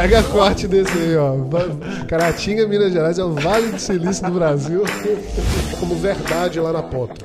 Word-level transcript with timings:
Pega 0.00 0.22
corte 0.22 0.66
desse 0.66 0.96
aí, 0.96 1.14
ó. 1.14 1.34
Caratinga, 2.08 2.66
Minas 2.66 2.90
Gerais 2.90 3.18
é 3.18 3.22
o 3.22 3.34
Vale 3.34 3.72
do 3.72 3.78
Silício 3.78 4.24
do 4.24 4.32
Brasil. 4.32 4.82
Como 5.78 5.94
verdade 5.94 6.58
lá 6.58 6.72
na 6.72 6.82
ponta. 6.82 7.22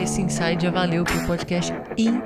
Esse 0.00 0.22
insight 0.22 0.62
já 0.62 0.70
valeu 0.70 1.02
pro 1.02 1.26
podcast 1.26 1.74
inteiro. 1.98 2.22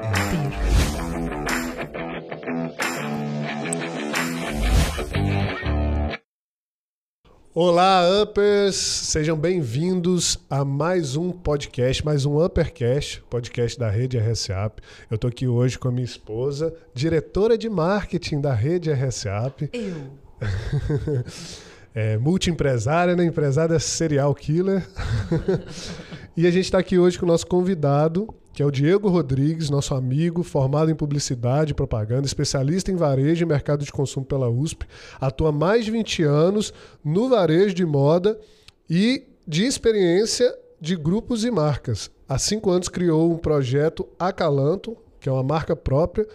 Olá, 7.60 8.04
Uppers! 8.22 8.76
Sejam 8.76 9.36
bem-vindos 9.36 10.38
a 10.48 10.64
mais 10.64 11.16
um 11.16 11.32
podcast, 11.32 12.04
mais 12.04 12.24
um 12.24 12.40
Uppercast, 12.40 13.20
podcast 13.28 13.76
da 13.76 13.90
Rede 13.90 14.16
RSAP. 14.16 14.80
Eu 15.10 15.16
estou 15.16 15.26
aqui 15.26 15.48
hoje 15.48 15.76
com 15.76 15.88
a 15.88 15.90
minha 15.90 16.04
esposa, 16.04 16.72
diretora 16.94 17.58
de 17.58 17.68
marketing 17.68 18.40
da 18.40 18.54
Rede 18.54 18.92
RSAP. 18.92 19.70
Eu. 19.72 19.96
é, 21.92 22.16
multiempresária, 22.16 23.16
né? 23.16 23.24
Empresária 23.24 23.80
serial 23.80 24.32
killer. 24.36 24.88
e 26.36 26.46
a 26.46 26.52
gente 26.52 26.66
está 26.66 26.78
aqui 26.78 26.96
hoje 26.96 27.18
com 27.18 27.26
o 27.26 27.28
nosso 27.28 27.48
convidado, 27.48 28.32
que 28.58 28.62
é 28.62 28.66
o 28.66 28.72
Diego 28.72 29.08
Rodrigues, 29.08 29.70
nosso 29.70 29.94
amigo, 29.94 30.42
formado 30.42 30.90
em 30.90 30.94
publicidade 30.96 31.70
e 31.70 31.74
propaganda, 31.74 32.26
especialista 32.26 32.90
em 32.90 32.96
varejo 32.96 33.44
e 33.44 33.46
mercado 33.46 33.84
de 33.84 33.92
consumo 33.92 34.26
pela 34.26 34.50
USP, 34.50 34.84
atua 35.20 35.52
mais 35.52 35.84
de 35.84 35.92
20 35.92 36.24
anos 36.24 36.74
no 37.04 37.28
varejo 37.28 37.72
de 37.72 37.86
moda 37.86 38.36
e 38.90 39.28
de 39.46 39.64
experiência 39.64 40.52
de 40.80 40.96
grupos 40.96 41.44
e 41.44 41.52
marcas. 41.52 42.10
Há 42.28 42.36
cinco 42.36 42.68
anos 42.72 42.88
criou 42.88 43.30
um 43.32 43.38
projeto 43.38 44.08
Acalanto, 44.18 44.96
que 45.20 45.28
é 45.28 45.32
uma 45.32 45.44
marca 45.44 45.76
própria, 45.76 46.26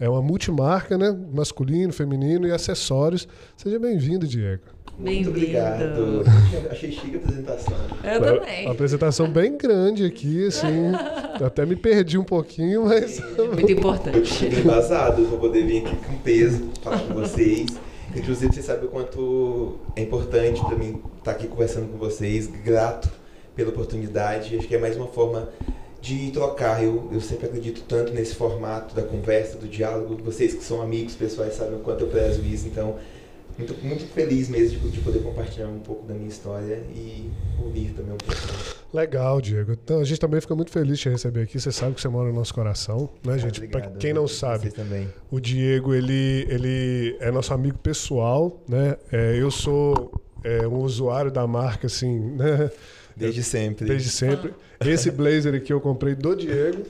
é 0.00 0.08
uma 0.08 0.22
multimarca, 0.22 0.96
né? 0.96 1.14
Masculino, 1.34 1.92
feminino 1.92 2.46
e 2.46 2.50
acessórios. 2.50 3.28
Seja 3.58 3.78
bem-vindo, 3.78 4.26
Diego. 4.26 4.62
Muito 4.98 5.28
obrigado. 5.28 6.24
Achei 6.70 6.90
chique 6.90 7.14
a 7.14 7.18
apresentação. 7.18 7.76
Eu 8.02 8.20
também. 8.20 8.64
Uma 8.64 8.72
apresentação 8.72 9.30
bem 9.30 9.56
grande 9.56 10.04
aqui, 10.04 10.46
assim. 10.48 10.92
Até 11.44 11.64
me 11.64 11.76
perdi 11.76 12.18
um 12.18 12.24
pouquinho, 12.24 12.86
mas. 12.86 13.20
Muito 13.36 13.70
importante. 13.70 14.44
Eu 14.44 14.58
embasado 14.58 15.22
para 15.22 15.38
poder 15.38 15.64
vir 15.64 15.86
aqui 15.86 15.96
com 16.04 16.16
peso, 16.18 16.68
falar 16.82 16.98
com 16.98 17.14
vocês. 17.14 17.66
Inclusive, 18.14 18.52
vocês 18.52 18.66
sabem 18.66 18.86
o 18.86 18.88
quanto 18.88 19.78
é 19.94 20.02
importante 20.02 20.60
para 20.64 20.76
mim 20.76 21.00
estar 21.18 21.30
aqui 21.30 21.46
conversando 21.46 21.86
com 21.92 21.98
vocês. 21.98 22.48
Grato 22.48 23.08
pela 23.54 23.70
oportunidade. 23.70 24.56
Acho 24.56 24.66
que 24.66 24.74
é 24.74 24.78
mais 24.78 24.96
uma 24.96 25.06
forma 25.06 25.48
de 26.00 26.32
trocar. 26.32 26.82
Eu, 26.82 27.08
eu 27.12 27.20
sempre 27.20 27.46
acredito 27.46 27.82
tanto 27.86 28.12
nesse 28.12 28.34
formato 28.34 28.96
da 28.96 29.02
conversa, 29.02 29.56
do 29.58 29.68
diálogo. 29.68 30.18
Vocês 30.24 30.54
que 30.54 30.64
são 30.64 30.82
amigos 30.82 31.14
pessoais 31.14 31.54
sabem 31.54 31.76
o 31.76 31.80
quanto 31.80 32.02
eu 32.02 32.08
prezo 32.08 32.42
isso. 32.42 32.66
Então, 32.66 32.96
muito, 33.58 33.84
muito 33.84 34.06
feliz 34.06 34.48
mesmo 34.48 34.78
de, 34.78 34.90
de, 34.90 35.00
poder 35.00 35.20
compartilhar 35.20 35.66
um 35.66 35.80
pouco 35.80 36.06
da 36.06 36.14
minha 36.14 36.28
história 36.28 36.76
e 36.94 37.28
ouvir 37.60 37.92
também 37.92 38.12
um 38.12 38.16
pouco. 38.16 38.40
Legal, 38.94 39.40
Diego. 39.40 39.72
Então, 39.72 40.00
a 40.00 40.04
gente 40.04 40.20
também 40.20 40.40
fica 40.40 40.54
muito 40.54 40.70
feliz 40.70 40.96
de 40.98 41.02
te 41.02 41.08
receber 41.08 41.42
aqui. 41.42 41.60
Você 41.60 41.72
sabe 41.72 41.94
que 41.94 42.00
você 42.00 42.08
mora 42.08 42.28
no 42.28 42.34
nosso 42.34 42.54
coração, 42.54 43.10
né, 43.24 43.34
ah, 43.34 43.38
gente? 43.38 43.66
Para 43.66 43.90
quem 43.90 44.12
não 44.12 44.28
sabe, 44.28 44.72
o 45.30 45.40
Diego 45.40 45.92
ele, 45.92 46.46
ele 46.48 47.16
é 47.20 47.30
nosso 47.30 47.52
amigo 47.52 47.78
pessoal, 47.78 48.62
né? 48.68 48.96
É, 49.10 49.36
eu 49.36 49.50
sou 49.50 50.12
é, 50.44 50.66
um 50.66 50.78
usuário 50.78 51.30
da 51.30 51.46
marca, 51.46 51.88
assim, 51.88 52.16
né? 52.36 52.70
Desde 53.18 53.42
sempre. 53.42 53.86
Desde 53.86 54.10
sempre. 54.10 54.54
Esse 54.80 55.10
blazer 55.10 55.54
aqui 55.54 55.72
eu 55.72 55.80
comprei 55.80 56.14
do 56.14 56.36
Diego. 56.36 56.84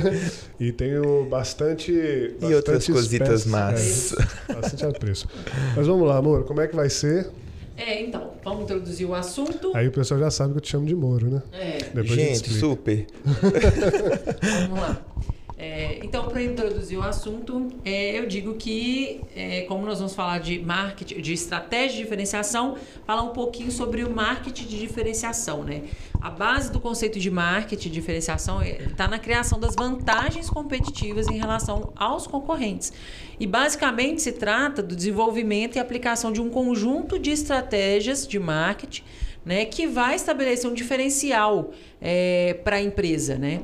e 0.60 0.70
tenho 0.72 1.24
bastante. 1.24 1.90
E 1.92 2.54
outras 2.54 2.86
cositas 2.86 3.46
más. 3.46 4.12
É, 4.48 4.52
bastante 4.54 4.84
apreço. 4.84 5.26
Mas 5.74 5.86
vamos 5.86 6.06
lá, 6.06 6.18
amor. 6.18 6.44
Como 6.44 6.60
é 6.60 6.68
que 6.68 6.76
vai 6.76 6.90
ser? 6.90 7.30
É, 7.78 8.02
então, 8.02 8.32
vamos 8.44 8.64
introduzir 8.64 9.06
o 9.06 9.14
assunto. 9.14 9.72
Aí 9.74 9.88
o 9.88 9.90
pessoal 9.90 10.20
já 10.20 10.30
sabe 10.30 10.52
que 10.52 10.58
eu 10.58 10.60
te 10.60 10.70
chamo 10.70 10.84
de 10.84 10.94
Moro, 10.94 11.30
né? 11.30 11.42
É. 11.52 11.78
Depois 11.94 12.10
gente, 12.10 12.52
super. 12.52 13.06
vamos 14.68 14.80
lá. 14.80 15.02
É, 15.62 16.00
então, 16.02 16.26
para 16.26 16.42
introduzir 16.42 16.98
o 16.98 17.02
assunto, 17.02 17.70
é, 17.84 18.18
eu 18.18 18.24
digo 18.24 18.54
que, 18.54 19.20
é, 19.36 19.60
como 19.68 19.84
nós 19.84 19.98
vamos 19.98 20.14
falar 20.14 20.38
de 20.38 20.58
marketing, 20.58 21.20
de 21.20 21.34
estratégia 21.34 21.98
de 21.98 22.02
diferenciação, 22.02 22.78
falar 23.06 23.20
um 23.20 23.34
pouquinho 23.34 23.70
sobre 23.70 24.02
o 24.02 24.08
marketing 24.08 24.64
de 24.64 24.78
diferenciação, 24.78 25.62
né? 25.62 25.82
A 26.18 26.30
base 26.30 26.72
do 26.72 26.80
conceito 26.80 27.20
de 27.20 27.30
marketing 27.30 27.90
de 27.90 27.94
diferenciação 27.94 28.62
está 28.62 29.06
na 29.06 29.18
criação 29.18 29.60
das 29.60 29.74
vantagens 29.74 30.48
competitivas 30.48 31.28
em 31.28 31.36
relação 31.36 31.92
aos 31.94 32.26
concorrentes. 32.26 32.90
E 33.38 33.46
basicamente 33.46 34.22
se 34.22 34.32
trata 34.32 34.82
do 34.82 34.96
desenvolvimento 34.96 35.76
e 35.76 35.78
aplicação 35.78 36.32
de 36.32 36.40
um 36.40 36.48
conjunto 36.48 37.18
de 37.18 37.32
estratégias 37.32 38.26
de 38.26 38.38
marketing, 38.38 39.02
né, 39.44 39.66
que 39.66 39.86
vai 39.86 40.14
estabelecer 40.14 40.70
um 40.70 40.74
diferencial 40.74 41.70
é, 42.00 42.54
para 42.64 42.76
a 42.76 42.82
empresa, 42.82 43.36
né? 43.36 43.60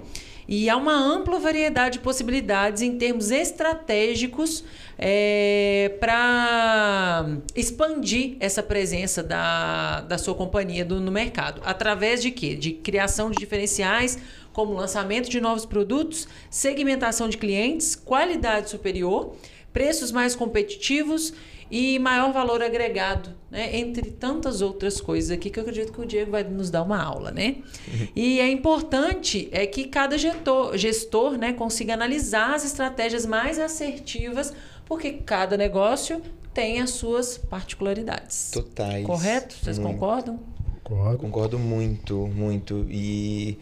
E 0.49 0.71
há 0.71 0.77
uma 0.77 0.95
ampla 0.95 1.39
variedade 1.39 1.99
de 1.99 2.05
possibilidades 2.05 2.81
em 2.81 2.97
termos 2.97 3.31
estratégicos 3.31 4.63
é, 4.97 5.97
para 5.99 7.27
expandir 7.55 8.37
essa 8.39 8.63
presença 8.63 9.23
da, 9.23 10.03
da 10.03 10.19
sua 10.19 10.35
companhia 10.35 10.85
do, 10.85 11.01
no 11.01 11.11
mercado. 11.11 11.61
Através 11.65 12.23
de 12.23 12.31
quê? 12.31 12.55
De 12.55 12.73
criação 12.73 13.31
de 13.31 13.37
diferenciais, 13.37 14.19
como 14.53 14.73
lançamento 14.73 15.29
de 15.29 15.41
novos 15.41 15.67
produtos, 15.67 16.29
segmentação 16.49 17.29
de 17.29 17.37
clientes, 17.37 17.97
qualidade 17.97 18.71
superior, 18.71 19.37
preços 19.73 20.13
mais 20.13 20.35
competitivos 20.35 21.35
e 21.71 21.99
maior 21.99 22.33
valor 22.33 22.63
agregado, 22.63 23.31
né? 23.51 23.77
entre 23.77 24.11
tantas 24.11 24.61
outras 24.61 25.01
coisas 25.01 25.31
aqui 25.31 25.51
que 25.51 25.59
eu 25.59 25.63
acredito 25.63 25.93
que 25.93 26.01
o 26.01 26.07
Diego 26.07 26.31
vai 26.31 26.45
nos 26.45 26.71
dar 26.71 26.83
uma 26.83 27.03
aula, 27.03 27.31
né? 27.31 27.57
E 28.15 28.41
é 28.41 28.51
importante 28.51 29.49
é 29.53 29.67
que 29.67 29.85
cada 29.85 30.17
gestor, 30.17 30.77
gestor 30.77 31.37
né, 31.37 31.53
consiga 31.53 31.95
analisar 31.95 32.55
as 32.55 32.65
estratégias 32.65 33.27
mais 33.27 33.59
assertivas, 33.59 34.53
porque 34.85 35.13
cada 35.13 35.57
negócio 35.57 36.23
tem 36.55 36.81
as 36.81 36.91
suas 36.91 37.37
particularidades. 37.37 38.51
Totais. 38.53 39.05
Correto? 39.05 39.57
Vocês 39.57 39.79
muito. 39.79 39.95
concordam? 39.95 40.41
Concordo. 40.83 41.19
Concordo 41.19 41.59
muito, 41.59 42.29
muito. 42.29 42.87
E, 42.89 43.59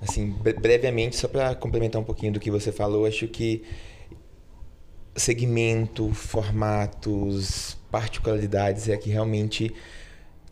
assim, 0.00 0.34
brevemente, 0.60 1.16
só 1.16 1.28
para 1.28 1.54
complementar 1.54 2.00
um 2.00 2.04
pouquinho 2.04 2.32
do 2.32 2.40
que 2.40 2.50
você 2.50 2.72
falou, 2.72 3.06
acho 3.06 3.28
que 3.28 3.62
segmento, 5.14 6.12
formatos, 6.12 7.76
particularidades 7.90 8.88
é 8.88 8.96
que 8.96 9.10
realmente 9.10 9.74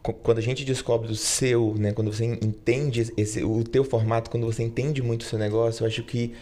quando 0.02 0.38
a 0.38 0.42
gente 0.42 0.64
descobre 0.64 1.12
o 1.12 1.14
seu, 1.14 1.74
né, 1.78 1.92
quando 1.92 2.10
você 2.10 2.24
entende 2.24 3.12
esse, 3.16 3.44
o 3.44 3.62
teu 3.62 3.84
formato, 3.84 4.30
quando 4.30 4.46
você 4.46 4.62
entende 4.62 5.02
muito 5.02 5.22
o 5.22 5.24
seu 5.24 5.38
negócio, 5.38 5.82
eu 5.82 5.86
acho 5.86 6.02
que 6.02 6.32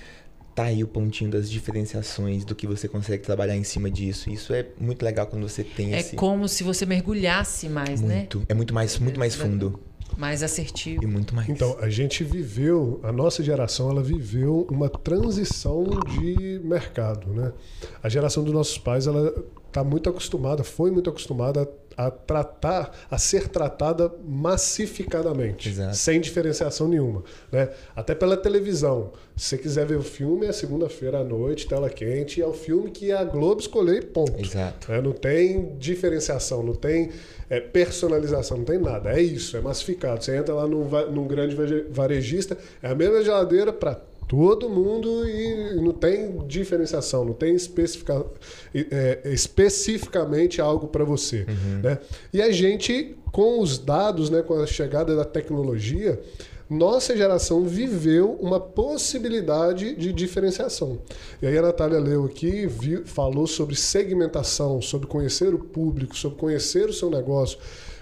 tá 0.55 0.65
aí 0.65 0.83
o 0.83 0.89
pontinho 0.89 1.31
das 1.31 1.51
diferenciações 1.51 2.45
do 2.45 2.55
que 2.55 2.67
você 2.67 2.89
consegue 2.89 3.23
trabalhar 3.23 3.57
em 3.57 3.65
cima 3.65 3.91
disso. 3.91 4.31
Isso 4.31 4.53
é 4.53 4.67
muito 4.81 5.05
legal 5.05 5.27
quando 5.27 5.49
você 5.49 5.65
tem 5.65 5.95
é 5.95 6.01
esse... 6.01 6.15
É 6.15 6.19
como 6.19 6.49
se 6.49 6.63
você 6.63 6.87
mergulhasse 6.87 7.69
mais, 7.69 8.01
muito. 8.01 8.07
né? 8.07 8.17
Muito, 8.17 8.43
é 8.49 8.55
muito 8.55 8.75
mais, 8.75 8.99
muito 8.99 9.19
mais 9.19 9.35
fundo. 9.35 9.81
Mais 10.19 10.43
assertivo. 10.43 11.05
E 11.05 11.07
muito 11.07 11.33
mais. 11.33 11.49
Então, 11.49 11.77
a 11.81 11.89
gente 11.89 12.25
viveu, 12.25 12.99
a 13.05 13.13
nossa 13.13 13.41
geração, 13.41 13.89
ela 13.89 14.03
viveu 14.03 14.67
uma 14.69 14.89
transição 14.89 15.85
de 15.85 16.61
mercado, 16.65 17.33
né? 17.33 17.53
A 18.03 18.09
geração 18.09 18.43
dos 18.43 18.53
nossos 18.53 18.77
pais, 18.77 19.07
ela 19.07 19.33
está 19.69 19.85
muito 19.85 20.09
acostumada, 20.11 20.65
foi 20.65 20.91
muito 20.91 21.09
acostumada 21.09 21.69
a, 21.99 22.13
tratar, 22.13 22.97
a 23.11 23.19
ser 23.19 23.49
tratada 23.49 24.13
massificadamente, 24.25 25.69
Exato. 25.69 25.97
sem 25.97 26.21
diferenciação 26.21 26.87
nenhuma, 26.87 27.25
né? 27.51 27.71
Até 27.95 28.15
pela 28.15 28.37
televisão. 28.37 29.13
Se 29.37 29.47
você 29.49 29.59
quiser 29.59 29.87
ver 29.87 29.97
o 29.97 30.03
filme, 30.03 30.47
é 30.47 30.53
segunda-feira 30.53 31.19
à 31.19 31.25
noite, 31.25 31.67
tela 31.67 31.91
quente, 31.91 32.41
é 32.41 32.47
o 32.47 32.53
filme 32.53 32.91
que 32.93 33.11
a 33.11 33.25
Globo 33.25 33.61
escolheu 33.61 34.01
ponto. 34.07 34.41
Exato. 34.41 34.93
É, 34.93 35.03
não 35.03 35.13
tem 35.13 35.77
diferenciação, 35.77 36.63
não 36.63 36.75
tem 36.75 37.11
é, 37.51 37.61
personalização, 37.61 38.59
não 38.59 38.65
tem 38.65 38.79
nada. 38.79 39.13
É 39.13 39.21
isso, 39.21 39.57
é 39.57 39.61
massificado. 39.61 40.23
Você 40.23 40.37
entra 40.37 40.55
lá 40.55 40.69
num, 40.69 40.89
num 41.11 41.27
grande 41.27 41.57
varejista, 41.91 42.57
é 42.81 42.91
a 42.91 42.95
mesma 42.95 43.23
geladeira 43.25 43.73
para 43.73 44.01
todo 44.29 44.69
mundo 44.69 45.27
e 45.27 45.75
não 45.77 45.93
tem 45.93 46.47
diferenciação, 46.47 47.25
não 47.25 47.33
tem 47.33 47.55
especifica, 47.55 48.27
é, 48.75 49.23
especificamente 49.25 50.61
algo 50.61 50.87
para 50.89 51.03
você. 51.03 51.47
Uhum. 51.49 51.81
Né? 51.83 51.99
E 52.33 52.43
a 52.43 52.53
gente, 52.53 53.17
com 53.33 53.61
os 53.61 53.79
dados, 53.79 54.29
né, 54.29 54.43
com 54.43 54.55
a 54.55 54.67
chegada 54.67 55.17
da 55.17 55.25
tecnologia, 55.25 56.21
nossa 56.69 57.17
geração 57.17 57.65
viveu 57.65 58.33
uma 58.43 58.61
possibilidade 58.61 59.95
de 59.95 60.13
diferenciação. 60.13 60.99
E 61.41 61.47
aí 61.47 61.57
a 61.57 61.63
Natália 61.63 61.99
leu 61.99 62.27
aqui, 62.27 62.67
viu, 62.67 63.07
falou 63.07 63.47
sobre 63.47 63.75
segmentação, 63.75 64.83
sobre 64.83 65.07
conhecer 65.07 65.55
o 65.55 65.59
público, 65.59 66.15
sobre 66.15 66.39
conhecer 66.39 66.87
o 66.91 66.93
seu 66.93 67.09
negócio. 67.09 67.59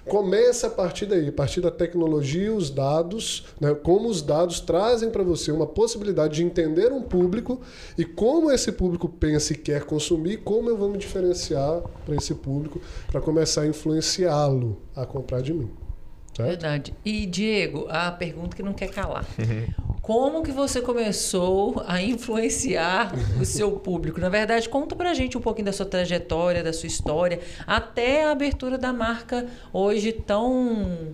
Começa 0.08 0.68
a 0.68 0.70
partir 0.70 1.06
daí, 1.06 1.28
a 1.28 1.32
partir 1.32 1.60
da 1.60 1.70
tecnologia, 1.70 2.54
os 2.54 2.70
dados, 2.70 3.46
né? 3.60 3.74
como 3.74 4.08
os 4.08 4.22
dados 4.22 4.60
trazem 4.60 5.10
para 5.10 5.24
você 5.24 5.50
uma 5.50 5.66
possibilidade 5.66 6.36
de 6.36 6.44
entender 6.44 6.92
um 6.92 7.02
público 7.02 7.60
e 7.98 8.04
como 8.04 8.50
esse 8.50 8.70
público 8.70 9.08
pensa 9.08 9.52
e 9.52 9.56
quer 9.56 9.84
consumir, 9.84 10.38
como 10.38 10.70
eu 10.70 10.76
vou 10.76 10.88
me 10.88 10.98
diferenciar 10.98 11.82
para 12.04 12.14
esse 12.14 12.34
público 12.34 12.80
para 13.10 13.20
começar 13.20 13.62
a 13.62 13.66
influenciá-lo 13.66 14.80
a 14.94 15.04
comprar 15.04 15.42
de 15.42 15.52
mim. 15.52 15.85
Certo? 16.36 16.48
Verdade. 16.48 16.94
E 17.04 17.24
Diego, 17.26 17.86
a 17.88 18.10
pergunta 18.12 18.54
que 18.56 18.62
não 18.62 18.72
quer 18.74 18.88
calar. 18.90 19.24
Como 20.02 20.42
que 20.42 20.52
você 20.52 20.80
começou 20.80 21.82
a 21.86 22.00
influenciar 22.00 23.12
o 23.40 23.44
seu 23.44 23.72
público? 23.72 24.20
Na 24.20 24.28
verdade, 24.28 24.68
conta 24.68 24.94
pra 24.94 25.12
gente 25.14 25.36
um 25.36 25.40
pouquinho 25.40 25.66
da 25.66 25.72
sua 25.72 25.86
trajetória, 25.86 26.62
da 26.62 26.72
sua 26.72 26.86
história, 26.86 27.40
até 27.66 28.24
a 28.24 28.30
abertura 28.30 28.78
da 28.78 28.92
marca 28.92 29.46
hoje 29.72 30.12
tão 30.12 31.12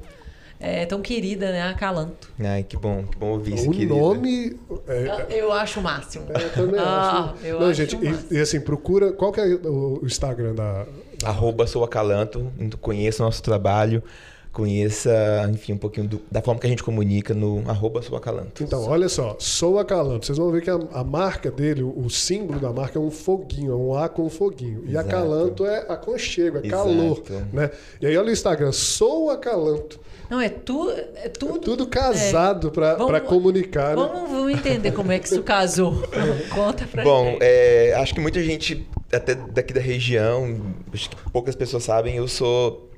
é, 0.60 0.84
tão 0.86 1.00
querida, 1.00 1.50
né? 1.50 1.62
A 1.62 1.74
Calanto. 1.74 2.30
Ai, 2.38 2.62
que 2.64 2.76
bom, 2.76 3.04
que 3.04 3.16
bom 3.18 3.30
ouvir 3.32 3.54
isso, 3.54 3.68
O 3.70 3.72
querida. 3.72 3.94
nome. 3.94 4.56
É, 4.86 5.38
Eu 5.40 5.50
acho 5.52 5.80
o 5.80 5.82
máximo. 5.82 6.26
é, 6.34 6.42
eu 6.44 6.52
também 6.52 6.78
Ah, 6.80 7.32
acho. 7.34 7.46
eu 7.46 7.60
Não, 7.60 7.66
acho 7.68 7.74
gente, 7.74 7.96
o 7.96 8.04
máximo. 8.04 8.26
e, 8.30 8.34
e 8.36 8.40
assim, 8.40 8.60
procura. 8.60 9.12
Qual 9.12 9.32
que 9.32 9.40
é 9.40 9.44
o 9.46 10.00
o 10.02 10.06
Instagram 10.06 10.54
da. 10.54 10.84
da- 11.20 11.28
Arroba 11.28 11.66
sou 11.68 11.82
acalanto, 11.84 12.52
conheça 12.80 13.22
o 13.22 13.26
nosso 13.26 13.42
trabalho, 13.42 14.02
conheça, 14.52 15.10
enfim, 15.52 15.72
um 15.72 15.78
pouquinho 15.78 16.06
do- 16.06 16.20
da 16.30 16.42
forma 16.42 16.60
que 16.60 16.66
a 16.66 16.70
gente 16.70 16.82
comunica 16.82 17.32
no 17.34 17.62
arroba 17.68 18.02
sou 18.02 18.16
acalanto. 18.16 18.62
Então, 18.62 18.84
olha 18.86 19.08
só, 19.08 19.34
sou 19.38 19.78
acalanto. 19.78 20.26
Vocês 20.26 20.38
vão 20.38 20.50
ver 20.50 20.62
que 20.62 20.70
a, 20.70 20.78
a 20.92 21.02
marca 21.02 21.50
dele, 21.50 21.82
o, 21.82 21.98
o 22.04 22.10
símbolo 22.10 22.60
da 22.60 22.72
marca 22.72 22.98
é 22.98 23.02
um 23.02 23.10
foguinho, 23.10 23.72
é 23.72 23.76
um 23.76 23.94
A 23.94 24.08
com 24.08 24.28
foguinho. 24.28 24.82
E 24.86 24.90
Exato. 24.90 25.08
acalanto 25.08 25.66
é 25.66 25.78
aconchego, 25.88 26.58
é 26.58 26.66
Exato. 26.66 26.84
calor. 26.84 27.22
Né? 27.52 27.70
E 28.00 28.06
aí 28.06 28.16
olha 28.16 28.28
o 28.28 28.32
Instagram, 28.32 28.72
sou 28.72 29.30
acalanto. 29.30 29.98
Não, 30.30 30.40
é, 30.40 30.48
tu, 30.48 30.90
é 30.90 31.28
tudo. 31.28 31.58
Tudo 31.58 31.86
casado 31.86 32.70
pra 32.70 32.92
Vamos- 32.94 33.06
para 33.08 33.20
comunicar. 33.20 33.96
né? 33.96 34.02
Vamos, 34.02 34.30
vamos 34.30 34.52
entender 34.52 34.92
como 34.92 35.12
é 35.12 35.18
que 35.18 35.26
isso 35.26 35.42
casou. 35.42 35.94
Conta 36.54 36.86
pra 36.90 37.02
Bom, 37.04 37.36
é, 37.40 37.94
acho 37.96 38.14
que 38.14 38.20
muita 38.20 38.42
gente, 38.42 38.86
até 39.12 39.34
daqui 39.34 39.74
da 39.74 39.80
região, 39.80 40.56
acho 40.92 41.10
que 41.10 41.16
poucas 41.30 41.54
pessoas 41.54 41.84
sabem, 41.84 42.16
eu 42.16 42.26
sou 42.28 42.88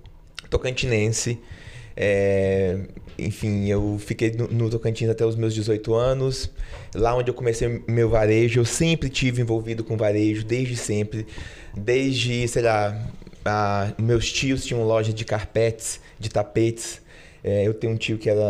tocantinense. 0.59 1.39
É, 1.97 2.77
enfim, 3.19 3.69
eu 3.69 3.97
fiquei 3.99 4.33
no, 4.33 4.49
no 4.49 4.69
Tocantins 4.71 5.09
até 5.09 5.25
os 5.25 5.37
meus 5.37 5.55
18 5.55 5.95
anos. 5.95 6.51
Lá 6.95 7.15
onde 7.17 7.31
eu 7.31 7.35
comecei 7.35 7.83
meu 7.89 8.09
varejo, 8.09 8.61
eu 8.61 8.65
sempre 8.65 9.09
tive 9.09 9.43
envolvido 9.43 9.83
com 9.85 9.97
varejo, 9.97 10.45
desde 10.45 10.77
sempre. 10.77 11.27
Desde, 11.77 12.47
sei 12.49 12.63
lá, 12.63 13.01
a- 13.45 13.93
meus 13.99 14.33
tios 14.33 14.65
tinham 14.65 14.83
loja 14.85 15.13
de 15.13 15.25
carpetes, 15.25 16.01
de 16.19 16.29
tapetes. 16.29 17.03
É, 17.47 17.67
eu 17.69 17.75
tenho 17.75 17.93
um 17.93 17.97
tio 17.97 18.17
que 18.17 18.31
era 18.31 18.43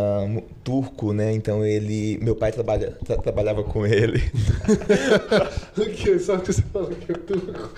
turco, 0.63 1.11
né? 1.11 1.33
Então 1.33 1.65
ele, 1.65 2.17
meu 2.21 2.33
pai 2.33 2.51
trabalha, 2.51 2.91
tra- 3.05 3.17
trabalhava 3.17 3.61
com 3.63 3.85
ele. 3.85 4.23
O 5.77 5.85
que? 5.89 6.17
Só 6.19 6.37
que 6.37 6.53
você 6.53 6.61
falou 6.71 6.89
que 6.91 7.11
é 7.11 7.15
turco. 7.15 7.69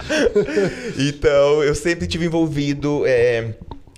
Então, 0.97 1.63
eu 1.63 1.73
sempre 1.73 2.05
tive 2.07 2.25
envolvido. 2.25 3.03
é, 3.07 3.55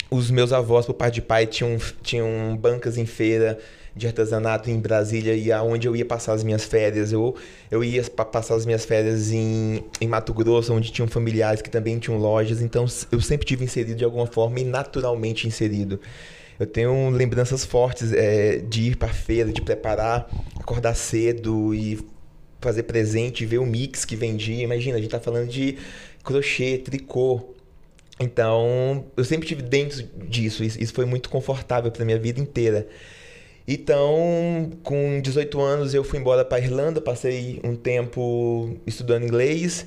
os 0.10 0.32
meus 0.32 0.52
avós, 0.52 0.86
por 0.86 0.94
parte 0.94 1.16
de 1.16 1.22
pai, 1.22 1.46
tinham, 1.46 1.78
tinham 2.02 2.58
bancas 2.58 2.98
em 2.98 3.06
feira 3.06 3.60
de 3.96 4.08
artesanato 4.08 4.70
em 4.70 4.80
Brasília 4.80 5.34
e 5.34 5.52
aonde 5.52 5.88
eu 5.88 5.96
ia 5.96 6.06
passar 6.06 6.34
as 6.34 6.44
minhas 6.44 6.64
férias. 6.64 7.12
Eu, 7.12 7.36
eu 7.70 7.84
ia 7.84 8.04
pa- 8.04 8.26
passar 8.26 8.56
as 8.56 8.66
minhas 8.66 8.86
férias 8.86 9.32
em, 9.32 9.84
em 10.00 10.08
Mato 10.08 10.34
Grosso, 10.34 10.74
onde 10.74 10.92
tinham 10.92 11.08
familiares 11.08 11.62
que 11.62 11.70
também 11.70 12.00
tinham 12.00 12.18
lojas. 12.18 12.62
Então, 12.62 12.86
eu 13.12 13.22
sempre 13.22 13.46
tive 13.46 13.66
inserido 13.66 13.96
de 13.98 14.04
alguma 14.04 14.26
forma 14.26 14.60
e 14.60 14.64
naturalmente 14.64 15.48
inserido. 15.48 16.00
Eu 16.60 16.66
tenho 16.68 17.10
lembranças 17.10 17.64
fortes 17.66 18.12
é, 18.14 18.58
de 18.58 18.84
ir 18.92 18.96
para 18.98 19.10
feira, 19.10 19.52
de 19.52 19.62
preparar, 19.62 20.30
acordar 20.60 20.94
cedo 20.96 21.74
e 21.74 22.00
fazer 22.62 22.84
presente, 22.84 23.46
ver 23.46 23.60
o 23.60 23.66
mix 23.66 24.06
que 24.06 24.16
vendia. 24.16 24.64
Imagina, 24.64 24.98
a 24.98 25.02
gente 25.02 25.12
tá 25.12 25.20
falando 25.20 25.48
de 25.50 25.78
crochê, 26.24 26.78
tricô. 26.78 27.54
Então, 28.20 29.06
eu 29.16 29.24
sempre 29.24 29.48
tive 29.48 29.62
dentro 29.62 30.04
disso. 30.28 30.64
Isso, 30.64 30.94
foi 30.94 31.06
muito 31.06 31.30
confortável 31.30 31.90
para 31.90 32.04
minha 32.04 32.20
vida 32.20 32.40
inteira. 32.42 32.88
Então, 33.68 34.72
com 34.84 35.22
18 35.22 35.62
anos, 35.62 35.94
eu 35.94 36.04
fui 36.04 36.20
embora 36.20 36.44
para 36.44 36.60
Irlanda, 36.60 37.00
passei 37.00 37.62
um 37.64 37.76
tempo 37.76 38.78
estudando 38.86 39.24
inglês. 39.24 39.86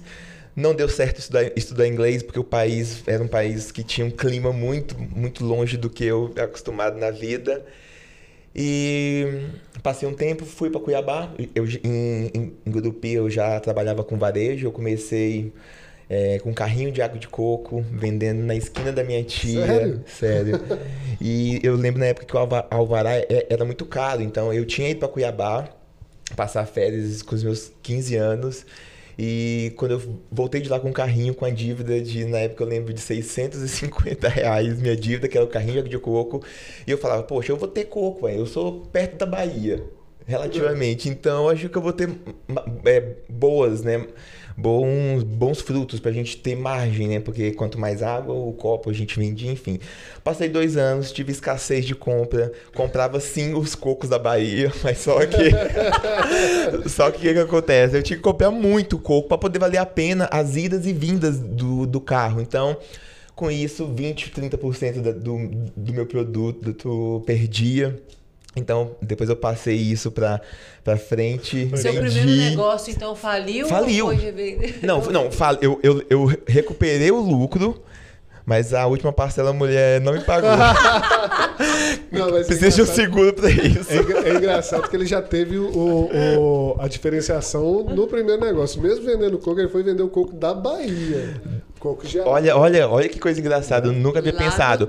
Não 0.54 0.74
deu 0.74 0.88
certo 0.88 1.18
estudar, 1.18 1.50
estudar 1.56 1.86
inglês 1.86 2.22
porque 2.22 2.38
o 2.38 2.44
país 2.44 3.02
era 3.06 3.22
um 3.22 3.28
país 3.28 3.72
que 3.72 3.82
tinha 3.82 4.06
um 4.06 4.10
clima 4.10 4.52
muito, 4.52 4.96
muito 4.98 5.44
longe 5.44 5.76
do 5.76 5.90
que 5.90 6.04
eu 6.04 6.32
acostumado 6.38 6.98
na 6.98 7.10
vida. 7.10 7.64
E 8.54 9.26
passei 9.82 10.08
um 10.08 10.14
tempo, 10.14 10.44
fui 10.44 10.70
para 10.70 10.80
Cuiabá. 10.80 11.32
Eu, 11.54 11.66
em, 11.66 12.30
em, 12.34 12.52
em 12.64 12.70
Gurupi 12.70 13.12
eu 13.14 13.28
já 13.30 13.58
trabalhava 13.60 14.04
com 14.04 14.16
varejo. 14.18 14.66
Eu 14.66 14.72
comecei 14.72 15.52
é, 16.14 16.38
com 16.40 16.50
um 16.50 16.54
carrinho 16.54 16.92
de 16.92 17.00
água 17.00 17.18
de 17.18 17.26
coco, 17.26 17.82
vendendo 17.90 18.42
na 18.42 18.54
esquina 18.54 18.92
da 18.92 19.02
minha 19.02 19.22
tia. 19.24 19.66
Sério? 19.66 20.04
Sério. 20.06 20.60
E 21.18 21.58
eu 21.62 21.74
lembro 21.74 22.00
na 22.00 22.06
época 22.06 22.26
que 22.26 22.36
o 22.36 22.38
alva- 22.38 22.66
alvará 22.70 23.12
é- 23.16 23.46
era 23.48 23.64
muito 23.64 23.86
caro. 23.86 24.20
Então 24.22 24.52
eu 24.52 24.66
tinha 24.66 24.90
ido 24.90 25.00
para 25.00 25.08
Cuiabá 25.08 25.68
passar 26.36 26.66
férias 26.66 27.22
com 27.22 27.34
os 27.34 27.42
meus 27.42 27.72
15 27.82 28.14
anos. 28.16 28.66
E 29.18 29.72
quando 29.76 29.92
eu 29.92 30.02
voltei 30.30 30.60
de 30.60 30.68
lá 30.68 30.80
com 30.80 30.88
um 30.88 30.92
carrinho 30.92 31.34
com 31.34 31.44
a 31.44 31.50
dívida 31.50 32.00
de, 32.00 32.24
na 32.24 32.38
época 32.38 32.64
eu 32.64 32.68
lembro 32.68 32.92
de 32.94 33.00
650 33.00 34.28
reais, 34.28 34.80
minha 34.80 34.96
dívida, 34.96 35.28
que 35.28 35.36
era 35.36 35.44
o 35.44 35.48
carrinho 35.48 35.72
de 35.74 35.78
água 35.80 35.90
de 35.90 35.98
coco. 35.98 36.42
E 36.86 36.90
eu 36.90 36.98
falava, 36.98 37.22
poxa, 37.22 37.52
eu 37.52 37.56
vou 37.56 37.68
ter 37.68 37.84
coco, 37.84 38.26
velho. 38.26 38.40
Eu 38.40 38.46
sou 38.46 38.80
perto 38.92 39.16
da 39.18 39.26
Bahia, 39.26 39.82
relativamente. 40.26 41.08
Então 41.08 41.44
eu 41.44 41.50
acho 41.50 41.68
que 41.68 41.76
eu 41.76 41.82
vou 41.82 41.92
ter 41.92 42.08
é, 42.86 43.02
boas, 43.28 43.82
né? 43.82 44.06
Bons, 44.56 45.22
bons 45.22 45.60
frutos 45.60 45.98
pra 46.00 46.12
gente 46.12 46.36
ter 46.36 46.54
margem, 46.56 47.08
né? 47.08 47.20
Porque 47.20 47.52
quanto 47.52 47.78
mais 47.78 48.02
água, 48.02 48.34
o 48.34 48.52
copo 48.52 48.90
a 48.90 48.92
gente 48.92 49.18
vendia, 49.18 49.50
enfim. 49.50 49.78
Passei 50.22 50.48
dois 50.48 50.76
anos, 50.76 51.10
tive 51.12 51.32
escassez 51.32 51.84
de 51.84 51.94
compra. 51.94 52.52
Comprava 52.74 53.18
sim 53.20 53.54
os 53.54 53.74
cocos 53.74 54.08
da 54.10 54.18
Bahia, 54.18 54.72
mas 54.84 54.98
só 54.98 55.18
que. 55.26 55.50
só 56.88 57.10
que 57.10 57.18
o 57.18 57.20
que, 57.20 57.32
que 57.32 57.38
acontece? 57.40 57.96
Eu 57.96 58.02
tinha 58.02 58.16
que 58.16 58.22
comprar 58.22 58.50
muito 58.50 58.98
coco 58.98 59.28
pra 59.28 59.38
poder 59.38 59.58
valer 59.58 59.78
a 59.78 59.86
pena 59.86 60.28
as 60.30 60.56
idas 60.56 60.86
e 60.86 60.92
vindas 60.92 61.38
do, 61.38 61.86
do 61.86 62.00
carro. 62.00 62.40
Então, 62.40 62.76
com 63.34 63.50
isso, 63.50 63.86
20, 63.86 64.30
30% 64.30 65.00
da- 65.00 65.12
do, 65.12 65.48
do 65.76 65.92
meu 65.92 66.06
produto 66.06 67.22
perdia. 67.26 68.00
Então, 68.54 68.96
depois 69.00 69.30
eu 69.30 69.36
passei 69.36 69.76
isso 69.76 70.10
pra, 70.10 70.40
pra 70.84 70.96
frente. 70.98 71.70
Seu 71.76 71.92
vendi. 71.92 72.10
primeiro 72.12 72.50
negócio, 72.50 72.90
então, 72.92 73.14
faliu? 73.16 73.66
Faliu. 73.66 74.06
Ou 74.06 74.14
foi 74.14 74.22
revender? 74.24 74.78
Não, 74.84 75.00
não, 75.10 75.30
fala, 75.32 75.58
eu, 75.62 75.80
eu, 75.82 76.02
eu 76.10 76.24
recuperei 76.46 77.10
o 77.10 77.18
lucro, 77.18 77.82
mas 78.44 78.74
a 78.74 78.86
última 78.86 79.10
parcela 79.12 79.50
a 79.50 79.52
mulher 79.54 80.00
não 80.02 80.12
me 80.12 80.20
pagou. 80.20 80.50
Não, 82.10 82.30
mas 82.30 82.42
é 82.42 82.44
Precisa 82.44 82.70
de 82.70 82.82
um 82.82 82.86
seguro 82.86 83.32
pra 83.32 83.48
isso. 83.50 83.88
É, 83.90 84.28
é 84.28 84.34
engraçado 84.34 84.88
que 84.88 84.96
ele 84.96 85.06
já 85.06 85.22
teve 85.22 85.56
o, 85.58 85.70
o- 85.72 86.76
a 86.78 86.88
diferenciação 86.88 87.84
no 87.84 88.06
primeiro 88.06 88.44
negócio. 88.44 88.82
Mesmo 88.82 89.04
vendendo 89.06 89.38
coco, 89.38 89.60
ele 89.60 89.68
foi 89.68 89.82
vender 89.82 90.02
o 90.02 90.08
coco 90.08 90.34
da 90.34 90.52
Bahia. 90.52 91.40
Coco 91.82 92.06
gelado. 92.06 92.30
Olha, 92.30 92.56
olha, 92.56 92.88
olha 92.88 93.08
que 93.08 93.18
coisa 93.18 93.40
engraçada, 93.40 93.88
eu 93.88 93.92
nunca 93.92 94.20
havia 94.20 94.32
Lá 94.32 94.38
pensado. 94.38 94.86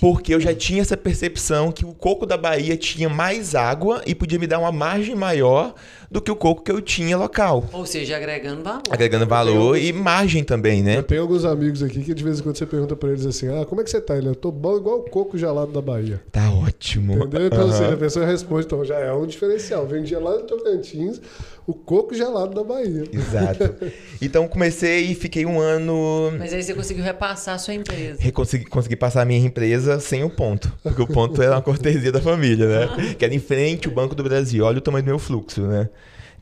Porque 0.00 0.34
eu 0.34 0.40
já 0.40 0.52
tinha 0.52 0.82
essa 0.82 0.96
percepção 0.96 1.70
que 1.70 1.84
o 1.84 1.94
coco 1.94 2.26
da 2.26 2.36
Bahia 2.36 2.76
tinha 2.76 3.08
mais 3.08 3.54
água 3.54 4.02
e 4.04 4.16
podia 4.16 4.36
me 4.36 4.48
dar 4.48 4.58
uma 4.58 4.72
margem 4.72 5.14
maior 5.14 5.72
do 6.14 6.22
que 6.22 6.30
o 6.30 6.36
coco 6.36 6.62
que 6.62 6.70
eu 6.70 6.80
tinha 6.80 7.16
local. 7.16 7.68
Ou 7.72 7.84
seja, 7.84 8.16
agregando 8.16 8.62
valor. 8.62 8.82
Agregando 8.88 9.26
valor 9.26 9.76
e 9.76 9.92
margem 9.92 10.44
também, 10.44 10.78
Eu 10.78 10.84
né? 10.84 11.02
tenho 11.02 11.22
alguns 11.22 11.44
amigos 11.44 11.82
aqui 11.82 12.04
que 12.04 12.14
de 12.14 12.22
vez 12.22 12.38
em 12.38 12.42
quando 12.44 12.56
você 12.56 12.64
pergunta 12.64 12.94
pra 12.94 13.08
eles 13.08 13.26
assim: 13.26 13.48
Ah, 13.48 13.66
como 13.66 13.80
é 13.80 13.84
que 13.84 13.90
você 13.90 14.00
tá? 14.00 14.16
Ele, 14.16 14.28
eu 14.28 14.36
tô 14.36 14.52
bom 14.52 14.76
igual 14.76 15.00
o 15.00 15.10
coco 15.10 15.36
gelado 15.36 15.72
da 15.72 15.82
Bahia. 15.82 16.22
Tá 16.30 16.52
ótimo. 16.52 17.14
Entendeu? 17.14 17.46
Então, 17.48 17.68
assim, 17.68 17.82
Aham. 17.82 17.94
a 17.94 17.96
pessoa 17.96 18.24
responde, 18.24 18.64
então 18.64 18.84
já 18.84 18.96
é 19.00 19.12
um 19.12 19.26
diferencial. 19.26 19.88
Vendia 19.88 20.20
lá 20.20 20.36
no 20.36 20.42
Tocantins 20.44 21.20
o 21.66 21.74
coco 21.74 22.14
gelado 22.14 22.54
da 22.54 22.62
Bahia. 22.62 23.04
Exato. 23.12 23.74
Então 24.22 24.46
comecei 24.48 25.10
e 25.10 25.14
fiquei 25.14 25.44
um 25.44 25.60
ano 25.60 26.32
Mas 26.38 26.52
aí 26.54 26.62
você 26.62 26.72
conseguiu 26.72 27.04
repassar 27.04 27.56
a 27.56 27.58
sua 27.58 27.74
empresa. 27.74 28.30
Consegui, 28.32 28.64
consegui 28.64 28.96
passar 28.96 29.22
a 29.22 29.24
minha 29.24 29.44
empresa 29.44 30.00
sem 30.00 30.24
o 30.24 30.30
ponto. 30.30 30.72
Porque 30.82 31.02
o 31.02 31.06
ponto 31.06 31.42
era 31.42 31.56
uma 31.56 31.60
cortesia 31.62 32.10
da 32.10 32.20
família, 32.20 32.66
né? 32.66 33.14
Que 33.18 33.24
era 33.24 33.34
em 33.34 33.38
frente 33.38 33.88
o 33.88 33.90
Banco 33.90 34.14
do 34.14 34.22
Brasil. 34.22 34.64
Olha 34.64 34.78
o 34.78 34.80
tamanho 34.80 35.04
do 35.04 35.08
meu 35.08 35.18
fluxo, 35.18 35.62
né? 35.62 35.90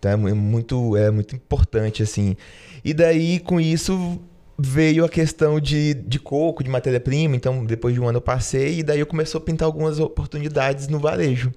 Então 0.02 0.10
é 0.10 0.16
mu- 0.16 0.34
muito, 0.34 0.96
é 0.96 1.12
muito 1.12 1.36
importante, 1.36 2.02
assim. 2.02 2.36
E 2.84 2.92
daí, 2.92 3.38
com 3.38 3.60
isso, 3.60 4.20
veio 4.58 5.04
a 5.04 5.08
questão 5.08 5.60
de, 5.60 5.94
de 5.94 6.18
coco, 6.18 6.64
de 6.64 6.68
matéria-prima. 6.68 7.36
Então, 7.36 7.64
depois 7.64 7.94
de 7.94 8.00
um 8.00 8.08
ano 8.08 8.16
eu 8.18 8.22
passei 8.22 8.80
e 8.80 8.82
daí 8.82 8.98
eu 8.98 9.06
começou 9.06 9.40
a 9.40 9.44
pintar 9.44 9.66
algumas 9.66 10.00
oportunidades 10.00 10.88
no 10.88 10.98
varejo. 10.98 11.52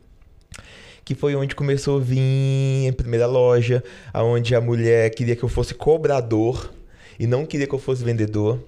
Que 1.04 1.16
foi 1.16 1.36
onde 1.36 1.56
começou 1.56 1.98
a 1.98 2.02
vir 2.02 2.88
a 2.90 2.94
primeira 2.94 3.26
loja, 3.26 3.84
aonde 4.14 4.54
a 4.54 4.62
mulher 4.62 5.10
queria 5.10 5.36
que 5.36 5.44
eu 5.44 5.50
fosse 5.50 5.74
cobrador 5.74 6.72
e 7.20 7.26
não 7.26 7.48
queria 7.48 7.66
que 7.66 7.74
eu 7.74 7.80
fosse 7.80 8.04
vendedor. 8.04 8.60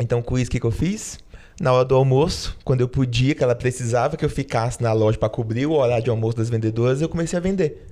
Então, 0.00 0.20
com 0.20 0.36
isso, 0.36 0.48
o 0.48 0.50
que, 0.52 0.58
que 0.60 0.66
eu 0.66 0.72
fiz? 0.72 1.18
na 1.58 1.72
hora 1.72 1.86
do 1.86 1.94
almoço, 1.94 2.54
quando 2.64 2.82
eu 2.82 2.88
podia, 2.88 3.34
que 3.34 3.42
ela 3.42 3.54
precisava 3.54 4.14
que 4.14 4.22
eu 4.24 4.28
ficasse 4.28 4.82
na 4.82 4.92
loja 4.92 5.16
para 5.16 5.30
cobrir 5.30 5.64
o 5.64 5.72
horário 5.72 6.04
de 6.04 6.10
almoço 6.10 6.36
das 6.36 6.50
vendedoras, 6.50 7.00
eu 7.00 7.08
comecei 7.08 7.38
a 7.38 7.40
vender. 7.40 7.86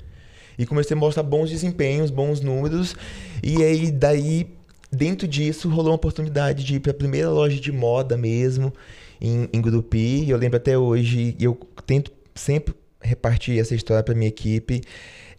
E 0.58 0.66
comecei 0.66 0.96
a 0.96 1.00
mostrar 1.00 1.22
bons 1.22 1.50
desempenhos, 1.50 2.10
bons 2.10 2.40
números. 2.40 2.94
E 3.42 3.62
aí, 3.62 3.90
daí, 3.90 4.46
dentro 4.90 5.26
disso, 5.26 5.68
rolou 5.68 5.90
uma 5.90 5.96
oportunidade 5.96 6.64
de 6.64 6.76
ir 6.76 6.80
para 6.80 6.92
a 6.92 6.94
primeira 6.94 7.30
loja 7.30 7.60
de 7.60 7.72
moda 7.72 8.16
mesmo, 8.16 8.72
em, 9.20 9.48
em 9.52 9.60
Grupi. 9.60 10.24
E 10.24 10.30
eu 10.30 10.38
lembro 10.38 10.56
até 10.56 10.76
hoje, 10.78 11.36
e 11.38 11.44
eu 11.44 11.58
tento 11.86 12.12
sempre 12.34 12.74
repartir 13.00 13.58
essa 13.58 13.74
história 13.74 14.02
para 14.02 14.14
minha 14.14 14.28
equipe. 14.28 14.82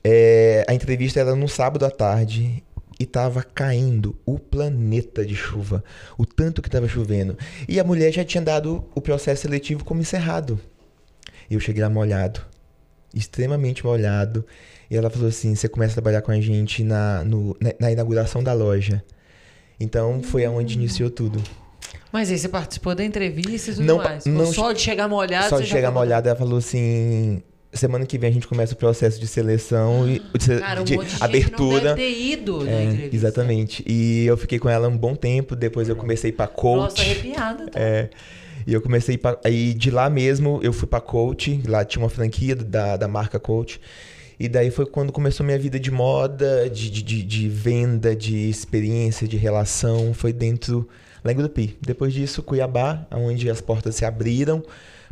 É, 0.03 0.63
a 0.67 0.74
entrevista 0.74 1.19
era 1.19 1.36
no 1.36 1.48
sábado 1.48 1.84
à 1.86 1.89
tarde 1.89 2.63
e 3.00 3.05
tava 3.05 3.43
caindo 3.43 4.15
o 4.25 4.39
planeta 4.39 5.25
de 5.25 5.36
chuva, 5.36 5.84
o 6.17 6.25
tanto 6.25 6.62
que 6.62 6.69
tava 6.69 6.88
chovendo. 6.88 7.38
E 7.67 7.79
a 7.79 7.84
mulher 7.84 8.12
já 8.12 8.24
tinha 8.24 8.41
dado 8.41 8.86
o 8.93 9.01
processo 9.01 9.41
seletivo 9.41 9.84
como 9.84 10.01
encerrado. 10.01 10.60
Eu 11.50 11.60
cheguei 11.60 11.84
lá 11.84 11.89
molhado, 11.89 12.41
extremamente 13.13 13.84
molhado. 13.86 14.45
E 14.89 14.96
ela 14.96 15.10
falou 15.10 15.27
assim: 15.30 15.56
você 15.56 15.68
começa 15.68 15.94
a 15.94 15.96
trabalhar 15.96 16.22
com 16.22 16.32
a 16.32 16.39
gente 16.39 16.84
na, 16.84 17.24
no, 17.24 17.56
na, 17.60 17.74
na 17.80 17.92
inauguração 17.92 18.44
da 18.44 18.54
loja. 18.54 19.04
Então 19.80 20.22
foi 20.24 20.46
aonde 20.46 20.75
iniciou 20.75 21.10
tudo. 21.10 21.42
Mas 22.12 22.32
aí 22.32 22.38
você 22.38 22.48
participou 22.48 22.96
da 22.96 23.04
entrevista 23.04 23.72
e 23.72 23.74
tudo 23.75 23.84
Não, 23.86 23.98
mais. 23.98 24.25
não- 24.25 24.46
só 24.46 24.72
de 24.72 24.80
chegar 24.82 25.08
molhado, 25.08 25.50
Só 25.50 25.60
de 25.60 25.65
chegar 25.68 25.88
falou, 25.89 26.04
molhada, 26.06 26.30
ela 26.30 26.38
falou 26.39 26.58
assim: 26.60 27.42
semana 27.74 28.06
que 28.06 28.18
vem 28.18 28.30
a 28.30 28.34
gente 28.34 28.48
começa 28.48 28.74
o 28.74 28.77
processo 28.77 29.20
de 29.20 29.27
seleção 29.27 30.08
e 30.08 30.20
de, 30.38 30.60
Cara, 30.62 30.80
um 30.82 30.84
de 30.86 30.96
monte 30.96 31.13
de 31.15 31.24
abertura. 31.24 31.89
não 31.89 31.96
deve 31.96 32.01
ter 32.01 32.22
ido 32.22 32.63
na 32.63 32.72
É, 32.72 32.84
entrevista. 32.86 33.15
exatamente. 33.15 33.84
E 33.86 34.25
eu 34.25 34.38
fiquei 34.38 34.60
com 34.60 34.70
ela 34.70 34.88
um 34.88 34.98
bom 34.98 35.13
tempo. 35.15 35.56
Depois 35.58 35.89
eu 35.89 35.96
comecei 35.96 36.32
para 36.32 36.48
coach. 36.48 36.77
Nossa, 36.84 37.01
arrepiada. 37.01 37.65
Tá? 37.70 37.77
É, 37.80 38.10
e 38.65 38.74
eu 38.74 38.82
comecei 38.82 39.18
pra, 39.18 39.38
aí 39.44 39.74
de 39.74 39.92
lá 39.92 40.10
mesmo 40.10 40.60
eu 40.63 40.72
fui 40.72 40.88
pra 40.88 41.01
coach, 41.01 41.62
lá 41.68 41.84
tinha 41.84 42.01
uma 42.01 42.10
franquia 42.10 42.56
da, 42.56 42.96
da 42.96 43.08
marca 43.10 43.38
coach. 43.39 43.82
E 44.39 44.50
daí 44.50 44.70
foi 44.70 44.86
quando 44.86 45.12
começou 45.12 45.46
minha 45.46 45.58
vida 45.58 45.80
de 45.80 45.89
moda, 45.89 46.70
de, 46.70 46.89
de, 46.89 47.24
de, 47.24 47.50
venda, 47.50 48.15
de 48.15 48.50
experiência, 48.50 49.27
de 49.27 49.38
relação, 49.38 50.13
foi 50.13 50.34
dentro 50.34 50.88
lá 51.24 51.32
em 51.32 51.36
Grupi. 51.36 51.77
Depois 51.82 52.13
disso, 52.13 52.44
Cuiabá, 52.44 53.08
onde 53.12 53.50
as 53.50 53.62
portas 53.62 53.96
se 53.96 54.06
abriram 54.06 54.63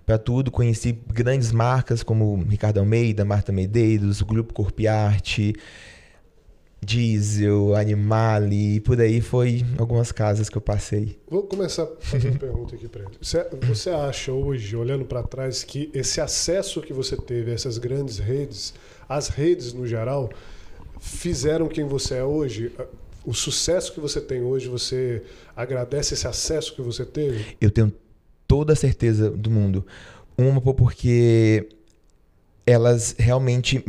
para 0.06 0.18
tudo, 0.18 0.52
conheci 0.52 0.92
grandes 1.14 1.52
marcas 1.52 2.04
como 2.04 2.44
Ricardo 2.50 2.80
Almeida, 2.80 3.24
Marta 3.24 3.52
Medeiros, 3.52 4.22
Grupo 4.22 4.54
Corpo 4.54 4.82
e 4.82 4.88
Arte, 4.88 5.56
Diesel, 6.84 7.76
Animale, 7.76 8.76
e 8.76 8.80
por 8.80 9.00
aí 9.00 9.22
foi 9.22 9.66
algumas 9.78 10.12
casas 10.12 10.50
que 10.50 10.58
eu 10.58 10.62
passei. 10.62 11.18
Vou 11.30 11.44
começar 11.44 11.84
uma 11.84 12.38
pergunta 12.38 12.76
aqui 12.76 12.88
para 12.88 13.04
ele. 13.04 13.12
Você, 13.22 13.48
você 13.62 13.90
acha 13.90 14.32
hoje, 14.32 14.76
olhando 14.76 15.06
para 15.06 15.24
trás, 15.24 15.64
que 15.64 15.90
esse 15.94 16.20
acesso 16.20 16.82
que 16.82 16.94
você 16.94 17.16
teve 17.16 17.52
a 17.52 17.54
essas 17.54 17.78
grandes 17.78 18.18
redes, 18.20 18.74
as 19.08 19.28
redes 19.28 19.74
no 19.74 19.88
geral, 19.88 20.30
fizeram 21.00 21.68
quem 21.68 21.86
você 21.86 22.16
é 22.16 22.24
hoje? 22.24 22.72
O 23.26 23.34
sucesso 23.34 23.94
que 23.94 24.00
você 24.00 24.20
tem 24.20 24.42
hoje, 24.42 24.68
você 24.68 25.24
agradece 25.56 26.14
esse 26.14 26.28
acesso 26.28 26.76
que 26.76 26.82
você 26.82 27.06
teve? 27.06 27.56
Eu 27.60 27.72
tenho 27.72 27.94
toda 28.48 28.74
a 28.74 28.76
certeza 28.76 29.30
do 29.30 29.50
mundo. 29.50 29.86
Uma 30.38 30.60
porque 30.62 31.70
elas 32.66 33.16
realmente, 33.18 33.84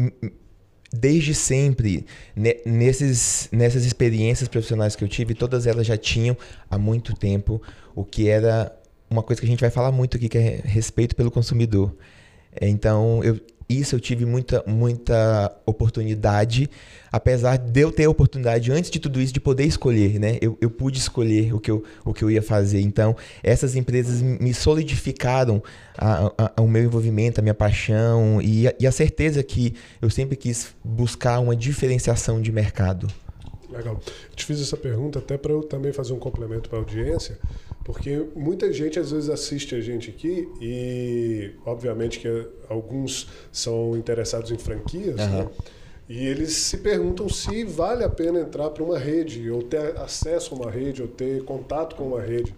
desde 0.99 1.35
sempre, 1.35 2.07
ne- 2.35 2.61
nesses, 2.65 3.49
nessas 3.53 3.85
experiências 3.85 4.49
profissionais 4.49 4.97
que 4.97 5.05
eu 5.05 5.09
tive, 5.09 5.35
todas 5.35 5.67
elas 5.67 5.87
já 5.87 5.97
tinham 5.97 6.37
há 6.71 6.79
muito 6.79 7.15
tempo 7.15 7.61
o 7.95 8.05
que 8.05 8.29
era 8.29 8.75
uma 9.11 9.23
coisa 9.23 9.41
que 9.41 9.47
a 9.47 9.51
gente 9.51 9.61
vai 9.61 9.71
falar 9.71 9.93
muito 9.93 10.17
aqui, 10.17 10.29
que 10.29 10.39
é 10.39 10.61
respeito 10.65 11.15
pelo 11.15 11.31
consumidor. 11.31 11.95
Então, 12.61 13.23
eu, 13.25 13.39
isso 13.68 13.94
eu 13.94 14.00
tive 14.00 14.25
muita, 14.26 14.62
muita 14.66 15.54
oportunidade, 15.64 16.68
apesar 17.11 17.56
de 17.56 17.80
eu 17.80 17.90
ter 17.90 18.04
a 18.04 18.11
oportunidade, 18.11 18.71
antes 18.71 18.90
de 18.90 18.99
tudo 18.99 19.21
isso, 19.21 19.33
de 19.33 19.40
poder 19.40 19.64
escolher, 19.64 20.18
né? 20.18 20.38
Eu, 20.40 20.59
eu 20.61 20.68
pude 20.71 20.99
escolher 20.99 21.54
o 21.54 21.61
que 21.61 21.71
eu, 21.71 21.83
o 22.04 22.12
que 22.12 22.23
eu 22.23 22.30
ia 22.30 22.42
fazer. 22.42 22.80
Então, 22.80 23.16
essas 23.42 23.75
empresas 23.76 24.21
me 24.21 24.52
solidificaram 24.52 25.62
a- 25.97 26.33
a- 26.38 26.52
a- 26.56 26.62
o 26.62 26.68
meu 26.68 26.83
envolvimento, 26.85 27.40
a 27.40 27.42
minha 27.42 27.54
paixão 27.54 28.40
e 28.42 28.68
a, 28.68 28.75
e 28.78 28.87
a 28.87 28.92
certeza 28.92 29.42
que 29.42 29.75
eu 30.02 30.11
sempre 30.11 30.37
quis 30.37 30.75
buscar 30.85 31.38
uma 31.40 31.56
diferenciação 31.56 32.40
de 32.40 32.52
mercado. 32.52 33.09
Legal. 33.71 33.94
Eu 34.30 34.37
te 34.37 34.44
fiz 34.44 34.61
essa 34.61 34.76
pergunta 34.76 35.18
até 35.18 35.37
para 35.37 35.50
eu 35.52 35.62
também 35.62 35.92
fazer 35.92 36.12
um 36.12 36.18
complemento 36.18 36.68
para 36.68 36.78
a 36.78 36.83
audiência, 36.83 37.38
porque 37.85 38.26
muita 38.35 38.73
gente 38.73 38.99
às 38.99 39.11
vezes 39.11 39.29
assiste 39.29 39.75
a 39.75 39.81
gente 39.81 40.09
aqui 40.11 40.49
e, 40.61 41.53
obviamente, 41.67 42.19
que 42.19 42.49
alguns 42.69 43.29
são 43.53 43.97
interessados 43.97 44.50
em 44.50 44.57
franquias, 44.57 45.21
Aham. 45.21 45.45
né? 45.45 45.50
E 46.09 46.26
eles 46.26 46.53
se 46.53 46.79
perguntam 46.79 47.29
se 47.29 47.64
vale 47.64 48.05
a 48.05 48.09
pena 48.11 48.41
entrar 48.41 48.71
para 48.71 48.83
uma 48.83 48.99
rede, 48.99 49.50
ou 49.50 49.62
ter 49.62 49.97
acesso 49.99 50.55
a 50.55 50.59
uma 50.59 50.71
rede, 50.71 51.00
ou 51.00 51.09
ter 51.09 51.45
contato 51.45 51.97
com 51.97 52.09
uma 52.09 52.21
rede. 52.21 52.55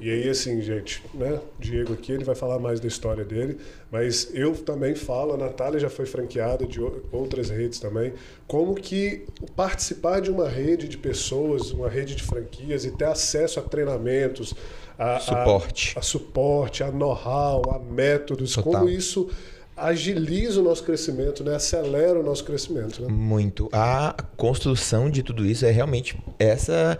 E 0.00 0.10
aí, 0.10 0.28
assim, 0.28 0.60
gente, 0.60 1.02
né? 1.14 1.40
Diego 1.58 1.92
aqui, 1.92 2.12
ele 2.12 2.24
vai 2.24 2.34
falar 2.34 2.58
mais 2.58 2.80
da 2.80 2.86
história 2.88 3.24
dele, 3.24 3.58
mas 3.90 4.28
eu 4.34 4.54
também 4.54 4.94
falo, 4.94 5.32
a 5.34 5.36
Natália 5.36 5.78
já 5.80 5.88
foi 5.90 6.06
franqueada 6.06 6.66
de 6.66 6.80
outras 7.12 7.50
redes 7.50 7.78
também, 7.78 8.12
como 8.46 8.74
que 8.74 9.24
participar 9.56 10.20
de 10.20 10.30
uma 10.30 10.48
rede 10.48 10.88
de 10.88 10.98
pessoas, 10.98 11.70
uma 11.70 11.88
rede 11.88 12.14
de 12.14 12.22
franquias 12.22 12.84
e 12.84 12.90
ter 12.90 13.06
acesso 13.06 13.58
a 13.60 13.62
treinamentos, 13.62 14.54
a, 14.98 15.16
a- 15.16 15.20
Suporte. 15.20 15.98
a, 15.98 16.02
suporte, 16.02 16.82
a 16.84 16.90
know-how, 16.90 17.62
a 17.74 17.78
métodos, 17.78 18.54
Total. 18.54 18.72
como 18.72 18.88
isso 18.88 19.28
agiliza 19.76 20.60
o 20.60 20.62
nosso 20.62 20.84
crescimento, 20.84 21.42
né? 21.42 21.56
acelera 21.56 22.18
o 22.18 22.22
nosso 22.22 22.44
crescimento. 22.44 23.02
Né? 23.02 23.08
Muito. 23.08 23.68
A 23.72 24.14
construção 24.36 25.10
de 25.10 25.20
tudo 25.22 25.44
isso 25.44 25.66
é 25.66 25.70
realmente 25.72 26.16
essa 26.38 26.96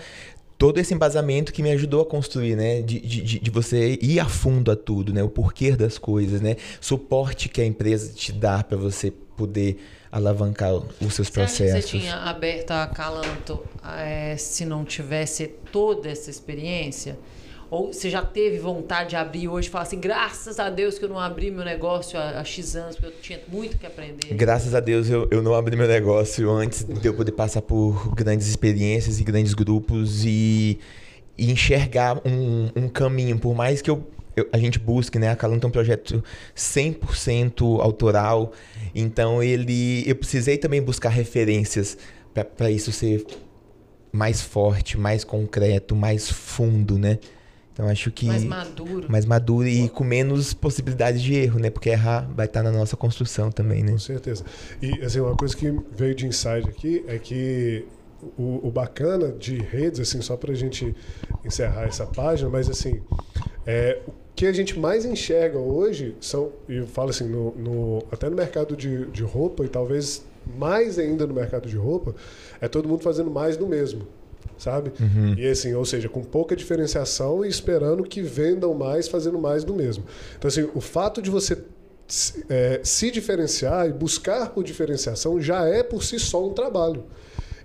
todo 0.58 0.78
esse 0.78 0.94
embasamento 0.94 1.52
que 1.52 1.62
me 1.62 1.70
ajudou 1.72 2.02
a 2.02 2.06
construir, 2.06 2.56
né? 2.56 2.80
De, 2.82 3.00
de, 3.00 3.38
de- 3.40 3.50
você 3.50 3.98
ir 4.00 4.20
a 4.20 4.26
fundo 4.26 4.70
a 4.70 4.76
tudo, 4.76 5.12
né? 5.12 5.22
O 5.22 5.28
porquê 5.28 5.72
das 5.76 5.98
coisas, 5.98 6.40
né? 6.40 6.56
Suporte 6.80 7.48
que 7.48 7.60
a 7.60 7.64
empresa 7.66 8.12
te 8.12 8.32
dá 8.32 8.62
para 8.62 8.76
você 8.76 9.10
poder 9.10 9.78
alavancar 10.12 10.72
os 10.74 11.14
seus 11.14 11.28
Você 11.28 11.40
acha 11.40 11.56
processos. 11.56 11.90
você 11.90 11.98
tinha 11.98 12.14
aberto 12.16 12.70
a 12.70 12.86
Calanto 12.86 13.60
eh, 13.98 14.36
se 14.38 14.64
não 14.64 14.84
tivesse 14.84 15.48
toda 15.72 16.08
essa 16.08 16.30
experiência? 16.30 17.18
Ou 17.74 17.92
você 17.92 18.08
já 18.08 18.22
teve 18.22 18.56
vontade 18.58 19.10
de 19.10 19.16
abrir 19.16 19.48
hoje 19.48 19.66
e 19.66 19.70
falar 19.72 19.82
assim, 19.82 19.98
graças 19.98 20.60
a 20.60 20.70
Deus 20.70 20.96
que 20.96 21.04
eu 21.04 21.08
não 21.08 21.18
abri 21.18 21.50
meu 21.50 21.64
negócio 21.64 22.16
há, 22.16 22.44
X 22.44 22.76
anos, 22.76 22.94
porque 22.94 23.08
eu 23.08 23.20
tinha 23.20 23.40
muito 23.48 23.76
que 23.76 23.84
aprender. 23.84 24.32
Graças 24.34 24.76
a 24.76 24.78
Deus 24.80 25.10
eu, 25.10 25.26
eu 25.28 25.42
não 25.42 25.52
abri 25.56 25.74
meu 25.76 25.88
negócio 25.88 26.48
antes 26.52 26.84
de 26.84 27.04
eu 27.08 27.12
poder 27.14 27.32
passar 27.32 27.62
por 27.62 28.14
grandes 28.14 28.46
experiências 28.46 29.18
e 29.18 29.24
grandes 29.24 29.54
grupos 29.54 30.24
e, 30.24 30.78
e 31.36 31.50
enxergar 31.50 32.22
um, 32.24 32.70
um 32.76 32.88
caminho. 32.88 33.40
Por 33.40 33.56
mais 33.56 33.82
que 33.82 33.90
eu, 33.90 34.06
eu- 34.36 34.48
a 34.52 34.58
gente 34.58 34.78
busque, 34.78 35.18
né? 35.18 35.30
A 35.30 35.34
Calanto 35.34 35.66
é 35.66 35.68
um 35.68 35.72
projeto 35.72 36.22
100% 36.54 37.80
autoral, 37.80 38.52
então 38.94 39.42
ele 39.42 40.04
eu 40.08 40.14
precisei 40.14 40.56
também 40.58 40.80
buscar 40.80 41.08
referências 41.08 41.98
para 42.56 42.70
isso 42.70 42.92
ser 42.92 43.26
mais 44.12 44.40
forte, 44.40 44.96
mais 44.96 45.24
concreto, 45.24 45.96
mais 45.96 46.30
fundo, 46.30 46.96
né? 46.96 47.18
Então 47.74 47.88
acho 47.88 48.08
que 48.12 48.26
Mais 48.26 48.44
maduro. 48.44 49.10
mais 49.10 49.24
maduro 49.26 49.66
e 49.66 49.88
com 49.88 50.04
menos 50.04 50.54
possibilidades 50.54 51.20
de 51.20 51.34
erro, 51.34 51.58
né? 51.58 51.70
Porque 51.70 51.90
errar 51.90 52.30
vai 52.32 52.46
estar 52.46 52.62
na 52.62 52.70
nossa 52.70 52.96
construção 52.96 53.50
também, 53.50 53.82
né? 53.82 53.90
Com 53.92 53.98
certeza. 53.98 54.44
E 54.80 55.02
assim, 55.02 55.18
uma 55.18 55.36
coisa 55.36 55.56
que 55.56 55.76
veio 55.90 56.14
de 56.14 56.24
insight 56.24 56.68
aqui 56.68 57.04
é 57.08 57.18
que 57.18 57.84
o, 58.38 58.68
o 58.68 58.70
bacana 58.70 59.32
de 59.32 59.56
redes, 59.58 59.98
assim, 59.98 60.22
só 60.22 60.36
para 60.36 60.52
a 60.52 60.54
gente 60.54 60.94
encerrar 61.44 61.82
essa 61.82 62.06
página, 62.06 62.48
mas 62.48 62.70
assim, 62.70 63.00
é, 63.66 64.00
o 64.06 64.12
que 64.36 64.46
a 64.46 64.52
gente 64.52 64.78
mais 64.78 65.04
enxerga 65.04 65.58
hoje 65.58 66.14
são, 66.20 66.52
e 66.68 66.76
eu 66.76 66.86
falo 66.86 67.10
assim, 67.10 67.24
no, 67.28 67.50
no- 67.56 68.04
até 68.10 68.30
no 68.30 68.36
mercado 68.36 68.76
de, 68.76 69.06
de 69.06 69.22
roupa, 69.24 69.64
e 69.64 69.68
talvez 69.68 70.24
mais 70.56 70.96
ainda 70.98 71.26
no 71.26 71.34
mercado 71.34 71.68
de 71.68 71.76
roupa, 71.76 72.14
é 72.60 72.68
todo 72.68 72.88
mundo 72.88 73.02
fazendo 73.02 73.30
mais 73.32 73.56
do 73.56 73.66
mesmo. 73.66 74.06
Sabe? 74.58 74.92
E 75.38 75.46
assim, 75.48 75.74
ou 75.74 75.84
seja, 75.84 76.08
com 76.08 76.22
pouca 76.22 76.54
diferenciação 76.54 77.44
e 77.44 77.48
esperando 77.48 78.02
que 78.04 78.22
vendam 78.22 78.72
mais, 78.74 79.08
fazendo 79.08 79.38
mais 79.38 79.64
do 79.64 79.74
mesmo. 79.74 80.04
Então, 80.38 80.48
assim, 80.48 80.68
o 80.74 80.80
fato 80.80 81.20
de 81.20 81.28
você 81.30 81.58
se- 82.06 82.44
é, 82.48 82.80
se 82.84 83.10
diferenciar 83.10 83.88
e 83.88 83.92
buscar 83.92 84.50
por 84.50 84.62
diferenciação 84.62 85.40
já 85.40 85.64
é 85.66 85.82
por 85.82 86.02
si 86.04 86.18
só 86.18 86.46
um 86.46 86.52
trabalho. 86.52 87.04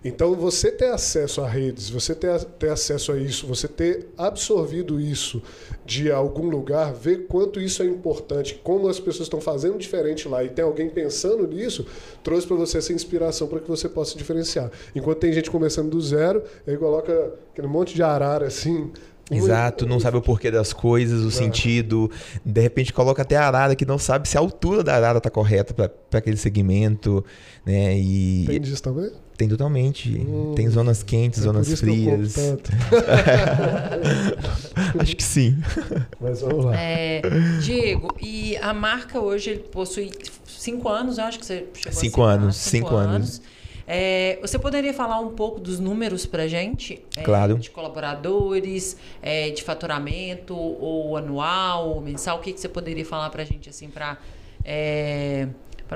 Então, 0.04 0.34
você 0.34 0.72
ter 0.72 0.92
acesso 0.92 1.42
a 1.42 1.48
redes, 1.48 1.90
você 1.90 2.16
ter, 2.16 2.44
ter 2.44 2.70
acesso 2.70 3.12
a 3.12 3.18
isso, 3.18 3.46
você 3.46 3.68
ter 3.68 4.08
absorvido 4.18 5.00
isso 5.00 5.42
de 5.86 6.12
algum 6.12 6.50
lugar, 6.50 6.94
ver 6.94 7.28
quanto 7.28 7.60
isso 7.60 7.84
é 7.84 7.86
importante, 7.86 8.60
como 8.64 8.88
as 8.88 9.00
pessoas 9.00 9.24
estão 9.24 9.42
fazendo 9.42 9.78
diferente 9.78 10.28
lá 10.28 10.44
e 10.44 10.50
tem 10.50 10.64
alguém 10.64 10.90
pensando 10.90 11.46
nisso, 11.48 11.86
trouxe 12.24 12.48
para 12.48 12.56
você 12.56 12.78
essa 12.78 12.94
inspiração 12.94 13.48
para 13.48 13.60
que 13.60 13.68
você 13.68 13.90
possa 13.90 14.18
diferenciar. 14.18 14.72
Enquanto 14.96 15.20
tem 15.20 15.34
gente 15.34 15.52
começando 15.52 15.90
do 15.90 16.02
zero, 16.02 16.44
aí 16.66 16.78
coloca 16.78 17.34
aquele 17.52 17.68
monte 17.68 17.94
de 17.94 18.04
arara 18.04 18.48
assim 18.48 18.92
Exato, 19.32 19.86
não 19.86 20.00
sabe 20.00 20.18
o 20.18 20.22
porquê 20.22 20.50
das 20.50 20.74
coisas, 20.74 21.24
o 21.24 21.28
é. 21.28 21.32
sentido. 21.32 22.10
De 22.44 22.62
repente 22.62 22.92
coloca 22.92 23.22
até 23.22 23.36
a 23.36 23.46
arara 23.46 23.76
que 23.76 23.86
não 23.86 23.98
sabe 23.98 24.28
se 24.28 24.38
a 24.38 24.40
altura 24.40 24.84
da 24.84 24.96
arara 24.96 25.20
está 25.20 25.30
correta 25.30 25.74
para 25.74 26.20
aquele 26.20 26.38
segmento, 26.38 27.24
né? 27.66 27.98
E 27.98 28.46
tem 28.48 28.60
disso 28.60 28.82
também? 28.82 29.12
Tem 29.40 29.48
totalmente. 29.48 30.20
Hum, 30.20 30.54
tem 30.54 30.70
zonas 30.70 31.02
quentes, 31.02 31.40
é 31.40 31.44
zonas 31.44 31.80
frias. 31.80 32.36
Acho 35.00 35.16
que 35.16 35.24
sim. 35.24 35.58
Mas 36.20 36.42
vamos 36.42 36.66
lá. 36.66 36.76
É, 36.76 37.22
Diego, 37.62 38.14
e 38.22 38.58
a 38.58 38.74
marca 38.74 39.22
hoje 39.22 39.52
ele 39.52 39.60
possui 39.60 40.12
cinco 40.46 40.90
anos, 40.90 41.18
eu 41.18 41.24
acho 41.24 41.40
que 41.40 41.46
você 41.46 41.66
chegou 41.74 41.98
Cinco 41.98 42.22
anos, 42.22 42.58
cinco, 42.58 42.88
cinco 42.88 42.96
anos. 42.98 43.16
anos. 43.16 43.42
É, 43.88 44.40
você 44.42 44.60
poderia 44.60 44.94
falar 44.94 45.22
um 45.22 45.30
pouco 45.30 45.62
dos 45.62 45.80
números 45.80 46.26
para 46.26 46.46
gente? 46.46 47.02
É, 47.16 47.22
claro. 47.22 47.58
De 47.58 47.70
colaboradores, 47.70 48.98
é, 49.22 49.52
de 49.52 49.64
faturamento, 49.64 50.54
ou 50.54 51.16
anual, 51.16 51.92
ou 51.92 52.02
mensal? 52.02 52.40
O 52.40 52.42
que, 52.42 52.52
que 52.52 52.60
você 52.60 52.68
poderia 52.68 53.06
falar 53.06 53.30
para 53.30 53.46
gente, 53.46 53.70
assim, 53.70 53.88
para 53.88 54.18
é, 54.66 55.48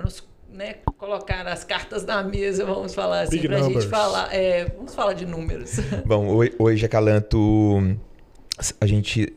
nos 0.02 0.24
né, 0.54 0.76
colocar 0.98 1.46
as 1.48 1.64
cartas 1.64 2.06
na 2.06 2.22
mesa, 2.24 2.64
vamos 2.64 2.94
falar 2.94 3.22
assim, 3.22 3.42
para 3.42 3.58
a 3.58 3.62
gente 3.64 3.88
falar. 3.88 4.34
É, 4.34 4.66
vamos 4.66 4.94
falar 4.94 5.14
de 5.14 5.26
números. 5.26 5.80
Bom, 6.06 6.40
hoje 6.60 6.86
a 6.86 6.90
Calanto, 6.90 7.98
a 8.80 8.86
gente 8.86 9.36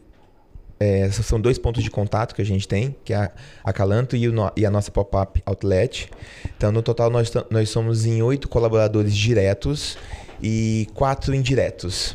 é, 0.78 1.10
são 1.10 1.40
dois 1.40 1.58
pontos 1.58 1.82
de 1.82 1.90
contato 1.90 2.34
que 2.34 2.42
a 2.42 2.44
gente 2.44 2.68
tem, 2.68 2.94
que 3.02 3.14
é 3.14 3.32
a, 3.64 3.72
Calanto 3.72 4.14
e, 4.14 4.28
o, 4.28 4.34
e 4.54 4.66
a 4.66 4.70
nossa 4.70 4.90
pop-up 4.90 5.42
outlet. 5.46 6.10
Então, 6.56 6.70
no 6.70 6.82
total, 6.82 7.08
nós, 7.08 7.32
nós 7.50 7.70
somos 7.70 8.04
em 8.04 8.20
oito 8.20 8.46
colaboradores 8.46 9.16
diretos 9.16 9.96
e 10.42 10.86
quatro 10.92 11.34
indiretos. 11.34 12.14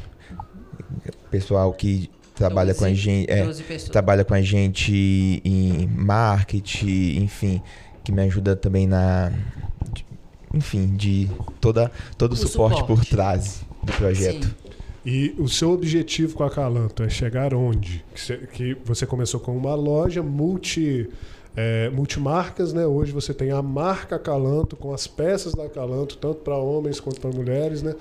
Pessoal 1.32 1.74
que 1.74 2.10
trabalha 2.36 2.74
12, 2.74 2.80
com 2.80 2.86
a 2.86 2.94
gente, 2.94 3.32
é, 3.32 3.78
trabalha 3.92 4.24
com 4.24 4.34
a 4.34 4.42
gente 4.42 5.42
em 5.44 5.88
marketing, 5.88 7.24
enfim, 7.24 7.62
que 8.04 8.12
me 8.12 8.22
ajuda 8.22 8.56
também 8.56 8.88
na, 8.88 9.32
enfim, 10.54 10.96
de 10.96 11.30
toda 11.60 11.92
todo 12.18 12.34
o, 12.34 12.36
suporte, 12.36 12.80
suporte, 12.80 12.88
por 12.88 13.06
trás 13.06 13.62
do 13.84 13.92
projeto. 13.94 14.46
Sim. 14.46 14.54
E 15.06 15.34
o 15.40 15.50
seu 15.50 15.72
objetivo 15.72 16.36
com 16.36 16.44
a 16.44 16.50
Calanto 16.50 17.02
é 17.02 17.10
chegar 17.10 17.54
onde? 17.54 18.06
Que 18.54 18.78
você 18.86 19.06
começou 19.06 19.40
com 19.40 19.58
uma 19.58 19.74
loja 19.74 20.22
multi, 20.22 21.10
é, 21.56 21.90
multimarcas, 21.90 22.72
né? 22.72 22.86
Hoje 22.86 23.12
você 23.12 23.34
tem 23.34 23.50
a 23.50 23.64
marca 23.64 24.20
Calanto 24.20 24.76
com 24.76 24.94
as 24.94 25.08
peças 25.08 25.56
da 25.56 25.68
Calanto, 25.68 26.18
tanto 26.18 26.42
para 26.42 26.56
homens 26.56 27.00
quanto 27.00 27.20
para 27.20 27.32
mulheres, 27.32 27.82
né? 27.82 27.96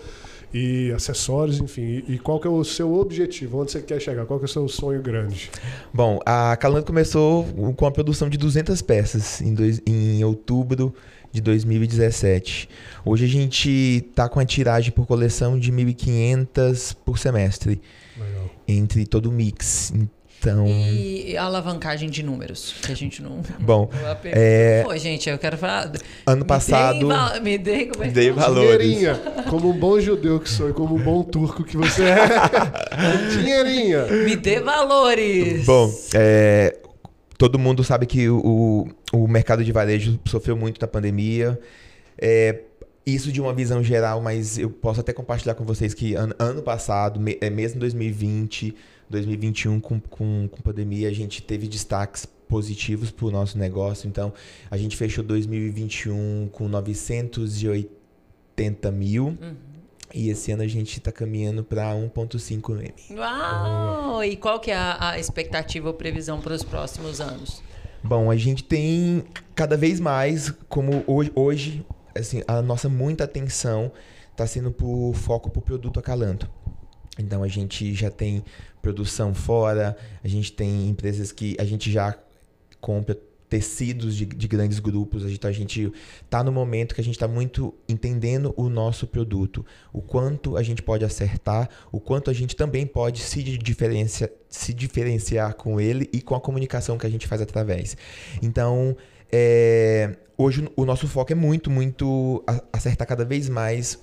E 0.52 0.92
acessórios, 0.92 1.61
enfim. 1.61 2.02
E, 2.09 2.19
qual 2.19 2.40
que 2.40 2.47
é 2.47 2.50
o 2.50 2.64
seu 2.64 2.92
objetivo? 2.95 3.61
Onde 3.61 3.71
você 3.71 3.80
quer 3.80 4.00
chegar? 4.00 4.26
Qual 4.26 4.38
que 4.38 4.45
é 4.45 4.49
o 4.49 4.49
seu 4.49 4.69
sonho 4.69 5.00
grande? 5.00 5.50
Bom, 5.95 6.19
a 6.26 6.57
Calanto 6.57 6.87
começou 6.87 7.45
com 7.76 7.87
a 7.87 7.90
produção 7.90 8.28
de 8.28 8.37
200 8.37 8.83
peças 8.83 9.40
em, 9.40 9.54
dois, 9.54 9.80
em 9.87 10.25
outubro 10.25 10.92
de 11.33 11.40
2017. 11.40 12.69
Hoje 13.04 13.25
a 13.25 13.28
gente 13.28 13.71
está 14.09 14.28
com 14.28 14.40
a 14.40 14.45
tiragem 14.45 14.90
por 14.90 15.07
coleção 15.07 15.59
de 15.59 15.73
1.500 15.73 16.97
por 17.04 17.19
semestre. 17.19 17.80
Legal. 18.19 18.50
Entre 18.66 19.07
todo 19.07 19.26
o 19.26 19.33
mix. 19.33 19.92
Então... 20.40 20.66
E 20.66 21.37
alavancagem 21.37 22.09
de 22.09 22.23
números, 22.23 22.75
que 22.80 22.90
a 22.90 22.94
gente 22.94 23.23
não. 23.23 23.42
Bom, 23.61 23.90
é... 24.25 24.82
Pô, 24.82 24.97
gente, 24.97 25.28
eu 25.28 25.37
quero 25.37 25.59
falar. 25.59 25.92
Ano 26.26 26.47
passado. 26.47 27.06
Me 27.42 27.59
dei, 27.59 27.87
como 27.87 28.04
é 28.04 28.09
que 28.09 28.14
dei 28.14 28.30
valores. 28.30 28.99
como 29.50 29.68
um 29.68 29.78
bom 29.78 30.00
judeu 30.00 30.40
que 30.40 30.49
sou 30.49 30.70
e 30.70 30.73
como 30.73 30.94
um 30.97 31.02
bom 31.02 31.23
turco 31.23 31.62
que 31.62 31.76
você 31.76 32.04
é. 32.04 32.16
Dinheirinha. 33.37 34.06
Me 34.06 34.35
dê 34.35 34.61
valores. 34.61 35.66
Bom, 35.66 35.92
é, 36.14 36.75
todo 37.37 37.59
mundo 37.59 37.85
sabe 37.85 38.06
que 38.06 38.30
o, 38.30 38.88
o 39.12 39.28
mercado 39.28 39.62
de 39.62 39.73
varejo 39.73 40.18
sofreu 40.25 40.56
muito 40.56 40.80
na 40.80 40.88
pandemia. 40.88 41.61
É, 42.18 42.61
isso 43.04 43.30
de 43.30 43.42
uma 43.42 43.52
visão 43.52 43.82
geral, 43.82 44.23
mas 44.23 44.56
eu 44.56 44.70
posso 44.70 45.00
até 45.00 45.12
compartilhar 45.12 45.54
com 45.54 45.64
vocês 45.64 45.92
que 45.92 46.14
ano, 46.14 46.35
ano 46.38 46.62
passado, 46.62 47.20
me, 47.20 47.37
é, 47.42 47.50
mesmo 47.50 47.78
2020, 47.80 48.75
2021, 49.11 49.81
com, 49.81 50.00
com, 50.00 50.49
com 50.49 50.62
pandemia, 50.62 51.09
a 51.09 51.12
gente 51.12 51.43
teve 51.43 51.69
destaques 51.69 52.25
positivos 52.25 53.11
para 53.11 53.26
o 53.26 53.31
nosso 53.31 53.59
negócio. 53.59 54.09
Então, 54.09 54.33
a 54.70 54.77
gente 54.77 54.96
fechou 54.96 55.25
2021 55.25 56.49
com 56.53 56.68
980 56.68 58.90
mil. 58.90 59.27
Uhum. 59.27 59.57
E 60.12 60.29
esse 60.29 60.51
ano 60.51 60.62
a 60.62 60.66
gente 60.66 60.99
está 60.99 61.12
caminhando 61.12 61.62
para 61.62 61.94
1,5 61.94 62.81
M. 62.81 62.92
Uau! 63.18 64.25
E 64.25 64.35
qual 64.37 64.59
que 64.59 64.73
é 64.73 64.75
a, 64.75 65.11
a 65.11 65.18
expectativa 65.18 65.88
ou 65.88 65.94
previsão 65.94 66.40
para 66.40 66.55
os 66.55 66.64
próximos 66.64 67.20
anos? 67.20 67.62
Bom, 68.03 68.31
a 68.31 68.37
gente 68.37 68.64
tem 68.64 69.25
cada 69.55 69.77
vez 69.77 70.01
mais, 70.01 70.51
como 70.68 71.05
hoje, 71.07 71.31
hoje 71.35 71.87
assim, 72.16 72.42
a 72.49 72.61
nossa 72.61 72.88
muita 72.88 73.25
atenção 73.25 73.92
está 74.31 74.46
sendo 74.46 74.73
por 74.73 75.14
foco 75.14 75.51
para 75.51 75.59
o 75.59 75.62
produto 75.62 76.01
acalanto. 76.01 76.51
Então 77.18 77.42
a 77.42 77.49
gente 77.49 77.94
já 77.94 78.11
tem 78.11 78.44
produção 78.81 79.35
fora, 79.35 79.96
a 80.23 80.29
gente 80.29 80.53
tem 80.53 80.88
empresas 80.88 81.33
que 81.33 81.57
a 81.59 81.64
gente 81.64 81.90
já 81.90 82.16
compra 82.81 83.16
tecidos 83.51 84.16
de, 84.16 84.25
de 84.25 84.49
grandes 84.49 84.79
grupos. 84.79 85.25
A 85.25 85.29
gente, 85.29 85.46
a 85.46 85.53
gente 85.53 85.92
tá 86.31 86.42
no 86.42 86.53
momento 86.53 86.94
que 86.94 87.01
a 87.01 87.05
gente 87.05 87.16
está 87.16 87.27
muito 87.27 87.75
entendendo 87.88 88.55
o 88.57 88.68
nosso 88.68 89.07
produto, 89.09 89.66
o 89.92 90.01
quanto 90.01 90.57
a 90.57 90.62
gente 90.62 90.83
pode 90.83 91.05
acertar, 91.05 91.68
o 91.90 92.01
quanto 92.01 92.31
a 92.31 92.33
gente 92.33 92.55
também 92.55 92.87
pode 92.87 93.20
se, 93.20 93.42
diferencia, 93.42 94.33
se 94.49 94.73
diferenciar 94.73 95.55
com 95.55 95.81
ele 95.81 96.09
e 96.12 96.23
com 96.23 96.37
a 96.37 96.40
comunicação 96.40 96.96
que 96.96 97.07
a 97.07 97.11
gente 97.11 97.27
faz 97.27 97.42
através. 97.42 97.96
Então, 98.40 98.96
é, 99.33 100.16
hoje 100.38 100.66
o 100.77 100.85
nosso 100.85 101.09
foco 101.09 101.33
é 101.33 101.37
muito, 101.37 101.68
muito 101.68 102.44
acertar 102.73 103.07
cada 103.07 103.25
vez 103.25 103.49
mais 103.49 103.99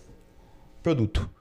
produto. 0.84 1.37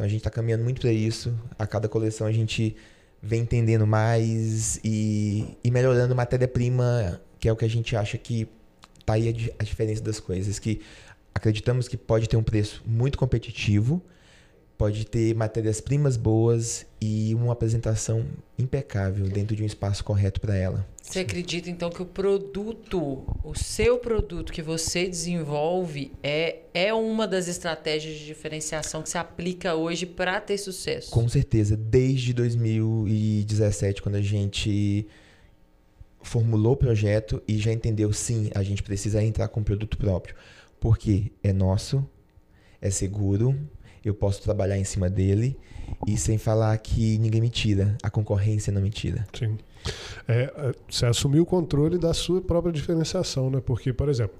Então 0.00 0.06
a 0.06 0.08
gente 0.08 0.20
está 0.20 0.30
caminhando 0.30 0.64
muito 0.64 0.80
para 0.80 0.90
isso. 0.90 1.38
A 1.58 1.66
cada 1.66 1.86
coleção 1.86 2.26
a 2.26 2.32
gente 2.32 2.74
vem 3.22 3.42
entendendo 3.42 3.86
mais 3.86 4.80
e, 4.82 5.58
e 5.62 5.70
melhorando 5.70 6.16
matéria-prima 6.16 7.20
que 7.38 7.46
é 7.46 7.52
o 7.52 7.56
que 7.56 7.66
a 7.66 7.68
gente 7.68 7.94
acha 7.94 8.16
que 8.16 8.48
tá 9.04 9.12
aí 9.12 9.28
a, 9.28 9.62
a 9.62 9.62
diferença 9.62 10.02
das 10.02 10.18
coisas, 10.18 10.58
que 10.58 10.80
acreditamos 11.34 11.86
que 11.86 11.98
pode 11.98 12.30
ter 12.30 12.38
um 12.38 12.42
preço 12.42 12.82
muito 12.86 13.18
competitivo, 13.18 14.02
pode 14.80 15.04
ter 15.04 15.34
matérias-primas 15.34 16.16
boas 16.16 16.86
e 16.98 17.34
uma 17.34 17.52
apresentação 17.52 18.24
impecável 18.58 19.28
dentro 19.28 19.54
de 19.54 19.62
um 19.62 19.66
espaço 19.66 20.02
correto 20.02 20.40
para 20.40 20.56
ela. 20.56 20.88
Você 21.02 21.18
acredita 21.18 21.68
então 21.68 21.90
que 21.90 22.00
o 22.00 22.06
produto, 22.06 23.22
o 23.44 23.54
seu 23.54 23.98
produto 23.98 24.50
que 24.50 24.62
você 24.62 25.06
desenvolve 25.06 26.12
é, 26.22 26.60
é 26.72 26.94
uma 26.94 27.28
das 27.28 27.46
estratégias 27.46 28.18
de 28.18 28.24
diferenciação 28.24 29.02
que 29.02 29.10
se 29.10 29.18
aplica 29.18 29.74
hoje 29.74 30.06
para 30.06 30.40
ter 30.40 30.56
sucesso? 30.56 31.10
Com 31.10 31.28
certeza, 31.28 31.76
desde 31.76 32.32
2017, 32.32 34.00
quando 34.00 34.14
a 34.14 34.22
gente 34.22 35.06
formulou 36.22 36.72
o 36.72 36.76
projeto 36.78 37.42
e 37.46 37.58
já 37.58 37.70
entendeu, 37.70 38.10
sim, 38.14 38.50
a 38.54 38.62
gente 38.62 38.82
precisa 38.82 39.22
entrar 39.22 39.48
com 39.48 39.60
um 39.60 39.64
produto 39.64 39.98
próprio. 39.98 40.34
Porque 40.80 41.30
é 41.42 41.52
nosso, 41.52 42.02
é 42.80 42.88
seguro, 42.88 43.54
eu 44.04 44.14
posso 44.14 44.42
trabalhar 44.42 44.78
em 44.78 44.84
cima 44.84 45.08
dele 45.08 45.56
e 46.06 46.16
sem 46.16 46.38
falar 46.38 46.76
que 46.78 47.18
ninguém 47.18 47.40
me 47.40 47.48
tira, 47.48 47.96
a 48.02 48.10
concorrência 48.10 48.72
não 48.72 48.80
me 48.80 48.90
tira. 48.90 49.26
Sim. 49.32 49.58
É, 50.28 50.52
é 50.56 50.74
você 50.88 51.06
assumiu 51.06 51.42
o 51.42 51.46
controle 51.46 51.98
da 51.98 52.12
sua 52.14 52.40
própria 52.40 52.72
diferenciação, 52.72 53.50
né? 53.50 53.60
Porque, 53.64 53.92
por 53.92 54.08
exemplo, 54.08 54.36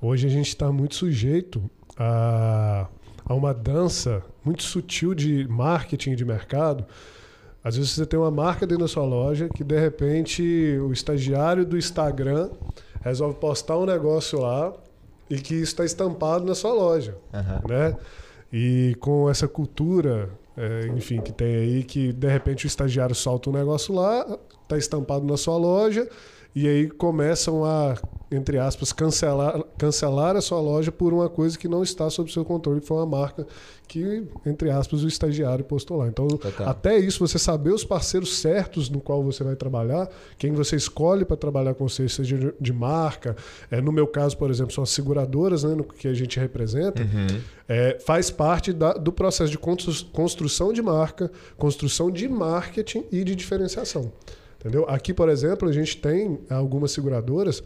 hoje 0.00 0.26
a 0.26 0.30
gente 0.30 0.48
está 0.48 0.70
muito 0.70 0.94
sujeito 0.94 1.62
a, 1.96 2.88
a 3.24 3.34
uma 3.34 3.52
dança 3.52 4.22
muito 4.44 4.62
sutil 4.62 5.14
de 5.14 5.46
marketing 5.48 6.14
de 6.14 6.24
mercado 6.24 6.86
às 7.64 7.76
vezes 7.76 7.92
você 7.92 8.04
tem 8.04 8.18
uma 8.18 8.30
marca 8.30 8.66
dentro 8.66 8.84
da 8.84 8.88
sua 8.88 9.04
loja 9.04 9.48
que 9.48 9.62
de 9.62 9.78
repente 9.78 10.42
o 10.80 10.92
estagiário 10.92 11.64
do 11.64 11.78
Instagram 11.78 12.50
resolve 13.02 13.38
postar 13.38 13.78
um 13.78 13.86
negócio 13.86 14.40
lá 14.40 14.72
e 15.30 15.38
que 15.38 15.54
está 15.54 15.84
estampado 15.84 16.44
na 16.44 16.54
sua 16.54 16.72
loja, 16.72 17.16
uhum. 17.32 17.68
né? 17.68 17.96
E 18.52 18.94
com 19.00 19.30
essa 19.30 19.48
cultura, 19.48 20.28
é, 20.56 20.88
enfim, 20.88 21.20
que 21.20 21.32
tem 21.32 21.54
aí 21.54 21.82
que 21.82 22.12
de 22.12 22.28
repente 22.28 22.66
o 22.66 22.68
estagiário 22.68 23.14
solta 23.14 23.48
um 23.48 23.52
negócio 23.52 23.94
lá, 23.94 24.38
está 24.62 24.76
estampado 24.76 25.24
na 25.24 25.36
sua 25.36 25.56
loja 25.56 26.06
e 26.54 26.68
aí 26.68 26.90
começam 26.90 27.64
a 27.64 27.96
entre 28.32 28.58
aspas, 28.58 28.92
cancelar, 28.92 29.62
cancelar 29.78 30.36
a 30.36 30.40
sua 30.40 30.60
loja 30.60 30.90
por 30.90 31.12
uma 31.12 31.28
coisa 31.28 31.58
que 31.58 31.68
não 31.68 31.82
está 31.82 32.08
sob 32.10 32.32
seu 32.32 32.44
controle, 32.44 32.80
que 32.80 32.86
foi 32.86 32.96
uma 32.96 33.06
marca 33.06 33.46
que, 33.86 34.24
entre 34.46 34.70
aspas, 34.70 35.04
o 35.04 35.08
estagiário 35.08 35.62
postou 35.64 35.98
lá. 35.98 36.08
Então, 36.08 36.26
Total. 36.26 36.66
até 36.68 36.96
isso, 36.98 37.18
você 37.26 37.38
saber 37.38 37.70
os 37.72 37.84
parceiros 37.84 38.38
certos 38.38 38.88
no 38.88 39.00
qual 39.00 39.22
você 39.22 39.44
vai 39.44 39.54
trabalhar, 39.54 40.08
quem 40.38 40.52
você 40.52 40.76
escolhe 40.76 41.24
para 41.26 41.36
trabalhar 41.36 41.74
com 41.74 41.86
você, 41.86 42.08
seja 42.08 42.54
de, 42.58 42.72
marca. 42.72 43.36
É, 43.70 43.80
no 43.82 43.92
meu 43.92 44.06
caso, 44.06 44.36
por 44.38 44.50
exemplo, 44.50 44.72
são 44.72 44.82
as 44.82 44.90
seguradoras, 44.90 45.62
né, 45.62 45.74
no 45.74 45.84
que 45.84 46.08
a 46.08 46.14
gente 46.14 46.40
representa, 46.40 47.02
é, 47.68 47.98
faz 48.00 48.30
parte 48.30 48.72
da- 48.72 48.94
do 48.94 49.12
processo 49.12 49.50
de 49.50 49.58
constru- 49.58 50.06
construção 50.12 50.72
de 50.72 50.80
marca, 50.80 51.30
construção 51.58 52.10
de 52.10 52.26
marketing 52.28 53.04
e 53.12 53.22
de 53.22 53.34
diferenciação. 53.36 54.10
Entendeu? 54.58 54.86
Aqui, 54.88 55.12
por 55.12 55.28
exemplo, 55.28 55.68
a 55.68 55.72
gente 55.72 55.96
tem 55.96 56.38
algumas 56.48 56.92
seguradoras 56.92 57.62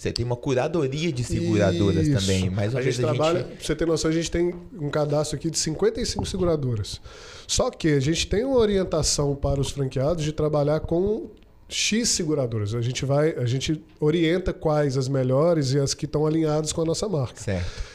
Você 0.00 0.10
tem 0.10 0.24
uma 0.24 0.34
curadoria 0.36 1.12
de 1.12 1.22
seguradoras 1.22 2.08
isso. 2.08 2.18
também. 2.18 2.48
Mais 2.48 2.72
uma 2.72 2.80
a 2.80 2.82
vez 2.82 2.94
gente 2.94 3.04
a 3.04 3.08
trabalha, 3.08 3.40
gente. 3.40 3.48
pra 3.56 3.66
você 3.66 3.76
ter 3.76 3.86
noção, 3.86 4.10
a 4.10 4.14
gente 4.14 4.30
tem 4.30 4.54
um 4.80 4.88
cadastro 4.88 5.36
aqui 5.36 5.50
de 5.50 5.58
55 5.58 6.24
seguradoras. 6.24 6.98
Só 7.46 7.70
que 7.70 7.88
a 7.88 8.00
gente 8.00 8.26
tem 8.26 8.42
uma 8.42 8.56
orientação 8.56 9.36
para 9.36 9.60
os 9.60 9.70
franqueados 9.70 10.24
de 10.24 10.32
trabalhar 10.32 10.80
com 10.80 11.28
X 11.68 12.08
seguradoras. 12.08 12.74
A 12.74 12.80
gente 12.80 13.04
vai, 13.04 13.34
a 13.36 13.44
gente 13.44 13.78
orienta 14.00 14.54
quais 14.54 14.96
as 14.96 15.06
melhores 15.06 15.72
e 15.72 15.78
as 15.78 15.92
que 15.92 16.06
estão 16.06 16.26
alinhadas 16.26 16.72
com 16.72 16.80
a 16.80 16.84
nossa 16.86 17.06
marca. 17.06 17.38
Certo. 17.38 17.89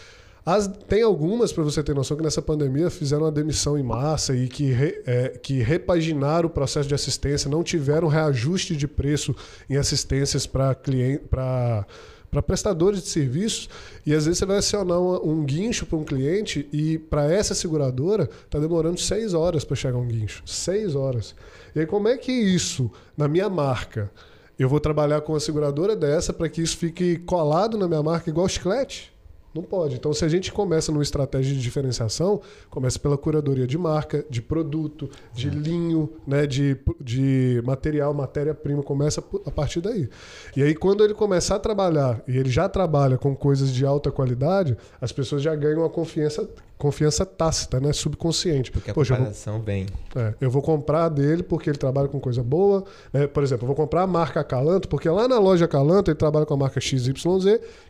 As- 0.45 0.67
tem 0.88 1.01
algumas, 1.01 1.51
para 1.51 1.63
você 1.63 1.81
ter 1.81 1.95
noção, 1.95 2.15
que 2.15 2.21
nessa 2.23 2.41
pandemia 2.41 2.89
fizeram 2.91 3.23
uma 3.23 3.31
demissão 3.31 3.77
em 3.77 3.84
massa 3.84 4.36
e 4.36 4.47
que, 4.47 4.65
re- 4.71 5.01
é, 5.05 5.29
que 5.29 5.55
repaginaram 5.62 6.47
o 6.47 6.51
processo 6.51 6.88
de 6.88 6.93
assistência, 6.93 7.49
não 7.49 7.63
tiveram 7.63 8.08
reajuste 8.08 8.75
de 8.75 8.88
preço 8.88 9.36
em 9.69 9.75
assistências 9.77 10.45
para 10.45 10.75
cliente, 10.75 11.23
para 11.29 11.86
para 12.31 12.41
prestadores 12.41 13.01
de 13.01 13.08
serviços 13.08 13.69
e 14.05 14.13
às 14.13 14.25
vezes 14.25 14.39
você 14.39 14.45
vai 14.45 14.58
acionar 14.58 14.99
uma- 14.99 15.21
um 15.23 15.45
guincho 15.45 15.86
para 15.86 15.97
um 15.97 16.03
cliente 16.03 16.67
e 16.73 16.97
para 16.97 17.31
essa 17.31 17.55
seguradora 17.55 18.29
está 18.43 18.60
demorando 18.60 18.99
seis 18.99 19.34
horas 19.34 19.63
para 19.63 19.73
chegar 19.77 19.97
um 19.97 20.05
guincho, 20.05 20.43
seis 20.45 20.95
horas. 20.95 21.34
E 21.73 21.79
aí 21.79 21.86
como 21.86 22.10
é 22.10 22.17
que 22.17 22.34
isso 22.34 22.91
na 23.15 23.29
minha 23.29 23.47
marca 23.47 24.12
eu 24.60 24.67
vou 24.67 24.81
trabalhar 24.81 25.21
com 25.21 25.31
uma 25.31 25.39
seguradora 25.39 25.95
dessa 25.95 26.34
para 26.34 26.49
que 26.49 26.62
isso 26.62 26.75
fique 26.75 27.19
colado 27.19 27.77
na 27.77 27.88
minha 27.88 28.03
marca 28.03 28.29
igual 28.29 28.49
chiclete? 28.49 29.14
Não 29.56 29.63
pode. 29.63 29.96
Então, 29.96 30.12
se 30.13 30.26
a 30.26 30.28
gente 30.28 30.52
começa 30.52 30.91
numa 30.91 31.02
estratégia 31.02 31.56
de 31.56 31.62
diferenciação, 31.62 32.41
começa 32.70 33.00
pela 33.00 33.18
curadoria 33.18 33.65
de 33.65 33.78
marca, 33.78 34.26
de 34.30 34.41
produto, 34.41 35.10
de 35.34 35.50
linho, 35.50 36.12
né, 36.28 36.46
de, 36.46 36.78
de 37.00 37.62
material, 37.65 38.13
matéria-prima, 38.13 38.84
começa 38.84 39.24
a 39.46 39.52
partir 39.52 39.80
daí. 39.80 40.10
E 40.58 40.62
aí, 40.62 40.76
quando 40.76 41.06
ele 41.06 41.13
começar 41.13 41.56
a 41.56 41.60
trabalhar, 41.60 42.22
e 42.28 42.38
ele 42.38 42.50
já 42.50 42.68
trabalha 42.68 43.18
com 43.18 43.34
coisas 43.34 43.74
de 43.74 43.86
alta 43.86 44.12
qualidade, 44.12 44.76
as 45.00 45.13
pessoas 45.13 45.41
já 45.41 45.56
ganham 45.56 45.80
uma 45.80 45.89
confiança, 45.89 46.50
confiança 46.77 47.25
tácita, 47.25 47.79
né, 47.79 47.93
subconsciente. 47.93 48.71
Porque 48.71 48.91
a 48.91 48.93
Poxa, 48.93 49.13
eu 49.13 49.17
vou 49.17 49.25
comparação 49.25 49.61
vem. 49.61 49.85
é, 50.15 50.33
eu 50.41 50.49
vou 50.49 50.61
comprar 50.61 51.09
dele 51.09 51.43
porque 51.43 51.69
ele 51.69 51.77
trabalha 51.77 52.07
com 52.07 52.19
coisa 52.19 52.43
boa. 52.43 52.83
né? 53.13 53.27
Por 53.27 53.43
exemplo, 53.43 53.63
eu 53.63 53.67
vou 53.67 53.75
comprar 53.75 54.03
a 54.03 54.07
marca 54.07 54.43
Calanto, 54.43 54.88
porque 54.88 55.09
lá 55.09 55.27
na 55.27 55.39
loja 55.39 55.67
Calanto 55.67 56.11
ele 56.11 56.17
trabalha 56.17 56.45
com 56.45 56.53
a 56.53 56.57
marca 56.57 56.79
XYZ, 56.79 57.13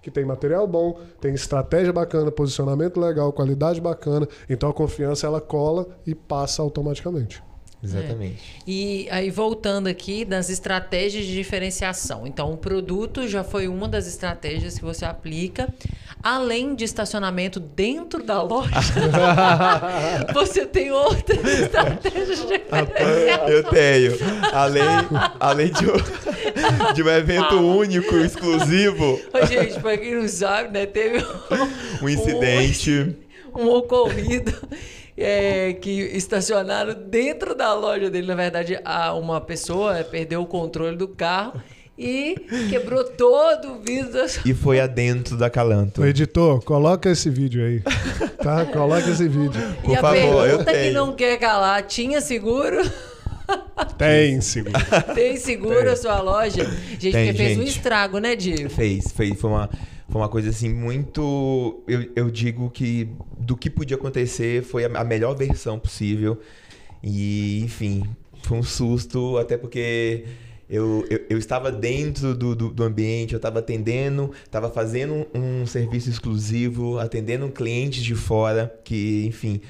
que 0.01 0.11
tem 0.11 0.25
material 0.25 0.67
bom, 0.67 0.99
tem 1.19 1.33
estratégia 1.33 1.91
bacana, 1.91 2.31
posicionamento 2.31 2.99
legal, 2.99 3.31
qualidade 3.33 3.81
bacana. 3.81 4.27
Então 4.49 4.69
a 4.69 4.73
confiança 4.73 5.25
ela 5.27 5.41
cola 5.41 5.87
e 6.05 6.13
passa 6.13 6.61
automaticamente. 6.61 7.43
Exatamente. 7.83 8.41
E 8.65 9.07
aí, 9.11 9.29
voltando 9.29 9.87
aqui 9.87 10.25
das 10.25 10.49
estratégias 10.49 11.25
de 11.25 11.33
diferenciação. 11.33 12.25
Então, 12.25 12.51
o 12.51 12.57
produto 12.57 13.27
já 13.27 13.43
foi 13.43 13.67
uma 13.67 13.87
das 13.87 14.07
estratégias 14.07 14.77
que 14.77 14.83
você 14.83 15.05
aplica. 15.05 15.71
Além 16.23 16.73
de 16.73 16.83
estacionamento 16.83 17.59
dentro 17.59 18.23
da 18.23 18.41
loja, 18.41 18.71
você 20.33 20.65
tem 20.65 20.91
outras 20.91 21.45
estratégias 21.45 22.39
de 22.39 22.47
diferenciação. 22.47 23.47
Eu 23.47 23.63
tenho. 23.65 24.13
Além, 24.51 24.83
além 25.39 25.71
de, 25.71 25.85
um, 25.85 26.93
de 26.93 27.03
um 27.03 27.09
evento 27.09 27.55
único, 27.55 28.15
exclusivo, 28.15 29.19
Ô, 29.31 29.45
gente, 29.45 29.79
pra 29.79 29.95
quem 29.97 30.15
não 30.15 30.27
sabe, 30.27 30.71
né, 30.71 30.87
teve 30.87 31.23
um 32.01 32.09
incidente. 32.09 33.15
um 33.53 33.69
ocorrido 33.69 34.51
é, 35.17 35.73
que 35.73 35.91
estacionaram 35.91 36.93
dentro 36.93 37.55
da 37.55 37.73
loja 37.73 38.09
dele. 38.09 38.27
Na 38.27 38.35
verdade, 38.35 38.79
a, 38.83 39.13
uma 39.13 39.39
pessoa 39.39 39.97
é, 39.97 40.03
perdeu 40.03 40.41
o 40.41 40.45
controle 40.45 40.97
do 40.97 41.07
carro 41.07 41.61
e 41.97 42.35
quebrou 42.69 43.05
todo 43.05 43.73
o 43.73 43.79
vidro 43.79 44.25
E 44.45 44.53
foi 44.53 44.81
adentro 44.81 45.37
da 45.37 45.49
Calanto. 45.49 46.01
O 46.01 46.05
editor, 46.05 46.61
coloca 46.63 47.09
esse 47.09 47.29
vídeo 47.29 47.65
aí. 47.65 47.81
Tá? 48.37 48.65
Coloca 48.65 49.09
esse 49.09 49.27
vídeo. 49.27 49.61
Por 49.81 49.91
e 49.91 49.95
a 49.95 50.01
favor, 50.01 50.17
eu 50.47 50.57
pergunta 50.57 50.71
que 50.71 50.77
tenho. 50.79 50.93
não 50.93 51.13
quer 51.15 51.39
calar, 51.39 51.81
tinha 51.83 52.19
seguro? 52.19 52.77
Tem, 53.97 54.41
seguro. 54.41 54.73
Tem 55.13 55.37
seguro 55.37 55.89
a 55.89 55.95
sua 55.95 56.19
loja? 56.19 56.65
Gente, 56.99 57.11
Tem, 57.11 57.27
porque 57.27 57.37
fez 57.37 57.57
um 57.57 57.61
gente. 57.61 57.77
estrago, 57.77 58.17
né, 58.17 58.35
Diego? 58.35 58.69
Fez, 58.69 59.11
fez. 59.11 59.39
Foi 59.39 59.49
uma, 59.49 59.69
foi 60.09 60.21
uma 60.21 60.29
coisa 60.29 60.49
assim 60.49 60.73
muito. 60.73 61.83
Eu, 61.87 62.11
eu 62.15 62.31
digo 62.31 62.69
que 62.69 63.09
do 63.37 63.55
que 63.57 63.69
podia 63.69 63.97
acontecer 63.97 64.63
foi 64.63 64.85
a, 64.85 64.99
a 64.99 65.03
melhor 65.03 65.35
versão 65.35 65.79
possível. 65.79 66.39
E, 67.03 67.61
enfim, 67.63 68.03
foi 68.43 68.57
um 68.57 68.63
susto, 68.63 69.37
até 69.37 69.57
porque 69.57 70.25
eu, 70.69 71.05
eu, 71.09 71.25
eu 71.29 71.37
estava 71.37 71.71
dentro 71.71 72.33
do, 72.33 72.55
do, 72.55 72.69
do 72.69 72.83
ambiente, 72.83 73.33
eu 73.33 73.37
estava 73.37 73.59
atendendo, 73.59 74.31
estava 74.43 74.69
fazendo 74.69 75.27
um, 75.33 75.61
um 75.61 75.65
serviço 75.67 76.09
exclusivo, 76.09 76.97
atendendo 76.99 77.47
clientes 77.49 78.03
de 78.03 78.15
fora, 78.15 78.73
que, 78.83 79.25
enfim. 79.27 79.61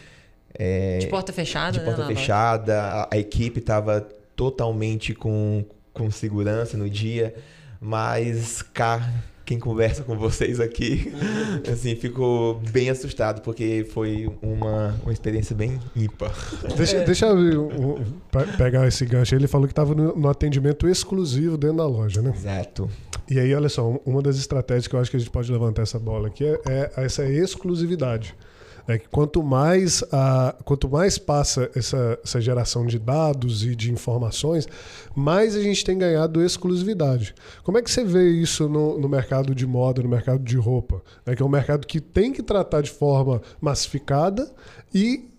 é, 0.54 1.00
De 1.00 1.08
porta 1.08 1.34
fechada, 1.34 1.74
de 1.74 1.80
né? 1.80 1.86
porta 1.86 2.04
loja. 2.04 2.16
fechada, 2.16 2.82
a, 2.82 3.10
a 3.12 3.18
equipe 3.18 3.60
estava 3.60 4.08
totalmente 4.36 5.14
com, 5.14 5.66
com 5.94 6.10
segurança 6.10 6.78
no 6.78 6.90
dia, 6.90 7.36
mas 7.82 8.62
cá, 8.62 9.02
quem 9.46 9.60
conversa 9.60 10.04
com 10.04 10.18
vocês 10.18 10.60
aqui, 10.60 11.14
assim, 11.72 11.96
ficou 11.96 12.56
bem 12.72 12.90
assustado, 12.90 13.42
porque 13.42 13.86
foi 13.94 14.30
uma, 14.42 14.96
uma 15.04 15.14
experiência 15.14 15.56
bem 15.56 15.80
ímpar. 15.96 16.34
Deixa, 16.76 17.00
deixa 17.02 17.28
eu 17.28 17.68
um, 17.68 17.92
um, 17.92 18.04
pe- 18.32 18.58
pegar 18.58 18.88
esse 18.88 19.06
gancho. 19.06 19.36
Ele 19.36 19.48
falou 19.48 19.68
que 19.68 19.72
estava 19.72 19.94
no, 19.94 20.16
no 20.16 20.28
atendimento 20.30 20.88
exclusivo 20.88 21.58
dentro 21.58 21.78
da 21.78 21.86
loja, 21.88 22.22
né? 22.22 22.34
Exato. 22.36 22.90
E 23.30 23.40
aí, 23.40 23.54
olha 23.54 23.70
só, 23.70 24.00
uma 24.06 24.22
das 24.22 24.38
estratégias 24.38 24.88
que 24.88 24.96
eu 24.96 25.00
acho 25.00 25.10
que 25.12 25.18
a 25.18 25.20
gente 25.20 25.32
pode 25.32 25.52
levantar 25.52 25.84
essa 25.84 25.98
bola 26.00 26.28
aqui 26.28 26.44
é, 26.44 26.60
é 26.66 26.92
essa 27.06 27.24
exclusividade. 27.26 28.36
É 28.88 29.00
que 29.00 29.08
quanto 29.10 29.42
mais, 29.42 30.04
a, 30.12 30.56
quanto 30.64 30.88
mais 30.88 31.18
passa 31.18 31.70
essa, 31.76 32.20
essa 32.24 32.40
geração 32.40 32.86
de 32.86 33.00
dados 33.00 33.64
e 33.64 33.76
de 33.76 33.92
informações, 33.92 34.68
mais 35.16 35.56
a 35.56 35.62
gente 35.62 35.84
tem 35.84 35.98
ganhado 35.98 36.44
exclusividade. 36.44 37.34
Como 37.64 37.78
é 37.78 37.82
que 37.82 37.90
você 37.90 38.04
vê 38.04 38.30
isso 38.30 38.70
no, 38.70 39.00
no 39.00 39.10
mercado 39.10 39.56
de 39.56 39.66
moda, 39.66 40.04
no 40.04 40.10
mercado 40.10 40.44
de 40.44 40.58
roupa? 40.58 41.02
É 41.26 41.36
que 41.36 41.42
é 41.42 41.46
um 41.46 41.50
mercado 41.50 41.88
que 41.88 42.00
tem 42.00 42.32
que 42.32 42.44
tratar 42.44 42.82
de 42.82 42.92
forma 42.92 43.42
massificada 43.60 44.52
e 44.94 45.30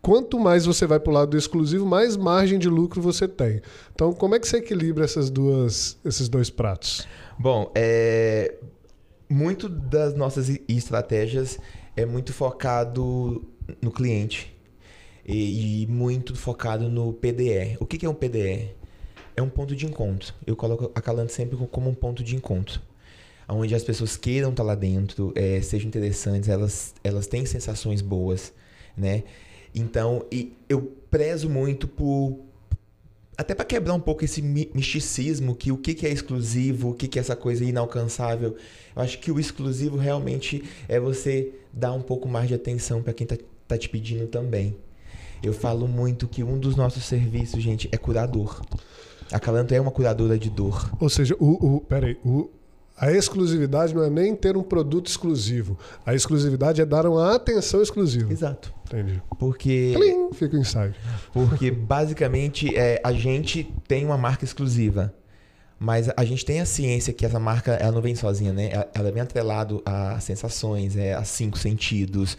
quanto 0.00 0.38
mais 0.38 0.66
você 0.66 0.86
vai 0.86 1.00
para 1.00 1.10
o 1.10 1.14
lado 1.14 1.30
do 1.30 1.38
exclusivo, 1.38 1.86
mais 1.86 2.16
margem 2.16 2.58
de 2.58 2.68
lucro 2.68 3.00
você 3.00 3.26
tem. 3.26 3.60
Então, 3.94 4.12
como 4.12 4.34
é 4.34 4.38
que 4.38 4.46
você 4.46 4.58
equilibra 4.58 5.04
essas 5.04 5.30
duas, 5.30 5.98
esses 6.04 6.28
dois 6.28 6.50
pratos? 6.50 7.06
Bom, 7.38 7.70
é, 7.74 8.54
muito 9.28 9.68
das 9.68 10.14
nossas 10.14 10.50
estratégias 10.68 11.58
é 11.96 12.04
muito 12.04 12.32
focado 12.32 13.44
no 13.80 13.90
cliente 13.90 14.54
e, 15.26 15.82
e 15.82 15.86
muito 15.86 16.34
focado 16.36 16.88
no 16.88 17.12
PDE. 17.12 17.76
O 17.80 17.86
que, 17.86 17.98
que 17.98 18.06
é 18.06 18.08
um 18.08 18.14
PDE? 18.14 18.70
É 19.36 19.42
um 19.42 19.48
ponto 19.48 19.74
de 19.74 19.86
encontro. 19.86 20.32
Eu 20.46 20.54
coloco 20.56 20.90
a 20.94 21.00
Calanto 21.00 21.32
sempre 21.32 21.56
co- 21.56 21.66
como 21.66 21.90
um 21.90 21.94
ponto 21.94 22.22
de 22.22 22.36
encontro. 22.36 22.80
Onde 23.48 23.74
as 23.74 23.82
pessoas 23.84 24.16
queiram 24.16 24.50
estar 24.50 24.62
lá 24.62 24.74
dentro, 24.74 25.32
é, 25.34 25.60
sejam 25.60 25.88
interessantes, 25.88 26.48
elas, 26.48 26.94
elas 27.04 27.26
têm 27.26 27.44
sensações 27.44 28.00
boas, 28.00 28.52
né? 28.96 29.22
Então, 29.74 30.24
eu 30.68 30.80
prezo 31.10 31.50
muito 31.50 31.86
por, 31.86 32.38
até 33.36 33.54
para 33.54 33.64
quebrar 33.64 33.92
um 33.94 34.00
pouco 34.00 34.24
esse 34.24 34.40
mi- 34.40 34.70
misticismo 34.74 35.54
que 35.54 35.70
o 35.72 35.76
que, 35.76 35.92
que 35.94 36.06
é 36.06 36.10
exclusivo, 36.10 36.90
o 36.90 36.94
que, 36.94 37.06
que 37.08 37.18
é 37.18 37.20
essa 37.20 37.36
coisa 37.36 37.64
inalcançável. 37.64 38.56
Eu 38.96 39.02
acho 39.02 39.18
que 39.18 39.30
o 39.30 39.38
exclusivo 39.38 39.96
realmente 39.96 40.62
é 40.88 40.98
você 41.00 41.52
dar 41.74 41.92
um 41.92 42.02
pouco 42.02 42.28
mais 42.28 42.48
de 42.48 42.54
atenção 42.54 43.02
para 43.02 43.12
quem 43.12 43.26
tá, 43.26 43.36
tá 43.66 43.76
te 43.76 43.88
pedindo 43.88 44.26
também. 44.26 44.76
Eu 45.42 45.52
falo 45.52 45.86
muito 45.86 46.26
que 46.26 46.42
um 46.42 46.58
dos 46.58 46.76
nossos 46.76 47.04
serviços, 47.04 47.62
gente, 47.62 47.88
é 47.92 47.96
curador. 47.96 48.62
A 49.30 49.38
Calanto 49.38 49.74
é 49.74 49.80
uma 49.80 49.90
curadora 49.90 50.38
de 50.38 50.48
dor. 50.48 50.90
Ou 51.00 51.08
seja, 51.08 51.34
o, 51.38 51.76
o, 51.76 51.80
peraí, 51.80 52.16
o, 52.24 52.48
a 52.96 53.10
exclusividade 53.12 53.94
não 53.94 54.02
é 54.02 54.08
nem 54.08 54.34
ter 54.34 54.56
um 54.56 54.62
produto 54.62 55.08
exclusivo. 55.08 55.76
A 56.06 56.14
exclusividade 56.14 56.80
é 56.80 56.86
dar 56.86 57.06
uma 57.06 57.34
atenção 57.34 57.82
exclusiva. 57.82 58.32
Exato. 58.32 58.72
Entendi. 58.86 59.20
Porque, 59.38 59.92
Plim, 59.94 60.32
fica 60.32 60.56
o 60.56 60.60
insight. 60.60 60.94
porque 61.32 61.70
basicamente 61.70 62.74
é, 62.74 63.00
a 63.02 63.12
gente 63.12 63.70
tem 63.88 64.04
uma 64.06 64.16
marca 64.16 64.44
exclusiva. 64.44 65.12
Mas 65.84 66.08
a 66.16 66.24
gente 66.24 66.46
tem 66.46 66.60
a 66.60 66.64
ciência 66.64 67.12
que 67.12 67.26
essa 67.26 67.38
marca 67.38 67.72
ela 67.72 67.92
não 67.92 68.00
vem 68.00 68.14
sozinha, 68.14 68.54
né? 68.54 68.70
Ela, 68.94 69.12
vem 69.12 69.20
atrelado 69.20 69.82
a 69.84 70.18
sensações, 70.18 70.96
é, 70.96 71.12
a 71.12 71.22
cinco 71.24 71.58
sentidos. 71.58 72.38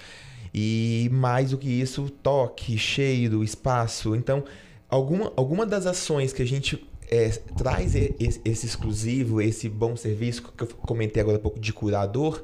E 0.51 1.07
mais 1.13 1.51
do 1.51 1.57
que 1.59 1.69
isso, 1.69 2.09
toque, 2.23 2.75
cheiro, 2.75 3.43
espaço. 3.43 4.15
Então, 4.15 4.43
alguma, 4.89 5.31
alguma 5.35 5.63
das 5.63 5.85
ações 5.85 6.33
que 6.33 6.41
a 6.41 6.45
gente 6.45 6.83
é, 7.07 7.29
traz 7.55 7.93
esse, 7.93 8.41
esse, 8.43 8.65
exclusivo, 8.65 9.39
esse 9.39 9.69
bom 9.69 9.95
serviço 9.95 10.51
que 10.57 10.63
eu 10.63 10.67
comentei 10.67 11.21
agora 11.21 11.37
há 11.37 11.39
pouco 11.39 11.59
de 11.59 11.71
curador, 11.71 12.43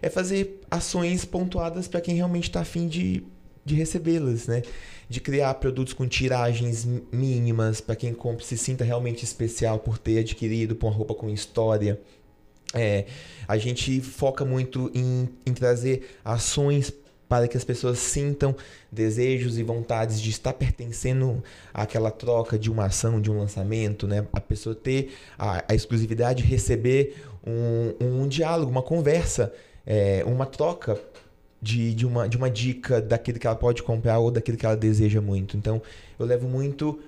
é 0.00 0.08
fazer 0.08 0.60
ações 0.70 1.24
pontuadas 1.24 1.88
para 1.88 2.00
quem 2.00 2.14
realmente 2.14 2.44
está 2.44 2.60
afim 2.60 2.86
de, 2.86 3.24
de 3.64 3.74
recebê-las, 3.74 4.46
né? 4.46 4.62
De 5.08 5.20
criar 5.20 5.54
produtos 5.54 5.92
com 5.92 6.06
tiragens 6.06 6.86
mínimas 7.12 7.80
para 7.80 7.94
quem 7.94 8.12
compra 8.12 8.44
se 8.44 8.58
sinta 8.58 8.84
realmente 8.84 9.24
especial 9.24 9.78
por 9.78 9.98
ter 9.98 10.18
adquirido 10.18 10.76
uma 10.82 10.90
roupa 10.90 11.14
com 11.14 11.30
história. 11.30 12.00
É, 12.74 13.06
a 13.46 13.56
gente 13.56 14.00
foca 14.00 14.44
muito 14.44 14.90
em, 14.94 15.28
em 15.46 15.52
trazer 15.52 16.18
ações 16.24 16.92
para 17.28 17.48
que 17.48 17.56
as 17.56 17.64
pessoas 17.64 17.98
sintam 17.98 18.54
desejos 18.90 19.58
e 19.58 19.62
vontades 19.62 20.20
de 20.20 20.30
estar 20.30 20.52
pertencendo 20.52 21.42
àquela 21.74 22.10
troca 22.10 22.58
de 22.58 22.70
uma 22.70 22.86
ação, 22.86 23.20
de 23.20 23.30
um 23.30 23.38
lançamento, 23.38 24.06
né? 24.06 24.26
A 24.32 24.40
pessoa 24.40 24.74
ter 24.74 25.12
a, 25.38 25.64
a 25.68 25.74
exclusividade 25.74 26.42
de 26.42 26.48
receber 26.48 27.16
um, 27.44 28.22
um 28.22 28.28
diálogo, 28.28 28.70
uma 28.70 28.82
conversa, 28.82 29.52
é, 29.84 30.22
uma 30.24 30.46
troca 30.46 31.00
de, 31.60 31.94
de, 31.94 32.06
uma, 32.06 32.28
de 32.28 32.36
uma 32.36 32.50
dica 32.50 33.00
daquilo 33.00 33.38
que 33.38 33.46
ela 33.46 33.56
pode 33.56 33.82
comprar 33.82 34.18
ou 34.18 34.30
daquilo 34.30 34.56
que 34.56 34.66
ela 34.66 34.76
deseja 34.76 35.20
muito. 35.20 35.56
Então, 35.56 35.80
eu 36.18 36.26
levo 36.26 36.48
muito 36.48 36.98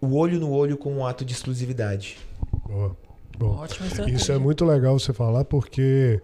o 0.00 0.16
olho 0.16 0.38
no 0.38 0.50
olho 0.50 0.76
com 0.76 0.92
um 0.92 1.06
ato 1.06 1.24
de 1.24 1.32
exclusividade. 1.32 2.18
Boa. 2.66 2.96
Bom, 3.36 3.56
Ótimo, 3.56 3.86
isso 4.08 4.30
é 4.30 4.38
muito 4.38 4.64
legal 4.64 4.96
você 4.96 5.12
falar 5.12 5.44
porque 5.44 6.20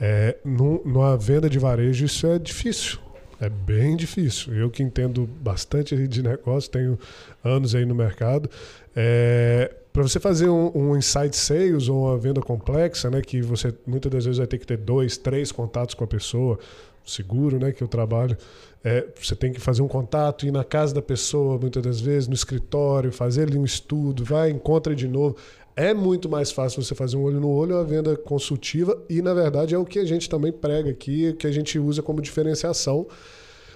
é, 0.00 0.36
no, 0.44 0.82
numa 0.84 1.16
venda 1.16 1.48
de 1.48 1.58
varejo, 1.58 2.04
isso 2.04 2.26
é 2.26 2.38
difícil. 2.38 2.98
É 3.40 3.48
bem 3.48 3.96
difícil. 3.96 4.54
Eu 4.54 4.68
que 4.68 4.82
entendo 4.82 5.28
bastante 5.40 6.08
de 6.08 6.22
negócio, 6.22 6.70
tenho 6.70 6.98
anos 7.44 7.74
aí 7.74 7.84
no 7.84 7.94
mercado. 7.94 8.50
É, 8.96 9.72
para 9.98 10.06
você 10.06 10.20
fazer 10.20 10.48
um, 10.48 10.70
um 10.76 10.96
inside 10.96 11.34
sales 11.34 11.88
ou 11.88 12.04
uma 12.04 12.16
venda 12.16 12.40
complexa, 12.40 13.10
né, 13.10 13.20
que 13.20 13.42
você 13.42 13.74
muitas 13.84 14.12
das 14.12 14.24
vezes 14.24 14.38
vai 14.38 14.46
ter 14.46 14.56
que 14.56 14.64
ter 14.64 14.76
dois, 14.76 15.16
três 15.16 15.50
contatos 15.50 15.92
com 15.92 16.04
a 16.04 16.06
pessoa, 16.06 16.56
seguro, 17.04 17.58
né, 17.58 17.72
que 17.72 17.82
eu 17.82 17.88
trabalho, 17.88 18.36
é, 18.84 19.04
você 19.20 19.34
tem 19.34 19.52
que 19.52 19.58
fazer 19.58 19.82
um 19.82 19.88
contato, 19.88 20.46
ir 20.46 20.52
na 20.52 20.62
casa 20.62 20.94
da 20.94 21.02
pessoa, 21.02 21.58
muitas 21.58 21.82
das 21.82 22.00
vezes, 22.00 22.28
no 22.28 22.34
escritório, 22.34 23.10
fazer 23.10 23.48
ali 23.48 23.58
um 23.58 23.64
estudo, 23.64 24.24
vai, 24.24 24.50
encontra 24.50 24.94
de 24.94 25.08
novo. 25.08 25.34
É 25.74 25.92
muito 25.92 26.28
mais 26.28 26.52
fácil 26.52 26.80
você 26.80 26.94
fazer 26.94 27.16
um 27.16 27.24
olho 27.24 27.40
no 27.40 27.50
olho, 27.50 27.74
uma 27.74 27.84
venda 27.84 28.16
consultiva, 28.16 28.96
e 29.10 29.20
na 29.20 29.34
verdade 29.34 29.74
é 29.74 29.78
o 29.78 29.84
que 29.84 29.98
a 29.98 30.04
gente 30.04 30.30
também 30.30 30.52
prega 30.52 30.90
aqui, 30.90 31.32
que 31.32 31.46
a 31.48 31.50
gente 31.50 31.76
usa 31.76 32.02
como 32.02 32.22
diferenciação. 32.22 33.04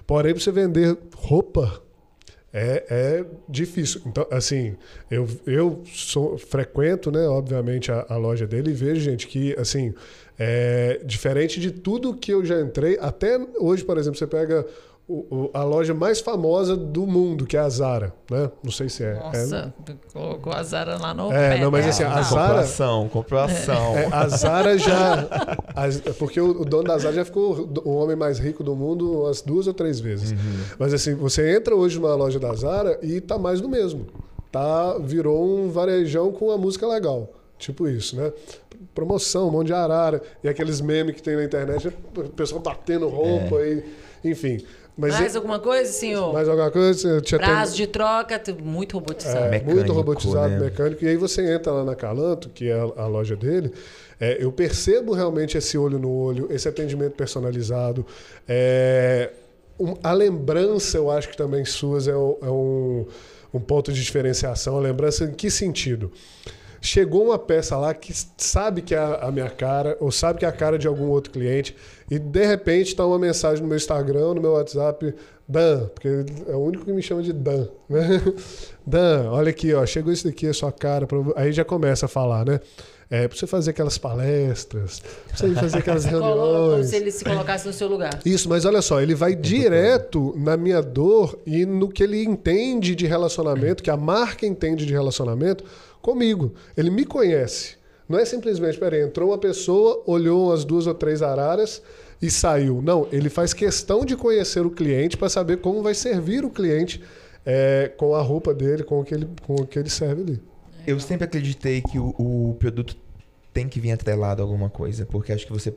Porém, 0.06 0.32
para 0.32 0.40
você 0.40 0.52
vender 0.52 0.96
roupa, 1.16 1.82
é, 2.52 2.84
é, 2.90 3.24
difícil. 3.48 4.02
Então, 4.06 4.26
assim, 4.30 4.76
eu, 5.10 5.26
eu 5.46 5.82
sou, 5.86 6.36
frequento, 6.36 7.10
né, 7.10 7.26
obviamente, 7.26 7.90
a, 7.90 8.04
a, 8.08 8.16
loja 8.16 8.46
dele 8.46 8.70
e 8.70 8.74
vejo, 8.74 9.00
gente, 9.00 9.26
que, 9.26 9.54
assim, 9.58 9.94
é, 10.38 11.00
diferente 11.04 11.58
de 11.58 11.70
tudo 11.70 12.14
que 12.14 12.32
eu 12.32 12.44
já 12.44 12.60
entrei, 12.60 12.98
até 13.00 13.38
hoje, 13.58 13.84
por 13.84 13.96
exemplo, 13.96 14.18
você 14.18 14.26
pega 14.26 14.66
o, 15.08 15.50
a 15.52 15.64
loja 15.64 15.92
mais 15.92 16.20
famosa 16.20 16.76
do 16.76 17.06
mundo, 17.06 17.44
que 17.44 17.56
é 17.56 17.60
a 17.60 17.68
Zara, 17.68 18.14
né? 18.30 18.50
Não 18.62 18.70
sei 18.70 18.88
se 18.88 19.02
é. 19.02 19.10
é 19.10 19.14
Nossa, 19.14 19.74
é... 19.88 19.92
colocou 20.12 20.52
a 20.52 20.62
Zara 20.62 20.96
lá 20.96 21.12
no 21.12 21.32
É, 21.32 21.56
pé, 21.56 21.60
não, 21.60 21.70
mas 21.70 21.86
assim, 21.86 22.04
a 22.04 22.22
Zara... 22.22 22.46
Comprovação, 22.46 23.08
comprovação. 23.08 23.96
É, 23.98 24.08
a 24.10 24.28
Zara 24.28 24.78
já... 24.78 25.28
porque 26.18 26.40
o, 26.40 26.64
dono 26.64 26.84
da 26.84 26.98
Zara 26.98 27.16
já 27.16 27.24
ficou 27.24 27.68
o 27.84 27.96
homem 27.96 28.16
mais 28.16 28.38
rico 28.38 28.62
do 28.62 28.76
mundo 28.76 29.22
umas 29.22 29.42
duas 29.42 29.66
ou 29.66 29.74
três 29.74 29.98
vezes. 29.98 30.32
Uhum. 30.32 30.64
Mas 30.78 30.94
assim, 30.94 31.14
você 31.14 31.56
entra 31.56 31.74
hoje 31.74 31.98
numa 31.98 32.14
loja 32.14 32.38
da 32.38 32.54
Zara 32.54 32.98
e 33.02 33.20
tá 33.20 33.36
mais 33.36 33.60
do 33.60 33.68
mesmo. 33.68 34.06
Tá, 34.50 34.98
virou 34.98 35.44
um 35.44 35.68
varejão 35.70 36.30
com 36.30 36.46
uma 36.46 36.58
música 36.58 36.86
legal. 36.86 37.28
Tipo 37.58 37.88
isso, 37.88 38.16
né? 38.16 38.32
Promoção, 38.94 39.50
mão 39.50 39.64
de 39.64 39.72
arara. 39.72 40.22
E 40.44 40.48
aqueles 40.48 40.80
memes 40.80 41.16
que 41.16 41.22
tem 41.22 41.36
na 41.36 41.44
internet, 41.44 41.88
o 42.16 42.28
pessoal 42.30 42.60
batendo 42.60 43.08
roupa 43.08 43.56
é. 43.56 43.84
e... 44.24 44.30
Enfim... 44.30 44.64
Mas 44.96 45.14
mais 45.14 45.34
é... 45.34 45.38
alguma 45.38 45.58
coisa, 45.58 45.90
senhor? 45.90 46.32
Mais 46.32 46.48
alguma 46.48 46.70
coisa? 46.70 47.20
Tinha 47.20 47.38
Prazo 47.38 47.74
de 47.74 47.86
troca, 47.86 48.40
muito 48.62 48.94
robotizado. 48.94 49.46
É, 49.46 49.50
mecânico, 49.50 49.74
muito 49.74 49.92
robotizado, 49.92 50.48
né? 50.48 50.58
mecânico. 50.58 51.04
E 51.04 51.08
aí 51.08 51.16
você 51.16 51.54
entra 51.54 51.72
lá 51.72 51.84
na 51.84 51.94
Calanto, 51.94 52.50
que 52.50 52.68
é 52.68 52.74
a, 52.74 53.02
a 53.02 53.06
loja 53.06 53.34
dele, 53.34 53.72
é, 54.20 54.36
eu 54.38 54.52
percebo 54.52 55.14
realmente 55.14 55.56
esse 55.56 55.78
olho 55.78 55.98
no 55.98 56.10
olho, 56.10 56.46
esse 56.50 56.68
atendimento 56.68 57.14
personalizado. 57.14 58.06
É, 58.46 59.30
um, 59.80 59.94
a 60.02 60.12
lembrança, 60.12 60.98
eu 60.98 61.10
acho 61.10 61.28
que 61.28 61.36
também 61.36 61.64
suas 61.64 62.06
é, 62.06 62.16
um, 62.16 62.36
é 62.42 62.50
um, 62.50 63.06
um 63.54 63.60
ponto 63.60 63.92
de 63.92 64.02
diferenciação. 64.02 64.76
A 64.76 64.80
lembrança 64.80 65.24
em 65.24 65.32
que 65.32 65.50
sentido? 65.50 66.12
Chegou 66.82 67.26
uma 67.26 67.38
peça 67.38 67.76
lá 67.76 67.94
que 67.94 68.12
sabe 68.36 68.82
que 68.82 68.92
é 68.92 68.98
a 68.98 69.30
minha 69.30 69.48
cara, 69.48 69.96
ou 70.00 70.10
sabe 70.10 70.40
que 70.40 70.44
é 70.44 70.48
a 70.48 70.52
cara 70.52 70.76
de 70.76 70.88
algum 70.88 71.08
outro 71.08 71.32
cliente, 71.32 71.74
e 72.10 72.18
de 72.18 72.44
repente 72.44 72.88
está 72.88 73.06
uma 73.06 73.18
mensagem 73.18 73.62
no 73.62 73.68
meu 73.68 73.76
Instagram, 73.76 74.34
no 74.34 74.40
meu 74.40 74.52
WhatsApp, 74.52 75.14
Dan, 75.48 75.86
porque 75.94 76.08
é 76.48 76.54
o 76.54 76.58
único 76.58 76.84
que 76.84 76.92
me 76.92 77.00
chama 77.00 77.22
de 77.22 77.32
Dan, 77.32 77.68
né? 77.88 78.20
Dan, 78.84 79.30
olha 79.30 79.50
aqui, 79.50 79.72
ó, 79.72 79.86
chegou 79.86 80.12
isso 80.12 80.26
daqui, 80.26 80.48
a 80.48 80.52
sua 80.52 80.72
cara, 80.72 81.06
aí 81.36 81.52
já 81.52 81.64
começa 81.64 82.06
a 82.06 82.08
falar, 82.08 82.44
né? 82.44 82.60
É, 83.08 83.28
pra 83.28 83.36
você 83.36 83.46
fazer 83.46 83.72
aquelas 83.72 83.98
palestras, 83.98 85.00
pra 85.00 85.36
você 85.36 85.54
fazer 85.54 85.78
aquelas 85.78 86.04
reuniões. 86.06 86.70
Como 86.72 86.84
se 86.84 86.96
ele 86.96 87.10
se 87.12 87.22
colocasse 87.22 87.66
no 87.66 87.72
seu 87.72 87.86
lugar. 87.86 88.18
Isso, 88.24 88.48
mas 88.48 88.64
olha 88.64 88.80
só, 88.80 89.02
ele 89.02 89.14
vai 89.14 89.34
direto 89.36 90.34
na 90.38 90.56
minha 90.56 90.80
dor 90.80 91.38
e 91.46 91.66
no 91.66 91.90
que 91.90 92.02
ele 92.02 92.24
entende 92.24 92.94
de 92.96 93.06
relacionamento, 93.06 93.82
que 93.82 93.90
a 93.90 93.98
marca 93.98 94.46
entende 94.46 94.86
de 94.86 94.94
relacionamento, 94.94 95.62
comigo. 96.02 96.52
Ele 96.76 96.90
me 96.90 97.06
conhece. 97.06 97.76
Não 98.08 98.18
é 98.18 98.24
simplesmente, 98.24 98.78
peraí, 98.78 99.00
entrou 99.02 99.30
uma 99.30 99.38
pessoa, 99.38 100.02
olhou 100.06 100.48
umas 100.48 100.64
duas 100.64 100.86
ou 100.86 100.92
três 100.92 101.22
araras 101.22 101.82
e 102.20 102.30
saiu. 102.30 102.82
Não, 102.82 103.08
ele 103.10 103.30
faz 103.30 103.54
questão 103.54 104.04
de 104.04 104.16
conhecer 104.16 104.66
o 104.66 104.70
cliente 104.70 105.16
para 105.16 105.28
saber 105.28 105.58
como 105.58 105.82
vai 105.82 105.94
servir 105.94 106.44
o 106.44 106.50
cliente 106.50 107.02
é, 107.46 107.90
com 107.96 108.14
a 108.14 108.20
roupa 108.20 108.52
dele, 108.52 108.82
com 108.82 109.00
o 109.00 109.04
que 109.04 109.14
ele, 109.14 109.28
com 109.46 109.54
o 109.54 109.66
que 109.66 109.78
ele 109.78 109.88
serve 109.88 110.22
ali. 110.22 110.42
Eu 110.86 110.98
sempre 111.00 111.24
acreditei 111.24 111.80
que 111.80 111.98
o, 111.98 112.14
o 112.18 112.56
produto 112.58 112.96
tem 113.52 113.68
que 113.68 113.80
vir 113.80 113.92
atrelado 113.92 114.42
a 114.42 114.44
alguma 114.44 114.68
coisa, 114.68 115.06
porque 115.06 115.32
acho 115.32 115.46
que 115.46 115.52
você. 115.52 115.72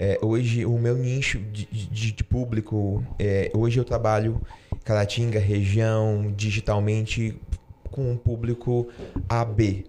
É, 0.00 0.16
hoje, 0.22 0.64
o 0.64 0.78
meu 0.78 0.96
nicho 0.96 1.40
de, 1.40 1.66
de, 1.66 2.12
de 2.12 2.24
público, 2.24 3.04
é, 3.18 3.50
hoje 3.52 3.80
eu 3.80 3.84
trabalho 3.84 4.40
Caratinga, 4.84 5.40
região, 5.40 6.32
digitalmente, 6.36 7.36
com 7.88 8.10
um 8.10 8.16
público 8.16 8.88
AB, 9.28 9.84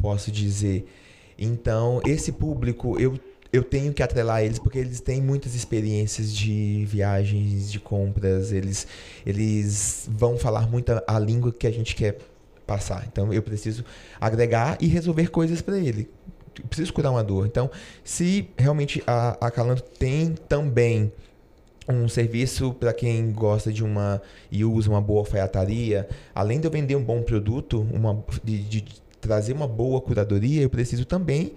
posso 0.00 0.30
dizer. 0.30 0.86
Então, 1.38 2.00
esse 2.06 2.30
público, 2.32 2.98
eu, 3.00 3.18
eu 3.52 3.62
tenho 3.62 3.92
que 3.92 4.02
atrelar 4.02 4.42
eles 4.42 4.58
porque 4.58 4.78
eles 4.78 5.00
têm 5.00 5.20
muitas 5.20 5.54
experiências 5.54 6.32
de 6.32 6.84
viagens, 6.86 7.70
de 7.70 7.80
compras, 7.80 8.52
eles, 8.52 8.86
eles 9.24 10.08
vão 10.10 10.36
falar 10.36 10.68
muito 10.68 10.92
a, 11.06 11.18
língua 11.18 11.52
que 11.52 11.66
a 11.66 11.70
gente 11.70 11.94
quer 11.96 12.18
passar. 12.66 13.06
Então, 13.10 13.32
eu 13.32 13.42
preciso 13.42 13.84
agregar 14.20 14.76
e 14.80 14.86
resolver 14.86 15.28
coisas 15.28 15.60
para 15.60 15.78
ele. 15.78 16.08
preciso 16.68 16.92
curar 16.92 17.10
uma 17.10 17.24
dor. 17.24 17.46
Então, 17.46 17.70
se 18.02 18.48
realmente 18.56 19.02
a, 19.06 19.46
a 19.46 19.50
Calanto 19.50 19.82
tem 19.82 20.34
também 20.48 21.12
um 21.88 22.08
serviço 22.08 22.72
para 22.74 22.92
quem 22.92 23.32
gosta 23.32 23.72
de 23.72 23.84
uma 23.84 24.20
e 24.50 24.64
usa 24.64 24.90
uma 24.90 25.00
boa 25.00 25.20
alfaiataria, 25.20 26.08
além 26.34 26.60
de 26.60 26.66
eu 26.66 26.70
vender 26.70 26.96
um 26.96 27.02
bom 27.02 27.22
produto, 27.22 27.86
uma, 27.92 28.24
de, 28.42 28.58
de 28.62 28.84
trazer 29.20 29.52
uma 29.52 29.68
boa 29.68 30.00
curadoria, 30.00 30.62
eu 30.62 30.70
preciso 30.70 31.04
também 31.04 31.52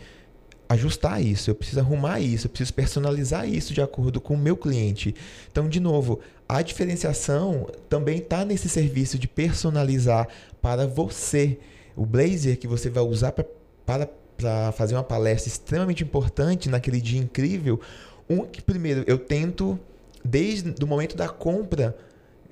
ajustar 0.70 1.22
isso, 1.22 1.50
eu 1.50 1.56
preciso 1.56 1.80
arrumar 1.80 2.20
isso, 2.20 2.48
eu 2.48 2.50
preciso 2.50 2.74
personalizar 2.74 3.48
isso 3.48 3.74
de 3.74 3.82
acordo 3.82 4.20
com 4.20 4.34
o 4.34 4.38
meu 4.38 4.58
cliente. 4.58 5.16
Então, 5.50 5.70
de 5.70 5.80
novo, 5.80 6.20
a 6.48 6.62
diferenciação 6.62 7.68
também 7.88 8.18
está 8.18 8.44
nesse 8.44 8.68
serviço 8.68 9.18
de 9.18 9.28
personalizar 9.28 10.28
para 10.62 10.86
você. 10.86 11.58
O 11.96 12.06
blazer 12.06 12.58
que 12.58 12.68
você 12.68 12.90
vai 12.90 13.04
usar 13.04 13.32
pra, 13.32 13.46
para 13.86 14.10
para 14.38 14.72
fazer 14.72 14.96
uma 14.96 15.04
palestra 15.04 15.50
extremamente 15.50 16.04
importante 16.04 16.70
naquele 16.70 17.02
dia 17.02 17.20
incrível, 17.20 17.82
um 18.30 18.46
que 18.46 18.62
primeiro 18.62 19.04
eu 19.08 19.18
tento 19.18 19.80
desde 20.24 20.74
o 20.84 20.88
momento 20.88 21.16
da 21.16 21.30
compra, 21.30 21.96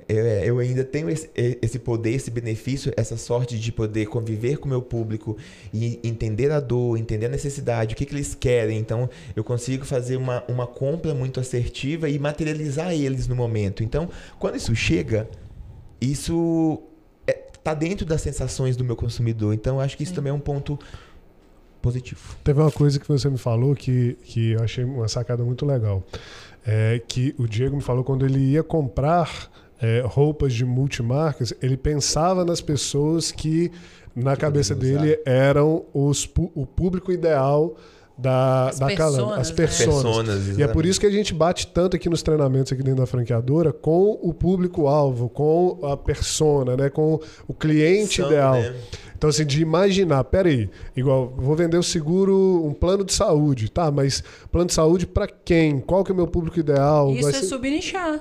é, 0.08 0.44
eu 0.46 0.60
ainda 0.60 0.84
tenho 0.84 1.10
esse, 1.10 1.30
esse, 1.36 1.80
poder, 1.80 2.12
esse 2.12 2.30
benefício, 2.30 2.94
essa 2.96 3.18
sorte 3.18 3.58
de 3.58 3.72
poder 3.72 4.06
conviver 4.06 4.58
com 4.58 4.68
o 4.68 4.70
meu 4.70 4.82
público 4.82 5.36
e 5.74 6.00
entender 6.04 6.52
a 6.52 6.60
dor, 6.60 6.98
entender 6.98 7.26
a 7.26 7.30
necessidade, 7.30 7.94
o 7.94 7.98
que, 7.98 8.06
que 8.06 8.14
eles 8.14 8.36
querem. 8.36 8.78
Então, 8.78 9.10
eu 9.36 9.44
consigo 9.44 9.84
fazer 9.84 10.18
uma, 10.18 10.44
uma 10.48 10.68
compra 10.68 11.14
muito 11.16 11.40
assertiva 11.40 12.08
e 12.08 12.20
materializar 12.20 12.94
eles 12.94 13.28
no 13.28 13.36
momento. 13.36 13.84
Então, 13.84 14.08
quando 14.38 14.56
isso 14.56 14.76
chega, 14.76 15.28
isso 16.00 16.84
é, 17.26 17.34
tá 17.64 17.74
dentro 17.74 18.06
das 18.06 18.22
sensações 18.22 18.78
do 18.78 18.84
meu 18.84 18.96
consumidor. 18.96 19.56
Então, 19.56 19.78
eu 19.78 19.82
acho 19.82 19.98
que 19.98 20.04
isso 20.04 20.14
também 20.14 20.30
é 20.30 20.34
um 20.34 20.40
ponto 20.40 20.78
positivo. 21.82 22.36
Teve 22.44 22.60
uma 22.60 22.72
coisa 22.72 23.00
que 23.00 23.08
você 23.08 23.30
me 23.30 23.38
falou 23.38 23.76
que, 23.76 24.18
que 24.24 24.52
eu 24.52 24.64
achei 24.64 24.84
uma 24.84 25.08
sacada 25.08 25.44
muito 25.44 25.66
legal. 25.66 26.04
É 26.66 27.02
que 27.08 27.36
o 27.38 27.48
Diego 27.48 27.76
me 27.76 27.82
falou 27.82 28.04
quando 28.04 28.26
ele 28.26 28.40
ia 28.40 28.64
comprar 28.64 29.52
é, 29.82 30.02
roupas 30.06 30.54
de 30.54 30.66
multimarcas, 30.66 31.54
ele 31.62 31.78
pensava 31.78 32.44
nas 32.44 32.62
pessoas 32.62 33.32
que, 33.32 33.72
na 34.16 34.36
cabeça 34.36 34.74
dele, 34.74 35.20
eram 35.26 35.86
os, 35.94 36.28
o 36.56 36.66
público 36.66 37.12
ideal 37.12 37.76
da, 38.18 38.70
As 38.70 38.80
da 38.80 38.88
personas, 38.88 39.40
as 39.40 39.50
né? 39.50 39.56
pessoas. 39.56 40.04
Personas, 40.04 40.58
E 40.58 40.64
é 40.64 40.68
por 40.68 40.86
isso 40.86 41.00
que 41.00 41.06
a 41.06 41.12
gente 41.12 41.34
bate 41.34 41.68
tanto 41.68 41.96
aqui 41.96 42.10
nos 42.10 42.24
treinamentos 42.24 42.72
aqui 42.72 42.82
dentro 42.82 43.02
da 43.02 43.06
franqueadora 43.06 43.74
com 43.74 44.18
o 44.22 44.34
público-alvo, 44.34 45.28
com 45.30 45.80
a 45.84 45.98
persona, 45.98 46.78
né? 46.78 46.90
com 46.90 47.20
o 47.48 47.54
cliente 47.54 48.22
São, 48.22 48.28
ideal. 48.28 48.56
né? 48.56 48.76
Então, 49.18 49.30
assim, 49.30 49.46
de 49.46 49.62
imaginar, 49.62 50.24
peraí, 50.26 50.70
igual, 50.96 51.34
vou 51.38 51.56
vender 51.56 51.78
o 51.78 51.84
seguro, 51.84 52.64
um 52.66 52.74
plano 52.74 53.04
de 53.04 53.14
saúde, 53.14 53.70
tá? 53.72 53.90
Mas 53.90 54.24
plano 54.52 54.68
de 54.68 54.74
saúde 54.74 55.08
para 55.08 55.28
quem? 55.28 55.80
Qual 55.80 56.04
que 56.04 56.12
é 56.12 56.14
o 56.14 56.18
meu 56.18 56.28
público 56.28 56.60
ideal? 56.60 57.12
Isso 57.12 57.22
Vai 57.24 57.32
é 57.32 57.36
ser- 57.36 57.46
subnichar. 57.48 58.20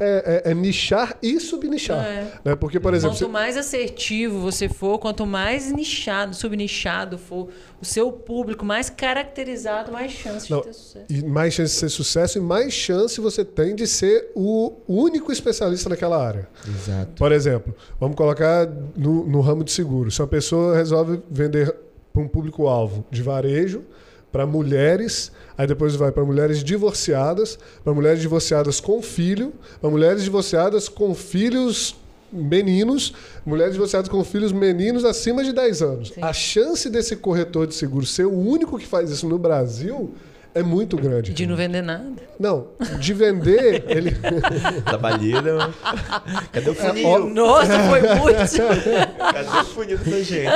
É, 0.00 0.42
é- 0.46 0.50
é 0.50 0.54
nichar 0.54 1.16
e 1.22 1.38
subnichar. 1.40 2.04
É. 2.04 2.32
Né? 2.44 2.56
Porque, 2.56 2.78
por 2.80 2.94
exemplo, 2.94 3.16
Quanto 3.16 3.28
mais 3.28 3.56
assertivo 3.56 4.40
você 4.40 4.68
for, 4.68 4.98
quanto 4.98 5.26
mais 5.26 5.70
nichado, 5.72 6.34
subnichado 6.34 7.18
for 7.18 7.48
o 7.80 7.84
seu 7.84 8.10
público, 8.12 8.64
mais 8.64 8.88
caracterizado, 8.90 9.92
mais 9.92 10.12
chance 10.12 10.50
Não, 10.50 10.58
de 10.60 10.66
ter 10.66 10.72
sucesso. 10.74 11.06
E 11.10 11.22
mais 11.24 11.54
chance 11.54 11.72
de 11.74 11.80
ser 11.80 11.88
sucesso 11.88 12.38
e 12.38 12.40
mais 12.40 12.72
chance 12.72 13.20
você 13.20 13.44
tem 13.44 13.74
de 13.74 13.86
ser 13.86 14.30
o 14.34 14.72
único 14.88 15.30
especialista 15.32 15.88
naquela 15.88 16.24
área. 16.24 16.48
Exato. 16.66 17.12
Por 17.16 17.32
exemplo, 17.32 17.74
vamos 18.00 18.16
colocar 18.16 18.66
no, 18.96 19.26
no 19.26 19.40
ramo 19.40 19.62
de 19.64 19.72
seguro. 19.72 20.10
Se 20.10 20.20
uma 20.20 20.28
pessoa 20.28 20.76
resolve 20.76 21.20
vender 21.30 21.74
para 22.12 22.22
um 22.22 22.28
público-alvo 22.28 23.04
de 23.10 23.22
varejo, 23.22 23.82
para 24.36 24.44
mulheres, 24.44 25.32
aí 25.56 25.66
depois 25.66 25.96
vai 25.96 26.12
para 26.12 26.22
mulheres 26.22 26.62
divorciadas, 26.62 27.58
para 27.82 27.94
mulheres 27.94 28.20
divorciadas 28.20 28.80
com 28.80 29.00
filho, 29.00 29.50
para 29.80 29.88
mulheres 29.88 30.22
divorciadas 30.22 30.90
com 30.90 31.14
filhos 31.14 31.96
meninos, 32.30 33.14
mulheres 33.46 33.72
divorciadas 33.72 34.10
com 34.10 34.22
filhos 34.22 34.52
meninos 34.52 35.06
acima 35.06 35.42
de 35.42 35.54
10 35.54 35.80
anos. 35.80 36.08
Sim. 36.10 36.20
A 36.20 36.34
chance 36.34 36.90
desse 36.90 37.16
corretor 37.16 37.66
de 37.66 37.74
seguro 37.74 38.04
ser 38.04 38.26
o 38.26 38.38
único 38.38 38.78
que 38.78 38.86
faz 38.86 39.10
isso 39.10 39.26
no 39.26 39.38
Brasil 39.38 40.12
é 40.58 40.62
muito 40.62 40.96
grande. 40.96 41.32
De 41.32 41.46
não 41.46 41.54
vender 41.56 41.82
nada. 41.82 42.04
Não, 42.38 42.68
de 43.00 43.14
vender, 43.14 43.84
ele 43.88 44.12
Trabalheira. 44.84 45.70
Cadê 46.52 46.70
o 46.70 46.72
É, 46.72 46.74
funil? 46.74 47.26
Nossa, 47.30 47.78
foi 47.88 48.00
muito. 48.16 48.36
Cadê 49.32 49.58
o 49.60 49.64
funil 49.64 49.98
dessa 49.98 50.22
gente? 50.24 50.52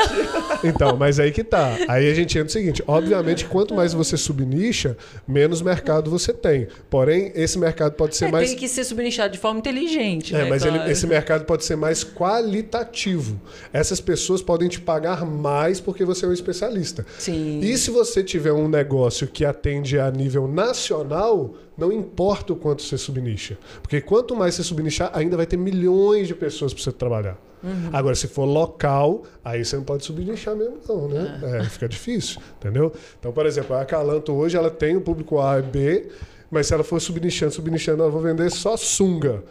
Então, 0.65 0.97
mas 0.97 1.19
aí 1.19 1.31
que 1.33 1.43
tá. 1.45 1.77
Aí 1.89 2.11
a 2.11 2.15
gente 2.15 2.33
entra 2.37 2.45
no 2.45 2.51
seguinte: 2.51 2.83
obviamente, 2.87 3.45
quanto 3.47 3.75
mais 3.75 3.93
você 3.93 4.17
subnicha, 4.17 4.97
menos 5.27 5.63
mercado 5.63 6.11
você 6.11 6.33
tem. 6.33 6.69
Porém, 6.91 7.33
esse 7.35 7.59
mercado 7.59 7.93
pode 7.95 8.17
ser 8.17 8.27
É, 8.27 8.31
mais. 8.31 8.49
Tem 8.51 8.59
que 8.59 8.69
ser 8.69 8.85
subnichado 8.85 9.33
de 9.33 9.39
forma 9.39 9.59
inteligente. 9.59 10.35
É, 10.35 10.39
né, 10.39 10.51
mas 10.51 10.65
ele- 10.65 10.77
claro. 10.77 10.91
esse 10.91 11.07
mercado 11.07 11.45
pode 11.45 11.65
ser 11.65 11.77
mais 11.77 12.05
qualitativo. 12.05 13.41
Essas 13.73 14.01
pessoas 14.01 14.43
podem 14.43 14.69
te 14.69 14.81
pagar 14.81 15.25
mais 15.25 15.81
porque 15.81 16.05
você 16.05 16.25
é 16.27 16.29
um 16.29 16.33
especialista. 16.33 17.07
Sim. 17.19 17.61
E 17.63 17.77
se 17.79 17.91
você 17.91 18.23
tiver 18.23 18.53
um 18.53 18.69
negócio 18.69 19.27
que 19.27 19.45
atende 19.45 19.90
a 19.99 20.11
nível 20.11 20.47
nacional, 20.47 21.55
não 21.77 21.93
importa 21.93 22.53
o 22.53 22.57
quanto 22.57 22.83
você 22.83 22.99
subnicha. 22.99 23.59
Porque 23.83 24.01
quanto 24.01 24.37
mais 24.37 24.55
você 24.55 24.63
subnichar, 24.63 25.11
ainda 25.15 25.37
vai 25.37 25.47
ter 25.47 25.57
milhões 25.57 26.29
de 26.29 26.35
pessoas 26.35 26.73
para 26.73 26.83
você 26.83 26.93
trabalhar. 26.93 27.39
Uhum. 27.63 27.91
Agora, 27.93 28.15
se 28.15 28.27
for 28.27 28.45
local, 28.45 29.23
aí 29.45 29.65
você 29.65 29.77
não 29.77 29.85
pode 29.85 30.05
subnichar 30.05 30.57
mesmo, 30.57 30.79
não, 30.89 31.09
né? 31.09 31.41
É, 31.43 31.65
fica 31.65 31.89
difícil, 31.89 32.41
entendeu? 32.59 32.93
Então, 33.19 33.33
por 33.33 33.45
exemplo, 33.47 33.77
a 33.77 33.85
Calanto 33.85 34.33
hoje 34.33 34.57
ela 34.57 34.71
tem 34.71 34.97
o 34.97 35.01
público 35.01 35.41
A 35.41 35.59
e 35.59 35.63
B, 35.63 36.09
mas 36.51 36.67
se 36.67 36.75
ela 36.75 36.83
for 36.83 37.01
subnichando, 37.01 37.53
subnichando, 37.53 38.03
ela 38.03 38.11
vai 38.11 38.33
vender 38.33 38.51
só 38.51 38.77
sunga. 38.77 39.43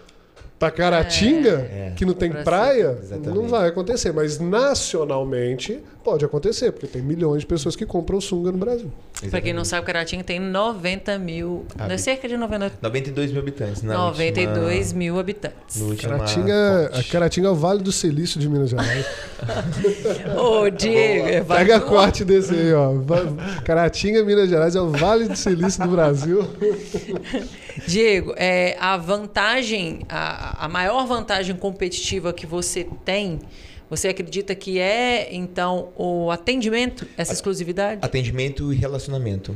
Pra 0.60 0.70
Caratinga, 0.70 1.70
É. 1.72 1.94
que 1.96 2.04
não 2.04 2.14
tem 2.14 2.30
Pra 2.30 2.44
praia, 2.44 2.98
Exatamente. 3.02 3.34
não 3.34 3.48
vai 3.48 3.70
acontecer. 3.70 4.12
Mas 4.12 4.40
nacionalmente 4.40 5.80
pode 6.04 6.26
acontecer, 6.26 6.72
porque 6.74 6.86
tem 6.86 7.02
milhões 7.02 7.42
de 7.42 7.46
pessoas 7.48 7.78
que 7.78 7.86
compram 7.86 8.20
sunga 8.20 8.52
no 8.52 8.58
Brasil. 8.58 8.92
Pra 9.30 9.40
quem 9.40 9.54
não 9.54 9.64
sabe, 9.64 9.86
Caratinga 9.86 10.24
tem 10.24 10.40
90 10.40 11.18
mil. 11.18 11.66
Não 11.78 11.88
é 11.92 11.98
cerca 11.98 12.28
de 12.28 12.36
90, 12.36 12.74
92 12.82 13.32
mil 13.32 13.42
habitantes. 13.42 13.82
Na 13.84 13.94
92 13.98 14.78
última, 14.88 15.00
mil 15.00 15.20
habitantes. 15.20 15.82
Caratinga, 16.02 16.92
a. 16.94 17.04
Caratinga 17.04 17.48
é 17.48 17.52
o 17.52 17.56
Vale 17.56 17.82
do 17.82 17.92
Silício 17.92 18.38
de 18.40 18.50
Minas 18.50 18.70
Gerais. 18.72 19.06
Ô, 20.38 20.70
Diego, 20.70 21.28
é 21.28 21.42
vai- 21.42 21.60
Pega 21.60 21.80
corte 21.80 22.26
desse 22.26 22.54
aí, 22.54 22.74
ó. 22.74 22.94
Caratinga, 23.64 24.24
Minas 24.24 24.50
Gerais, 24.50 24.76
é 24.76 24.82
o 24.82 24.90
Vale 24.90 25.28
do 25.30 25.36
Silício 25.38 25.82
do 25.84 25.90
Brasil. 25.90 26.46
Diego, 27.88 28.34
é, 28.38 28.76
a 28.80 28.98
vantagem, 28.98 30.02
a, 30.10 30.66
a 30.66 30.70
maior 30.70 31.06
vantagem 31.06 31.56
competitiva 31.56 32.34
que 32.34 32.46
você 32.46 32.88
tem, 33.06 33.40
você 33.90 34.10
acredita 34.10 34.54
que 34.54 34.80
é, 34.80 35.34
então, 35.34 35.90
o 35.98 36.30
atendimento, 36.30 37.08
essa 37.18 37.34
exclusividade? 37.34 38.00
Atendimento 38.04 38.72
e 38.72 38.76
relacionamento. 38.76 39.56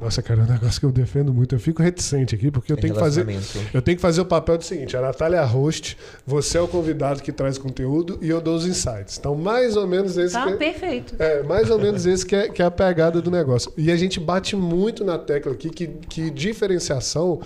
Nossa, 0.00 0.20
cara, 0.22 0.40
é 0.40 0.44
um 0.44 0.48
negócio 0.48 0.80
que 0.80 0.86
eu 0.86 0.90
defendo 0.92 1.32
muito. 1.32 1.54
Eu 1.54 1.60
fico 1.60 1.82
reticente 1.82 2.34
aqui, 2.34 2.50
porque 2.50 2.72
eu 2.72 2.76
É 2.76 2.80
tenho 2.80 2.94
que 2.94 3.00
fazer. 3.00 3.26
Eu 3.72 3.80
tenho 3.80 3.96
que 3.96 4.02
fazer 4.02 4.20
o 4.20 4.24
papel 4.24 4.58
do 4.58 4.64
seguinte: 4.64 4.96
a 4.96 5.00
Natália 5.00 5.36
é 5.36 5.40
a 5.40 5.44
host, 5.44 5.96
você 6.26 6.58
é 6.58 6.60
o 6.60 6.66
convidado 6.68 7.22
que 7.22 7.30
traz 7.32 7.56
conteúdo 7.58 8.18
e 8.20 8.28
eu 8.28 8.40
dou 8.40 8.56
os 8.56 8.66
insights. 8.66 9.18
Então, 9.18 9.34
mais 9.34 9.76
ou 9.76 9.86
menos 9.86 10.16
esse 10.16 10.34
Tá 10.34 10.46
que 10.46 10.52
é- 10.54 10.56
perfeito. 10.56 11.14
É, 11.18 11.42
mais 11.42 11.70
ou 11.70 11.78
menos 11.78 12.04
esse 12.06 12.24
que 12.26 12.34
é, 12.34 12.48
que 12.48 12.60
é 12.62 12.64
a 12.64 12.70
pegada 12.70 13.20
do 13.22 13.30
negócio. 13.30 13.72
E 13.76 13.90
a 13.90 13.96
gente 13.96 14.18
bate 14.18 14.56
muito 14.56 15.04
na 15.04 15.18
tecla 15.18 15.52
aqui 15.52 15.70
que, 15.70 15.86
que 15.86 16.30
diferenciação 16.30 17.40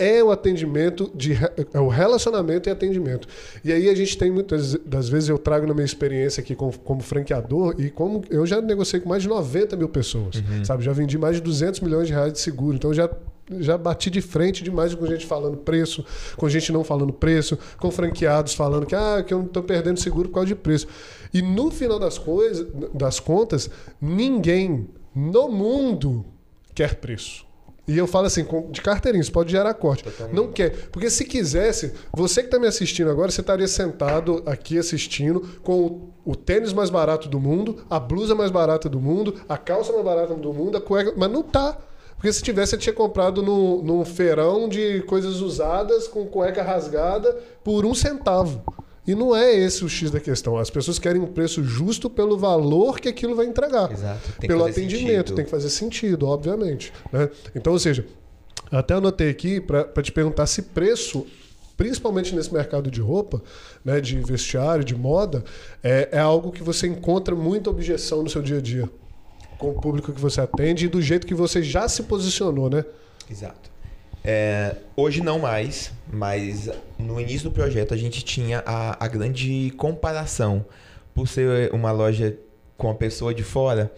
é 0.00 0.24
o 0.24 0.30
atendimento, 0.30 1.10
de, 1.14 1.34
é 1.74 1.78
o 1.78 1.88
relacionamento 1.88 2.68
e 2.68 2.72
atendimento. 2.72 3.28
E 3.62 3.70
aí 3.70 3.90
a 3.90 3.94
gente 3.94 4.16
tem 4.16 4.30
muitas 4.30 4.74
das 4.76 5.10
vezes, 5.10 5.28
eu 5.28 5.38
trago 5.38 5.66
na 5.66 5.74
minha 5.74 5.84
experiência 5.84 6.40
aqui 6.40 6.56
como, 6.56 6.76
como 6.78 7.02
franqueador, 7.02 7.74
e 7.78 7.90
como 7.90 8.24
eu 8.30 8.46
já 8.46 8.62
negociei 8.62 9.00
com 9.00 9.10
mais 9.10 9.22
de 9.22 9.28
90 9.28 9.76
mil 9.76 9.90
pessoas, 9.90 10.42
sabe? 10.64 10.82
Já 10.82 10.92
vendi 10.92 11.18
mais 11.18 11.36
de 11.36 11.42
200 11.42 11.80
milhões 11.80 12.06
de 12.06 12.14
reais 12.14 12.32
de 12.32 12.40
seguro. 12.40 12.76
Então 12.76 12.94
já 12.94 13.10
já 13.58 13.76
bati 13.76 14.10
de 14.10 14.20
frente 14.20 14.62
demais 14.62 14.94
com 14.94 15.04
gente 15.06 15.26
falando 15.26 15.56
preço, 15.56 16.04
com 16.36 16.48
gente 16.48 16.70
não 16.70 16.84
falando 16.84 17.12
preço, 17.12 17.58
com 17.80 17.90
franqueados 17.90 18.54
falando 18.54 18.86
que, 18.86 18.94
ah, 18.94 19.24
que 19.26 19.34
eu 19.34 19.38
não 19.38 19.46
estou 19.46 19.64
perdendo 19.64 19.98
seguro 19.98 20.28
por 20.28 20.36
causa 20.36 20.46
de 20.46 20.54
preço. 20.54 20.86
E 21.34 21.42
no 21.42 21.68
final 21.68 21.98
das 21.98 22.16
coisas, 22.16 22.64
das 22.94 23.18
contas, 23.18 23.68
ninguém 24.00 24.88
no 25.12 25.48
mundo 25.48 26.24
quer 26.72 26.94
preço. 26.94 27.49
E 27.90 27.98
eu 27.98 28.06
falo 28.06 28.26
assim, 28.26 28.46
de 28.70 28.80
carteirinha, 28.80 29.20
isso 29.20 29.32
pode 29.32 29.50
gerar 29.50 29.74
corte. 29.74 30.04
Totalmente. 30.04 30.36
Não 30.36 30.52
quer. 30.52 30.70
Porque 30.92 31.10
se 31.10 31.24
quisesse, 31.24 31.92
você 32.16 32.40
que 32.40 32.46
está 32.46 32.56
me 32.56 32.68
assistindo 32.68 33.10
agora, 33.10 33.32
você 33.32 33.40
estaria 33.40 33.66
sentado 33.66 34.44
aqui 34.46 34.78
assistindo 34.78 35.40
com 35.64 35.86
o, 35.86 36.14
o 36.24 36.36
tênis 36.36 36.72
mais 36.72 36.88
barato 36.88 37.28
do 37.28 37.40
mundo, 37.40 37.84
a 37.90 37.98
blusa 37.98 38.32
mais 38.32 38.52
barata 38.52 38.88
do 38.88 39.00
mundo, 39.00 39.34
a 39.48 39.58
calça 39.58 39.92
mais 39.92 40.04
barata 40.04 40.34
do 40.34 40.52
mundo, 40.52 40.76
a 40.76 40.80
cueca. 40.80 41.12
Mas 41.16 41.32
não 41.32 41.42
tá. 41.42 41.76
Porque 42.14 42.32
se 42.32 42.40
tivesse, 42.44 42.70
você 42.70 42.78
tinha 42.78 42.92
comprado 42.92 43.42
no, 43.42 43.82
num 43.82 44.04
feirão 44.04 44.68
de 44.68 45.00
coisas 45.02 45.40
usadas, 45.40 46.06
com 46.06 46.24
cueca 46.26 46.62
rasgada, 46.62 47.36
por 47.64 47.84
um 47.84 47.92
centavo. 47.92 48.62
E 49.10 49.14
não 49.16 49.34
é 49.34 49.52
esse 49.52 49.84
o 49.84 49.88
X 49.88 50.08
da 50.08 50.20
questão. 50.20 50.56
As 50.56 50.70
pessoas 50.70 50.96
querem 50.96 51.20
um 51.20 51.26
preço 51.26 51.64
justo 51.64 52.08
pelo 52.08 52.38
valor 52.38 53.00
que 53.00 53.08
aquilo 53.08 53.34
vai 53.34 53.46
entregar 53.46 53.90
Exato. 53.90 54.32
Pelo 54.38 54.64
atendimento. 54.64 55.08
sentido. 55.08 55.34
Tem 55.34 55.44
que 55.44 55.50
fazer 55.50 55.68
sentido, 55.68 56.28
obviamente. 56.28 56.92
Né? 57.12 57.28
Então, 57.52 57.72
ou 57.72 57.78
seja, 57.80 58.06
até 58.70 58.94
anotei 58.94 59.28
aqui 59.28 59.60
para 59.60 60.00
te 60.00 60.12
perguntar 60.12 60.46
se 60.46 60.62
preço, 60.62 61.26
principalmente 61.76 62.36
nesse 62.36 62.54
mercado 62.54 62.88
de 62.88 63.00
roupa, 63.00 63.42
né, 63.84 64.00
de 64.00 64.20
vestiário, 64.20 64.84
de 64.84 64.94
moda, 64.94 65.42
é, 65.82 66.10
é 66.12 66.20
algo 66.20 66.52
que 66.52 66.62
você 66.62 66.86
encontra 66.86 67.34
muita 67.34 67.68
objeção 67.68 68.22
no 68.22 68.30
seu 68.30 68.40
dia 68.40 68.58
a 68.58 68.60
dia. 68.60 68.88
Com 69.58 69.70
o 69.70 69.80
público 69.80 70.12
que 70.12 70.20
você 70.20 70.40
atende 70.40 70.86
e 70.86 70.88
do 70.88 71.02
jeito 71.02 71.26
que 71.26 71.34
você 71.34 71.64
já 71.64 71.88
se 71.88 72.04
posicionou, 72.04 72.70
né? 72.70 72.84
Exato. 73.28 73.72
É, 74.24 74.76
hoje 74.96 75.22
não 75.22 75.38
mais, 75.38 75.92
mas 76.12 76.68
no 76.98 77.20
início 77.20 77.48
do 77.48 77.52
projeto 77.54 77.94
a 77.94 77.96
gente 77.96 78.22
tinha 78.24 78.62
a, 78.66 79.02
a 79.04 79.08
grande 79.08 79.72
comparação. 79.76 80.64
Por 81.14 81.26
ser 81.26 81.72
uma 81.74 81.90
loja 81.90 82.36
com 82.76 82.90
a 82.90 82.94
pessoa 82.94 83.34
de 83.34 83.42
fora, 83.42 83.90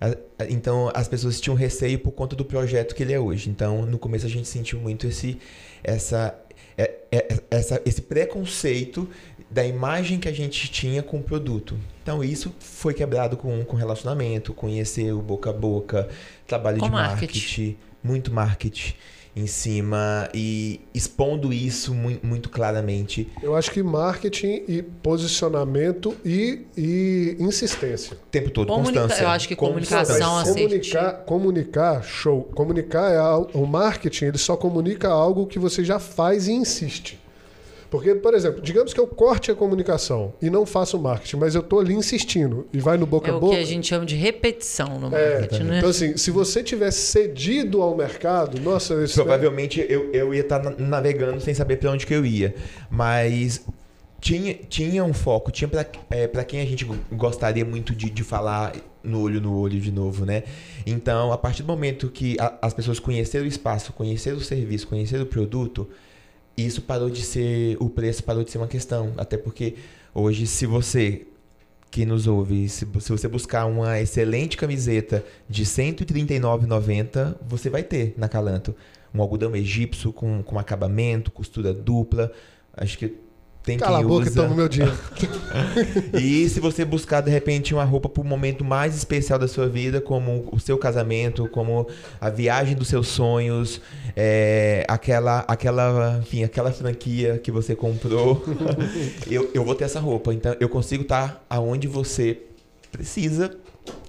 a- 0.00 0.08
a- 0.38 0.46
então 0.48 0.90
as 0.94 1.08
pessoas 1.08 1.40
tinham 1.40 1.56
receio 1.56 1.98
por 1.98 2.12
conta 2.12 2.36
do 2.36 2.44
projeto 2.44 2.94
que 2.94 3.02
ele 3.02 3.12
é 3.12 3.18
hoje. 3.18 3.50
Então 3.50 3.82
no 3.86 3.98
começo 3.98 4.24
a 4.26 4.28
gente 4.28 4.46
sentiu 4.48 4.78
muito 4.78 5.06
esse, 5.06 5.38
essa, 5.82 6.38
é- 6.78 6.94
é- 7.10 7.38
essa, 7.50 7.80
esse 7.84 8.02
preconceito 8.02 9.08
da 9.50 9.66
imagem 9.66 10.18
que 10.20 10.28
a 10.28 10.32
gente 10.32 10.70
tinha 10.70 11.02
com 11.02 11.18
o 11.18 11.22
produto. 11.22 11.76
Então 12.02 12.22
isso 12.22 12.54
foi 12.60 12.94
quebrado 12.94 13.36
com, 13.36 13.64
com 13.64 13.76
relacionamento, 13.76 14.54
conhecer 14.54 15.12
o 15.12 15.20
boca 15.20 15.50
a 15.50 15.52
boca, 15.52 16.08
trabalho 16.46 16.78
Com 16.78 16.86
de 16.86 16.92
marketing. 16.92 17.38
marketing, 17.38 17.76
muito 18.02 18.32
marketing. 18.32 18.94
Em 19.34 19.46
cima 19.46 20.28
e 20.34 20.80
expondo 20.92 21.52
isso 21.52 21.94
muito, 21.94 22.48
claramente. 22.48 23.28
Eu 23.42 23.54
acho 23.54 23.70
que 23.70 23.82
marketing 23.82 24.64
e 24.66 24.82
posicionamento 24.82 26.16
e, 26.24 26.62
e 26.76 27.36
insistência. 27.38 28.14
O 28.16 28.30
tempo 28.30 28.50
todo, 28.50 28.68
Comunica- 28.68 29.00
constância. 29.02 29.22
eu 29.24 29.28
acho 29.28 29.48
que 29.48 29.56
Constância. 29.56 29.96
comunicação, 30.16 30.38
assertiva. 30.38 30.68
comunicar, 30.68 31.12
comunicar, 31.24 32.02
show. 32.02 32.42
Comunicar 32.54 33.12
é 33.12 33.56
o 33.56 33.66
marketing, 33.66 34.26
ele 34.26 34.38
só 34.38 34.56
comunica 34.56 35.08
algo 35.08 35.46
que 35.46 35.58
você 35.58 35.84
já 35.84 35.98
faz 35.98 36.48
e 36.48 36.52
insiste. 36.52 37.18
Porque, 37.90 38.14
por 38.14 38.34
exemplo, 38.34 38.62
digamos 38.62 38.94
que 38.94 39.00
eu 39.00 39.06
corte 39.06 39.50
a 39.50 39.54
comunicação 39.54 40.32
e 40.40 40.48
não 40.48 40.64
faço 40.64 40.96
marketing, 40.98 41.36
mas 41.38 41.54
eu 41.56 41.62
tô 41.62 41.80
ali 41.80 41.92
insistindo 41.92 42.66
e 42.72 42.78
vai 42.78 42.96
no 42.96 43.04
boca 43.04 43.28
É 43.28 43.32
a 43.32 43.36
o 43.36 43.40
boca. 43.40 43.56
que 43.56 43.60
a 43.60 43.64
gente 43.66 43.88
chama 43.88 44.06
de 44.06 44.14
repetição 44.14 44.98
no 45.00 45.14
É, 45.14 45.40
marketing, 45.40 45.62
né? 45.64 45.78
Então, 45.78 45.90
assim, 45.90 46.16
se 46.16 46.30
você 46.30 46.62
tivesse 46.62 46.98
cedido 47.10 47.82
ao 47.82 47.96
mercado, 47.96 48.60
nossa, 48.60 48.94
isso 49.02 49.14
Provavelmente 49.14 49.84
eu, 49.88 50.08
eu 50.12 50.32
ia 50.32 50.42
estar 50.42 50.60
navegando 50.78 51.40
sem 51.40 51.52
saber 51.52 51.76
para 51.78 51.90
onde 51.90 52.06
que 52.06 52.14
eu 52.14 52.24
ia. 52.24 52.54
Mas 52.88 53.64
tinha, 54.20 54.54
tinha 54.54 55.02
um 55.02 55.12
foco, 55.12 55.50
tinha 55.50 55.66
para 55.66 55.84
é, 56.10 56.28
pra 56.28 56.44
quem 56.44 56.60
a 56.60 56.64
gente 56.66 56.84
gostaria 57.10 57.64
muito 57.64 57.94
de, 57.94 58.08
de 58.10 58.22
falar 58.22 58.72
no 59.02 59.20
olho 59.22 59.40
no 59.40 59.58
olho 59.58 59.80
de 59.80 59.90
novo, 59.90 60.24
né? 60.26 60.42
Então, 60.86 61.32
a 61.32 61.38
partir 61.38 61.62
do 61.62 61.66
momento 61.68 62.08
que 62.08 62.36
a- 62.38 62.56
as 62.62 62.74
pessoas 62.74 62.98
conheceram 63.00 63.46
o 63.46 63.48
espaço, 63.48 63.92
conheceram 63.94 64.36
o 64.36 64.40
serviço, 64.40 64.86
conheceram 64.86 65.24
o 65.24 65.26
produto, 65.26 65.88
isso 66.64 66.82
parou 66.82 67.10
de 67.10 67.22
ser, 67.22 67.76
o 67.80 67.88
preço 67.88 68.24
parou 68.24 68.44
de 68.44 68.50
ser 68.50 68.58
uma 68.58 68.66
questão. 68.68 69.12
Até 69.16 69.36
porque 69.36 69.76
hoje, 70.14 70.46
se 70.46 70.66
você 70.66 71.26
que 71.90 72.06
nos 72.06 72.26
ouve, 72.26 72.68
se, 72.68 72.86
se 73.00 73.10
você 73.10 73.26
buscar 73.26 73.66
uma 73.66 74.00
excelente 74.00 74.56
camiseta 74.56 75.24
de 75.48 75.64
R$ 75.64 75.68
139,90, 75.68 77.36
você 77.46 77.68
vai 77.68 77.82
ter 77.82 78.14
na 78.16 78.28
Calanto. 78.28 78.74
Um 79.12 79.20
algodão 79.20 79.56
egípcio 79.56 80.12
com, 80.12 80.42
com 80.42 80.58
acabamento, 80.58 81.32
costura 81.32 81.74
dupla. 81.74 82.30
Acho 82.72 82.96
que 82.96 83.16
tem 83.62 83.78
Cala 83.78 83.98
quem 83.98 84.04
a 84.04 84.08
boca 84.08 84.26
e 84.26 84.28
usa. 84.28 84.42
toma 84.42 84.54
o 84.54 84.56
meu 84.56 84.68
dinheiro. 84.68 84.96
E 86.14 86.48
se 86.48 86.60
você 86.60 86.84
buscar 86.84 87.20
de 87.20 87.30
repente 87.30 87.74
uma 87.74 87.84
roupa 87.84 88.08
para 88.08 88.22
o 88.22 88.24
momento 88.24 88.64
mais 88.64 88.96
especial 88.96 89.38
da 89.38 89.46
sua 89.46 89.68
vida, 89.68 90.00
como 90.00 90.48
o 90.50 90.58
seu 90.58 90.78
casamento, 90.78 91.48
como 91.48 91.86
a 92.20 92.30
viagem 92.30 92.74
dos 92.74 92.88
seus 92.88 93.08
sonhos, 93.08 93.80
é, 94.16 94.84
aquela, 94.88 95.40
aquela, 95.40 96.18
enfim, 96.22 96.42
aquela 96.42 96.72
franquia 96.72 97.38
que 97.38 97.50
você 97.50 97.74
comprou, 97.74 98.42
eu, 99.30 99.50
eu 99.52 99.64
vou 99.64 99.74
ter 99.74 99.84
essa 99.84 100.00
roupa. 100.00 100.32
Então 100.32 100.56
eu 100.58 100.68
consigo 100.68 101.02
estar 101.02 101.44
aonde 101.48 101.86
você 101.86 102.38
precisa 102.90 103.56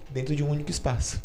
dentro 0.09 0.35
de 0.35 0.43
um 0.43 0.49
único 0.49 0.71
espaço. 0.71 1.19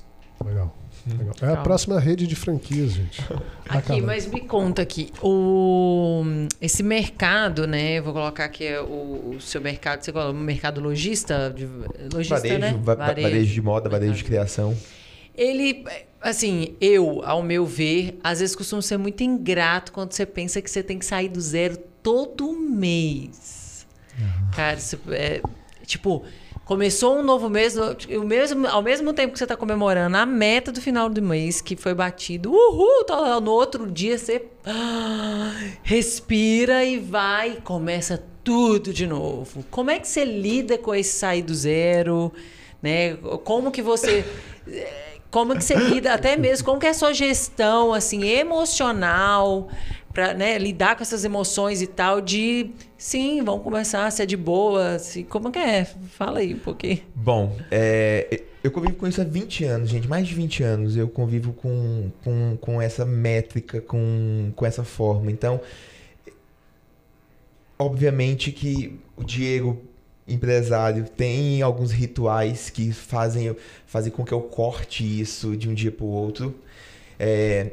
Legal. 0.45 0.74
Legal. 1.07 1.34
É 1.40 1.44
a 1.44 1.48
Calma. 1.48 1.62
próxima 1.62 2.00
rede 2.00 2.26
de 2.26 2.34
franquias, 2.34 2.92
gente. 2.92 3.20
Aqui, 3.68 3.92
Acaba. 3.92 4.02
mas 4.02 4.26
me 4.26 4.40
conta 4.40 4.82
aqui, 4.82 5.11
o, 5.22 6.22
esse 6.61 6.82
mercado, 6.82 7.66
né? 7.66 8.00
Vou 8.00 8.12
colocar 8.12 8.44
aqui 8.46 8.64
é, 8.64 8.80
o, 8.80 9.34
o 9.36 9.40
seu 9.40 9.61
mercado, 9.61 10.02
você 10.02 10.12
coloca 10.12 10.30
o 10.30 10.34
mercado 10.34 10.80
lojista, 10.80 11.52
de, 11.54 11.66
lojista, 12.12 12.36
Varejo, 12.36 12.59
né? 12.59 12.80
va- 12.82 12.94
varejo 12.94 13.52
de 13.52 13.62
moda, 13.62 13.88
varejo 13.88 14.14
de 14.14 14.24
criação. 14.24 14.76
Ele, 15.34 15.84
assim, 16.20 16.74
eu, 16.80 17.22
ao 17.24 17.42
meu 17.42 17.66
ver, 17.66 18.18
às 18.24 18.40
vezes 18.40 18.57
costuma 18.57 18.80
ser 18.82 18.96
muito 18.96 19.22
ingrato 19.22 19.92
quando 19.92 20.12
você 20.12 20.24
pensa 20.24 20.62
que 20.62 20.70
você 20.70 20.82
tem 20.82 20.98
que 20.98 21.04
sair 21.04 21.28
do 21.28 21.40
zero 21.40 21.76
todo 22.02 22.52
mês. 22.52 23.86
Cara, 24.54 24.78
isso 24.78 24.98
é, 25.11 25.42
tipo, 25.84 26.24
começou 26.67 27.17
um 27.17 27.23
novo 27.23 27.49
mês, 27.49 27.77
o 27.77 28.25
mesmo, 28.25 28.67
ao 28.67 28.83
mesmo 28.83 29.12
tempo 29.12 29.33
que 29.33 29.39
você 29.39 29.45
está 29.45 29.57
comemorando 29.57 30.17
a 30.17 30.27
meta 30.27 30.73
do 30.73 30.83
final 30.83 31.09
do 31.09 31.23
mês, 31.23 31.61
que 31.61 31.77
foi 31.77 31.95
batido, 31.95 32.53
uhul, 32.53 33.05
tá 33.05 33.41
no 33.41 33.53
outro 33.53 33.89
dia 33.91 34.19
você 34.19 34.45
ah, 34.67 35.55
respira 35.85 36.85
e 36.85 36.99
vai 36.99 37.53
e 37.53 37.61
começa 37.61 38.23
tudo 38.43 38.93
de 38.93 39.07
novo. 39.07 39.64
Como 39.71 39.93
é 39.93 40.01
que 40.01 40.09
você 40.09 40.25
lida 40.25 40.77
com 40.77 40.93
esse 40.93 41.17
sair 41.17 41.43
do 41.43 41.55
zero? 41.55 42.33
Né? 42.83 43.14
Como 43.45 43.71
que 43.71 43.81
você 43.81 44.25
eh, 44.69 45.19
como 45.31 45.57
que 45.57 45.62
você 45.62 45.75
lida 45.75 46.14
até 46.14 46.37
mesmo 46.37 46.64
como 46.64 46.81
que 46.81 46.87
é 46.87 46.91
a 46.91 46.95
sua 46.95 47.12
gestão 47.12 47.93
assim 47.95 48.25
emocional 48.25 49.69
para 50.17 50.33
lidar 50.59 50.97
com 50.97 51.03
essas 51.03 51.27
emoções 51.27 51.83
e 51.83 51.87
tal 51.87 52.23
de 52.23 52.71
sim 52.97 53.45
vamos 53.45 53.62
começar 53.62 54.07
a 54.07 54.11
ser 54.11 54.25
de 54.25 54.37
boa 54.37 54.95
assim, 54.95 55.25
como 55.25 55.53
que 55.53 55.59
é 55.59 55.85
fala 55.85 56.39
aí 56.39 56.55
um 56.55 56.59
pouquinho 56.59 57.03
Bom, 57.14 57.55
é, 57.71 58.41
eu 58.67 58.71
convivo 58.71 58.95
com 58.95 59.07
isso 59.07 59.21
há 59.21 59.25
20 59.25 59.64
anos, 59.64 59.91
gente. 59.91 60.09
Mais 60.09 60.27
de 60.27 60.35
20 60.35 60.62
anos 60.64 60.97
eu 60.97 61.09
convivo 61.09 61.53
com, 61.53 62.11
com, 62.25 62.57
com 62.61 62.83
essa 62.83 63.05
métrica, 63.05 63.81
com, 63.81 64.53
com 64.57 64.67
essa 64.67 64.83
forma. 64.83 65.31
Então, 65.31 65.61
obviamente 67.79 68.51
que 68.51 68.99
o 69.17 69.23
Diego, 69.23 69.81
empresário, 70.27 71.05
tem 71.05 71.62
alguns 71.62 71.93
rituais 71.93 72.69
que 72.69 72.91
fazem, 72.93 73.55
fazem 73.87 74.11
com 74.11 74.25
que 74.25 74.33
eu 74.33 74.41
corte 74.41 75.21
isso 75.21 75.57
de 75.57 75.69
um 75.69 75.75
dia 75.75 75.93
para 75.93 76.05
o 76.05 76.09
outro. 76.09 76.53
É, 77.21 77.71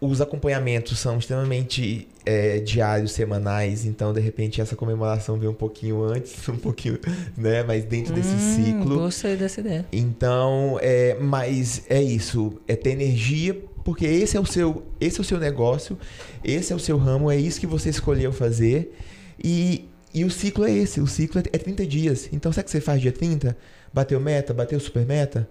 os 0.00 0.20
acompanhamentos 0.20 0.98
são 0.98 1.18
extremamente 1.18 2.06
é, 2.24 2.60
diários, 2.60 3.12
semanais, 3.12 3.84
então 3.84 4.12
de 4.12 4.20
repente 4.20 4.60
essa 4.60 4.76
comemoração 4.76 5.38
vem 5.38 5.48
um 5.48 5.54
pouquinho 5.54 6.02
antes, 6.04 6.46
um 6.48 6.56
pouquinho, 6.56 6.98
né? 7.36 7.62
Mas 7.64 7.84
dentro 7.84 8.12
desse 8.12 8.36
Hum, 8.36 8.38
ciclo. 8.38 8.94
gostei 9.00 9.36
dessa 9.36 9.60
ideia 9.60 9.84
Então, 9.92 10.78
é, 10.80 11.16
mas 11.20 11.82
é 11.88 12.00
isso, 12.00 12.60
é 12.68 12.76
ter 12.76 12.90
energia, 12.90 13.54
porque 13.84 14.06
esse 14.06 14.36
é 14.36 14.40
o 14.40 14.46
seu, 14.46 14.84
esse 15.00 15.18
é 15.18 15.20
o 15.20 15.24
seu 15.24 15.38
negócio, 15.40 15.98
esse 16.44 16.72
é 16.72 16.76
o 16.76 16.78
seu 16.78 16.96
ramo, 16.96 17.30
é 17.30 17.36
isso 17.36 17.58
que 17.58 17.66
você 17.66 17.88
escolheu 17.88 18.32
fazer. 18.32 18.94
E, 19.42 19.88
e 20.14 20.24
o 20.24 20.30
ciclo 20.30 20.64
é 20.64 20.72
esse, 20.72 21.00
o 21.00 21.06
ciclo 21.06 21.40
é, 21.40 21.44
é 21.52 21.58
30 21.58 21.86
dias. 21.86 22.28
Então, 22.32 22.52
sabe 22.52 22.62
o 22.62 22.64
que 22.66 22.70
você 22.70 22.80
faz 22.80 23.00
dia 23.00 23.12
30? 23.12 23.56
Bateu 23.92 24.20
meta, 24.20 24.52
bateu 24.54 24.78
super 24.78 25.06
meta? 25.06 25.48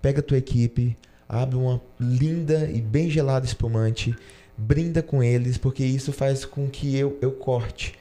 Pega 0.00 0.20
a 0.20 0.22
tua 0.22 0.38
equipe, 0.38 0.96
abre 1.30 1.54
uma 1.54 1.80
linda 1.98 2.68
e 2.68 2.80
bem 2.80 3.08
gelada 3.08 3.46
espumante, 3.46 4.16
brinda 4.58 5.00
com 5.00 5.22
eles, 5.22 5.56
porque 5.56 5.84
isso 5.84 6.12
faz 6.12 6.44
com 6.44 6.68
que 6.68 6.96
eu, 6.96 7.16
eu 7.22 7.30
corte. 7.30 7.94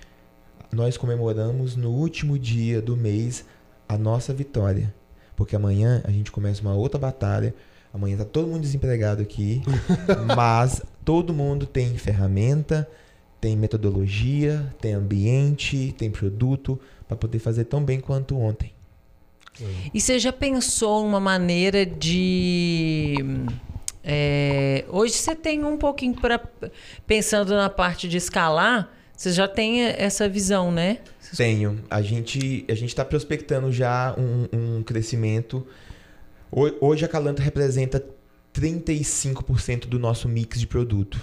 Nós 0.72 0.98
comemoramos 0.98 1.76
no 1.76 1.92
último 1.92 2.40
dia 2.40 2.82
do 2.82 2.98
mês 2.98 3.46
a 3.88 4.00
nossa 4.00 4.34
vitória. 4.34 4.94
Porque 5.36 5.56
amanhã 5.56 6.02
a 6.06 6.12
gente 6.12 6.32
começa 6.32 6.62
uma 6.62 6.74
outra 6.74 7.00
batalha. 7.00 7.54
Amanhã 7.94 8.18
tá 8.18 8.26
todo 8.26 8.48
mundo 8.48 8.62
desempregado 8.62 9.22
aqui, 9.22 9.62
mas 10.36 10.82
todo 11.06 11.34
mundo 11.34 11.68
tem 11.68 11.98
ferramenta, 11.98 12.90
tem 13.40 13.56
metodologia, 13.56 14.74
tem 14.82 14.94
ambiente, 14.94 15.94
tem 15.98 16.10
produto 16.10 16.80
para 17.08 17.16
poder 17.16 17.40
fazer 17.40 17.66
tão 17.66 17.84
bem 17.84 18.00
quanto 18.00 18.38
ontem. 18.38 18.74
E 19.94 20.00
você 20.02 20.18
já 20.20 20.32
pensou 20.34 21.06
uma 21.06 21.20
maneira 21.20 21.86
de. 21.86 23.16
é, 24.04 24.86
hoje 24.90 25.14
você 25.14 25.36
tem 25.36 25.64
um 25.64 25.78
pouquinho 25.78 26.16
para. 26.16 26.40
Pensando 27.06 27.54
na 27.56 27.70
parte 27.70 28.08
de 28.08 28.18
escalar, 28.18 28.92
você 29.16 29.32
já 29.32 29.48
tem 29.48 29.82
essa 29.84 30.28
visão, 30.30 30.72
né? 30.72 31.00
Tenho. 31.36 31.80
A 31.90 32.02
gente 32.02 32.66
a 32.70 32.74
está 32.88 33.06
prospectando 33.06 33.72
já 33.72 34.16
um, 34.18 34.78
um 34.78 34.84
crescimento. 34.84 35.66
Ho- 36.52 36.76
Hoje 36.82 37.06
a 37.06 37.08
Calanto 37.08 37.42
representa 37.42 38.04
35% 38.54 39.86
do 39.88 40.00
nosso 40.00 40.28
mix 40.28 40.60
de 40.60 40.68
produto. 40.68 41.22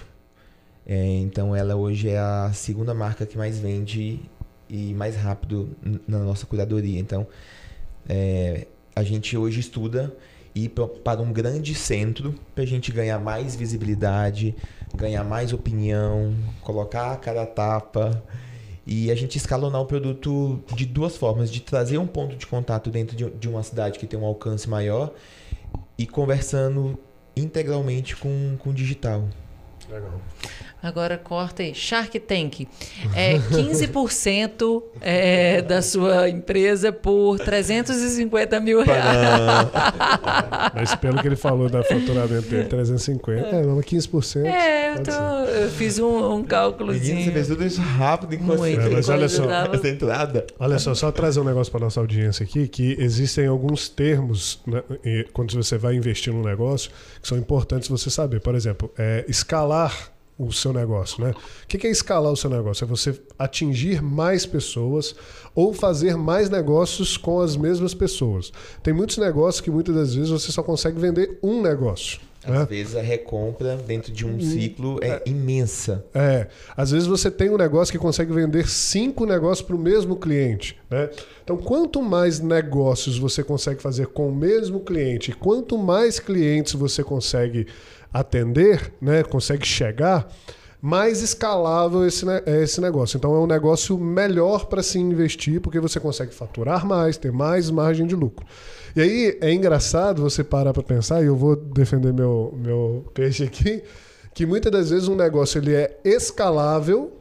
É, 0.85 1.05
então 1.17 1.53
ela 1.53 1.75
hoje 1.75 2.09
é 2.09 2.17
a 2.17 2.51
segunda 2.53 2.93
marca 2.93 3.25
que 3.25 3.37
mais 3.37 3.59
vende 3.59 4.21
e 4.69 4.93
mais 4.93 5.15
rápido 5.17 5.69
na 6.07 6.19
nossa 6.19 6.45
curadoria. 6.45 6.97
Então 6.99 7.27
é, 8.07 8.67
a 8.95 9.03
gente 9.03 9.37
hoje 9.37 9.59
estuda 9.59 10.15
ir 10.55 10.69
para 10.69 11.21
um 11.21 11.31
grande 11.31 11.75
centro 11.75 12.33
para 12.55 12.63
a 12.63 12.67
gente 12.67 12.91
ganhar 12.91 13.19
mais 13.19 13.55
visibilidade, 13.55 14.55
ganhar 14.95 15.23
mais 15.23 15.53
opinião, 15.53 16.33
colocar 16.61 17.11
a 17.11 17.17
cara 17.17 17.43
a 17.43 17.45
tapa 17.45 18.23
e 18.85 19.11
a 19.11 19.15
gente 19.15 19.37
escalonar 19.37 19.81
o 19.81 19.85
produto 19.85 20.63
de 20.75 20.85
duas 20.85 21.15
formas: 21.15 21.51
de 21.51 21.61
trazer 21.61 21.97
um 21.97 22.07
ponto 22.07 22.35
de 22.35 22.47
contato 22.47 22.89
dentro 22.89 23.15
de, 23.15 23.29
de 23.29 23.47
uma 23.47 23.61
cidade 23.61 23.99
que 23.99 24.07
tem 24.07 24.19
um 24.19 24.25
alcance 24.25 24.69
maior 24.69 25.13
e 25.97 26.07
conversando 26.07 26.97
integralmente 27.35 28.15
com, 28.15 28.55
com 28.57 28.71
o 28.71 28.73
digital. 28.73 29.27
Legal. 29.89 30.21
Agora 30.81 31.17
corta 31.17 31.63
aí. 31.63 31.73
Shark 31.73 32.19
Tank. 32.19 32.67
É 33.15 33.37
15% 33.37 34.83
é, 35.01 35.61
da 35.61 35.81
sua 35.81 36.29
empresa 36.29 36.91
por 36.91 37.39
350 37.39 38.59
mil 38.59 38.83
reais. 38.83 39.67
Mas 40.73 40.95
pelo 40.95 41.19
que 41.19 41.27
ele 41.27 41.35
falou 41.35 41.67
da 41.69 41.83
faturamento 41.83 42.47
dele, 42.49 42.65
350, 42.65 43.47
é, 43.47 43.63
não, 43.63 43.77
15%. 43.79 44.45
É, 44.45 44.93
eu, 44.93 45.03
tô- 45.03 45.11
eu 45.11 45.69
fiz 45.71 45.97
um, 45.99 46.35
um 46.35 46.43
cálculozinho. 46.43 47.15
Menino, 47.15 47.25
você 47.25 47.31
fez 47.31 47.47
tudo 47.47 47.65
isso 47.65 47.81
rápido 47.81 48.35
enquanto 48.35 48.59
Muito. 48.59 48.79
É, 48.79 48.89
mas 48.89 49.09
olha 49.09 49.27
só. 49.29 49.43
Essa 49.73 49.89
entrada. 49.89 50.45
Olha 50.59 50.79
só, 50.79 50.93
só 50.93 51.11
trazer 51.11 51.39
um 51.39 51.43
negócio 51.43 51.71
para 51.71 51.81
nossa 51.81 51.99
audiência 51.99 52.43
aqui, 52.43 52.67
que 52.67 52.95
existem 52.99 53.47
alguns 53.47 53.89
termos, 53.89 54.59
né, 54.67 54.83
e 55.03 55.25
quando 55.33 55.53
você 55.55 55.77
vai 55.77 55.95
investir 55.95 56.31
num 56.31 56.43
negócio, 56.43 56.91
que 57.21 57.27
são 57.27 57.37
importantes 57.37 57.89
você 57.89 58.09
saber. 58.09 58.39
Por 58.41 58.55
exemplo, 58.55 58.91
é, 58.97 59.25
escalar 59.27 60.11
o 60.37 60.51
seu 60.51 60.71
negócio, 60.71 61.23
né? 61.23 61.31
O 61.63 61.67
que 61.67 61.87
é 61.87 61.89
escalar 61.89 62.31
o 62.31 62.37
seu 62.37 62.49
negócio? 62.49 62.83
É 62.83 62.87
você 62.87 63.19
atingir 63.39 64.01
mais 64.01 64.45
pessoas 64.45 65.15
ou 65.55 65.73
fazer 65.73 66.15
mais 66.15 66.49
negócios 66.49 67.17
com 67.17 67.39
as 67.39 67.57
mesmas 67.57 67.93
pessoas. 67.93 68.51
Tem 68.83 68.93
muitos 68.93 69.17
negócios 69.17 69.61
que 69.61 69.71
muitas 69.71 69.95
das 69.95 70.13
vezes 70.13 70.29
você 70.29 70.51
só 70.51 70.61
consegue 70.61 70.99
vender 70.99 71.39
um 71.41 71.61
negócio. 71.61 72.19
Às 72.47 72.51
né? 72.51 72.65
vezes 72.69 72.95
a 72.95 73.01
recompra 73.01 73.75
dentro 73.75 74.11
de 74.11 74.25
um 74.25 74.35
hum, 74.35 74.39
ciclo 74.39 74.99
é, 75.01 75.07
é, 75.09 75.23
imensa. 75.25 76.05
É. 76.13 76.47
Às 76.75 76.91
vezes 76.91 77.07
você 77.07 77.29
tem 77.29 77.49
um 77.49 77.57
negócio 77.57 77.91
que 77.91 77.97
consegue 77.97 78.31
vender 78.31 78.69
cinco 78.69 79.25
negócios 79.25 79.65
para 79.65 79.75
o 79.75 79.79
mesmo 79.79 80.15
cliente. 80.15 80.77
Né? 80.89 81.09
Então, 81.43 81.57
quanto 81.57 82.01
mais 82.01 82.39
negócios 82.39 83.17
você 83.17 83.43
consegue 83.43 83.81
fazer 83.81 84.07
com 84.07 84.29
o 84.29 84.35
mesmo 84.35 84.79
cliente, 84.79 85.33
quanto 85.33 85.77
mais 85.77 86.19
clientes 86.19 86.73
você 86.73 87.03
consegue 87.03 87.67
atender, 88.19 88.93
né, 89.01 89.23
consegue 89.23 89.65
chegar, 89.65 90.27
mais 90.81 91.21
escalável 91.21 92.05
esse, 92.05 92.25
é 92.45 92.63
esse 92.63 92.79
negócio. 92.79 93.17
Então 93.17 93.35
é 93.35 93.39
um 93.39 93.47
negócio 93.47 93.97
melhor 93.97 94.65
para 94.65 94.83
se 94.83 94.99
investir, 94.99 95.59
porque 95.59 95.79
você 95.79 95.99
consegue 95.99 96.33
faturar 96.33 96.85
mais, 96.85 97.17
ter 97.17 97.31
mais 97.31 97.69
margem 97.69 98.05
de 98.05 98.15
lucro. 98.15 98.45
E 98.95 99.01
aí 99.01 99.37
é 99.41 99.51
engraçado 99.51 100.21
você 100.21 100.43
parar 100.43 100.73
para 100.73 100.83
pensar, 100.83 101.21
e 101.21 101.25
eu 101.25 101.35
vou 101.35 101.55
defender 101.55 102.13
meu, 102.13 102.53
meu 102.57 103.05
peixe 103.13 103.43
aqui, 103.43 103.83
que 104.33 104.45
muitas 104.45 104.71
das 104.71 104.89
vezes 104.89 105.07
um 105.07 105.15
negócio 105.15 105.59
ele 105.59 105.73
é 105.73 105.99
escalável, 106.03 107.11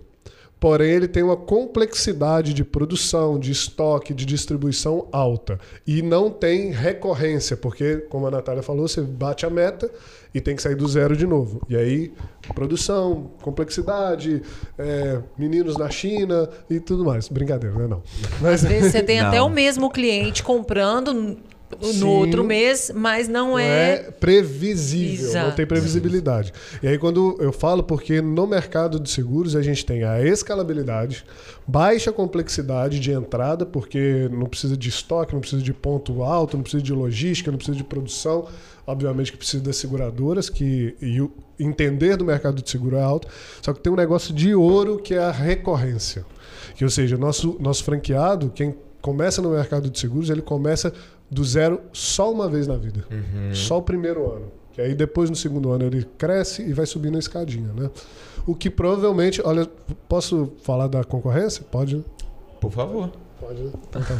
porém 0.59 0.91
ele 0.91 1.09
tem 1.09 1.23
uma 1.23 1.37
complexidade 1.37 2.55
de 2.55 2.65
produção, 2.65 3.39
de 3.39 3.53
estoque, 3.53 4.15
de 4.15 4.25
distribuição 4.25 5.09
alta. 5.13 5.59
E 5.87 6.03
não 6.03 6.31
tem 6.31 6.71
recorrência, 6.71 7.57
porque, 7.57 7.97
como 8.09 8.27
a 8.27 8.31
Natália 8.31 8.63
falou, 8.63 8.89
você 8.89 9.01
bate 9.01 9.45
a 9.45 9.51
meta 9.51 9.91
e 10.37 10.41
tem 10.43 10.55
que 10.55 10.61
sair 10.61 10.74
do 10.74 10.87
zero 10.87 11.16
de 11.16 11.26
novo. 11.26 11.62
E 11.66 11.74
aí, 11.74 12.12
produção, 12.55 13.30
complexidade, 13.41 14.43
é, 14.76 15.18
meninos 15.39 15.78
na 15.78 15.89
China 15.89 16.47
e 16.68 16.78
tudo 16.78 17.07
mais. 17.07 17.26
Brincadeira, 17.30 17.74
né? 17.74 17.87
Não. 17.87 18.03
Mas... 18.43 18.62
Às 18.62 18.70
vezes 18.70 18.93
você 18.93 19.03
tem 19.03 19.18
não. 19.18 19.28
até 19.28 19.41
o 19.41 19.49
mesmo 19.49 19.89
cliente 19.89 20.43
comprando 20.43 21.39
no 21.81 21.93
Sim, 21.93 22.05
outro 22.05 22.45
mês, 22.45 22.93
mas 22.95 23.29
não, 23.29 23.51
não 23.51 23.59
é... 23.59 23.95
é 23.95 24.11
previsível, 24.11 25.29
Exato. 25.29 25.49
não 25.49 25.55
tem 25.55 25.67
previsibilidade. 25.67 26.53
E 26.83 26.87
aí 26.87 26.99
quando 26.99 27.37
eu 27.41 27.53
falo, 27.53 27.83
porque 27.83 28.21
no 28.21 28.47
mercado 28.47 29.01
de 29.01 29.11
seguros 29.11 29.57
a 29.57 29.62
gente 29.62 29.85
tem 29.85 30.05
a 30.05 30.23
escalabilidade, 30.23 31.25
baixa 31.67 32.12
complexidade 32.12 33.01
de 33.01 33.11
entrada, 33.11 33.67
porque 33.67 34.29
não 34.31 34.47
precisa 34.47 34.77
de 34.77 34.89
estoque, 34.89 35.35
não 35.35 35.41
precisa 35.41 35.62
de 35.62 35.73
ponto 35.73 36.23
alto, 36.23 36.57
não 36.57 36.62
precisa 36.62 36.83
de 36.83 36.93
logística, 36.93 37.51
não 37.51 37.59
precisa 37.59 37.77
de 37.77 37.85
produção, 37.85 38.47
obviamente 38.87 39.33
que 39.33 39.39
precisa 39.39 39.62
das 39.62 39.77
seguradoras, 39.77 40.49
que 40.49 40.95
e 41.01 41.21
o 41.21 41.33
entender 41.59 42.17
do 42.17 42.25
mercado 42.25 42.62
de 42.62 42.71
seguro 42.71 42.97
é 42.97 43.03
alto, 43.03 43.29
só 43.61 43.73
que 43.73 43.81
tem 43.81 43.93
um 43.93 43.97
negócio 43.97 44.33
de 44.33 44.55
ouro 44.55 44.99
que 44.99 45.14
é 45.14 45.19
a 45.19 45.33
recorrência. 45.33 46.25
Que, 46.77 46.85
ou 46.85 46.91
seja, 46.91 47.17
nosso, 47.17 47.57
nosso 47.59 47.83
franqueado, 47.83 48.53
quem 48.55 48.75
começa 49.01 49.41
no 49.41 49.51
mercado 49.51 49.89
de 49.89 49.99
seguros, 49.99 50.31
ele 50.31 50.43
começa 50.43 50.93
do 51.31 51.45
zero 51.45 51.81
só 51.93 52.33
uma 52.33 52.49
vez 52.49 52.66
na 52.66 52.77
vida. 52.77 53.05
Uhum. 53.11 53.55
Só 53.55 53.79
o 53.79 53.83
primeiro 53.83 54.33
ano. 54.33 54.53
Que 54.72 54.81
aí 54.81 54.95
depois 54.95 55.31
no 55.31 55.37
segundo 55.37 55.72
ano 55.72 55.85
ele 55.85 56.07
cresce 56.18 56.62
e 56.62 56.72
vai 56.72 56.85
subindo 56.85 57.16
a 57.16 57.18
escadinha, 57.18 57.72
né? 57.72 57.91
O 58.47 58.55
que 58.55 58.70
provavelmente, 58.70 59.41
olha, 59.45 59.66
posso 60.09 60.53
falar 60.62 60.87
da 60.87 61.03
concorrência? 61.03 61.64
Pode. 61.70 62.05
Por 62.61 62.70
favor. 62.70 63.11
Pode. 63.41 63.62
Então, 63.62 64.03
tá. 64.03 64.14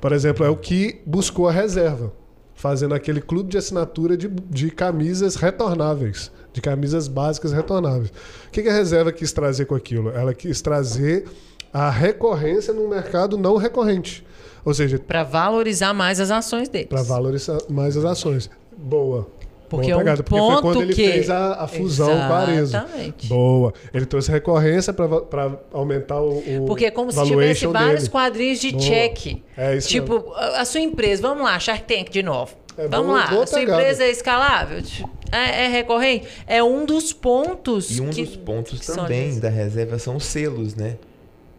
Por 0.00 0.12
exemplo, 0.12 0.44
é 0.44 0.48
o 0.48 0.56
que 0.56 1.00
buscou 1.06 1.48
a 1.48 1.52
reserva, 1.52 2.12
fazendo 2.54 2.94
aquele 2.94 3.20
clube 3.20 3.50
de 3.50 3.58
assinatura 3.58 4.16
de, 4.16 4.28
de 4.28 4.70
camisas 4.70 5.36
retornáveis, 5.36 6.30
de 6.52 6.60
camisas 6.60 7.08
básicas 7.08 7.52
retornáveis. 7.52 8.10
O 8.46 8.50
que, 8.52 8.62
que 8.62 8.68
a 8.68 8.72
reserva 8.72 9.10
quis 9.10 9.32
trazer 9.32 9.64
com 9.64 9.74
aquilo? 9.74 10.10
Ela 10.10 10.34
quis 10.34 10.60
trazer 10.62 11.24
a 11.72 11.90
recorrência 11.90 12.72
no 12.72 12.88
mercado 12.88 13.36
não 13.36 13.56
recorrente. 13.56 14.24
Ou 14.64 14.72
seja, 14.72 14.98
para 14.98 15.22
valorizar 15.22 15.92
mais 15.92 16.20
as 16.20 16.30
ações 16.30 16.68
deles. 16.68 16.88
Para 16.88 17.02
valorizar 17.02 17.58
mais 17.68 17.96
as 17.96 18.04
ações. 18.04 18.50
Boa. 18.76 19.26
Porque 19.68 19.90
é 19.90 19.96
um 19.96 19.98
pegada, 19.98 20.22
porque 20.22 20.38
foi 20.38 20.62
quando 20.62 20.82
ele 20.82 20.94
que... 20.94 21.10
fez 21.10 21.30
a, 21.30 21.64
a 21.64 21.66
fusão 21.66 22.10
Exatamente. 22.10 22.28
com 22.28 22.34
a 22.34 22.38
Arezzo. 22.38 23.28
Boa. 23.28 23.74
Ele 23.92 24.06
trouxe 24.06 24.30
recorrência 24.30 24.92
para 24.92 25.58
aumentar 25.72 26.20
o, 26.20 26.38
o 26.38 26.66
Porque 26.66 26.86
é 26.86 26.90
como 26.90 27.10
se 27.10 27.22
tivesse 27.24 27.66
vários 27.66 28.08
quadrinhos 28.08 28.60
de 28.60 28.72
Boa. 28.72 28.82
cheque. 28.82 29.42
É 29.56 29.76
isso 29.76 29.88
Tipo, 29.88 30.14
mesmo. 30.14 30.34
a 30.34 30.64
sua 30.64 30.80
empresa, 30.80 31.22
vamos 31.22 31.44
lá, 31.44 31.58
Shark 31.58 31.84
Tank 31.84 32.10
de 32.10 32.22
novo. 32.22 32.54
É, 32.76 32.88
vamos 32.88 33.06
boa, 33.06 33.18
lá, 33.20 33.26
boa 33.28 33.44
a 33.44 33.46
sua 33.46 33.62
empresa 33.62 34.04
é 34.04 34.10
escalável? 34.10 34.82
É, 35.30 35.64
é, 35.64 35.68
recorrente? 35.68 36.26
É 36.46 36.62
um 36.62 36.84
dos 36.84 37.12
pontos. 37.12 37.96
E 37.96 38.00
um 38.00 38.10
que, 38.10 38.24
dos 38.24 38.36
pontos 38.36 38.80
também 38.80 39.38
da 39.38 39.48
reserva 39.48 39.98
são 39.98 40.16
os 40.16 40.24
selos, 40.24 40.74
né? 40.74 40.96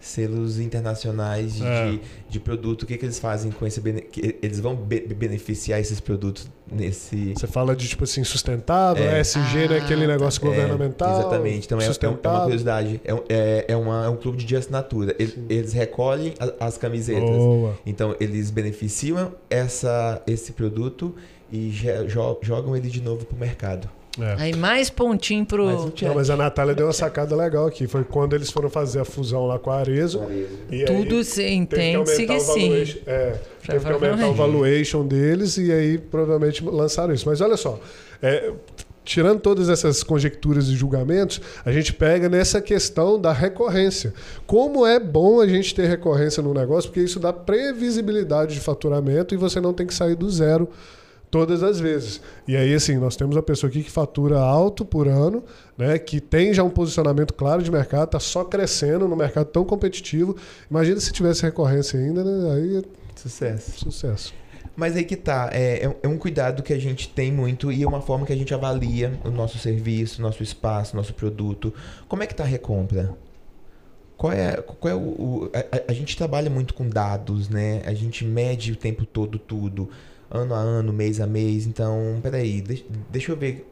Selos 0.05 0.59
internacionais 0.59 1.55
de, 1.55 1.65
é. 1.65 1.91
de, 1.91 2.01
de, 2.29 2.39
produto, 2.39 2.83
o 2.83 2.85
que, 2.85 2.95
que 2.95 3.05
eles 3.05 3.17
fazem 3.17 3.51
com 3.51 3.65
esse 3.65 3.81
eles 4.41 4.59
vão 4.59 4.75
be 4.75 4.99
beneficiar 4.99 5.79
esses 5.79 5.99
produtos 5.99 6.47
nesse 6.71 7.33
você 7.33 7.47
fala 7.47 7.75
de 7.75 7.87
tipo 7.87 8.03
assim 8.03 8.23
sustentável 8.23 9.03
é. 9.03 9.19
SG 9.19 9.67
né 9.67 9.77
aquele 9.77 10.05
ah, 10.05 10.07
negócio 10.09 10.39
tá. 10.39 10.47
governamental 10.47 11.19
exatamente 11.19 11.65
então 11.65 11.79
é, 11.79 11.85
é, 11.85 12.07
uma 12.07 12.41
curiosidade 12.43 13.01
é, 13.03 13.13
é, 13.29 13.65
é, 13.69 13.75
uma, 13.75 14.05
é 14.05 14.09
um 14.09 14.15
clube 14.15 14.43
de 14.43 14.55
assinatura 14.55 15.15
eles, 15.17 15.37
eles 15.49 15.73
recolhem 15.73 16.33
a, 16.39 16.65
as 16.65 16.77
camisetas 16.77 17.29
Boa. 17.29 17.77
então 17.85 18.15
eles 18.19 18.51
beneficiam 18.51 19.33
essa 19.49 20.21
esse 20.27 20.51
produto 20.53 21.15
e 21.51 21.71
jogam 22.41 22.75
ele 22.75 22.89
de 22.89 23.01
novo 23.01 23.25
para 23.25 23.35
o 23.35 23.39
mercado 23.39 23.89
é. 24.19 24.35
Aí 24.37 24.55
mais 24.55 24.89
pontinho 24.89 25.45
pro. 25.45 25.65
Mas, 25.65 26.01
não, 26.01 26.15
mas 26.15 26.29
a 26.29 26.37
Natália 26.37 26.73
deu 26.73 26.85
uma 26.85 26.93
sacada 26.93 27.35
legal 27.35 27.67
aqui. 27.67 27.87
Foi 27.87 28.03
quando 28.03 28.33
eles 28.33 28.49
foram 28.49 28.69
fazer 28.69 28.99
a 28.99 29.05
fusão 29.05 29.45
lá 29.45 29.59
com 29.59 29.71
a 29.71 29.79
Arezo. 29.79 30.21
Tudo 30.85 31.23
se 31.23 31.45
entende 31.47 32.25
que 32.25 32.39
sim. 32.39 33.01
É, 33.05 33.35
teve 33.65 33.85
que 33.85 33.91
aumentar 33.91 34.27
o 34.27 34.33
valuation 34.33 35.05
deles 35.05 35.57
e 35.57 35.71
aí 35.71 35.97
provavelmente 35.97 36.63
lançaram 36.63 37.13
isso. 37.13 37.27
Mas 37.27 37.41
olha 37.41 37.57
só. 37.57 37.79
É, 38.21 38.51
tirando 39.03 39.39
todas 39.39 39.69
essas 39.69 40.01
conjecturas 40.01 40.67
e 40.67 40.75
julgamentos, 40.75 41.39
a 41.63 41.71
gente 41.71 41.93
pega 41.93 42.27
nessa 42.27 42.59
questão 42.59 43.21
da 43.21 43.31
recorrência. 43.31 44.13
Como 44.47 44.85
é 44.85 44.99
bom 44.99 45.39
a 45.39 45.47
gente 45.47 45.75
ter 45.75 45.87
recorrência 45.87 46.41
no 46.41 46.53
negócio, 46.53 46.89
porque 46.89 47.03
isso 47.03 47.19
dá 47.19 47.31
previsibilidade 47.31 48.55
de 48.55 48.59
faturamento 48.59 49.35
e 49.35 49.37
você 49.37 49.61
não 49.61 49.73
tem 49.73 49.85
que 49.85 49.93
sair 49.93 50.15
do 50.15 50.29
zero 50.29 50.67
todas 51.35 51.63
as 51.63 51.81
vezes. 51.81 52.21
E 52.47 52.55
aí, 52.55 52.73
assim, 52.73 52.95
nós 52.95 53.17
temos 53.17 53.35
uma 53.35 53.43
pessoa 53.43 53.69
aqui 53.69 53.83
que 53.83 53.91
fatura 53.91 54.39
alto 54.39 54.85
por 54.85 55.05
ano, 55.05 55.43
né, 55.77 55.99
que 55.99 56.21
tem 56.21 56.53
já 56.53 56.63
um 56.63 56.69
posicionamento 56.69 57.33
claro 57.33 57.61
de 57.61 57.69
mercado, 57.69 58.05
está 58.05 58.21
só 58.21 58.45
crescendo 58.45 59.05
no 59.05 59.17
mercado 59.17 59.47
tão 59.47 59.65
competitivo. 59.65 60.37
Imagina 60.71 60.97
se 60.97 61.11
tivesse 61.11 61.41
recorrência 61.41 61.99
ainda, 61.99 62.23
né? 62.23 62.53
Aí. 62.53 62.83
Sucesso. 63.17 63.71
Sucesso. 63.77 64.33
Mas 64.77 64.95
aí 64.95 65.03
que 65.03 65.17
tá, 65.17 65.49
é, 65.51 65.85
é, 65.85 65.95
é 66.03 66.07
um 66.07 66.17
cuidado 66.17 66.63
que 66.63 66.71
a 66.71 66.79
gente 66.79 67.09
tem 67.09 67.33
muito 67.33 67.69
e 67.69 67.83
é 67.83 67.87
uma 67.87 68.01
forma 68.01 68.25
que 68.25 68.31
a 68.31 68.37
gente 68.37 68.53
avalia 68.53 69.19
o 69.25 69.29
nosso 69.29 69.57
serviço, 69.57 70.21
nosso 70.21 70.41
espaço, 70.41 70.95
nosso 70.95 71.13
produto. 71.13 71.73
Como 72.07 72.23
é 72.23 72.27
que 72.27 72.33
tá 72.33 72.45
a 72.45 72.47
recompra? 72.47 73.13
Qual 74.15 74.31
é, 74.31 74.53
qual 74.61 74.93
é 74.93 74.95
o. 74.95 74.99
o 74.99 75.51
a, 75.53 75.91
a, 75.91 75.93
gente 75.93 76.15
trabalha 76.15 76.49
muito 76.49 76.73
com 76.73 76.87
dados, 76.87 77.49
né? 77.49 77.81
A 77.85 77.93
gente 77.93 78.23
mede 78.23 78.71
o 78.71 78.75
tempo 78.77 79.05
todo 79.05 79.37
tudo 79.37 79.89
ano 80.29 80.53
a 80.53 80.59
ano, 80.59 80.93
mês 80.93 81.19
a 81.19 81.27
mês. 81.27 81.65
Então, 81.65 82.19
peraí, 82.21 82.61
deixa, 83.09 83.31
eu 83.31 83.37
ver 83.37 83.69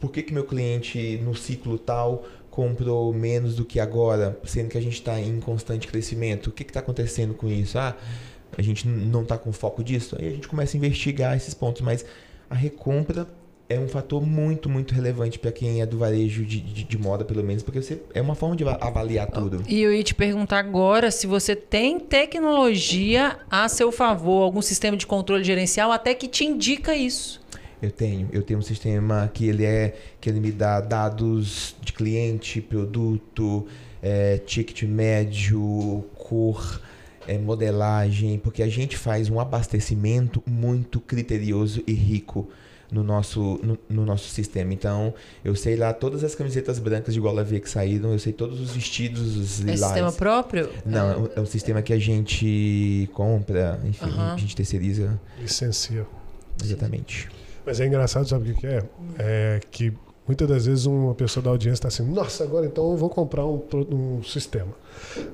por 0.00 0.10
que, 0.10 0.22
que 0.22 0.32
meu 0.32 0.44
cliente 0.44 1.18
no 1.22 1.34
ciclo 1.34 1.78
tal 1.78 2.24
comprou 2.50 3.12
menos 3.12 3.56
do 3.56 3.64
que 3.64 3.80
agora, 3.80 4.38
sendo 4.44 4.68
que 4.68 4.78
a 4.78 4.80
gente 4.80 4.94
está 4.94 5.20
em 5.20 5.40
constante 5.40 5.88
crescimento. 5.88 6.48
O 6.48 6.52
que 6.52 6.62
está 6.62 6.80
acontecendo 6.80 7.34
com 7.34 7.48
isso? 7.48 7.78
Ah, 7.78 7.96
a 8.56 8.62
gente 8.62 8.86
não 8.86 9.22
está 9.22 9.36
com 9.36 9.52
foco 9.52 9.82
disso. 9.82 10.16
Aí 10.18 10.28
a 10.28 10.30
gente 10.30 10.46
começa 10.46 10.76
a 10.76 10.78
investigar 10.78 11.36
esses 11.36 11.52
pontos, 11.52 11.82
mas 11.82 12.04
a 12.48 12.54
recompra 12.54 13.26
é 13.68 13.78
um 13.78 13.88
fator 13.88 14.24
muito, 14.24 14.68
muito 14.68 14.94
relevante 14.94 15.38
para 15.38 15.50
quem 15.50 15.80
é 15.80 15.86
do 15.86 15.96
varejo 15.96 16.44
de, 16.44 16.60
de, 16.60 16.84
de, 16.84 16.98
moda, 16.98 17.24
pelo 17.24 17.42
menos, 17.42 17.62
porque 17.62 17.80
você 17.80 18.00
é 18.12 18.20
uma 18.20 18.34
forma 18.34 18.54
de 18.54 18.64
avaliar 18.64 19.26
tudo. 19.26 19.62
E 19.66 19.80
eu 19.80 19.92
ia 19.92 20.02
te 20.02 20.14
perguntar 20.14 20.58
agora 20.58 21.10
se 21.10 21.26
você 21.26 21.56
tem 21.56 21.98
tecnologia 21.98 23.38
a 23.50 23.68
seu 23.68 23.90
favor, 23.90 24.42
algum 24.42 24.60
sistema 24.60 24.96
de 24.96 25.06
controle 25.06 25.42
gerencial 25.42 25.90
até 25.90 26.14
que 26.14 26.28
te 26.28 26.44
indica 26.44 26.94
isso. 26.94 27.42
Eu 27.80 27.90
tenho, 27.90 28.28
eu 28.32 28.42
tenho 28.42 28.58
um 28.58 28.62
sistema 28.62 29.30
que 29.32 29.46
ele 29.46 29.64
é 29.64 29.94
que 30.20 30.28
ele 30.28 30.40
me 30.40 30.52
dá 30.52 30.80
dados 30.80 31.74
de 31.82 31.92
cliente, 31.92 32.60
produto, 32.60 33.66
é, 34.02 34.38
ticket 34.38 34.82
médio, 34.82 36.04
cor, 36.14 36.80
é, 37.26 37.38
modelagem, 37.38 38.38
porque 38.38 38.62
a 38.62 38.68
gente 38.68 38.96
faz 38.96 39.28
um 39.28 39.40
abastecimento 39.40 40.42
muito 40.46 41.00
criterioso 41.00 41.82
e 41.86 41.92
rico 41.92 42.48
no 42.94 43.02
nosso, 43.02 43.58
no, 43.62 43.76
no, 43.90 44.06
nosso 44.06 44.28
sistema. 44.28 44.72
Então, 44.72 45.12
eu 45.44 45.56
sei 45.56 45.74
lá 45.74 45.92
todas 45.92 46.22
as 46.22 46.34
camisetas 46.34 46.78
brancas 46.78 47.12
de 47.12 47.18
gola 47.18 47.42
V 47.42 47.58
que 47.58 47.68
saíram, 47.68 48.12
eu 48.12 48.18
sei 48.20 48.32
todos 48.32 48.60
os 48.60 48.70
vestidos, 48.70 49.36
os 49.36 49.58
lilás. 49.58 49.82
É 49.82 49.86
sistema 49.86 50.12
próprio? 50.12 50.70
Não, 50.86 51.28
é 51.34 51.40
um 51.40 51.46
sistema 51.46 51.82
que 51.82 51.92
a 51.92 51.98
gente 51.98 53.10
compra, 53.12 53.80
enfim, 53.84 54.10
a 54.16 54.36
gente 54.36 54.54
terceiriza. 54.54 55.20
Licencia. 55.40 56.06
Exatamente. 56.62 57.28
Mas 57.66 57.80
é 57.80 57.86
engraçado, 57.86 58.28
sabe 58.28 58.52
o 58.52 58.54
que 58.54 58.66
é? 58.66 58.84
É 59.18 59.60
que 59.70 59.92
Muitas 60.26 60.48
das 60.48 60.64
vezes 60.64 60.86
uma 60.86 61.14
pessoa 61.14 61.44
da 61.44 61.50
audiência 61.50 61.86
está 61.86 61.88
assim, 61.88 62.02
nossa, 62.02 62.44
agora 62.44 62.64
então 62.64 62.90
eu 62.90 62.96
vou 62.96 63.10
comprar 63.10 63.44
um, 63.44 63.62
um 63.90 64.22
sistema. 64.22 64.72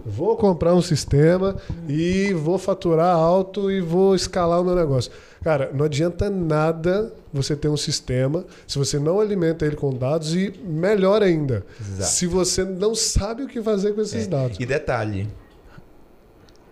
Vou 0.05 0.37
comprar 0.37 0.75
um 0.75 0.83
sistema 0.83 1.57
e 1.89 2.33
vou 2.33 2.59
faturar 2.59 3.15
alto 3.15 3.71
e 3.71 3.81
vou 3.81 4.17
escalar 4.17 4.61
o 4.61 4.65
meu 4.65 4.75
negócio. 4.75 5.13
Cara, 5.45 5.71
não 5.73 5.85
adianta 5.85 6.29
nada 6.29 7.13
você 7.33 7.55
ter 7.57 7.69
um 7.69 7.77
sistema 7.77 8.45
se 8.67 8.79
você 8.79 8.99
não 8.99 9.21
alimenta 9.21 9.65
ele 9.67 9.77
com 9.77 9.93
dados 9.93 10.35
e 10.35 10.51
melhor 10.65 11.23
ainda, 11.23 11.65
Exato. 11.81 12.11
se 12.11 12.27
você 12.27 12.65
não 12.65 12.95
sabe 12.95 13.43
o 13.45 13.47
que 13.47 13.63
fazer 13.63 13.93
com 13.95 14.01
esses 14.01 14.27
É. 14.27 14.29
dados. 14.29 14.57
E 14.61 14.67
detalhe, 14.67 15.29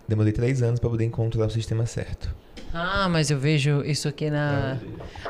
demorei 0.07 0.33
três 0.33 0.61
anos 0.61 0.79
para 0.79 0.89
poder 0.89 1.05
encontrar 1.05 1.45
o 1.45 1.49
sistema 1.49 1.85
certo. 1.85 2.33
Ah, 2.73 3.07
mas 3.09 3.31
eu 3.31 3.39
vejo 3.39 3.81
isso 3.83 4.07
aqui 4.07 4.29
na. 4.29 4.77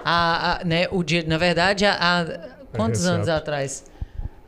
A, 0.03 0.61
a- 0.61 0.65
né, 0.65 0.88
o 0.91 1.03
dia, 1.03 1.23
na 1.25 1.38
verdade, 1.38 1.86
há 1.86 2.49
quantos 2.75 3.01
RS 3.01 3.07
anos 3.07 3.30
atrás? 3.30 3.86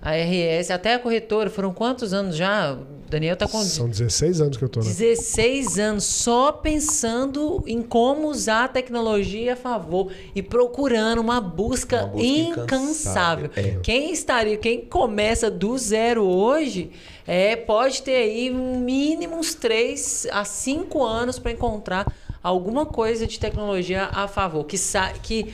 A 0.01 0.11
RS, 0.15 0.71
até 0.71 0.95
a 0.95 0.99
corretora, 0.99 1.49
foram 1.49 1.73
quantos 1.73 2.11
anos 2.13 2.35
já? 2.35 2.77
Daniel 3.11 3.35
tá 3.35 3.47
com 3.47 3.61
São 3.61 3.89
16 3.89 4.39
anos 4.41 4.57
que 4.57 4.63
eu 4.63 4.69
tô 4.69 4.79
na 4.79 4.85
16 4.85 5.77
anos 5.77 6.05
só 6.05 6.51
pensando 6.51 7.61
em 7.67 7.81
como 7.81 8.29
usar 8.29 8.63
a 8.63 8.67
tecnologia 8.69 9.53
a 9.53 9.55
favor 9.55 10.11
e 10.33 10.41
procurando 10.41 11.19
uma 11.19 11.41
busca, 11.41 12.05
Uma 12.05 12.07
busca 12.07 12.25
incansável. 12.25 13.45
incansável, 13.45 13.51
é. 13.55 13.79
Quem 13.83 14.11
estaria, 14.13 14.57
quem 14.57 14.81
começa 14.85 15.51
do 15.51 15.77
zero 15.77 16.23
hoje, 16.23 16.91
é, 17.27 17.55
pode 17.55 18.01
ter 18.01 18.15
aí 18.15 18.49
mínimo 18.49 19.35
uns 19.37 19.53
3 19.53 20.27
a 20.31 20.45
5 20.45 21.03
anos 21.03 21.37
para 21.37 21.51
encontrar 21.51 22.11
alguma 22.41 22.85
coisa 22.85 23.27
de 23.27 23.37
tecnologia 23.39 24.05
a 24.11 24.27
favor, 24.27 24.63
que 24.63 24.77
sa 24.77 25.09
que 25.21 25.53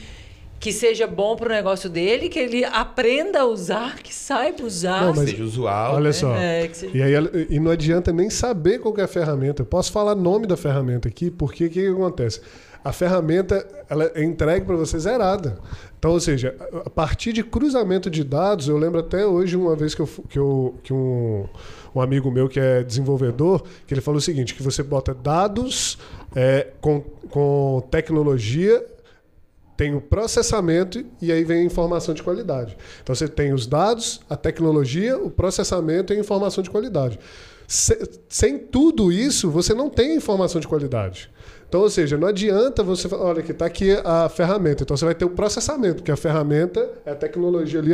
que 0.60 0.72
seja 0.72 1.06
bom 1.06 1.36
para 1.36 1.46
o 1.46 1.52
negócio 1.52 1.88
dele, 1.88 2.28
que 2.28 2.38
ele 2.38 2.64
aprenda 2.64 3.40
a 3.40 3.46
usar, 3.46 3.98
que 4.02 4.12
saiba 4.14 4.64
usar. 4.64 5.06
Não, 5.06 5.14
mas- 5.14 5.30
Seja 5.30 5.44
usual. 5.44 5.94
Olha 5.94 6.04
né? 6.08 6.12
só. 6.12 6.34
É, 6.34 6.66
que 6.68 6.76
seja- 6.76 6.96
E 6.96 7.02
aí 7.02 7.46
e 7.50 7.60
não 7.60 7.70
adianta 7.70 8.12
nem 8.12 8.28
saber 8.28 8.78
qual 8.80 8.92
que 8.92 9.00
é 9.00 9.04
a 9.04 9.08
ferramenta. 9.08 9.62
Eu 9.62 9.66
posso 9.66 9.92
falar 9.92 10.14
nome 10.14 10.46
da 10.46 10.56
ferramenta 10.56 11.06
aqui, 11.08 11.30
porque 11.30 11.66
o 11.66 11.70
que, 11.70 11.80
que 11.82 11.88
acontece? 11.88 12.40
A 12.84 12.92
ferramenta 12.92 13.66
ela 13.90 14.10
é 14.14 14.22
entregue 14.24 14.64
para 14.66 14.76
você 14.76 14.98
zerada. 14.98 15.58
Então, 15.98 16.12
ou 16.12 16.20
seja, 16.20 16.54
a- 16.84 16.90
partir 16.90 17.32
de 17.32 17.42
cruzamento 17.42 18.08
de 18.08 18.22
dados, 18.24 18.68
eu 18.68 18.76
lembro 18.78 19.00
até 19.00 19.26
hoje 19.26 19.56
uma 19.56 19.74
vez 19.76 19.94
que, 19.94 20.00
eu, 20.02 20.08
que, 20.28 20.38
eu, 20.38 20.74
que 20.82 20.92
um, 20.92 21.44
um 21.94 22.00
amigo 22.00 22.30
meu 22.30 22.48
que 22.48 22.58
é 22.60 22.82
desenvolvedor, 22.82 23.62
que 23.86 23.94
ele 23.94 24.00
falou 24.00 24.18
o 24.18 24.22
seguinte, 24.22 24.54
que 24.54 24.62
você 24.62 24.82
bota 24.82 25.12
dados 25.14 25.98
é, 26.34 26.68
com, 26.80 27.00
com 27.30 27.82
tecnologia 27.90 28.84
tem 29.78 29.94
o 29.94 30.00
processamento 30.00 31.04
e 31.22 31.30
aí 31.30 31.44
vem 31.44 31.60
a 31.60 31.64
informação 31.64 32.12
de 32.12 32.22
qualidade. 32.22 32.76
Então 33.02 33.14
você 33.14 33.28
tem 33.28 33.54
os 33.54 33.64
dados, 33.66 34.20
a 34.28 34.36
tecnologia, 34.36 35.16
o 35.16 35.30
processamento 35.30 36.12
e 36.12 36.16
a 36.16 36.20
informação 36.20 36.62
de 36.64 36.68
qualidade. 36.68 37.18
Se- 37.66 38.10
sem 38.28 38.58
tudo 38.58 39.12
isso, 39.12 39.48
você 39.50 39.72
não 39.74 39.88
tem 39.88 40.16
informação 40.16 40.60
de 40.60 40.66
qualidade. 40.66 41.30
Então, 41.68 41.82
ou 41.82 41.90
seja, 41.90 42.16
não 42.16 42.26
adianta 42.28 42.82
você 42.82 43.08
falar, 43.10 43.24
olha, 43.26 43.42
que 43.42 43.52
está 43.52 43.66
aqui 43.66 43.90
a 44.02 44.26
ferramenta. 44.30 44.82
Então 44.82 44.96
você 44.96 45.04
vai 45.04 45.14
ter 45.14 45.26
o 45.26 45.30
processamento, 45.30 45.96
porque 45.96 46.10
a 46.10 46.16
ferramenta 46.16 46.90
é 47.04 47.10
a 47.10 47.14
tecnologia 47.14 47.78
ali, 47.78 47.90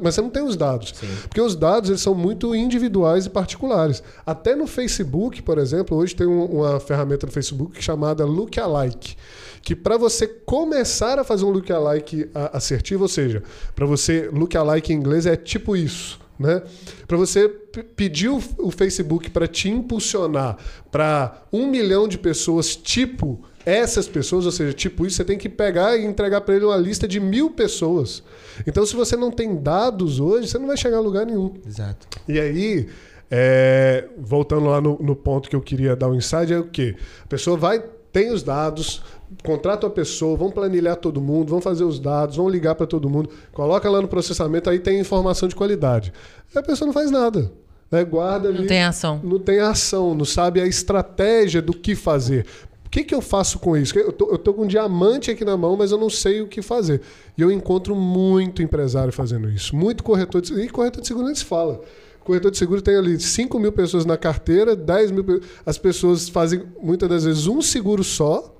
mas 0.00 0.14
você 0.14 0.20
não 0.20 0.28
tem 0.28 0.42
os 0.44 0.56
dados. 0.56 0.92
Porque 1.22 1.40
os 1.40 1.56
dados 1.56 1.88
eles 1.88 2.02
são 2.02 2.14
muito 2.14 2.54
individuais 2.54 3.24
e 3.24 3.30
particulares. 3.30 4.02
Até 4.26 4.54
no 4.54 4.66
Facebook, 4.66 5.40
por 5.42 5.56
exemplo, 5.58 5.96
hoje 5.96 6.14
tem 6.14 6.26
um- 6.26 6.44
uma 6.44 6.78
ferramenta 6.78 7.24
no 7.26 7.32
Facebook 7.32 7.82
chamada 7.82 8.26
Lookalike 8.26 9.16
que 9.64 9.74
para 9.74 9.96
você 9.96 10.26
começar 10.26 11.18
a 11.18 11.24
fazer 11.24 11.44
um 11.44 11.50
lookalike 11.50 12.30
assertivo, 12.52 13.04
ou 13.04 13.08
seja, 13.08 13.42
para 13.74 13.86
você 13.86 14.28
lookalike 14.32 14.92
em 14.92 14.96
inglês 14.96 15.24
é 15.24 15.36
tipo 15.36 15.74
isso, 15.74 16.20
né? 16.38 16.62
Para 17.08 17.16
você 17.16 17.48
pedir 17.48 18.28
o, 18.28 18.42
o 18.58 18.70
Facebook 18.70 19.30
para 19.30 19.48
te 19.48 19.70
impulsionar 19.70 20.58
para 20.90 21.42
um 21.52 21.66
milhão 21.66 22.06
de 22.06 22.18
pessoas 22.18 22.76
tipo 22.76 23.42
essas 23.66 24.06
pessoas, 24.06 24.44
ou 24.44 24.52
seja, 24.52 24.74
tipo 24.74 25.06
isso, 25.06 25.16
você 25.16 25.24
tem 25.24 25.38
que 25.38 25.48
pegar 25.48 25.96
e 25.96 26.04
entregar 26.04 26.42
para 26.42 26.54
ele 26.54 26.66
uma 26.66 26.76
lista 26.76 27.08
de 27.08 27.18
mil 27.18 27.50
pessoas. 27.50 28.22
Então, 28.66 28.84
se 28.84 28.94
você 28.94 29.16
não 29.16 29.30
tem 29.30 29.56
dados 29.56 30.20
hoje, 30.20 30.48
você 30.48 30.58
não 30.58 30.66
vai 30.66 30.76
chegar 30.76 30.98
a 30.98 31.00
lugar 31.00 31.24
nenhum. 31.24 31.54
Exato. 31.66 32.06
E 32.28 32.38
aí, 32.38 32.88
é, 33.30 34.06
voltando 34.18 34.66
lá 34.66 34.80
no, 34.82 34.98
no 35.00 35.16
ponto 35.16 35.48
que 35.48 35.56
eu 35.56 35.62
queria 35.62 35.96
dar 35.96 36.08
um 36.08 36.14
insight, 36.14 36.52
é 36.52 36.58
o 36.58 36.64
quê? 36.64 36.94
A 37.24 37.26
pessoa 37.26 37.56
vai, 37.56 37.82
tem 38.14 38.30
os 38.30 38.44
dados, 38.44 39.02
contrata 39.42 39.88
a 39.88 39.90
pessoa, 39.90 40.36
vão 40.36 40.48
planilhar 40.48 40.94
todo 40.94 41.20
mundo, 41.20 41.50
vão 41.50 41.60
fazer 41.60 41.82
os 41.82 41.98
dados, 41.98 42.36
vão 42.36 42.48
ligar 42.48 42.76
para 42.76 42.86
todo 42.86 43.10
mundo, 43.10 43.28
coloca 43.52 43.90
lá 43.90 44.00
no 44.00 44.06
processamento, 44.06 44.70
aí 44.70 44.78
tem 44.78 45.00
informação 45.00 45.48
de 45.48 45.56
qualidade. 45.56 46.12
Aí 46.54 46.60
a 46.60 46.62
pessoa 46.62 46.86
não 46.86 46.92
faz 46.92 47.10
nada. 47.10 47.50
Né? 47.90 48.04
Guarda 48.04 48.50
ali. 48.50 48.60
Não 48.60 48.66
tem 48.68 48.84
ação. 48.84 49.20
Não 49.24 49.40
tem 49.40 49.58
ação, 49.58 50.14
não 50.14 50.24
sabe 50.24 50.60
a 50.60 50.66
estratégia 50.66 51.60
do 51.60 51.72
que 51.72 51.96
fazer. 51.96 52.46
O 52.86 52.88
que, 52.88 53.02
que 53.02 53.12
eu 53.12 53.20
faço 53.20 53.58
com 53.58 53.76
isso? 53.76 53.98
Eu 53.98 54.12
tô, 54.12 54.30
eu 54.30 54.38
tô 54.38 54.54
com 54.54 54.62
um 54.62 54.68
diamante 54.68 55.32
aqui 55.32 55.44
na 55.44 55.56
mão, 55.56 55.76
mas 55.76 55.90
eu 55.90 55.98
não 55.98 56.08
sei 56.08 56.40
o 56.40 56.46
que 56.46 56.62
fazer. 56.62 57.00
E 57.36 57.42
eu 57.42 57.50
encontro 57.50 57.96
muito 57.96 58.62
empresário 58.62 59.12
fazendo 59.12 59.50
isso. 59.50 59.74
Muito 59.74 60.04
corretor 60.04 60.40
de. 60.40 60.54
E 60.54 60.68
corretor 60.68 61.00
de 61.00 61.08
seguro 61.08 61.26
nem 61.26 61.34
se 61.34 61.44
fala. 61.44 61.80
Corretor 62.24 62.50
de 62.50 62.58
seguro 62.58 62.80
tem 62.80 62.96
ali 62.96 63.20
5 63.20 63.58
mil 63.58 63.70
pessoas 63.70 64.04
na 64.04 64.16
carteira, 64.16 64.74
10 64.74 65.10
mil. 65.10 65.40
As 65.64 65.78
pessoas 65.78 66.28
fazem 66.28 66.62
muitas 66.82 67.08
das 67.08 67.24
vezes 67.24 67.46
um 67.46 67.60
seguro 67.60 68.02
só. 68.02 68.52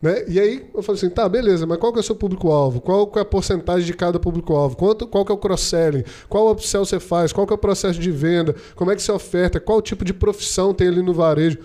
Né? 0.00 0.24
E 0.28 0.38
aí 0.38 0.64
eu 0.72 0.82
falo 0.82 0.96
assim, 0.96 1.10
tá, 1.10 1.28
beleza, 1.28 1.66
mas 1.66 1.78
qual 1.78 1.92
que 1.92 1.98
é 1.98 2.00
o 2.00 2.04
seu 2.04 2.14
público-alvo? 2.14 2.80
Qual 2.80 3.10
é 3.16 3.20
a 3.20 3.24
porcentagem 3.24 3.84
de 3.84 3.92
cada 3.92 4.20
público-alvo? 4.20 4.76
Quanto, 4.76 5.06
qual 5.08 5.24
que 5.24 5.32
é 5.32 5.34
o 5.34 5.38
cross-selling? 5.38 6.04
Qual 6.28 6.50
upsell 6.52 6.84
você 6.84 7.00
faz? 7.00 7.32
Qual 7.32 7.46
que 7.46 7.52
é 7.52 7.56
o 7.56 7.58
processo 7.58 7.98
de 7.98 8.10
venda? 8.12 8.54
Como 8.76 8.92
é 8.92 8.96
que 8.96 9.02
você 9.02 9.10
oferta? 9.10 9.58
Qual 9.58 9.82
tipo 9.82 10.04
de 10.04 10.14
profissão 10.14 10.72
tem 10.72 10.86
ali 10.86 11.02
no 11.02 11.12
varejo? 11.12 11.58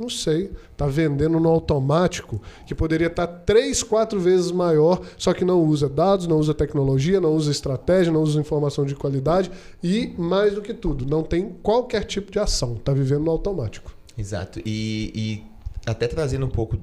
Não 0.00 0.08
sei. 0.08 0.50
Tá 0.78 0.86
vendendo 0.86 1.38
no 1.38 1.50
automático, 1.50 2.40
que 2.66 2.74
poderia 2.74 3.08
estar 3.08 3.26
três, 3.26 3.82
quatro 3.82 4.18
vezes 4.18 4.50
maior, 4.50 5.02
só 5.18 5.34
que 5.34 5.44
não 5.44 5.62
usa 5.62 5.90
dados, 5.90 6.26
não 6.26 6.38
usa 6.38 6.54
tecnologia, 6.54 7.20
não 7.20 7.34
usa 7.34 7.50
estratégia, 7.50 8.10
não 8.10 8.22
usa 8.22 8.40
informação 8.40 8.86
de 8.86 8.94
qualidade 8.94 9.50
e, 9.82 10.14
mais 10.16 10.54
do 10.54 10.62
que 10.62 10.72
tudo, 10.72 11.04
não 11.04 11.22
tem 11.22 11.50
qualquer 11.62 12.04
tipo 12.04 12.32
de 12.32 12.38
ação. 12.38 12.76
Tá 12.76 12.94
vivendo 12.94 13.24
no 13.24 13.30
automático. 13.30 13.94
Exato. 14.16 14.58
E, 14.64 15.12
e 15.14 15.44
até 15.84 16.08
trazendo 16.08 16.46
um 16.46 16.50
pouco 16.50 16.78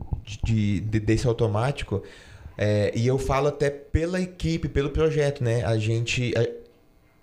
de, 0.46 0.80
de- 0.82 1.00
desse 1.00 1.26
automático, 1.28 2.04
é, 2.56 2.92
e 2.96 3.06
eu 3.08 3.18
falo 3.18 3.48
até 3.48 3.70
pela 3.70 4.22
equipe, 4.22 4.68
pelo 4.70 4.90
projeto, 4.92 5.44
né? 5.44 5.64
A 5.64 5.78
gente. 5.78 6.34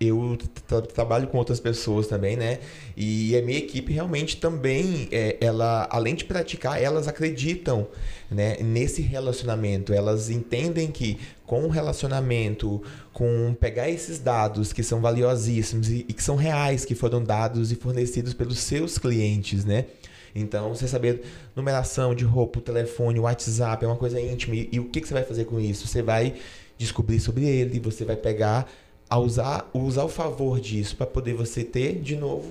Eu 0.05 0.38
tra- 0.66 0.82
trabalho 0.82 1.26
com 1.28 1.38
outras 1.38 1.61
pessoas 1.61 2.07
também, 2.07 2.36
né? 2.36 2.59
E 2.96 3.36
a 3.36 3.42
minha 3.42 3.59
equipe 3.59 3.92
realmente 3.92 4.36
também, 4.36 5.09
é, 5.11 5.36
ela, 5.40 5.88
além 5.90 6.14
de 6.14 6.24
praticar, 6.24 6.80
elas 6.80 7.09
acreditam 7.09 7.86
né, 8.30 8.57
nesse 8.61 9.02
relacionamento. 9.02 9.92
Elas 9.92 10.30
entendem 10.30 10.90
que 10.90 11.18
com 11.46 11.64
o 11.64 11.68
relacionamento, 11.68 12.82
com 13.12 13.55
pegar 13.61 13.90
esses 13.90 14.18
dados 14.18 14.72
que 14.72 14.82
são 14.82 15.00
valiosíssimos 15.00 15.88
e, 15.88 16.07
e 16.09 16.12
que 16.12 16.22
são 16.22 16.36
reais, 16.36 16.84
que 16.84 16.94
foram 16.94 17.22
dados 17.22 17.72
e 17.72 17.74
fornecidos 17.74 18.34
pelos 18.34 18.59
seus 18.59 18.98
clientes, 18.98 19.64
né? 19.64 19.86
Então, 20.34 20.74
você 20.74 20.88
saber 20.88 21.22
numeração 21.55 22.12
de 22.12 22.24
roupa, 22.24 22.61
telefone, 22.61 23.20
WhatsApp, 23.20 23.84
é 23.84 23.88
uma 23.88 23.96
coisa 23.96 24.20
íntima. 24.20 24.57
E, 24.57 24.68
e 24.72 24.80
o 24.80 24.86
que, 24.86 25.00
que 25.00 25.07
você 25.07 25.14
vai 25.14 25.22
fazer 25.22 25.44
com 25.44 25.61
isso? 25.61 25.86
Você 25.86 26.02
vai 26.02 26.34
descobrir 26.76 27.20
sobre 27.20 27.44
ele, 27.44 27.78
você 27.78 28.05
vai 28.05 28.16
pegar, 28.16 28.68
a 29.09 29.18
usar, 29.18 29.68
usar 29.74 30.05
o 30.05 30.09
favor 30.09 30.61
disso 30.61 30.96
para 30.96 31.07
poder 31.07 31.34
você 31.34 31.62
ter, 31.62 32.00
de 32.00 32.16
novo, 32.16 32.50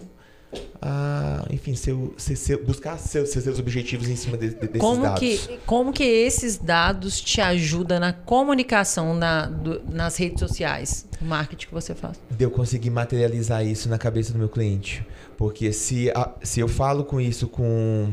a, 0.81 1.45
enfim, 1.49 1.75
seu, 1.75 2.13
seu- 2.17 2.35
seu- 2.35 2.63
buscar 2.63 2.97
seus, 2.99 3.29
seus 3.29 3.57
objetivos 3.59 4.07
em 4.07 4.15
cima 4.15 4.37
de, 4.37 4.49
de- 4.49 4.55
desses 4.67 4.79
Como 4.79 5.01
dados. 5.01 5.19
que, 5.19 5.57
como 5.65 5.91
que 5.91 6.03
esses 6.03 6.57
dados 6.57 7.19
te 7.19 7.41
ajudam 7.41 7.99
na 7.99 8.13
comunicação 8.13 9.15
na, 9.15 9.47
do- 9.47 9.81
nas 9.89 10.15
redes 10.17 10.39
sociais? 10.39 11.07
O 11.19 11.25
marketing 11.25 11.67
que 11.67 11.73
você 11.73 11.95
faz. 11.95 12.19
de 12.29 12.43
eu 12.45 12.51
conseguir 12.51 12.89
materializar 12.91 13.65
isso 13.65 13.89
na 13.89 13.97
cabeça 13.97 14.31
do 14.33 14.37
meu 14.39 14.49
cliente. 14.49 15.03
Porque 15.37 15.73
se, 15.73 16.11
a- 16.11 16.33
se 16.43 16.59
eu 16.59 16.67
falo 16.67 17.03
com 17.03 17.19
isso 17.19 17.47
com, 17.47 18.11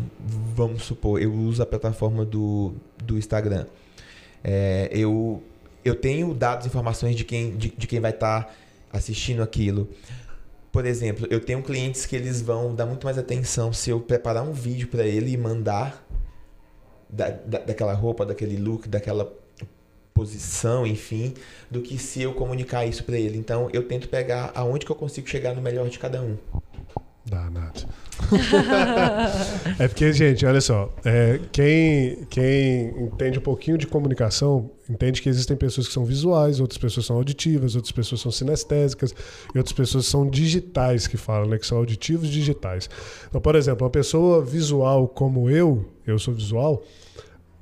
vamos 0.55 0.83
supor, 0.85 1.21
eu 1.21 1.33
uso 1.35 1.63
a 1.63 1.67
plataforma 1.67 2.25
do, 2.25 2.73
do 3.05 3.19
Instagram. 3.19 3.67
É, 4.43 4.89
eu, 4.93 5.43
eu 5.85 5.95
tenho 5.95 6.35
dados, 6.35 6.67
informações 6.67 7.17
de 7.17 7.25
quem, 7.25 7.57
de, 7.57 7.71
de 7.71 7.87
quem 7.87 8.01
vai 8.01 8.11
estar 8.11 8.55
assistindo 8.93 9.43
aquilo. 9.43 9.89
Por 10.73 10.87
exemplo, 10.87 11.27
eu 11.31 11.41
tenho 11.41 11.63
clientes 11.63 12.07
que 12.07 12.15
eles 12.15 12.41
vão 12.41 12.75
dar 12.75 12.87
muito 12.87 13.05
mais 13.05 13.19
atenção 13.19 13.73
se 13.73 13.91
eu 13.91 14.01
preparar 14.01 14.43
um 14.43 14.53
vídeo 14.53 14.89
para 14.89 15.05
ele 15.05 15.33
e 15.33 15.37
mandar 15.37 16.07
da, 17.09 17.31
da, 17.31 17.59
daquela 17.59 17.93
roupa, 17.93 18.25
daquele 18.25 18.57
look, 18.57 18.89
daquela 18.89 19.33
posição, 20.15 20.87
enfim, 20.87 21.35
do 21.71 21.81
que 21.81 21.99
se 21.99 22.23
eu 22.23 22.35
comunicar 22.35 22.85
isso 22.85 23.03
para 23.03 23.19
ele. 23.19 23.39
Então, 23.39 23.69
eu 23.73 23.89
tento 23.89 24.09
pegar 24.09 24.53
aonde 24.55 24.85
que 24.85 24.93
eu 24.93 24.97
consigo 24.97 25.29
chegar 25.29 25.55
no 25.55 25.63
melhor 25.63 25.89
de 25.89 25.99
cada 25.99 26.23
um. 26.23 26.37
Danado. 27.25 27.87
é 29.79 29.89
porque, 29.89 30.13
gente, 30.13 30.45
olha 30.45 30.61
só, 30.61 30.93
é, 31.05 31.41
quem, 31.53 32.25
quem 32.29 32.89
entende 33.05 33.39
um 33.39 33.43
pouquinho 33.43 33.79
de 33.79 33.87
comunicação 33.87 34.71
entende 34.89 35.23
que 35.23 35.29
existem 35.29 35.57
pessoas 35.57 35.87
que 35.87 35.93
são 35.93 36.05
visuais, 36.05 36.61
outras 36.61 36.79
pessoas 36.79 37.07
são 37.07 37.17
auditivas, 37.17 37.77
outras 37.77 37.93
pessoas 37.93 38.21
são 38.21 38.33
sinestésicas 38.33 39.15
e 39.55 39.59
outras 39.59 39.73
pessoas 39.73 40.07
são 40.07 40.29
digitais 40.29 41.07
que 41.07 41.17
falam, 41.17 41.49
né? 41.49 41.59
Que 41.59 41.67
são 41.67 41.79
auditivos 41.79 42.29
digitais. 42.29 42.91
Então, 43.29 43.41
por 43.41 43.55
exemplo, 43.55 43.85
uma 43.85 43.91
pessoa 43.91 44.45
visual 44.45 45.07
como 45.07 45.49
eu, 45.49 45.85
eu 46.07 46.19
sou 46.19 46.35
visual, 46.35 46.83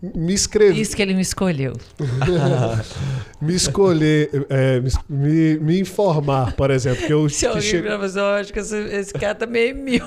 me 0.00 0.32
escrever. 0.32 0.80
Isso 0.80 0.94
que 0.94 1.02
ele 1.02 1.12
me 1.12 1.22
escolheu. 1.22 1.72
me 3.42 3.54
escolher, 3.54 4.30
é, 4.48 4.80
me, 5.08 5.58
me, 5.58 5.80
informar, 5.80 6.54
por 6.54 6.70
exemplo. 6.70 7.04
Que 7.04 7.12
eu, 7.12 7.28
Se 7.28 7.48
que 7.48 7.60
che... 7.60 7.76
eu 7.76 8.26
acho 8.36 8.52
que 8.52 8.60
esse, 8.60 8.76
esse 8.76 9.12
cara 9.12 9.34
tá 9.34 9.46
meio 9.46 9.74
mil. 9.74 10.04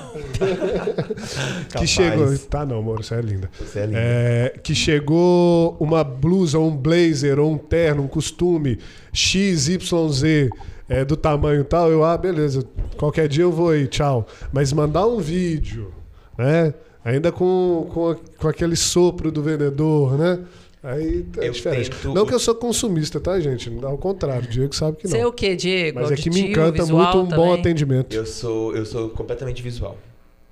que 1.76 1.86
chegou. 1.86 2.38
Tá, 2.38 2.64
não, 2.64 2.78
amor, 2.78 3.04
você 3.04 3.16
é 3.16 3.20
linda. 3.20 3.50
Você 3.60 3.80
é 3.80 3.86
linda. 3.86 3.98
É, 3.98 4.58
que 4.62 4.74
chegou 4.74 5.76
uma 5.78 6.02
blusa, 6.02 6.58
um 6.58 6.74
blazer, 6.74 7.38
ou 7.38 7.52
um 7.52 7.58
terno, 7.58 8.04
um 8.04 8.08
costume 8.08 8.78
XYZ. 9.12 10.50
É, 10.88 11.04
do 11.04 11.16
tamanho 11.16 11.64
tal, 11.64 11.90
eu, 11.90 12.04
ah, 12.04 12.18
beleza, 12.18 12.66
qualquer 12.98 13.26
dia 13.26 13.44
eu 13.44 13.52
vou 13.52 13.70
aí, 13.70 13.86
tchau. 13.86 14.26
Mas 14.52 14.72
mandar 14.72 15.06
um 15.06 15.18
vídeo, 15.18 15.92
né? 16.36 16.74
Ainda 17.04 17.32
com, 17.32 17.88
com, 17.92 18.16
com 18.38 18.48
aquele 18.48 18.76
sopro 18.76 19.32
do 19.32 19.42
vendedor, 19.42 20.16
né? 20.16 20.38
Aí 20.82 21.24
é 21.38 21.48
eu 21.48 21.52
diferente. 21.52 21.90
Tento... 21.90 22.12
Não 22.12 22.26
que 22.26 22.34
eu 22.34 22.38
sou 22.40 22.54
consumista, 22.54 23.20
tá, 23.20 23.38
gente? 23.38 23.72
Ao 23.82 23.96
contrário, 23.96 24.46
o 24.46 24.50
Diego 24.50 24.74
sabe 24.74 24.96
que 24.96 25.04
não. 25.04 25.10
Você 25.12 25.18
é 25.18 25.26
o 25.26 25.32
quê, 25.32 25.54
Diego? 25.54 26.00
Mas 26.00 26.10
Auditivo, 26.10 26.36
é 26.36 26.40
que 26.40 26.44
me 26.44 26.50
encanta 26.50 26.86
muito 26.86 27.18
um 27.18 27.26
também. 27.28 27.36
bom 27.36 27.52
atendimento. 27.54 28.14
Eu 28.14 28.26
sou, 28.26 28.74
eu 28.74 28.84
sou 28.84 29.08
completamente 29.10 29.62
visual. 29.62 29.96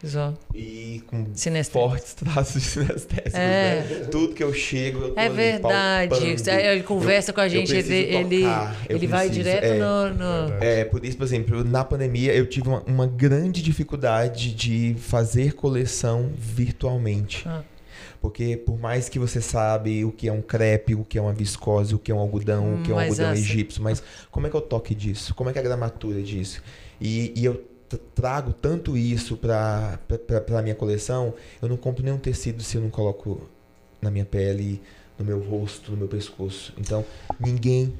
Visual. 0.02 0.34
E 0.54 1.02
com 1.06 1.26
fortes 1.70 2.14
traços 2.16 2.62
de 2.62 2.68
sinestésicos, 2.68 3.34
é. 3.34 3.86
né? 3.86 4.08
Tudo 4.10 4.34
que 4.34 4.42
eu 4.42 4.52
chego, 4.54 5.02
eu 5.02 5.10
tô 5.14 5.20
É 5.20 5.28
verdade. 5.28 6.24
Ele 6.24 6.82
conversa 6.82 7.30
eu, 7.30 7.34
com 7.34 7.40
a 7.42 7.48
gente, 7.48 7.74
ele, 7.74 7.94
ele, 7.94 8.44
ele 8.88 9.06
vai 9.06 9.28
direto 9.28 9.64
é, 9.64 9.78
no, 9.78 10.14
no, 10.14 10.54
É, 10.58 10.86
por 10.86 11.04
isso, 11.04 11.18
por 11.18 11.24
exemplo, 11.24 11.62
na 11.62 11.84
pandemia 11.84 12.34
eu 12.34 12.46
tive 12.46 12.68
uma, 12.68 12.82
uma 12.84 13.06
grande 13.06 13.62
dificuldade 13.62 14.54
de 14.54 14.96
fazer 14.98 15.52
coleção 15.52 16.32
virtualmente. 16.34 17.46
Ah. 17.46 17.62
Porque 18.22 18.56
por 18.56 18.78
mais 18.78 19.08
que 19.08 19.18
você 19.18 19.40
sabe 19.40 20.04
o 20.04 20.12
que 20.12 20.28
é 20.28 20.32
um 20.32 20.42
crepe, 20.42 20.94
o 20.94 21.04
que 21.04 21.18
é 21.18 21.22
uma 21.22 21.32
viscose, 21.32 21.94
o 21.94 21.98
que 21.98 22.10
é 22.10 22.14
um 22.14 22.18
algodão, 22.18 22.66
hum, 22.66 22.80
o 22.80 22.82
que 22.82 22.90
é 22.90 22.94
um 22.94 22.98
algodão 22.98 23.30
essa... 23.30 23.40
egípcio, 23.40 23.82
mas 23.82 24.02
como 24.30 24.46
é 24.46 24.50
que 24.50 24.56
é 24.56 24.58
o 24.58 24.62
toque 24.62 24.94
disso? 24.94 25.34
Como 25.34 25.50
é 25.50 25.52
que 25.52 25.58
é 25.58 25.62
a 25.62 25.64
gramatura 25.64 26.22
disso? 26.22 26.62
E, 27.00 27.32
e 27.34 27.44
eu 27.44 27.69
trago 27.98 28.52
tanto 28.52 28.96
isso 28.96 29.36
para 29.36 29.98
a 30.56 30.62
minha 30.62 30.74
coleção, 30.74 31.34
eu 31.60 31.68
não 31.68 31.76
compro 31.76 32.04
nenhum 32.04 32.18
tecido 32.18 32.62
se 32.62 32.76
eu 32.76 32.82
não 32.82 32.90
coloco 32.90 33.48
na 34.00 34.10
minha 34.10 34.24
pele, 34.24 34.80
no 35.18 35.24
meu 35.24 35.40
rosto, 35.40 35.90
no 35.92 35.96
meu 35.96 36.08
pescoço. 36.08 36.72
Então, 36.78 37.04
ninguém. 37.38 37.94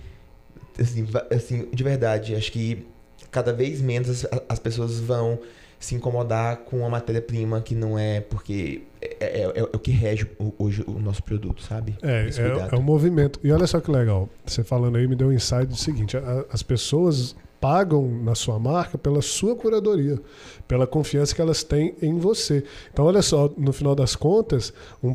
Assim, 0.78 1.06
assim 1.30 1.68
de 1.72 1.82
verdade, 1.84 2.34
acho 2.34 2.50
que 2.52 2.86
cada 3.30 3.52
vez 3.52 3.80
menos 3.80 4.08
as, 4.08 4.42
as 4.48 4.58
pessoas 4.58 4.98
vão 4.98 5.38
se 5.78 5.94
incomodar 5.94 6.58
com 6.58 6.78
uma 6.78 6.90
matéria-prima 6.90 7.60
que 7.62 7.74
não 7.74 7.98
é 7.98 8.20
porque 8.20 8.82
é, 9.00 9.16
é, 9.20 9.40
é, 9.40 9.52
é, 9.60 9.62
o 9.62 9.78
que 9.78 9.90
rege 9.90 10.30
hoje 10.58 10.84
o 10.86 10.98
nosso 10.98 11.22
produto, 11.22 11.62
sabe? 11.62 11.96
É, 12.02 12.28
é, 12.28 12.74
é 12.74 12.78
um 12.78 12.82
movimento. 12.82 13.40
E 13.42 13.50
olha 13.50 13.66
só 13.66 13.80
que 13.80 13.90
legal, 13.90 14.28
você 14.44 14.62
falando 14.62 14.96
aí 14.96 15.08
me 15.08 15.16
deu 15.16 15.28
um 15.28 15.32
insight 15.32 15.66
do 15.66 15.76
seguinte: 15.76 16.16
a, 16.16 16.44
as 16.50 16.62
pessoas 16.62 17.34
pagam 17.60 18.08
na 18.22 18.34
sua 18.34 18.58
marca 18.58 18.96
pela 18.96 19.20
sua 19.20 19.54
curadoria, 19.54 20.18
pela 20.66 20.86
confiança 20.86 21.34
que 21.34 21.42
elas 21.42 21.62
têm 21.62 21.94
em 22.00 22.18
você. 22.18 22.64
Então, 22.92 23.04
olha 23.04 23.20
só, 23.20 23.50
no 23.56 23.72
final 23.72 23.94
das 23.94 24.16
contas, 24.16 24.72
um, 25.02 25.14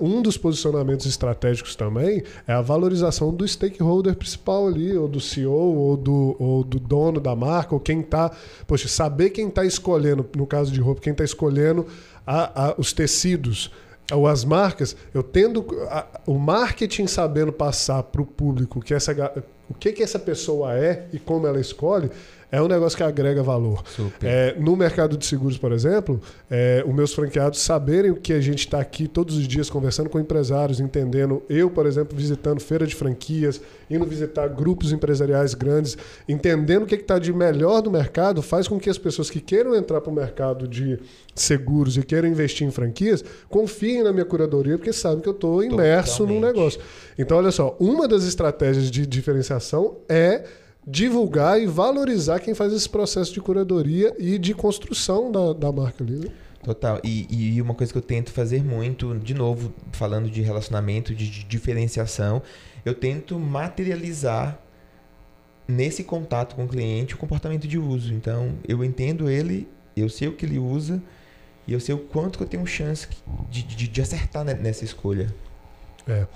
um 0.00 0.20
dos 0.20 0.36
posicionamentos 0.36 1.06
estratégicos 1.06 1.74
também 1.74 2.22
é 2.46 2.52
a 2.52 2.60
valorização 2.60 3.32
do 3.32 3.48
stakeholder 3.48 4.14
principal 4.14 4.66
ali, 4.66 4.96
ou 4.96 5.08
do 5.08 5.20
CEO, 5.20 5.52
ou 5.52 5.96
do, 5.96 6.36
ou 6.38 6.62
do 6.62 6.78
dono 6.78 7.18
da 7.18 7.34
marca, 7.34 7.74
ou 7.74 7.80
quem 7.80 8.00
está. 8.00 8.30
Poxa, 8.66 8.86
saber 8.86 9.30
quem 9.30 9.48
está 9.48 9.64
escolhendo, 9.64 10.26
no 10.36 10.46
caso 10.46 10.70
de 10.70 10.80
roupa, 10.80 11.00
quem 11.00 11.12
está 11.12 11.24
escolhendo 11.24 11.86
a, 12.26 12.68
a, 12.68 12.74
os 12.76 12.92
tecidos 12.92 13.70
ou 14.12 14.26
as 14.26 14.44
marcas, 14.44 14.96
eu 15.14 15.22
tendo 15.22 15.66
a, 15.88 16.06
o 16.26 16.38
marketing 16.38 17.06
sabendo 17.06 17.52
passar 17.52 18.02
para 18.02 18.22
o 18.22 18.26
público 18.26 18.80
que 18.80 18.94
essa 18.94 19.12
o 19.68 19.74
que, 19.74 19.92
que 19.92 20.02
essa 20.02 20.18
pessoa 20.18 20.76
é 20.76 21.06
e 21.12 21.18
como 21.18 21.46
ela 21.46 21.60
escolhe, 21.60 22.10
é 22.52 22.60
um 22.60 22.66
negócio 22.66 22.96
que 22.96 23.02
agrega 23.02 23.42
valor. 23.42 23.82
É, 24.22 24.56
no 24.58 24.74
mercado 24.74 25.16
de 25.16 25.24
seguros, 25.24 25.56
por 25.56 25.72
exemplo, 25.72 26.20
é, 26.50 26.82
os 26.86 26.94
meus 26.94 27.14
franqueados 27.14 27.60
saberem 27.60 28.10
o 28.10 28.16
que 28.16 28.32
a 28.32 28.40
gente 28.40 28.60
está 28.60 28.80
aqui 28.80 29.06
todos 29.06 29.36
os 29.36 29.46
dias 29.46 29.70
conversando 29.70 30.10
com 30.10 30.18
empresários, 30.18 30.80
entendendo. 30.80 31.42
Eu, 31.48 31.70
por 31.70 31.86
exemplo, 31.86 32.16
visitando 32.16 32.60
feira 32.60 32.86
de 32.86 32.94
franquias, 32.94 33.60
indo 33.88 34.04
visitar 34.04 34.48
grupos 34.48 34.92
empresariais 34.92 35.54
grandes, 35.54 35.96
entendendo 36.28 36.82
o 36.82 36.86
que 36.86 36.96
está 36.96 37.18
de 37.18 37.32
melhor 37.32 37.80
do 37.82 37.90
mercado, 37.90 38.42
faz 38.42 38.66
com 38.66 38.80
que 38.80 38.90
as 38.90 38.98
pessoas 38.98 39.30
que 39.30 39.40
queiram 39.40 39.74
entrar 39.74 40.00
para 40.00 40.10
o 40.10 40.14
mercado 40.14 40.66
de 40.66 40.98
seguros 41.34 41.96
e 41.96 42.02
queiram 42.02 42.28
investir 42.28 42.66
em 42.66 42.70
franquias 42.70 43.24
confiem 43.48 44.02
na 44.02 44.12
minha 44.12 44.24
curadoria, 44.24 44.76
porque 44.76 44.92
sabem 44.92 45.20
que 45.20 45.28
eu 45.28 45.32
estou 45.32 45.62
imerso 45.62 46.18
Totalmente. 46.18 46.40
num 46.40 46.46
negócio. 46.46 46.80
Então, 47.18 47.38
olha 47.38 47.50
só, 47.50 47.76
uma 47.78 48.08
das 48.08 48.24
estratégias 48.24 48.90
de 48.90 49.06
diferenciação 49.06 49.98
é 50.08 50.44
divulgar 50.90 51.60
e 51.60 51.66
valorizar 51.66 52.40
quem 52.40 52.54
faz 52.54 52.72
esse 52.72 52.88
processo 52.88 53.32
de 53.32 53.40
curadoria 53.40 54.14
e 54.18 54.38
de 54.38 54.54
construção 54.54 55.30
da, 55.30 55.52
da 55.52 55.72
marca 55.72 56.02
ali. 56.02 56.16
Né? 56.16 56.30
Total. 56.62 57.00
E, 57.04 57.54
e 57.54 57.62
uma 57.62 57.74
coisa 57.74 57.92
que 57.92 57.98
eu 57.98 58.02
tento 58.02 58.32
fazer 58.32 58.62
muito, 58.62 59.18
de 59.18 59.32
novo, 59.32 59.72
falando 59.92 60.28
de 60.28 60.42
relacionamento, 60.42 61.14
de, 61.14 61.30
de 61.30 61.44
diferenciação, 61.44 62.42
eu 62.84 62.94
tento 62.94 63.38
materializar 63.38 64.58
nesse 65.66 66.02
contato 66.02 66.56
com 66.56 66.64
o 66.64 66.68
cliente 66.68 67.14
o 67.14 67.18
comportamento 67.18 67.66
de 67.68 67.78
uso. 67.78 68.12
Então, 68.12 68.58
eu 68.66 68.84
entendo 68.84 69.30
ele, 69.30 69.68
eu 69.96 70.08
sei 70.08 70.28
o 70.28 70.32
que 70.32 70.44
ele 70.44 70.58
usa 70.58 71.00
e 71.66 71.72
eu 71.72 71.80
sei 71.80 71.94
o 71.94 71.98
quanto 71.98 72.36
que 72.36 72.44
eu 72.44 72.48
tenho 72.48 72.66
chance 72.66 73.06
de, 73.48 73.62
de, 73.62 73.88
de 73.88 74.02
acertar 74.02 74.44
nessa 74.44 74.84
escolha. 74.84 75.32
É. 76.06 76.26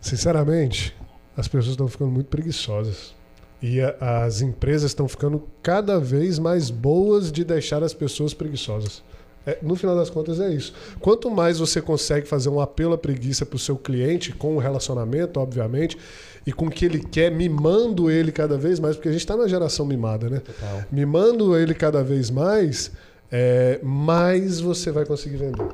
Sinceramente, 0.00 0.96
as 1.36 1.46
pessoas 1.46 1.72
estão 1.72 1.86
ficando 1.86 2.10
muito 2.10 2.28
preguiçosas. 2.28 3.14
E 3.62 3.80
a, 3.80 4.24
as 4.24 4.40
empresas 4.40 4.90
estão 4.90 5.08
ficando 5.08 5.42
cada 5.62 5.98
vez 5.98 6.38
mais 6.38 6.70
boas 6.70 7.32
de 7.32 7.44
deixar 7.44 7.82
as 7.82 7.94
pessoas 7.94 8.34
preguiçosas. 8.34 9.02
É, 9.46 9.58
no 9.60 9.76
final 9.76 9.94
das 9.94 10.08
contas 10.08 10.40
é 10.40 10.50
isso. 10.50 10.72
Quanto 11.00 11.30
mais 11.30 11.58
você 11.58 11.80
consegue 11.80 12.26
fazer 12.26 12.48
um 12.48 12.60
apelo 12.60 12.94
à 12.94 12.98
preguiça 12.98 13.44
para 13.44 13.56
o 13.56 13.58
seu 13.58 13.76
cliente, 13.76 14.32
com 14.32 14.56
o 14.56 14.58
relacionamento, 14.58 15.38
obviamente, 15.38 15.98
e 16.46 16.52
com 16.52 16.66
o 16.66 16.70
que 16.70 16.84
ele 16.84 17.00
quer, 17.00 17.30
mimando 17.30 18.10
ele 18.10 18.32
cada 18.32 18.56
vez 18.56 18.80
mais, 18.80 18.96
porque 18.96 19.08
a 19.08 19.12
gente 19.12 19.20
está 19.20 19.36
na 19.36 19.46
geração 19.46 19.84
mimada, 19.84 20.30
né? 20.30 20.40
Total. 20.40 20.84
Mimando 20.90 21.56
ele 21.56 21.74
cada 21.74 22.02
vez 22.02 22.30
mais, 22.30 22.90
é, 23.30 23.80
mais 23.82 24.60
você 24.60 24.90
vai 24.90 25.04
conseguir 25.04 25.36
vender. 25.36 25.68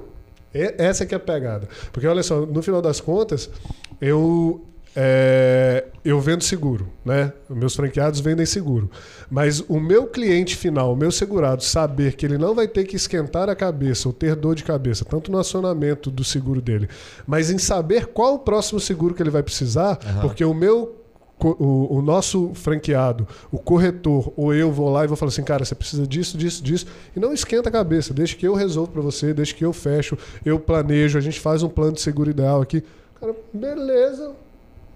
essa 0.53 1.05
é 1.05 1.07
que 1.07 1.15
é 1.15 1.17
a 1.17 1.21
pegada. 1.21 1.69
Porque 1.93 2.07
olha 2.07 2.23
só, 2.23 2.45
no 2.45 2.63
final 2.63 2.83
das 2.83 3.01
contas, 3.01 3.49
eu 4.01 4.65
é, 4.95 5.87
eu 6.05 6.21
vendo 6.21 6.43
seguro, 6.43 6.89
né? 7.05 7.33
Meus 7.49 7.77
franqueados 7.77 8.21
vendem 8.21 8.45
seguro. 8.45 8.91
Mas 9.31 9.61
o 9.69 9.79
meu 9.79 10.07
cliente 10.07 10.57
final, 10.57 10.93
o 10.93 10.97
meu 10.97 11.13
segurado, 11.13 11.63
saber 11.63 12.17
que 12.17 12.27
ele 12.27 12.37
não 12.37 12.55
vai 12.55 12.67
ter 12.67 12.85
que 12.85 12.97
esquentar 12.97 13.49
a 13.49 13.55
cabeça 13.55 14.09
ou 14.09 14.13
ter 14.13 14.35
dor 14.35 14.55
de 14.55 14.65
cabeça, 14.65 15.05
tanto 15.05 15.31
no 15.31 15.39
acionamento 15.39 16.11
do 16.11 16.25
seguro 16.25 16.61
dele, 16.61 16.89
mas 17.27 17.51
em 17.51 17.59
saber 17.59 18.07
qual 18.07 18.35
o 18.35 18.39
próximo 18.39 18.81
seguro 18.81 19.15
que 19.15 19.23
ele 19.23 19.31
vai 19.31 19.43
precisar, 19.43 19.99
uhum. 20.05 20.21
porque 20.23 20.45
o 20.45 20.55
meu 20.55 20.97
o, 21.43 21.97
o, 21.97 22.03
nosso 22.03 22.53
franqueado, 22.53 23.27
o 23.51 23.59
corretor, 23.59 24.31
ou 24.37 24.53
eu 24.55 24.71
vou 24.71 24.91
lá 24.91 25.05
e 25.05 25.07
vou 25.07 25.17
falar 25.17 25.31
assim, 25.31 25.43
cara, 25.43 25.65
você 25.65 25.75
precisa 25.75 26.07
disso, 26.07 26.37
disso, 26.37 26.63
disso, 26.63 26.87
e 27.17 27.21
não 27.21 27.33
esquenta 27.33 27.71
a 27.71 27.73
cabeça, 27.73 28.13
deixa 28.13 28.37
que 28.37 28.47
eu 28.47 28.55
resolvo 28.55 28.93
para 28.93 29.01
você, 29.01 29.33
deixa 29.33 29.55
que 29.55 29.65
eu 29.65 29.73
fecho, 29.73 30.19
eu 30.45 30.59
planejo, 30.61 31.17
a 31.17 31.21
gente 31.21 31.41
faz 31.41 31.63
um 31.63 31.69
plano 31.69 31.93
de 31.93 32.03
seguro 32.03 32.29
ideal 32.29 32.61
aqui. 32.61 32.85
Cara, 33.19 33.35
beleza, 33.55 34.33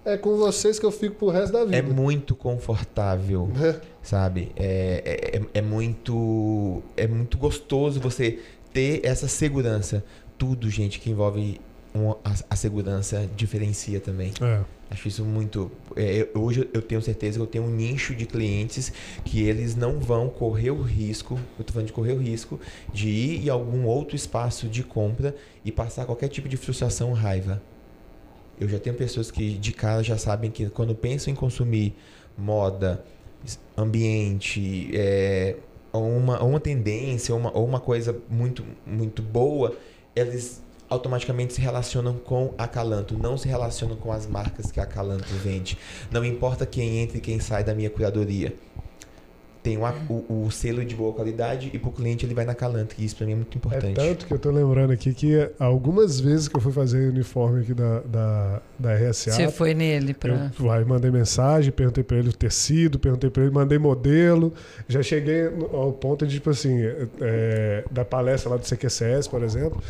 é 0.05 0.15
com 0.15 0.37
vocês 0.37 0.77
que 0.79 0.85
eu 0.85 0.91
fico 0.91 1.15
pro 1.15 1.29
resto 1.29 1.51
da 1.51 1.65
vida. 1.65 1.77
É 1.77 1.81
muito 1.81 2.35
confortável, 2.35 3.51
é. 3.59 3.81
sabe? 4.03 4.51
É, 4.55 5.01
é, 5.03 5.37
é, 5.37 5.41
é, 5.55 5.61
muito, 5.61 6.83
é 6.95 7.07
muito 7.07 7.37
gostoso 7.37 7.99
você 7.99 8.39
ter 8.71 9.01
essa 9.03 9.27
segurança. 9.27 10.03
Tudo, 10.37 10.69
gente, 10.69 10.99
que 10.99 11.09
envolve 11.09 11.59
uma, 11.93 12.17
a, 12.23 12.35
a, 12.51 12.55
segurança 12.55 13.27
diferencia 13.35 13.99
também. 13.99 14.31
É. 14.41 14.59
Acho 14.91 15.07
isso 15.07 15.25
muito. 15.25 15.71
É, 15.95 16.27
hoje 16.35 16.69
eu 16.71 16.81
tenho 16.81 17.01
certeza 17.01 17.39
que 17.39 17.41
eu 17.41 17.47
tenho 17.47 17.63
um 17.63 17.69
nicho 17.69 18.13
de 18.13 18.25
clientes 18.25 18.93
que 19.23 19.41
eles 19.41 19.75
não 19.75 19.99
vão 19.99 20.29
correr 20.29 20.69
o 20.69 20.81
risco, 20.81 21.39
eu 21.57 21.61
estou 21.61 21.73
falando 21.73 21.87
de 21.87 21.93
correr 21.93 22.13
o 22.13 22.19
risco, 22.19 22.59
de 22.93 23.09
ir 23.09 23.45
em 23.47 23.49
algum 23.49 23.85
outro 23.85 24.15
espaço 24.15 24.67
de 24.67 24.83
compra 24.83 25.35
e 25.63 25.71
passar 25.71 26.05
qualquer 26.05 26.27
tipo 26.27 26.47
de 26.47 26.57
frustração 26.57 27.09
ou 27.09 27.15
raiva. 27.15 27.61
Eu 28.59 28.67
já 28.67 28.79
tenho 28.79 28.95
pessoas 28.95 29.29
que 29.29 29.53
de 29.57 29.71
cara 29.71 30.03
já 30.03 30.17
sabem 30.17 30.49
que 30.49 30.69
quando 30.69 30.95
pensam 30.95 31.31
em 31.31 31.35
consumir 31.35 31.95
moda, 32.37 33.03
ambiente, 33.77 34.89
é, 34.93 35.55
uma, 35.93 36.41
uma 36.41 36.59
tendência, 36.59 37.33
ou 37.33 37.39
uma, 37.39 37.57
ou 37.57 37.65
uma 37.65 37.79
coisa 37.79 38.15
muito, 38.29 38.65
muito 38.85 39.21
boa, 39.21 39.75
eles 40.15 40.61
automaticamente 40.89 41.53
se 41.53 41.61
relacionam 41.61 42.13
com 42.15 42.53
a 42.57 42.67
Calanto, 42.67 43.17
não 43.17 43.37
se 43.37 43.47
relacionam 43.47 43.95
com 43.95 44.11
as 44.11 44.27
marcas 44.27 44.71
que 44.71 44.79
a 44.79 44.85
Calanto 44.85 45.33
vende. 45.43 45.77
Não 46.11 46.23
importa 46.23 46.65
quem 46.65 46.99
entra 46.99 47.17
e 47.17 47.21
quem 47.21 47.39
sai 47.39 47.63
da 47.63 47.73
minha 47.73 47.89
curadoria 47.89 48.53
tem 49.65 49.79
o, 49.79 49.83
o, 50.07 50.45
o, 50.45 50.51
selo 50.51 50.85
de 50.85 50.93
boa 50.93 51.11
qualidade 51.11 51.71
e 51.73 51.79
para 51.79 51.89
o 51.89 51.91
cliente 51.91 52.23
ele 52.23 52.35
vai 52.35 52.45
na 52.45 52.53
Calanto, 52.53 52.93
e 52.99 53.03
isso 53.03 53.15
para 53.15 53.25
mim 53.25 53.31
é 53.31 53.35
muito 53.35 53.57
importante. 53.57 53.99
É 53.99 54.05
tanto 54.09 54.27
que 54.27 54.31
eu 54.31 54.35
estou 54.35 54.51
lembrando 54.51 54.93
aqui 54.93 55.11
que 55.11 55.49
algumas 55.57 56.19
vezes 56.19 56.47
que 56.47 56.55
eu 56.55 56.61
fui 56.61 56.71
fazer 56.71 57.07
o 57.07 57.09
uniforme 57.09 57.61
aqui 57.61 57.73
da, 57.73 58.01
da, 58.01 58.61
da 58.77 58.93
RSA. 58.93 59.31
Você 59.31 59.49
foi 59.49 59.73
nele 59.73 60.13
para. 60.13 60.51
Eu 60.59 60.71
aí, 60.71 60.85
mandei 60.85 61.09
mensagem, 61.09 61.71
perguntei 61.71 62.03
para 62.03 62.17
ele 62.17 62.29
o 62.29 62.33
tecido, 62.33 62.99
perguntei 62.99 63.31
para 63.31 63.41
ele, 63.41 63.51
mandei 63.51 63.79
modelo. 63.79 64.53
Já 64.87 65.01
cheguei 65.01 65.47
ao 65.73 65.91
ponto 65.91 66.27
de, 66.27 66.35
tipo 66.35 66.51
assim, 66.51 66.77
é, 67.19 67.83
da 67.89 68.05
palestra 68.05 68.51
lá 68.51 68.57
do 68.57 68.63
CQCS, 68.63 69.27
por 69.27 69.41
exemplo, 69.41 69.81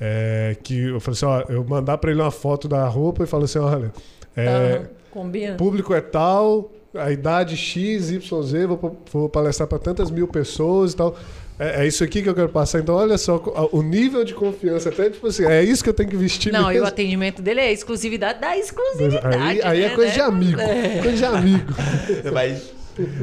é, 0.00 0.56
que 0.62 0.90
eu 0.90 1.00
falei 1.00 1.16
assim: 1.16 1.26
ó, 1.26 1.40
eu 1.52 1.64
mandar 1.64 1.98
para 1.98 2.12
ele 2.12 2.20
uma 2.20 2.30
foto 2.30 2.68
da 2.68 2.86
roupa 2.86 3.24
e 3.24 3.26
falei 3.26 3.46
assim: 3.46 3.58
olha. 3.58 3.92
É, 4.36 4.78
uhum. 4.78 4.86
Combina. 5.10 5.54
Público 5.54 5.94
é 5.94 6.00
tal, 6.00 6.72
a 6.96 7.10
idade 7.10 7.56
X, 7.56 8.10
Y, 8.10 8.42
Z, 8.42 8.66
vou, 8.66 9.02
vou 9.12 9.28
palestrar 9.28 9.68
para 9.68 9.78
tantas 9.78 10.10
mil 10.10 10.28
pessoas 10.28 10.92
e 10.92 10.96
tal. 10.96 11.16
É, 11.58 11.82
é, 11.82 11.86
isso 11.86 12.02
aqui 12.02 12.22
que 12.22 12.28
eu 12.28 12.34
quero 12.34 12.48
passar. 12.48 12.80
Então, 12.80 12.94
olha 12.94 13.16
só 13.16 13.36
o 13.70 13.82
nível 13.82 14.24
de 14.24 14.34
confiança. 14.34 14.88
Até 14.88 15.10
tipo 15.10 15.26
assim, 15.26 15.44
é 15.44 15.62
isso 15.62 15.84
que 15.84 15.90
eu 15.90 15.94
tenho 15.94 16.08
que 16.08 16.16
vestir. 16.16 16.52
Não, 16.52 16.68
mesmo. 16.68 16.78
e 16.78 16.80
o 16.80 16.86
atendimento 16.86 17.40
dele 17.40 17.60
é 17.60 17.72
exclusividade 17.72 18.40
da 18.40 18.56
exclusividade. 18.56 19.36
Aí, 19.36 19.62
aí 19.62 19.82
é 19.82 19.88
né? 19.88 19.94
coisa 19.94 20.12
de 20.12 20.20
amigo. 20.20 20.60
É. 20.60 21.02
Coisa 21.02 21.16
de 21.16 21.24
amigo. 21.24 21.72
Mas. 22.32 22.74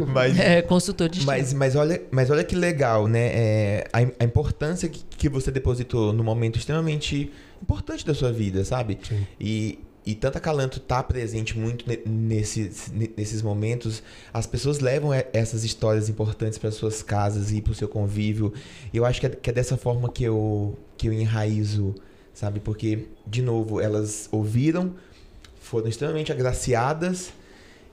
Mas, 0.05 0.37
é, 0.37 0.61
consultor 0.61 1.07
de 1.07 1.25
mas, 1.25 1.53
mas, 1.53 1.77
olha, 1.77 2.01
mas 2.11 2.29
olha 2.29 2.43
que 2.43 2.57
legal, 2.57 3.07
né? 3.07 3.31
É, 3.33 3.87
a, 3.93 3.99
a 3.99 4.25
importância 4.25 4.89
que, 4.89 5.01
que 5.17 5.29
você 5.29 5.49
depositou 5.49 6.11
no 6.11 6.25
momento 6.25 6.59
extremamente 6.59 7.31
importante 7.63 8.05
da 8.05 8.13
sua 8.13 8.33
vida, 8.33 8.65
sabe? 8.65 8.99
Sim. 9.01 9.25
E, 9.39 9.79
e 10.05 10.15
tanta 10.15 10.39
Calanto 10.39 10.79
tá 10.79 11.03
presente 11.03 11.57
muito 11.57 11.85
nesses, 12.07 12.91
nesses 12.91 13.41
momentos, 13.41 14.01
as 14.33 14.47
pessoas 14.47 14.79
levam 14.79 15.11
essas 15.31 15.63
histórias 15.63 16.09
importantes 16.09 16.57
para 16.57 16.71
suas 16.71 17.03
casas 17.03 17.51
e 17.51 17.61
para 17.61 17.71
o 17.71 17.75
seu 17.75 17.87
convívio. 17.87 18.51
Eu 18.91 19.05
acho 19.05 19.19
que 19.19 19.27
é, 19.27 19.29
que 19.29 19.49
é, 19.49 19.53
dessa 19.53 19.77
forma 19.77 20.09
que 20.09 20.23
eu, 20.23 20.75
que 20.97 21.07
eu 21.07 21.13
enraizo, 21.13 21.93
sabe? 22.33 22.59
Porque, 22.59 23.09
de 23.27 23.43
novo, 23.43 23.79
elas 23.79 24.27
ouviram, 24.31 24.95
foram 25.61 25.87
extremamente 25.87 26.31
agraciadas, 26.31 27.31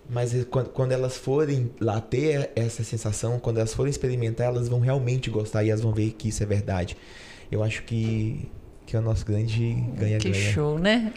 mas 0.09 0.33
quando, 0.51 0.71
quando 0.71 0.93
elas 0.93 1.19
forem 1.19 1.71
lá 1.79 2.01
ter 2.01 2.51
essa 2.57 2.83
sensação, 2.83 3.39
quando 3.39 3.59
elas 3.59 3.75
forem 3.75 3.91
experimentar, 3.91 4.47
elas 4.47 4.67
vão 4.67 4.81
realmente 4.81 5.29
gostar 5.29 5.63
e 5.63 5.69
elas 5.69 5.83
vão 5.83 5.93
ver 5.93 6.13
que 6.13 6.29
isso 6.29 6.43
é 6.43 6.47
verdade. 6.47 6.97
Eu 7.53 7.63
acho 7.63 7.83
que 7.83 8.49
que 8.89 8.97
é 8.97 9.01
o 9.01 9.03
nosso 9.03 9.23
grande 9.27 9.85
ganha-ganha. 9.99 10.19
Que 10.19 10.33
show, 10.33 10.79
né? 10.79 11.13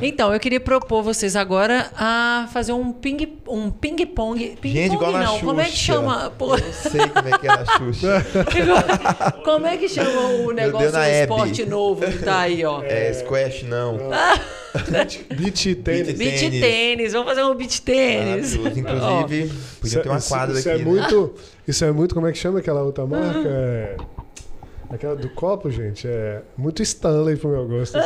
então, 0.00 0.32
eu 0.32 0.40
queria 0.40 0.58
propor 0.58 1.02
vocês 1.02 1.36
agora 1.36 1.90
a 1.94 2.48
fazer 2.50 2.72
um 2.72 2.92
ping 2.92 3.38
um 3.46 3.70
ping 3.70 4.06
pong. 4.06 4.56
Ping 4.58 4.72
Gente, 4.72 4.92
pong 4.92 4.96
igual 4.96 5.12
não, 5.12 5.18
na 5.18 5.26
Xuxa. 5.26 5.44
como 5.44 5.60
é 5.60 5.64
que 5.64 5.76
chama? 5.76 6.30
Pô. 6.30 6.56
Eu 6.56 6.64
não 6.64 6.72
sei 6.72 7.08
como 7.08 7.28
é 7.28 7.38
que 7.38 7.46
é 7.46 7.50
na 7.50 7.66
Xuxa. 7.66 8.26
como 9.44 9.66
é 9.66 9.76
que 9.76 9.86
chama 9.86 10.20
o 10.46 10.50
negócio 10.50 10.90
do 10.90 10.98
esporte 10.98 11.66
novo 11.66 12.06
que 12.06 12.24
tá 12.24 12.40
aí, 12.40 12.64
ó? 12.64 12.82
É, 12.82 13.12
squash 13.12 13.64
não. 13.64 13.98
beach 15.36 15.74
tênis. 15.74 16.12
Beach 16.14 16.50
tênis, 16.58 17.12
vamos 17.12 17.28
fazer 17.28 17.44
um 17.44 17.54
beach 17.54 17.82
tênis. 17.82 18.54
Inclusive, 18.54 19.52
podia 19.78 20.02
ter 20.02 20.08
uma 20.08 20.22
quadra 20.22 20.58
isso, 20.58 20.60
isso 20.60 20.70
aqui. 20.70 20.80
É 20.80 20.84
né? 20.84 20.90
muito, 20.90 21.34
isso 21.66 21.84
é 21.84 21.92
muito, 21.92 22.14
como 22.14 22.26
é 22.26 22.32
que 22.32 22.38
chama 22.38 22.60
aquela 22.60 22.82
outra 22.82 23.04
marca? 23.04 23.46
É... 23.46 23.96
Aquela 24.90 25.14
do 25.14 25.28
copo, 25.28 25.70
gente, 25.70 26.08
é 26.08 26.42
muito 26.56 26.82
Stanley 26.82 27.36
pro 27.36 27.50
meu 27.50 27.68
gosto. 27.68 27.98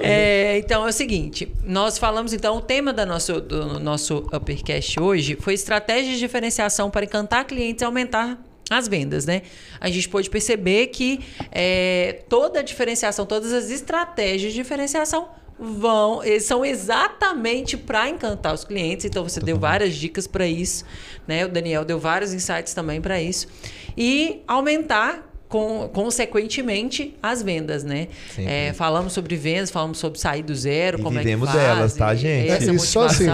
é, 0.00 0.58
então 0.58 0.86
é 0.86 0.88
o 0.88 0.92
seguinte, 0.92 1.52
nós 1.62 1.98
falamos 1.98 2.32
então, 2.32 2.56
o 2.56 2.60
tema 2.62 2.92
da 2.92 3.04
nosso, 3.04 3.38
do 3.40 3.78
nosso 3.78 4.26
Uppercast 4.32 4.98
hoje 4.98 5.36
foi 5.38 5.52
estratégias 5.52 6.14
de 6.14 6.20
diferenciação 6.20 6.90
para 6.90 7.04
encantar 7.04 7.44
clientes 7.46 7.82
e 7.82 7.84
aumentar 7.84 8.42
as 8.70 8.88
vendas, 8.88 9.26
né? 9.26 9.42
A 9.80 9.90
gente 9.90 10.08
pode 10.08 10.30
perceber 10.30 10.88
que 10.88 11.20
é, 11.50 12.22
toda 12.28 12.60
a 12.60 12.62
diferenciação, 12.62 13.26
todas 13.26 13.52
as 13.52 13.70
estratégias 13.70 14.52
de 14.52 14.58
diferenciação 14.58 15.28
vão, 15.58 16.20
são 16.40 16.64
exatamente 16.64 17.76
para 17.76 18.08
encantar 18.08 18.54
os 18.54 18.64
clientes. 18.64 19.04
Então 19.04 19.22
você 19.22 19.40
Totalmente. 19.40 19.54
deu 19.54 19.60
várias 19.60 19.94
dicas 19.94 20.26
para 20.26 20.46
isso, 20.46 20.84
né? 21.26 21.44
O 21.44 21.48
Daniel 21.48 21.84
deu 21.84 21.98
vários 21.98 22.32
insights 22.32 22.74
também 22.74 23.00
para 23.00 23.20
isso 23.20 23.48
e 23.96 24.42
aumentar 24.46 25.28
com, 25.48 25.88
consequentemente 25.92 27.16
as 27.22 27.42
vendas, 27.42 27.82
né? 27.82 28.08
É, 28.36 28.72
falamos 28.74 29.12
sobre 29.14 29.34
vendas, 29.34 29.70
falamos 29.70 29.98
sobre 29.98 30.18
sair 30.18 30.42
do 30.42 30.54
zero, 30.54 31.00
e 31.00 31.02
como 31.02 31.18
é 31.18 31.24
que 31.24 31.36
faz, 31.36 31.52
delas, 31.52 31.94
tá, 31.94 32.14
gente? 32.14 32.50
Essa 32.50 32.70
e 32.70 32.78
só 32.78 33.06
assim, 33.06 33.26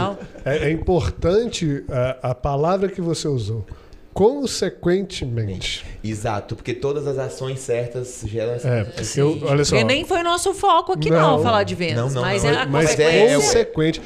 é, 0.44 0.68
é 0.68 0.70
importante 0.70 1.84
a, 1.90 2.30
a 2.30 2.34
palavra 2.34 2.88
que 2.88 3.00
você 3.00 3.26
usou 3.26 3.66
consequentemente. 4.14 5.84
Exato, 6.02 6.54
porque 6.54 6.72
todas 6.72 7.06
as 7.06 7.18
ações 7.18 7.58
certas 7.58 8.22
geram 8.24 8.52
essa. 8.52 8.68
É, 8.68 8.86
eu, 9.16 9.38
olha 9.42 9.64
só. 9.64 9.74
E 9.74 9.82
nem 9.82 10.04
foi 10.04 10.22
nosso 10.22 10.54
foco 10.54 10.92
aqui, 10.92 11.10
não, 11.10 11.36
não 11.36 11.42
falar 11.42 11.64
de 11.64 11.74
vendas. 11.74 12.14
Não, 12.14 12.22
não, 12.22 12.22
mas 12.22 12.44
não. 12.44 12.50
é 12.50 12.62
a 12.62 12.66
mas 12.66 12.98
é 12.98 13.34
consequente. 13.34 14.00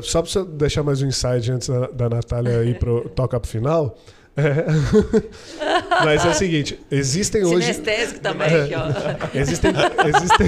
Só 0.00 0.22
para 0.22 0.44
deixar 0.44 0.82
mais 0.82 1.02
um 1.02 1.06
insight 1.06 1.52
antes 1.52 1.68
da, 1.68 1.88
da 1.88 2.08
Natália 2.08 2.64
ir 2.64 2.78
pro 2.78 3.08
tocar 3.10 3.38
pro 3.38 3.50
final. 3.50 3.98
É. 4.36 4.64
Mas 6.04 6.24
é 6.24 6.28
o 6.28 6.34
seguinte, 6.34 6.78
existem 6.90 7.44
hoje. 7.44 7.74
Sinestésico 7.74 8.20
também, 8.20 8.62
aqui, 8.62 8.74
ó. 8.74 8.86
Existem. 9.38 9.72
existem... 10.06 10.46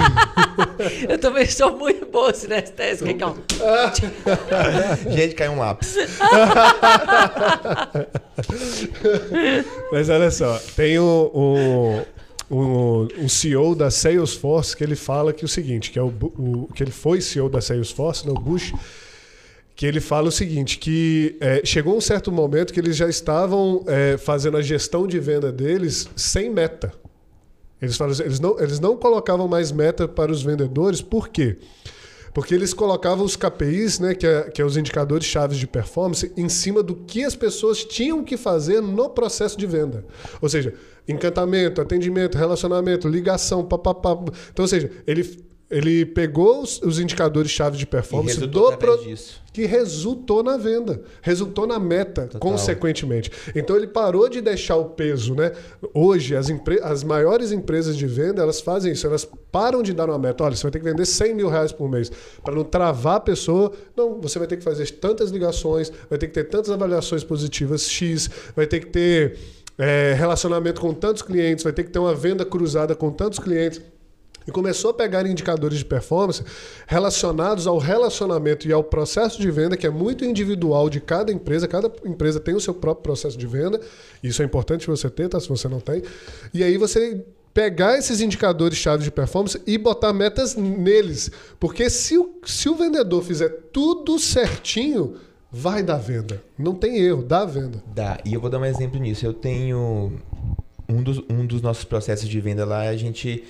Eu 1.09 1.17
também 1.17 1.45
sou 1.45 1.77
muito 1.77 2.05
boa 2.05 2.33
sinestésica 2.33 3.11
aqui, 3.11 3.23
ó. 3.23 3.35
Gente, 5.11 5.35
caiu 5.35 5.51
um 5.51 5.59
lápis. 5.59 5.95
Mas 9.91 10.09
olha 10.09 10.31
só, 10.31 10.59
tem 10.75 10.97
o, 10.99 11.31
o, 11.33 12.55
o, 12.55 13.07
o, 13.25 13.29
CEO 13.29 13.75
da 13.75 13.91
Salesforce 13.91 14.75
que 14.75 14.83
ele 14.83 14.95
fala 14.95 15.33
que 15.33 15.45
o 15.45 15.47
seguinte, 15.47 15.91
que 15.91 15.99
é 15.99 16.01
o, 16.01 16.07
o 16.07 16.69
que 16.73 16.83
ele 16.83 16.91
foi 16.91 17.21
CEO 17.21 17.49
da 17.49 17.61
Salesforce, 17.61 18.25
né, 18.25 18.31
o 18.31 18.39
Bush 18.39 18.73
que 19.75 19.85
ele 19.85 19.99
fala 19.99 20.27
o 20.27 20.31
seguinte, 20.31 20.77
que 20.77 21.35
é, 21.39 21.61
chegou 21.65 21.97
um 21.97 22.01
certo 22.01 22.31
momento 22.31 22.73
que 22.73 22.79
eles 22.79 22.95
já 22.95 23.09
estavam 23.09 23.83
é, 23.87 24.17
fazendo 24.17 24.57
a 24.57 24.61
gestão 24.61 25.07
de 25.07 25.19
venda 25.19 25.51
deles 25.51 26.07
sem 26.15 26.49
meta. 26.49 26.93
Eles, 27.81 27.97
falam, 27.97 28.15
eles, 28.19 28.39
não, 28.39 28.59
eles 28.59 28.79
não 28.79 28.95
colocavam 28.95 29.47
mais 29.47 29.71
meta 29.71 30.07
para 30.07 30.31
os 30.31 30.43
vendedores, 30.43 31.01
por 31.01 31.27
quê? 31.27 31.57
Porque 32.33 32.53
eles 32.53 32.73
colocavam 32.73 33.25
os 33.25 33.35
KPIs, 33.35 33.99
né, 33.99 34.15
que, 34.15 34.25
é, 34.25 34.43
que 34.49 34.61
é 34.61 34.65
os 34.65 34.77
indicadores 34.77 35.25
chaves 35.25 35.57
de 35.57 35.67
performance, 35.67 36.31
em 36.37 36.49
cima 36.49 36.81
do 36.81 36.95
que 36.95 37.23
as 37.23 37.35
pessoas 37.35 37.83
tinham 37.83 38.23
que 38.23 38.37
fazer 38.37 38.81
no 38.81 39.09
processo 39.09 39.57
de 39.57 39.67
venda. 39.67 40.05
Ou 40.41 40.49
seja, 40.49 40.73
encantamento, 41.07 41.81
atendimento, 41.81 42.37
relacionamento, 42.37 43.07
ligação, 43.07 43.63
papapá. 43.65 44.17
Então, 44.51 44.63
ou 44.63 44.67
seja, 44.67 44.89
ele 45.05 45.23
ele 45.73 46.05
pegou 46.05 46.61
os, 46.61 46.79
os 46.83 46.99
indicadores-chave 46.99 47.77
de 47.77 47.87
performance 47.87 48.39
do 48.39 48.77
pro... 48.77 48.99
que 49.51 49.65
resultou 49.65 50.43
na 50.43 50.55
venda, 50.55 51.01
resultou 51.19 51.65
na 51.65 51.79
meta, 51.79 52.27
Total. 52.27 52.39
consequentemente. 52.39 53.31
Então 53.55 53.75
ele 53.75 53.87
parou 53.87 54.29
de 54.29 54.39
deixar 54.39 54.75
o 54.75 54.85
peso, 54.85 55.33
né? 55.33 55.51
Hoje 55.93 56.35
as, 56.35 56.47
empre... 56.49 56.79
as 56.83 57.03
maiores 57.03 57.51
empresas 57.51 57.97
de 57.97 58.05
venda 58.05 58.41
elas 58.41 58.61
fazem 58.61 58.93
isso, 58.93 59.07
elas 59.07 59.27
param 59.51 59.81
de 59.81 59.93
dar 59.93 60.07
uma 60.09 60.19
meta. 60.19 60.43
Olha, 60.43 60.55
você 60.55 60.61
vai 60.61 60.71
ter 60.71 60.79
que 60.79 60.85
vender 60.85 61.05
100 61.05 61.33
mil 61.33 61.49
reais 61.49 61.71
por 61.71 61.89
mês 61.89 62.11
para 62.43 62.53
não 62.53 62.63
travar 62.63 63.15
a 63.15 63.19
pessoa. 63.19 63.71
Não, 63.97 64.21
você 64.21 64.37
vai 64.37 64.47
ter 64.47 64.57
que 64.57 64.63
fazer 64.63 64.89
tantas 64.91 65.31
ligações, 65.31 65.91
vai 66.07 66.19
ter 66.19 66.27
que 66.27 66.33
ter 66.33 66.43
tantas 66.43 66.69
avaliações 66.69 67.23
positivas 67.23 67.89
x, 67.89 68.29
vai 68.55 68.67
ter 68.67 68.79
que 68.79 68.87
ter 68.87 69.39
é, 69.77 70.13
relacionamento 70.13 70.79
com 70.79 70.93
tantos 70.93 71.23
clientes, 71.23 71.63
vai 71.63 71.73
ter 71.73 71.83
que 71.83 71.89
ter 71.89 71.99
uma 71.99 72.13
venda 72.13 72.45
cruzada 72.45 72.95
com 72.95 73.09
tantos 73.09 73.39
clientes 73.39 73.81
e 74.47 74.51
começou 74.51 74.91
a 74.91 74.93
pegar 74.93 75.25
indicadores 75.25 75.79
de 75.79 75.85
performance 75.85 76.43
relacionados 76.87 77.67
ao 77.67 77.77
relacionamento 77.77 78.67
e 78.67 78.73
ao 78.73 78.83
processo 78.83 79.41
de 79.41 79.49
venda, 79.49 79.77
que 79.77 79.87
é 79.87 79.89
muito 79.89 80.25
individual 80.25 80.89
de 80.89 80.99
cada 80.99 81.31
empresa. 81.31 81.67
Cada 81.67 81.91
empresa 82.05 82.39
tem 82.39 82.55
o 82.55 82.59
seu 82.59 82.73
próprio 82.73 83.03
processo 83.03 83.37
de 83.37 83.47
venda. 83.47 83.79
Isso 84.21 84.41
é 84.41 84.45
importante 84.45 84.87
você 84.87 85.09
ter, 85.09 85.29
tá? 85.29 85.39
Se 85.39 85.49
você 85.49 85.67
não 85.67 85.79
tem. 85.79 86.03
E 86.53 86.63
aí 86.63 86.77
você 86.77 87.23
pegar 87.53 87.97
esses 87.97 88.19
indicadores 88.19 88.77
chave 88.77 89.03
de 89.03 89.11
performance 89.11 89.61
e 89.65 89.77
botar 89.77 90.11
metas 90.11 90.55
neles. 90.55 91.29
Porque 91.59 91.89
se 91.89 92.17
o, 92.17 92.39
se 92.45 92.67
o 92.67 92.75
vendedor 92.75 93.23
fizer 93.23 93.49
tudo 93.71 94.17
certinho, 94.17 95.15
vai 95.51 95.83
dar 95.83 95.97
venda. 95.97 96.41
Não 96.57 96.73
tem 96.73 96.97
erro, 96.97 97.21
dá 97.21 97.45
venda. 97.45 97.83
Dá. 97.93 98.19
E 98.25 98.33
eu 98.33 98.41
vou 98.41 98.49
dar 98.49 98.59
um 98.59 98.65
exemplo 98.65 98.99
nisso. 98.99 99.23
Eu 99.23 99.33
tenho 99.33 100.13
um 100.89 101.03
dos, 101.03 101.19
um 101.29 101.45
dos 101.45 101.61
nossos 101.61 101.83
processos 101.83 102.27
de 102.27 102.41
venda 102.41 102.65
lá, 102.65 102.89
a 102.89 102.97
gente 102.97 103.43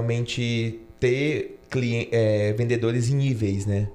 realmente 0.00 0.78
ter 1.00 1.58
cliente, 1.68 2.10
é, 2.12 2.52
vendedores 2.52 3.10
em 3.10 3.16
níveis, 3.16 3.66
né? 3.66 3.88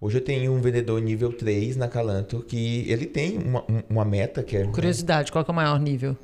Hoje 0.00 0.16
eu 0.16 0.20
tenho 0.22 0.50
um 0.52 0.60
vendedor 0.60 1.00
nível 1.02 1.32
3 1.34 1.76
na 1.76 1.86
Calanto 1.86 2.42
que 2.48 2.84
ele 2.90 3.04
tem 3.04 3.36
uma, 3.38 3.60
um- 3.70 3.82
uma 3.90 4.04
meta 4.06 4.42
que 4.42 4.56
é. 4.56 4.64
Curiosidade, 4.64 5.30
qual 5.30 5.44
que 5.44 5.50
é 5.50 5.52
o 5.52 5.54
maior 5.54 5.78
nível? 5.78 6.16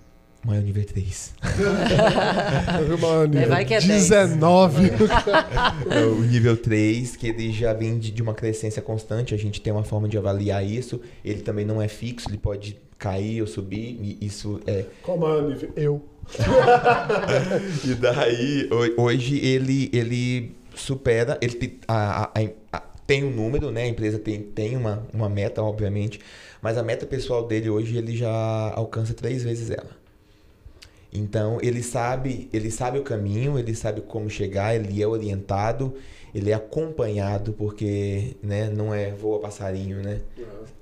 Maior 0.43 0.63
nível 0.63 0.85
3. 0.87 1.35
Maior 3.01 3.29
nível. 3.29 3.49
vai 3.49 3.65
que 3.67 3.75
é 3.75 3.81
10. 3.81 3.87
19. 4.09 4.91
É 5.91 6.05
o 6.05 6.21
nível 6.23 6.57
3, 6.57 7.15
que 7.17 7.29
ele 7.29 7.53
já 7.53 7.75
vem 7.75 7.99
de, 7.99 8.11
de 8.11 8.23
uma 8.23 8.33
crescência 8.33 8.81
constante, 8.81 9.35
a 9.35 9.37
gente 9.37 9.61
tem 9.61 9.71
uma 9.71 9.85
forma 9.85 10.09
de 10.09 10.17
avaliar 10.17 10.65
isso. 10.65 10.99
Ele 11.23 11.43
também 11.43 11.67
não 11.67 11.81
é 11.83 11.89
fixo, 11.89 12.29
ele 12.31 12.39
pode 12.39 12.79
cair 12.99 13.41
ou 13.43 13.47
subir, 13.47 13.99
e 14.03 14.25
isso 14.27 14.61
é. 14.67 14.87
Qual 15.03 15.19
o 15.19 15.21
maior 15.21 15.43
nível? 15.43 15.71
Eu. 15.77 16.03
E 17.85 17.95
daí, 17.95 18.69
ho- 18.71 19.03
hoje 19.03 19.39
ele, 19.45 19.91
ele 19.93 20.55
supera, 20.75 21.39
ele 21.41 21.79
a- 21.89 22.25
a- 22.35 22.49
a- 22.73 22.83
tem 23.07 23.25
um 23.25 23.31
número, 23.31 23.71
né? 23.71 23.83
A 23.83 23.89
empresa 23.89 24.19
tem, 24.19 24.41
tem 24.43 24.77
uma, 24.77 25.07
uma 25.13 25.29
meta, 25.29 25.63
obviamente, 25.63 26.21
mas 26.63 26.79
a 26.79 26.83
meta 26.83 27.07
pessoal 27.07 27.47
dele 27.47 27.69
hoje 27.69 27.97
ele 27.97 28.17
já 28.17 28.31
alcança 28.75 29.13
três 29.15 29.43
vezes 29.43 29.71
ela. 29.71 29.99
Então 31.13 31.59
ele 31.61 31.83
sabe, 31.83 32.49
ele 32.53 32.71
sabe 32.71 32.99
o 32.99 33.03
caminho, 33.03 33.59
ele 33.59 33.75
sabe 33.75 34.01
como 34.01 34.31
chegar, 34.31 34.77
ele 34.77 35.03
é 35.03 35.07
orientado, 35.07 35.95
ele 36.33 36.51
é 36.51 36.55
acompanhado, 36.55 37.53
porque 37.53 38.37
né, 38.43 38.71
não 38.71 38.95
é 38.95 39.11
voa 39.11 39.41
passarinho, 39.41 40.01
né? 40.03 40.21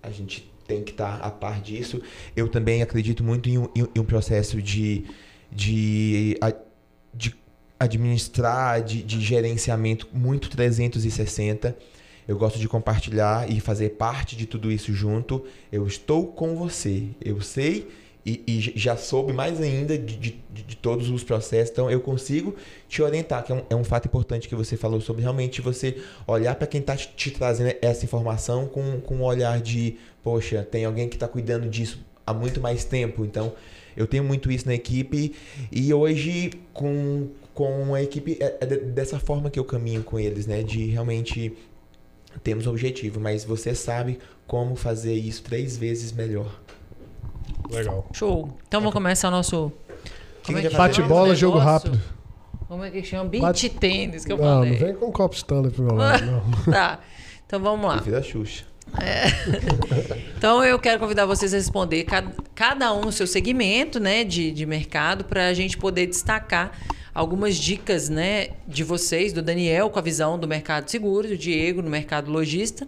A 0.02 0.10
gente 0.10 0.52
tem 0.66 0.82
que 0.82 0.90
estar 0.90 1.14
a 1.22 1.30
par 1.30 1.62
disso. 1.62 2.02
Eu 2.36 2.46
também 2.46 2.82
acredito 2.82 3.24
muito 3.24 3.48
em 3.48 3.56
um, 3.56 3.68
em 3.74 3.98
um 3.98 4.04
processo 4.04 4.60
de, 4.60 5.06
de, 5.50 6.36
de 7.14 7.34
administrar, 7.78 8.82
de, 8.82 9.02
de 9.02 9.20
gerenciamento 9.20 10.08
muito 10.12 10.48
360. 10.50 11.76
Eu 12.26 12.36
gosto 12.36 12.58
de 12.58 12.68
compartilhar 12.68 13.50
e 13.50 13.58
fazer 13.60 13.90
parte 13.90 14.36
de 14.36 14.46
tudo 14.46 14.70
isso 14.70 14.92
junto. 14.92 15.44
Eu 15.72 15.86
estou 15.86 16.26
com 16.26 16.54
você. 16.56 17.04
Eu 17.24 17.40
sei 17.40 17.88
e, 18.26 18.42
e 18.46 18.60
já 18.78 18.96
soube 18.98 19.32
mais 19.32 19.58
ainda 19.60 19.96
de, 19.96 20.16
de, 20.16 20.40
de- 20.52 20.62
de 20.62 20.76
todos 20.76 21.08
os 21.08 21.24
processos. 21.24 21.70
Então 21.70 21.90
eu 21.90 22.00
consigo 22.00 22.54
te 22.86 23.00
orientar, 23.00 23.42
que 23.44 23.52
é 23.52 23.54
um, 23.54 23.62
é 23.70 23.74
um 23.76 23.84
fato 23.84 24.06
importante 24.06 24.46
que 24.48 24.54
você 24.54 24.76
falou 24.76 25.00
sobre 25.00 25.22
realmente 25.22 25.62
você 25.62 25.96
olhar 26.26 26.54
para 26.56 26.66
quem 26.66 26.80
está 26.80 26.94
te, 26.94 27.08
te 27.16 27.30
trazendo 27.30 27.74
essa 27.80 28.04
informação 28.04 28.66
com, 28.66 29.00
com 29.00 29.16
um 29.16 29.22
olhar 29.22 29.58
de, 29.62 29.96
poxa, 30.22 30.62
tem 30.70 30.84
alguém 30.84 31.08
que 31.08 31.16
está 31.16 31.26
cuidando 31.28 31.66
disso 31.70 32.04
há 32.26 32.34
muito 32.34 32.60
mais 32.60 32.84
tempo. 32.84 33.24
Então 33.24 33.54
eu 33.98 34.06
tenho 34.06 34.24
muito 34.24 34.50
isso 34.50 34.66
na 34.66 34.74
equipe 34.74 35.34
e 35.72 35.92
hoje 35.92 36.50
com, 36.72 37.28
com 37.54 37.94
a 37.94 38.02
equipe 38.02 38.36
é, 38.40 38.58
é 38.60 38.66
de- 38.66 38.78
dessa 38.78 39.18
forma 39.18 39.50
que 39.50 39.58
eu 39.58 39.64
caminho 39.64 40.02
com 40.02 40.18
eles, 40.18 40.46
né? 40.46 40.62
De 40.62 40.86
realmente 40.86 41.56
temos 42.42 42.66
objetivo, 42.66 43.18
mas 43.20 43.44
você 43.44 43.74
sabe 43.74 44.18
como 44.46 44.76
fazer 44.76 45.14
isso 45.14 45.42
três 45.42 45.76
vezes 45.76 46.12
melhor. 46.12 46.60
Legal. 47.70 48.06
Show. 48.12 48.56
Então 48.66 48.80
vamos 48.80 48.94
começar 48.94 49.28
o 49.28 49.30
nosso. 49.30 49.72
Como 50.44 50.56
é 50.58 50.62
que 50.62 50.70
Bate 50.70 51.02
bola, 51.02 51.34
jogo 51.34 51.58
rápido. 51.58 52.00
Como 52.66 52.84
é 52.84 52.90
que 52.90 53.02
chama? 53.02 53.28
Beach 53.28 53.42
Bate- 53.42 53.68
tênis 53.70 54.24
que 54.24 54.32
eu 54.32 54.36
Não, 54.38 54.44
não 54.44 54.62
falei. 54.64 54.76
vem 54.76 54.94
com 54.94 55.06
um 55.06 55.12
copo 55.12 55.34
Stanley 55.34 55.70
pro 55.70 55.82
meu 55.84 55.94
lado, 55.94 56.24
não. 56.26 56.72
Tá. 56.72 57.00
Então 57.46 57.60
vamos 57.60 57.86
lá. 57.86 57.94
Prefiro 57.96 58.16
a 58.18 58.22
Xuxa. 58.22 58.64
Então 60.38 60.62
eu 60.64 60.78
quero 60.78 61.00
convidar 61.00 61.26
vocês 61.26 61.52
a 61.52 61.56
responder 61.56 62.04
cada, 62.04 62.32
cada 62.54 62.92
um 62.94 63.08
o 63.08 63.12
seu 63.12 63.26
segmento, 63.26 63.98
né, 63.98 64.22
de, 64.22 64.52
de 64.52 64.64
mercado, 64.64 65.24
para 65.24 65.48
a 65.48 65.52
gente 65.54 65.76
poder 65.76 66.06
destacar 66.06 66.70
algumas 67.12 67.56
dicas, 67.56 68.08
né, 68.08 68.50
de 68.66 68.84
vocês, 68.84 69.32
do 69.32 69.42
Daniel 69.42 69.90
com 69.90 69.98
a 69.98 70.02
visão 70.02 70.38
do 70.38 70.46
mercado 70.46 70.84
de 70.84 70.92
seguros, 70.92 71.30
do 71.30 71.36
Diego 71.36 71.82
no 71.82 71.90
mercado 71.90 72.30
lojista. 72.30 72.86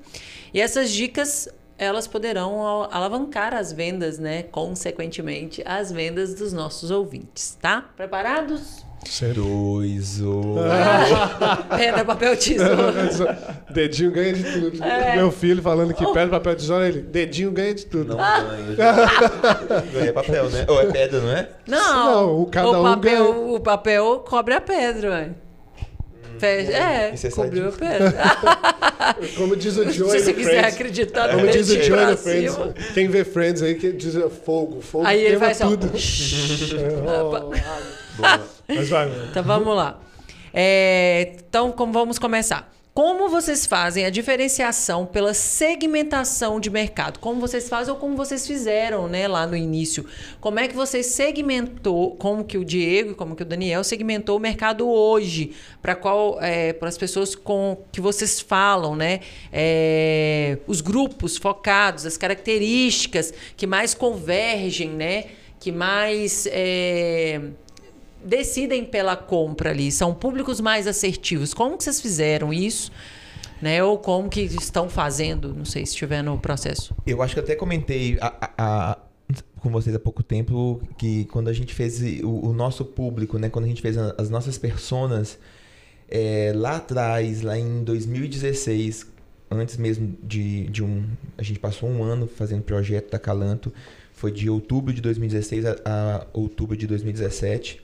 E 0.55 0.61
essas 0.61 0.91
dicas 0.93 1.49
elas 1.77 2.07
poderão 2.07 2.61
al- 2.61 2.89
alavancar 2.93 3.53
as 3.55 3.73
vendas, 3.73 4.19
né, 4.19 4.45
consequentemente 4.45 5.63
as 5.65 5.91
vendas 5.91 6.35
dos 6.35 6.53
nossos 6.53 6.91
ouvintes, 6.93 7.59
tá? 7.61 7.91
Preparados? 7.97 8.85
Sempre. 9.05 9.35
Dois, 9.41 10.21
um. 10.21 10.57
Pedra, 11.77 12.05
papel, 12.05 12.37
tesoura. 12.37 13.39
Dedinho 13.71 14.11
ganha 14.13 14.33
de 14.35 14.43
tudo. 14.45 14.85
É. 14.85 15.17
Meu 15.17 15.31
filho 15.33 15.63
falando 15.63 15.95
que 15.95 16.05
pedra, 16.13 16.29
papel, 16.29 16.55
tesoura, 16.57 16.87
ele. 16.89 17.01
Dedinho 17.01 17.51
ganha 17.51 17.75
de 17.75 17.87
tudo. 17.87 18.17
Não 18.17 18.17
ganha. 18.19 18.77
Ganha 19.93 20.13
papel, 20.13 20.51
né? 20.51 20.65
Ou 20.69 20.81
é 20.81 20.87
pedra, 20.87 21.21
não 21.21 21.31
é? 21.33 21.49
Não, 21.67 22.05
Não, 22.05 22.41
o 22.43 22.47
cada 22.47 22.69
um 22.81 22.83
papel, 22.85 23.33
ganha. 23.33 23.55
o 23.55 23.61
papel 23.61 24.25
cobre 24.29 24.55
a 24.55 24.61
pedra, 24.61 25.11
ué. 25.11 25.31
Fe- 26.39 26.73
é, 26.73 27.11
Isso 27.15 27.27
é 27.27 27.31
cobriu 27.31 27.69
a 27.69 27.73
pedra. 27.73 28.15
Como 29.37 29.55
diz 29.57 29.77
o 29.77 29.85
Se 29.85 29.93
Joey 29.93 30.21
você 30.21 30.31
no 30.31 30.35
quiser 30.39 30.51
Friends. 30.61 30.75
acreditar 30.75 31.29
no 31.29 31.35
Como 31.41 31.51
diz 31.51 31.69
o 31.71 31.83
Joey 31.83 32.07
no 32.07 32.17
Friends. 32.17 32.57
Quem 32.95 33.09
vê 33.09 33.25
Friends 33.25 33.63
aí 33.63 33.75
que 33.75 33.93
diz 33.93 34.17
é, 34.17 34.29
fogo. 34.29 34.81
Fogo 34.81 35.07
Aí 35.07 35.21
ele 35.21 35.39
queima 35.39 35.45
faz 35.55 35.61
assim, 35.61 35.79
ó. 37.07 37.51
Mas 38.69 38.89
vai. 38.89 39.11
Então 39.31 39.43
vamos 39.43 39.77
lá. 39.77 39.99
É, 40.53 41.35
então, 41.37 41.71
como 41.73 41.93
vamos 41.93 42.19
começar? 42.19 42.71
Como 42.93 43.29
vocês 43.29 43.67
fazem 43.67 44.05
a 44.05 44.11
diferenciação 44.11 45.07
pela 45.07 45.33
segmentação 45.33 46.59
de 46.59 46.69
mercado? 46.69 47.21
Como 47.21 47.41
vocês 47.41 47.69
fazem 47.69 47.95
ou 47.95 48.01
como 48.01 48.17
vocês 48.17 48.45
fizeram, 48.45 49.07
né, 49.07 49.29
lá 49.29 49.47
no 49.47 49.57
início? 49.57 50.05
Como 50.41 50.59
é 50.59 50.67
que 50.67 50.75
vocês 50.75 51.07
segmentou, 51.07 52.17
como 52.17 52.45
que 52.45 52.59
o 52.59 52.65
Diego 52.65 53.13
e 53.13 53.15
como 53.15 53.37
que 53.37 53.43
o 53.43 53.47
Daniel 53.47 53.85
segmentou 53.85 54.37
o 54.37 54.41
mercado 54.41 54.89
hoje? 54.89 55.53
Para 55.81 55.95
qual, 55.95 56.43
é, 56.43 56.73
para 56.73 56.89
as 56.89 56.99
pessoas 56.99 57.37
com 57.37 57.79
que 57.93 58.01
vocês 58.01 58.41
falam, 58.41 58.97
né? 58.97 59.21
É, 59.53 60.59
os 60.67 60.81
grupos 60.81 61.37
focados, 61.37 62.05
as 62.05 62.17
características 62.17 63.33
que 63.57 63.69
mais 63.69 63.95
convergem, 63.95 64.91
né? 64.91 65.27
Que 65.61 65.71
mais 65.71 66.49
é, 66.51 67.41
decidem 68.25 68.85
pela 68.85 69.17
compra 69.17 69.71
ali, 69.71 69.91
são 69.91 70.15
públicos 70.15 70.61
mais 70.61 70.87
assertivos. 70.87 71.55
Como 71.55 71.77
que 71.77 71.85
vocês 71.85 72.01
fizeram 72.01 72.53
isso? 72.53 72.91
Né? 73.61 73.83
Ou 73.85 73.99
como 73.99 74.29
que 74.29 74.41
estão 74.41 74.89
fazendo? 74.89 75.55
Não 75.55 75.65
sei 75.67 75.85
se 75.85 75.93
estiver 75.93 76.23
no 76.23 76.39
processo. 76.39 76.95
Eu 77.07 77.21
acho 77.23 77.35
que 77.35 77.41
até 77.41 77.55
comentei 77.55 78.17
a- 78.21 78.35
a- 78.41 78.53
a- 78.93 78.99
com 79.61 79.69
vocês 79.71 79.95
há 79.95 79.99
pouco 79.99 80.23
tempo 80.23 80.81
que 80.97 81.27
quando 81.27 81.49
a 81.49 81.53
gente 81.53 81.75
fez 81.75 82.01
o, 82.23 82.47
o 82.49 82.53
nosso 82.55 82.85
público, 82.85 83.39
né? 83.39 83.51
Quando 83.51 83.67
a 83.67 83.69
gente 83.69 83.83
fez 83.83 83.97
as 83.99 84.31
nossas 84.31 84.57
personas, 84.57 85.39
é, 86.09 86.53
lá 86.57 86.77
atrás, 86.77 87.43
lá 87.43 87.59
em 87.59 87.85
2016, 87.85 89.07
antes 89.51 89.77
mesmo 89.77 90.17
de, 90.23 90.65
de 90.69 90.83
um... 90.83 91.05
A 91.37 91.43
gente 91.43 91.59
passou 91.59 91.89
um 91.91 92.03
ano 92.03 92.27
fazendo 92.27 92.63
projeto 92.63 93.11
da 93.11 93.19
Calanto. 93.19 93.71
Foi 94.15 94.33
de 94.33 94.49
outubro 94.49 94.93
de 94.95 95.01
2016 95.03 95.67
a, 95.67 95.77
a 95.85 96.27
outubro 96.33 96.75
de 96.77 96.87
2017. 96.87 97.81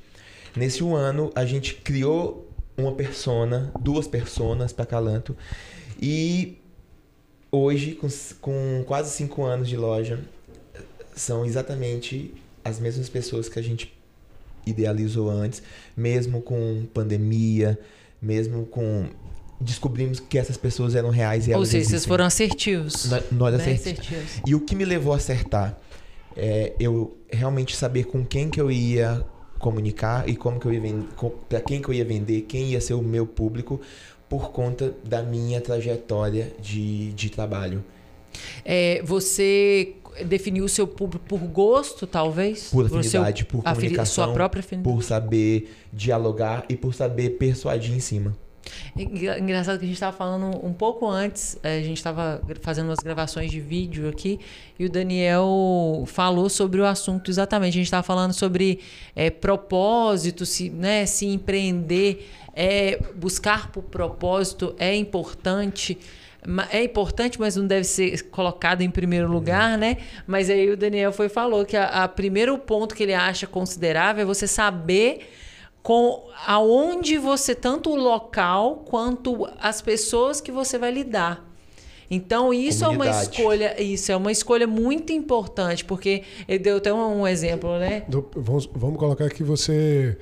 Nesse 0.56 0.82
um 0.82 0.96
ano, 0.96 1.30
a 1.34 1.44
gente 1.44 1.74
criou 1.74 2.50
uma 2.76 2.92
persona, 2.92 3.70
duas 3.78 4.06
personas 4.08 4.72
para 4.72 4.86
Calanto. 4.86 5.36
E 6.00 6.58
hoje, 7.52 7.92
com, 7.92 8.08
com 8.40 8.84
quase 8.86 9.10
cinco 9.10 9.44
anos 9.44 9.68
de 9.68 9.76
loja, 9.76 10.20
são 11.14 11.44
exatamente 11.44 12.34
as 12.64 12.80
mesmas 12.80 13.08
pessoas 13.08 13.48
que 13.48 13.58
a 13.58 13.62
gente 13.62 13.94
idealizou 14.66 15.30
antes, 15.30 15.62
mesmo 15.96 16.40
com 16.40 16.86
pandemia, 16.92 17.78
mesmo 18.20 18.66
com. 18.66 19.08
Descobrimos 19.58 20.20
que 20.20 20.36
essas 20.36 20.56
pessoas 20.56 20.94
eram 20.94 21.08
reais 21.08 21.48
e 21.48 21.54
Ou 21.54 21.64
seja, 21.64 21.70
vocês 21.70 21.86
existem. 21.88 22.08
foram 22.08 22.24
assertivos. 22.26 23.06
Nós, 23.08 23.24
nós 23.30 23.54
né? 23.56 23.72
assertivos. 23.72 24.42
E 24.46 24.54
o 24.54 24.60
que 24.60 24.74
me 24.74 24.84
levou 24.84 25.14
a 25.14 25.16
acertar 25.16 25.78
é 26.36 26.74
eu 26.78 27.16
realmente 27.30 27.74
saber 27.74 28.04
com 28.04 28.22
quem 28.22 28.50
que 28.50 28.60
eu 28.60 28.70
ia 28.70 29.24
comunicar 29.58 30.28
e 30.28 30.36
como 30.36 30.58
que 30.60 30.66
eu 30.66 30.72
ia 30.72 30.80
vender, 30.80 31.06
para 31.48 31.60
quem 31.60 31.80
que 31.80 31.88
eu 31.88 31.94
ia 31.94 32.04
vender, 32.04 32.42
quem 32.42 32.70
ia 32.70 32.80
ser 32.80 32.94
o 32.94 33.02
meu 33.02 33.26
público 33.26 33.80
por 34.28 34.50
conta 34.50 34.94
da 35.04 35.22
minha 35.22 35.60
trajetória 35.60 36.52
de, 36.60 37.12
de 37.12 37.30
trabalho. 37.30 37.84
É, 38.64 39.00
você 39.04 39.94
definiu 40.26 40.64
o 40.64 40.68
seu 40.68 40.86
público 40.86 41.24
por 41.26 41.38
gosto, 41.40 42.06
talvez? 42.06 42.68
Por 42.70 42.88
seu- 42.88 42.98
afinidade, 43.22 43.44
por 43.44 43.58
afini- 43.64 43.74
comunicação, 43.88 44.24
Sua 44.26 44.34
própria 44.34 44.60
afinidade. 44.60 44.94
por 44.94 45.02
saber 45.02 45.70
dialogar 45.92 46.64
e 46.68 46.76
por 46.76 46.92
saber 46.94 47.30
persuadir 47.30 47.94
em 47.94 48.00
cima. 48.00 48.36
Engra- 48.96 49.38
Engraçado 49.38 49.78
que 49.78 49.84
a 49.84 49.88
gente 49.88 49.96
estava 49.96 50.16
falando 50.16 50.64
um 50.64 50.72
pouco 50.72 51.06
antes, 51.08 51.58
eh, 51.62 51.78
a 51.78 51.82
gente 51.82 51.96
estava 51.98 52.40
fazendo 52.60 52.86
umas 52.86 52.98
gravações 53.00 53.50
de 53.50 53.60
vídeo 53.60 54.08
aqui 54.08 54.40
e 54.78 54.84
o 54.86 54.90
Daniel 54.90 56.04
falou 56.06 56.48
sobre 56.48 56.80
o 56.80 56.86
assunto 56.86 57.30
exatamente. 57.30 57.70
A 57.70 57.76
gente 57.78 57.84
estava 57.84 58.02
falando 58.02 58.32
sobre 58.32 58.80
eh, 59.14 59.30
propósito, 59.30 60.46
se, 60.46 60.70
né, 60.70 61.06
se 61.06 61.26
empreender, 61.26 62.28
é, 62.54 62.98
buscar 63.14 63.70
por 63.70 63.82
propósito 63.82 64.74
é 64.78 64.94
importante. 64.94 65.98
É 66.70 66.84
importante, 66.84 67.40
mas 67.40 67.56
não 67.56 67.66
deve 67.66 67.82
ser 67.82 68.22
colocado 68.30 68.80
em 68.80 68.88
primeiro 68.88 69.28
lugar, 69.28 69.76
né? 69.76 69.96
Mas 70.28 70.48
aí 70.48 70.70
o 70.70 70.76
Daniel 70.76 71.10
foi 71.10 71.28
falou 71.28 71.64
que 71.64 71.76
a, 71.76 72.04
a 72.04 72.08
primeiro 72.08 72.56
ponto 72.56 72.94
que 72.94 73.02
ele 73.02 73.14
acha 73.14 73.48
considerável 73.48 74.22
é 74.22 74.24
você 74.24 74.46
saber 74.46 75.28
com 75.86 76.24
aonde 76.48 77.16
você 77.16 77.54
tanto 77.54 77.90
o 77.90 77.94
local 77.94 78.82
quanto 78.90 79.48
as 79.60 79.80
pessoas 79.80 80.40
que 80.40 80.50
você 80.50 80.76
vai 80.78 80.90
lidar. 80.90 81.44
Então, 82.10 82.52
isso 82.52 82.84
é 82.84 82.88
uma 82.88 83.04
Comunidade. 83.04 83.30
escolha, 83.36 83.80
isso 83.82 84.10
é 84.10 84.16
uma 84.16 84.32
escolha 84.32 84.66
muito 84.66 85.12
importante, 85.12 85.84
porque 85.84 86.24
ele 86.48 86.58
deu 86.58 86.78
até 86.78 86.92
um, 86.92 87.20
um 87.20 87.24
exemplo, 87.28 87.78
né? 87.78 88.02
Do- 88.08 88.28
vamos, 88.34 88.68
vamos 88.74 88.98
colocar 88.98 89.30
que 89.30 89.44
você. 89.44 90.18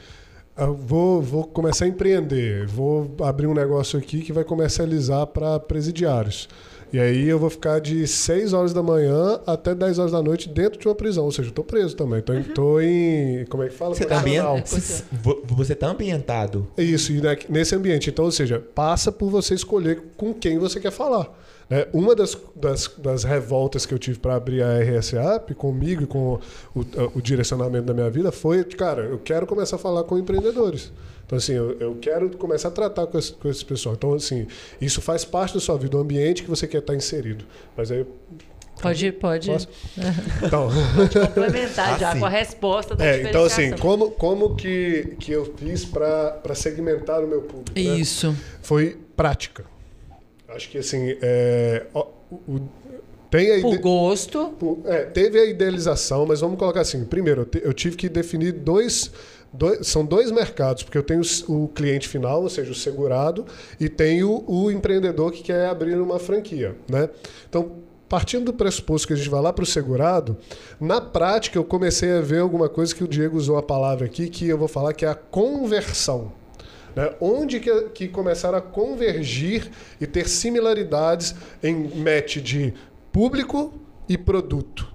eu 0.54 0.74
vou, 0.74 1.22
vou 1.22 1.44
começar 1.44 1.86
a 1.86 1.88
empreender, 1.88 2.66
vou 2.66 3.10
abrir 3.22 3.46
um 3.46 3.54
negócio 3.54 3.98
aqui 3.98 4.20
que 4.20 4.34
vai 4.34 4.44
comercializar 4.44 5.26
para 5.28 5.58
presidiários. 5.58 6.46
E 6.94 7.00
aí 7.00 7.28
eu 7.28 7.40
vou 7.40 7.50
ficar 7.50 7.80
de 7.80 8.06
6 8.06 8.52
horas 8.52 8.72
da 8.72 8.80
manhã 8.80 9.40
até 9.44 9.74
10 9.74 9.98
horas 9.98 10.12
da 10.12 10.22
noite 10.22 10.48
dentro 10.48 10.78
de 10.78 10.86
uma 10.86 10.94
prisão. 10.94 11.24
Ou 11.24 11.32
seja, 11.32 11.48
eu 11.48 11.52
tô 11.52 11.64
preso 11.64 11.96
também. 11.96 12.22
Tô, 12.22 12.32
em- 12.32 12.42
tô 12.44 12.80
em. 12.80 13.44
Como 13.46 13.64
é 13.64 13.68
que 13.68 13.74
fala? 13.74 13.96
Você 13.96 14.04
tá, 14.04 14.20
ambien- 14.20 14.40
Correcional. 14.40 15.02
Vo- 15.20 15.42
você 15.48 15.74
tá 15.74 15.88
ambientado. 15.88 16.68
É 16.76 16.84
Isso, 16.84 17.10
e 17.12 17.20
nesse 17.48 17.74
ambiente. 17.74 18.10
Então, 18.10 18.24
ou 18.24 18.30
seja, 18.30 18.60
passa 18.76 19.10
por 19.10 19.28
você 19.28 19.54
escolher 19.54 20.02
com 20.16 20.32
quem 20.32 20.56
você 20.56 20.78
quer 20.78 20.92
falar. 20.92 21.36
Né? 21.68 21.86
Uma 21.92 22.14
das, 22.14 22.36
das, 22.54 22.88
das 22.98 23.24
revoltas 23.24 23.86
que 23.86 23.94
eu 23.94 23.98
tive 23.98 24.18
para 24.18 24.34
abrir 24.34 24.62
a 24.62 24.78
RSAP 24.80 25.54
comigo 25.54 26.02
e 26.02 26.06
com 26.06 26.38
o, 26.74 26.84
o 27.14 27.22
direcionamento 27.22 27.86
da 27.86 27.94
minha 27.94 28.10
vida 28.10 28.30
foi, 28.30 28.62
cara, 28.64 29.02
eu 29.02 29.18
quero 29.18 29.46
começar 29.46 29.76
a 29.76 29.78
falar 29.78 30.04
com 30.04 30.18
empreendedores. 30.18 30.92
Então, 31.26 31.38
assim, 31.38 31.54
eu, 31.54 31.72
eu 31.80 31.96
quero 32.00 32.28
começar 32.36 32.68
a 32.68 32.70
tratar 32.70 33.06
com 33.06 33.18
esse, 33.18 33.32
com 33.32 33.48
esse 33.48 33.64
pessoal. 33.64 33.94
Então, 33.94 34.12
assim, 34.12 34.46
isso 34.80 35.00
faz 35.00 35.24
parte 35.24 35.54
da 35.54 35.60
sua 35.60 35.76
vida, 35.76 35.90
do 35.90 35.98
ambiente 35.98 36.42
que 36.42 36.50
você 36.50 36.66
quer 36.66 36.78
estar 36.78 36.94
inserido. 36.94 37.44
Mas 37.76 37.90
aí. 37.90 38.06
Pode, 38.82 39.12
pode 39.12 39.50
Posso? 39.50 39.68
Então. 40.44 40.68
complementar 41.26 41.94
Ah, 41.94 41.98
já 41.98 42.12
sim. 42.12 42.18
com 42.18 42.26
a 42.26 42.28
resposta 42.28 42.94
da 42.96 43.06
É, 43.06 43.22
então 43.22 43.44
assim, 43.44 43.70
como, 43.76 44.10
como 44.10 44.56
que, 44.56 45.16
que 45.20 45.32
eu 45.32 45.54
fiz 45.56 45.84
para 45.84 46.54
segmentar 46.54 47.22
o 47.22 47.26
meu 47.26 47.42
público? 47.42 47.72
né? 47.72 47.80
Isso. 47.80 48.36
Foi 48.60 48.98
prática. 49.16 49.64
Acho 50.54 50.68
que 50.70 50.78
assim, 50.78 51.16
é, 51.20 51.86
o- 51.94 52.06
o- 52.48 52.60
tem 53.30 53.50
a 53.56 53.60
Por 53.60 53.74
ide- 53.74 53.82
gosto. 53.82 54.54
por- 54.58 54.78
é, 54.84 55.04
teve 55.04 55.38
a 55.40 55.44
idealização, 55.44 56.24
mas 56.26 56.40
vamos 56.40 56.58
colocar 56.58 56.80
assim: 56.82 57.04
primeiro, 57.04 57.42
eu, 57.42 57.46
te- 57.46 57.62
eu 57.64 57.72
tive 57.72 57.96
que 57.96 58.08
definir 58.08 58.52
dois, 58.52 59.10
dois- 59.52 59.86
São 59.86 60.04
dois 60.04 60.30
mercados, 60.30 60.82
porque 60.84 60.96
eu 60.98 61.02
tenho 61.02 61.20
s- 61.20 61.44
o 61.48 61.68
cliente 61.68 62.08
final, 62.08 62.42
ou 62.42 62.48
seja, 62.48 62.70
o 62.70 62.74
segurado, 62.74 63.44
e 63.80 63.88
tenho 63.88 64.44
o 64.46 64.70
empreendedor 64.70 65.32
que 65.32 65.42
quer 65.42 65.66
abrir 65.66 65.96
uma 66.00 66.18
franquia. 66.18 66.76
Né? 66.88 67.08
Então, 67.48 67.72
partindo 68.08 68.44
do 68.46 68.52
pressuposto 68.52 69.08
que 69.08 69.12
a 69.14 69.16
gente 69.16 69.28
vai 69.28 69.40
lá 69.40 69.52
para 69.52 69.62
o 69.64 69.66
segurado, 69.66 70.36
na 70.80 71.00
prática 71.00 71.58
eu 71.58 71.64
comecei 71.64 72.12
a 72.12 72.20
ver 72.20 72.38
alguma 72.40 72.68
coisa 72.68 72.94
que 72.94 73.02
o 73.02 73.08
Diego 73.08 73.36
usou 73.36 73.56
a 73.56 73.62
palavra 73.62 74.06
aqui, 74.06 74.28
que 74.28 74.46
eu 74.48 74.58
vou 74.58 74.68
falar 74.68 74.92
que 74.92 75.04
é 75.04 75.08
a 75.08 75.14
conversão. 75.14 76.30
Né? 76.94 77.12
Onde 77.20 77.60
que, 77.60 77.82
que 77.90 78.08
começaram 78.08 78.58
a 78.58 78.60
convergir 78.60 79.70
e 80.00 80.06
ter 80.06 80.28
similaridades 80.28 81.34
em 81.62 81.88
match 81.96 82.38
de 82.38 82.74
público 83.12 83.74
e 84.08 84.18
produto. 84.18 84.92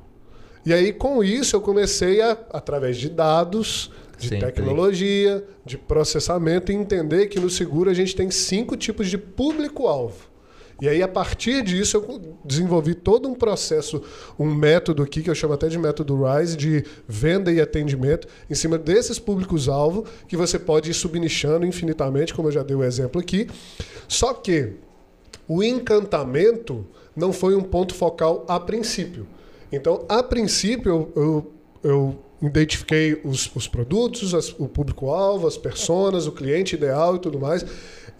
E 0.65 0.73
aí, 0.73 0.93
com 0.93 1.23
isso, 1.23 1.55
eu 1.55 1.61
comecei 1.61 2.21
a, 2.21 2.37
através 2.51 2.97
de 2.97 3.09
dados, 3.09 3.91
de 4.17 4.27
Sempre. 4.27 4.47
tecnologia, 4.47 5.43
de 5.65 5.77
processamento, 5.77 6.71
entender 6.71 7.27
que 7.27 7.39
no 7.39 7.49
seguro 7.49 7.89
a 7.89 7.93
gente 7.93 8.15
tem 8.15 8.29
cinco 8.29 8.75
tipos 8.75 9.09
de 9.09 9.17
público-alvo. 9.17 10.28
E 10.81 10.87
aí, 10.87 11.03
a 11.03 11.07
partir 11.07 11.61
disso, 11.63 11.97
eu 11.97 12.21
desenvolvi 12.43 12.95
todo 12.95 13.27
um 13.27 13.35
processo, 13.35 14.01
um 14.37 14.45
método 14.45 15.03
aqui, 15.03 15.21
que 15.21 15.29
eu 15.29 15.35
chamo 15.35 15.53
até 15.53 15.67
de 15.67 15.77
método 15.77 16.23
RISE, 16.23 16.55
de 16.55 16.85
venda 17.07 17.51
e 17.51 17.59
atendimento, 17.59 18.27
em 18.49 18.55
cima 18.55 18.77
desses 18.77 19.19
públicos-alvo, 19.19 20.05
que 20.27 20.37
você 20.37 20.57
pode 20.57 20.89
ir 20.89 20.93
subnichando 20.93 21.65
infinitamente, 21.65 22.33
como 22.33 22.47
eu 22.47 22.51
já 22.51 22.63
dei 22.63 22.75
o 22.75 22.83
exemplo 22.83 23.19
aqui. 23.19 23.47
Só 24.07 24.33
que 24.33 24.73
o 25.47 25.61
encantamento 25.61 26.85
não 27.15 27.33
foi 27.33 27.55
um 27.55 27.63
ponto 27.63 27.93
focal 27.93 28.45
a 28.47 28.59
princípio. 28.59 29.27
Então, 29.71 30.05
a 30.07 30.23
princípio, 30.23 31.11
eu, 31.15 31.51
eu, 31.83 32.19
identifiquei 32.41 33.19
os, 33.23 33.53
os 33.53 33.67
produtos, 33.67 34.33
as- 34.33 34.55
o 34.57 34.67
público-alvo, 34.67 35.45
as 35.45 35.57
personas, 35.57 36.25
o 36.25 36.31
cliente 36.31 36.75
ideal 36.75 37.15
e 37.15 37.19
tudo 37.19 37.37
mais. 37.39 37.65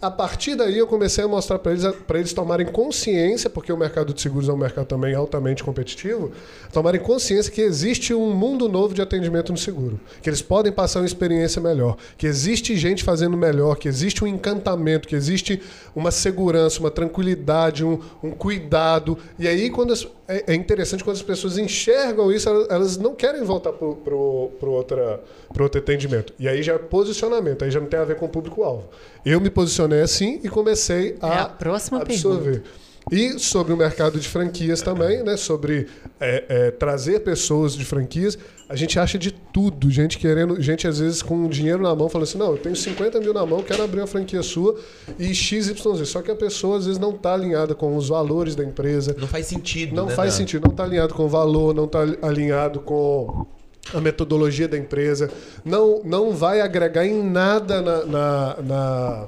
A 0.01 0.09
partir 0.09 0.55
daí, 0.55 0.77
eu 0.77 0.87
comecei 0.87 1.25
a 1.25 1.27
mostrar 1.27 1.59
para 1.59 1.73
eles, 1.73 1.85
para 2.07 2.19
eles 2.19 2.31
tomarem 2.31 2.65
consciência, 2.65 3.49
porque 3.49 3.69
o 3.73 3.75
mercado 3.75 4.13
de 4.13 4.21
seguros 4.21 4.47
é 4.47 4.53
um 4.53 4.57
mercado 4.57 4.85
também 4.85 5.13
altamente 5.13 5.61
competitivo, 5.61 6.31
tomarem 6.71 7.01
consciência 7.01 7.51
que 7.51 7.59
existe 7.59 8.13
um 8.13 8.31
mundo 8.33 8.69
novo 8.69 8.93
de 8.93 9.01
atendimento 9.01 9.51
no 9.51 9.57
seguro, 9.57 9.99
que 10.21 10.29
eles 10.29 10.41
podem 10.41 10.71
passar 10.71 11.01
uma 11.01 11.05
experiência 11.05 11.61
melhor, 11.61 11.97
que 12.17 12.25
existe 12.25 12.77
gente 12.77 13.03
fazendo 13.03 13.35
melhor, 13.35 13.75
que 13.75 13.89
existe 13.89 14.23
um 14.23 14.27
encantamento, 14.27 15.05
que 15.05 15.17
existe 15.17 15.61
uma 15.93 16.11
segurança, 16.11 16.79
uma 16.79 16.91
tranquilidade, 16.91 17.83
um, 17.83 17.99
um 18.23 18.31
cuidado. 18.31 19.17
E 19.37 19.49
aí, 19.49 19.69
quando 19.69 19.91
as- 19.91 20.07
é, 20.29 20.53
é 20.53 20.55
interessante 20.55 21.03
quando 21.03 21.17
as 21.17 21.23
pessoas 21.23 21.57
enxergam 21.57 22.31
isso, 22.31 22.47
elas, 22.69 22.95
não 22.97 23.13
querem 23.15 23.43
voltar 23.43 23.73
para 23.73 23.83
o 24.15 24.51
outro 24.71 25.77
atendimento. 25.79 26.33
E 26.39 26.47
aí 26.47 26.63
já 26.63 26.75
é 26.75 26.77
posicionamento, 26.77 27.65
aí 27.65 27.71
já 27.71 27.81
não 27.81 27.87
tem 27.87 27.99
a 27.99 28.05
ver 28.05 28.15
com 28.15 28.27
o 28.27 28.29
público-alvo. 28.29 28.87
Eu 29.25 29.41
me 29.41 29.49
posicionei 29.49 29.88
assim 30.01 30.39
e 30.43 30.49
comecei 30.49 31.15
a, 31.21 31.27
É 31.27 31.39
a 31.39 31.45
próxima 31.45 32.01
absorver. 32.01 32.63
E 33.11 33.39
sobre 33.39 33.73
o 33.73 33.77
mercado 33.77 34.19
de 34.19 34.27
franquias 34.27 34.81
também, 34.83 35.23
né? 35.23 35.35
Sobre 35.35 35.87
é, 36.19 36.43
é, 36.47 36.71
trazer 36.71 37.21
pessoas 37.21 37.73
de 37.73 37.83
franquias. 37.83 38.37
A 38.67 38.75
gente 38.75 38.99
acha 38.99 39.17
de 39.17 39.31
tudo. 39.31 39.89
Gente 39.89 40.19
querendo, 40.19 40.61
gente 40.61 40.87
às 40.87 40.99
vezes 40.99 41.23
com 41.23 41.47
dinheiro 41.47 41.81
na 41.81 41.95
mão, 41.95 42.07
falando 42.07 42.27
assim: 42.27 42.37
não, 42.37 42.51
eu 42.51 42.57
tenho 42.57 42.75
50 42.75 43.19
mil 43.19 43.33
na 43.33 43.43
mão, 43.47 43.63
quero 43.63 43.81
abrir 43.83 43.99
uma 44.01 44.05
franquia 44.07 44.43
sua 44.43 44.75
e 45.17 45.33
XYZ. 45.33 46.07
Só 46.07 46.21
que 46.21 46.29
a 46.29 46.35
pessoa 46.35 46.77
às 46.77 46.85
vezes 46.85 46.99
não 46.99 47.09
está 47.09 47.33
alinhada 47.33 47.73
com 47.73 47.95
os 47.95 48.09
valores 48.09 48.55
da 48.55 48.63
empresa, 48.63 49.15
Não 49.19 49.27
faz 49.27 49.47
sentido. 49.47 49.95
não 49.95 50.05
né, 50.05 50.13
faz 50.13 50.33
Dan? 50.33 50.37
sentido, 50.37 50.63
não 50.65 50.71
está 50.71 50.83
alinhado 50.83 51.15
com 51.15 51.23
o 51.23 51.29
valor, 51.29 51.73
não 51.73 51.85
está 51.85 52.01
alinhado 52.21 52.79
com 52.81 53.47
a 53.91 53.99
metodologia 53.99 54.67
da 54.67 54.77
empresa, 54.77 55.31
não, 55.65 56.01
não 56.03 56.31
vai 56.31 56.61
agregar 56.61 57.07
em 57.07 57.23
nada 57.23 57.81
na, 57.81 58.05
na, 58.05 58.57
na, 58.61 59.27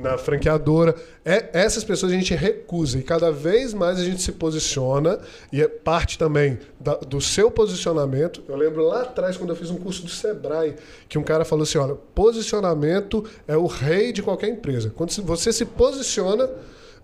na 0.00 0.16
franqueadora. 0.16 0.94
É, 1.24 1.50
essas 1.52 1.84
pessoas 1.84 2.10
a 2.12 2.14
gente 2.14 2.34
recusa 2.34 2.98
e 2.98 3.02
cada 3.02 3.30
vez 3.30 3.74
mais 3.74 3.98
a 3.98 4.04
gente 4.04 4.22
se 4.22 4.32
posiciona 4.32 5.18
e 5.52 5.60
é 5.60 5.68
parte 5.68 6.18
também 6.18 6.58
da- 6.80 6.96
do 6.96 7.20
seu 7.20 7.50
posicionamento. 7.50 8.42
Eu 8.48 8.56
lembro 8.56 8.82
lá 8.86 9.02
atrás, 9.02 9.36
quando 9.36 9.50
eu 9.50 9.56
fiz 9.56 9.70
um 9.70 9.76
curso 9.76 10.02
do 10.02 10.10
Sebrae, 10.10 10.74
que 11.08 11.18
um 11.18 11.22
cara 11.22 11.44
falou 11.44 11.62
assim: 11.64 11.78
olha, 11.78 11.94
posicionamento 11.94 13.24
é 13.46 13.56
o 13.56 13.66
rei 13.66 14.12
de 14.12 14.22
qualquer 14.22 14.48
empresa. 14.48 14.90
Quando 14.90 15.10
você 15.22 15.52
se 15.52 15.64
posiciona, 15.64 16.48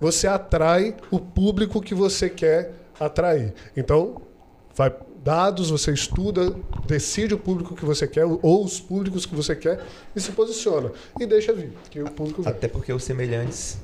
você 0.00 0.26
atrai 0.26 0.96
o 1.10 1.18
público 1.20 1.80
que 1.80 1.94
você 1.94 2.28
quer 2.28 2.72
atrair. 2.98 3.52
Então, 3.76 4.20
vai 4.74 4.90
dados, 5.22 5.70
você 5.70 5.92
estuda, 5.92 6.54
decide 6.86 7.34
o 7.34 7.38
público 7.38 7.74
que 7.74 7.84
você 7.84 8.06
quer 8.06 8.24
ou 8.24 8.64
os 8.64 8.80
públicos 8.80 9.26
que 9.26 9.34
você 9.34 9.54
quer 9.54 9.80
e 10.14 10.20
se 10.20 10.32
posiciona 10.32 10.92
e 11.18 11.26
deixa 11.26 11.52
vir, 11.52 11.72
que 11.90 12.00
o 12.00 12.10
público 12.10 12.42
vem. 12.42 12.52
Até 12.52 12.68
porque 12.68 12.92
os 12.92 13.02
semelhantes. 13.04 13.78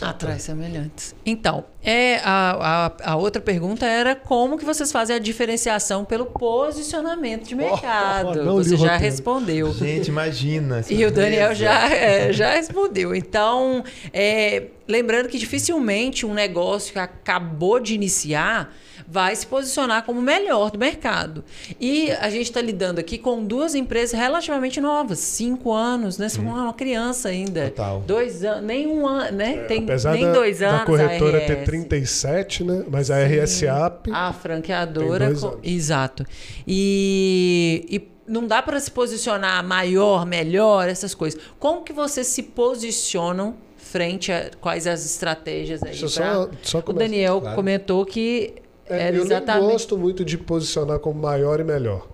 Atrai 0.00 0.38
semelhantes. 0.38 1.14
Então, 1.24 1.64
é, 1.82 2.16
a, 2.24 2.86
a, 3.04 3.12
a 3.12 3.16
outra 3.16 3.42
pergunta 3.42 3.84
era 3.84 4.14
como 4.16 4.56
que 4.56 4.64
vocês 4.64 4.90
fazem 4.90 5.16
a 5.16 5.18
diferenciação 5.18 6.04
pelo 6.04 6.26
posicionamento 6.26 7.46
de 7.46 7.54
mercado. 7.54 8.32
li 8.32 8.44
Você 8.44 8.76
já 8.76 8.94
roteiro. 8.94 9.02
respondeu. 9.02 9.74
Gente, 9.74 10.08
imagina. 10.08 10.82
E 10.88 11.04
o 11.04 11.10
Daniel 11.10 11.54
já, 11.54 11.90
é, 11.92 12.32
já 12.32 12.54
respondeu. 12.54 13.14
Então, 13.14 13.84
é, 14.12 14.68
lembrando 14.88 15.28
que 15.28 15.38
dificilmente 15.38 16.24
um 16.24 16.32
negócio 16.34 16.92
que 16.92 16.98
acabou 16.98 17.78
de 17.78 17.94
iniciar 17.94 18.74
vai 19.12 19.36
se 19.36 19.46
posicionar 19.46 20.04
como 20.06 20.20
o 20.20 20.22
melhor 20.22 20.70
do 20.70 20.78
mercado. 20.78 21.44
E 21.78 22.10
a 22.12 22.30
gente 22.30 22.44
está 22.44 22.62
lidando 22.62 22.98
aqui 22.98 23.18
com 23.18 23.44
duas 23.44 23.74
empresas 23.74 24.18
relativamente 24.18 24.80
novas, 24.80 25.18
cinco 25.18 25.70
anos, 25.70 26.16
né? 26.16 26.30
São 26.30 26.44
uma 26.44 26.72
criança 26.72 27.28
ainda. 27.28 27.68
Total. 27.68 28.00
Dois 28.06 28.42
anos, 28.42 28.64
nem 28.64 28.86
um 28.86 29.06
ano, 29.06 29.36
né? 29.36 29.64
Tem 29.64 29.82
Apesar 29.84 30.14
nem 30.14 30.24
da, 30.24 30.32
dois 30.32 30.60
da 30.60 30.68
anos. 30.70 30.82
a 30.82 30.86
corretora 30.86 31.40
ter 31.40 31.58
RS. 31.58 31.64
37, 31.66 32.64
né? 32.64 32.84
Mas 32.90 33.10
a 33.10 33.18
RSAP 33.22 34.10
A 34.10 34.32
franqueadora. 34.32 35.26
Tem 35.26 35.28
dois 35.28 35.40
co- 35.40 35.46
anos. 35.48 35.60
Exato. 35.62 36.24
E, 36.66 37.84
e 37.90 38.08
não 38.26 38.46
dá 38.46 38.62
para 38.62 38.80
se 38.80 38.90
posicionar 38.90 39.62
maior, 39.62 40.24
melhor, 40.24 40.88
essas 40.88 41.14
coisas. 41.14 41.38
Como 41.58 41.82
que 41.82 41.92
vocês 41.92 42.26
se 42.28 42.42
posicionam 42.42 43.56
frente 43.76 44.32
a 44.32 44.50
quais 44.58 44.86
as 44.86 45.04
estratégias 45.04 45.82
aí? 45.82 45.98
Pra- 45.98 46.08
só, 46.08 46.48
só 46.62 46.82
O. 46.86 46.92
Daniel 46.94 47.40
Claro. 47.42 47.56
comentou 47.56 48.06
que 48.06 48.54
É, 48.96 49.10
eu 49.10 49.22
exatamente 49.22 49.70
gosto 49.72 49.96
muito 49.98 50.24
de 50.24 50.36
posicionar 50.38 50.98
como 50.98 51.20
maior 51.20 51.60
e 51.60 51.64
melhor. 51.64 52.08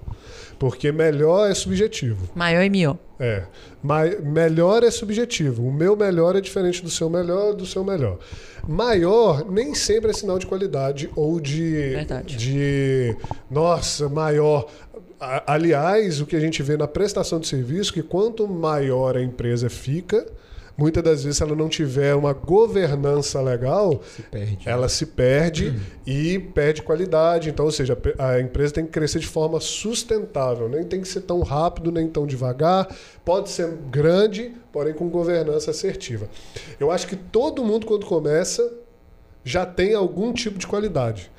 Porque 0.58 0.90
melhor 0.90 1.48
é 1.48 1.54
subjetivo. 1.54 2.28
maior 2.34 2.62
e 2.64 2.68
melhor. 2.70 2.96
É. 3.20 3.44
Mai- 3.82 4.16
melhor 4.20 4.82
é 4.82 4.90
subjetivo. 4.90 5.64
O 5.64 5.72
meu 5.72 5.94
melhor 5.96 6.34
é 6.34 6.40
diferente 6.40 6.82
do 6.82 6.90
seu 6.90 7.08
melhor, 7.08 7.54
do 7.54 7.64
seu 7.64 7.84
melhor. 7.84 8.18
Maior 8.66 9.48
nem 9.48 9.72
sempre 9.74 10.10
é 10.10 10.12
sinal 10.12 10.36
de 10.38 10.46
qualidade 10.46 11.08
ou 11.14 11.38
de. 11.40 11.90
Verdade. 11.90 12.36
de 12.36 13.16
nossa, 13.50 14.08
maior. 14.08 14.66
Aliás, 15.46 16.20
o 16.20 16.26
que 16.26 16.36
a 16.36 16.40
gente 16.40 16.62
vê 16.62 16.76
na 16.76 16.86
prestação 16.86 17.40
de 17.40 17.46
serviço, 17.48 17.92
que 17.92 18.02
quanto 18.02 18.46
maior 18.46 19.16
a 19.16 19.22
empresa 19.22 19.68
fica, 19.68 20.26
muitas 20.78 21.02
das 21.02 21.24
vezes, 21.24 21.36
se 21.38 21.42
ela 21.42 21.56
não 21.56 21.68
tiver 21.68 22.14
uma 22.14 22.32
governança 22.32 23.40
legal, 23.42 24.00
Se 24.16 24.22
perde. 24.22 24.58
ela 24.64 24.88
se 24.88 25.04
perde 25.04 25.74
e 26.06 26.38
perde 26.38 26.80
qualidade. 26.82 27.50
Então, 27.50 27.64
ou 27.66 27.72
seja, 27.72 27.98
a 28.18 28.40
empresa 28.40 28.74
tem 28.74 28.86
que 28.86 28.92
crescer 28.92 29.18
de 29.18 29.26
forma 29.26 29.58
sustentável, 29.60 30.68
nem 30.68 30.84
tem 30.84 31.00
que 31.00 31.08
ser 31.08 31.22
tão 31.22 31.40
rápido, 31.42 31.90
nem 31.90 32.08
tão 32.08 32.26
devagar. 32.26 32.88
Pode 33.24 33.50
ser 33.50 33.68
grande, 33.90 34.52
porém 34.72 34.94
com 34.94 35.08
governança 35.08 35.72
assertiva. 35.72 36.28
Eu 36.78 36.90
acho 36.90 37.06
que 37.08 37.16
todo 37.16 37.64
mundo, 37.64 37.84
quando 37.84 38.06
começa, 38.06 38.72
já 39.44 39.66
tem 39.66 39.94
algum 39.94 40.32
tipo 40.32 40.58
de 40.58 40.66
qualidade. 40.66 41.30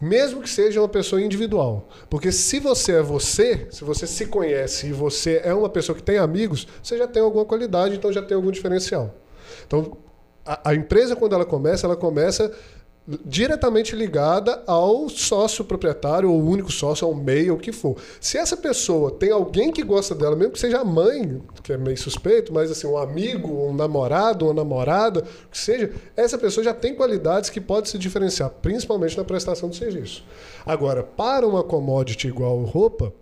Mesmo 0.00 0.40
que 0.40 0.48
seja 0.48 0.80
uma 0.80 0.88
pessoa 0.88 1.20
individual. 1.20 1.88
Porque 2.08 2.30
se 2.30 2.60
você 2.60 2.92
é 2.92 3.02
você, 3.02 3.66
se 3.70 3.82
você 3.82 4.06
se 4.06 4.26
conhece 4.26 4.88
e 4.88 4.92
você 4.92 5.40
é 5.44 5.52
uma 5.52 5.68
pessoa 5.68 5.96
que 5.96 6.02
tem 6.02 6.18
amigos, 6.18 6.68
você 6.82 6.96
já 6.96 7.06
tem 7.06 7.22
alguma 7.22 7.44
qualidade, 7.44 7.96
então 7.96 8.12
já 8.12 8.22
tem 8.22 8.36
algum 8.36 8.50
diferencial. 8.50 9.14
Então, 9.66 9.96
a, 10.46 10.70
a 10.70 10.74
empresa, 10.74 11.16
quando 11.16 11.34
ela 11.34 11.44
começa, 11.44 11.86
ela 11.86 11.96
começa 11.96 12.52
diretamente 13.24 13.96
ligada 13.96 14.62
ao 14.66 15.08
sócio 15.08 15.64
proprietário, 15.64 16.30
ou 16.30 16.42
único 16.44 16.70
sócio, 16.70 17.06
ao 17.06 17.14
MEI, 17.14 17.50
ou 17.50 17.56
o 17.56 17.60
que 17.60 17.72
for. 17.72 17.96
Se 18.20 18.36
essa 18.36 18.56
pessoa 18.56 19.10
tem 19.10 19.30
alguém 19.30 19.72
que 19.72 19.82
gosta 19.82 20.14
dela, 20.14 20.36
mesmo 20.36 20.52
que 20.52 20.58
seja 20.58 20.80
a 20.80 20.84
mãe, 20.84 21.40
que 21.62 21.72
é 21.72 21.78
meio 21.78 21.96
suspeito, 21.96 22.52
mas 22.52 22.70
assim, 22.70 22.86
um 22.86 22.98
amigo, 22.98 23.48
um 23.66 23.74
namorado, 23.74 24.44
uma 24.44 24.52
namorada, 24.52 25.20
o 25.20 25.50
que 25.50 25.58
seja, 25.58 25.90
essa 26.14 26.36
pessoa 26.36 26.62
já 26.62 26.74
tem 26.74 26.94
qualidades 26.94 27.48
que 27.48 27.60
pode 27.60 27.88
se 27.88 27.98
diferenciar, 27.98 28.50
principalmente 28.50 29.16
na 29.16 29.24
prestação 29.24 29.70
de 29.70 29.76
serviço. 29.76 30.22
Agora, 30.66 31.02
para 31.02 31.46
uma 31.46 31.64
commodity 31.64 32.28
igual 32.28 32.62
roupa, 32.64 33.12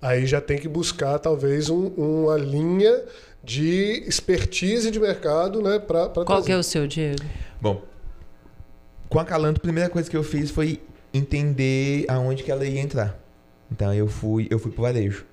aí 0.00 0.26
já 0.26 0.40
tem 0.40 0.58
que 0.58 0.68
buscar 0.68 1.18
talvez 1.18 1.68
um, 1.68 1.88
uma 1.96 2.36
linha 2.36 3.02
de 3.42 4.04
expertise 4.06 4.90
de 4.92 5.00
mercado, 5.00 5.60
né, 5.60 5.80
para 5.80 6.08
Qual 6.08 6.24
trazer. 6.24 6.46
que 6.46 6.52
é 6.52 6.56
o 6.56 6.62
seu, 6.62 6.86
Diego? 6.86 7.24
Bom, 7.60 7.82
com 9.08 9.18
a 9.18 9.24
Calanto, 9.24 9.58
a 9.58 9.62
primeira 9.62 9.88
coisa 9.88 10.08
que 10.08 10.16
eu 10.16 10.22
fiz 10.22 10.50
foi 10.50 10.80
entender 11.12 12.04
aonde 12.08 12.42
que 12.42 12.50
ela 12.50 12.64
ia 12.64 12.80
entrar. 12.80 13.18
Então 13.70 13.92
eu 13.92 14.08
fui, 14.08 14.46
eu 14.50 14.58
fui 14.58 14.70
pro 14.70 14.82
varejo. 14.82 15.24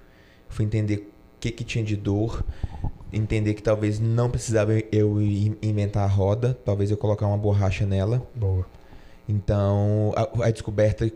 Fui 0.50 0.66
entender 0.66 0.98
o 0.98 1.40
que 1.40 1.52
que 1.52 1.64
tinha 1.64 1.84
de 1.84 1.96
dor, 1.96 2.44
entender 3.12 3.54
que 3.54 3.62
talvez 3.62 4.00
não 4.00 4.30
precisava 4.30 4.74
eu 4.92 5.22
inventar 5.62 6.04
a 6.04 6.08
roda, 6.08 6.58
talvez 6.66 6.92
eu 6.92 6.98
colocar 6.98 7.28
uma 7.28 7.38
borracha 7.38 7.86
nela. 7.86 8.26
Boa. 8.34 8.66
Então, 9.28 10.14
a, 10.16 10.48
a 10.48 10.52
descoberta 10.52 11.10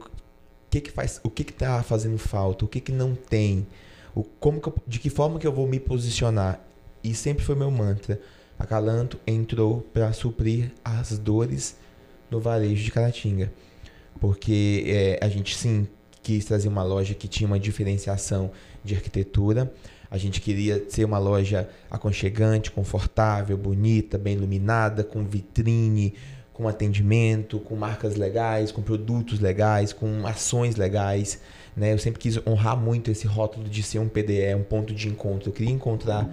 que 0.69 0.81
que 0.81 0.91
faz, 0.91 1.19
o 1.23 1.29
que 1.29 1.43
que 1.43 1.53
tá 1.53 1.81
fazendo 1.83 2.17
falta, 2.17 2.65
o 2.65 2.67
que 2.67 2.79
que 2.79 2.91
não 2.91 3.15
tem, 3.15 3.65
o 4.13 4.23
como 4.23 4.59
que 4.59 4.67
eu, 4.67 4.75
de 4.85 4.99
que 4.99 5.09
forma 5.09 5.39
que 5.39 5.47
eu 5.47 5.53
vou 5.53 5.67
me 5.67 5.79
posicionar. 5.79 6.59
E 7.03 7.13
sempre 7.13 7.43
foi 7.43 7.55
meu 7.55 7.71
mantra. 7.71 8.19
A 8.57 8.65
Calanto 8.65 9.17
entrou 9.25 9.81
para 9.93 10.11
suprir 10.11 10.73
as 10.83 11.17
dores 11.17 11.77
no 12.29 12.39
varejo 12.39 12.83
de 12.83 12.91
Caratinga. 12.91 13.51
Porque 14.19 14.83
é, 14.87 15.19
a 15.21 15.29
gente 15.29 15.55
sim 15.55 15.87
quis 16.21 16.45
trazer 16.45 16.67
uma 16.67 16.83
loja 16.83 17.13
que 17.13 17.27
tinha 17.27 17.47
uma 17.47 17.59
diferenciação 17.59 18.51
de 18.83 18.95
arquitetura. 18.95 19.71
A 20.11 20.17
gente 20.17 20.41
queria 20.41 20.83
ser 20.89 21.05
uma 21.05 21.19
loja 21.19 21.69
aconchegante, 21.89 22.71
confortável, 22.71 23.57
bonita, 23.57 24.17
bem 24.17 24.35
iluminada, 24.35 25.03
com 25.03 25.23
vitrine, 25.23 26.15
com 26.51 26.67
atendimento, 26.67 27.59
com 27.59 27.75
marcas 27.75 28.15
legais, 28.15 28.71
com 28.71 28.81
produtos 28.81 29.39
legais, 29.39 29.93
com 29.93 30.25
ações 30.25 30.75
legais. 30.75 31.39
Né? 31.75 31.93
Eu 31.93 31.97
sempre 31.99 32.19
quis 32.19 32.37
honrar 32.45 32.75
muito 32.75 33.09
esse 33.09 33.27
rótulo 33.27 33.69
de 33.69 33.81
ser 33.83 33.99
um 33.99 34.09
PDE, 34.09 34.55
um 34.55 34.63
ponto 34.63 34.93
de 34.93 35.07
encontro. 35.07 35.49
Eu 35.49 35.53
queria 35.53 35.73
encontrar. 35.73 36.29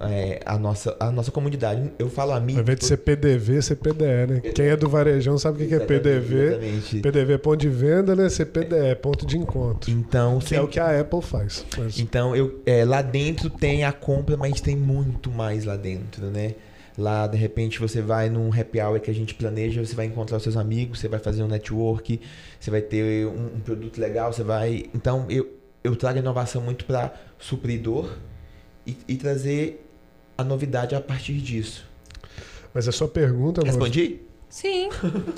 É, 0.00 0.40
a, 0.46 0.56
nossa, 0.56 0.96
a 1.00 1.10
nossa 1.10 1.32
comunidade. 1.32 1.90
Eu 1.98 2.08
falo 2.08 2.32
amigo. 2.32 2.58
Ao 2.58 2.62
invés 2.62 2.78
de 2.78 2.84
ser 2.86 2.98
PDV, 2.98 3.60
ser 3.62 3.76
PDE, 3.76 4.26
né? 4.28 4.40
Quem 4.54 4.66
é 4.66 4.76
do 4.76 4.88
varejão 4.88 5.36
sabe 5.38 5.64
o 5.64 5.68
que, 5.68 5.74
é 5.74 5.80
PDV. 5.80 6.36
Exatamente. 6.36 7.00
PDV 7.00 7.32
é 7.32 7.38
ponto 7.38 7.56
de 7.56 7.68
venda, 7.68 8.14
né? 8.14 8.28
Ser 8.28 8.46
PDE, 8.46 8.94
ponto 9.02 9.26
de 9.26 9.36
encontro. 9.36 9.90
Então, 9.90 10.38
que 10.38 10.54
é 10.54 10.60
o 10.60 10.68
que 10.68 10.78
a 10.78 11.00
Apple 11.00 11.20
faz. 11.20 11.66
Mas... 11.76 11.98
Então, 11.98 12.36
eu, 12.36 12.60
é, 12.64 12.84
lá 12.84 13.02
dentro 13.02 13.50
tem 13.50 13.84
a 13.84 13.92
compra, 13.92 14.36
mas 14.36 14.60
tem 14.60 14.76
muito 14.76 15.30
mais 15.30 15.64
lá 15.64 15.76
dentro, 15.76 16.26
né? 16.26 16.54
Lá, 16.96 17.26
de 17.26 17.36
repente, 17.36 17.78
você 17.78 18.00
vai 18.00 18.28
num 18.28 18.52
happy 18.52 18.80
hour 18.80 19.00
que 19.00 19.10
a 19.10 19.14
gente 19.14 19.34
planeja, 19.34 19.84
você 19.84 19.94
vai 19.94 20.06
encontrar 20.06 20.36
os 20.36 20.42
seus 20.42 20.56
amigos, 20.56 20.98
você 20.98 21.08
vai 21.08 21.20
fazer 21.20 21.42
um 21.42 21.48
network, 21.48 22.20
você 22.58 22.70
vai 22.70 22.80
ter 22.80 23.26
um, 23.26 23.56
um 23.56 23.60
produto 23.60 24.00
legal, 24.00 24.32
você 24.32 24.42
vai. 24.42 24.86
Então, 24.94 25.26
eu, 25.28 25.48
eu 25.82 25.94
trago 25.96 26.18
inovação 26.18 26.60
muito 26.60 26.84
para 26.84 27.14
supridor 27.38 28.16
e, 28.84 28.96
e 29.06 29.16
trazer 29.16 29.87
a 30.38 30.44
novidade 30.44 30.94
a 30.94 31.00
partir 31.00 31.34
disso. 31.34 31.84
Mas 32.72 32.86
a 32.86 32.92
sua 32.92 33.08
pergunta. 33.08 33.60
Respondi? 33.64 34.20
Sim. 34.48 34.88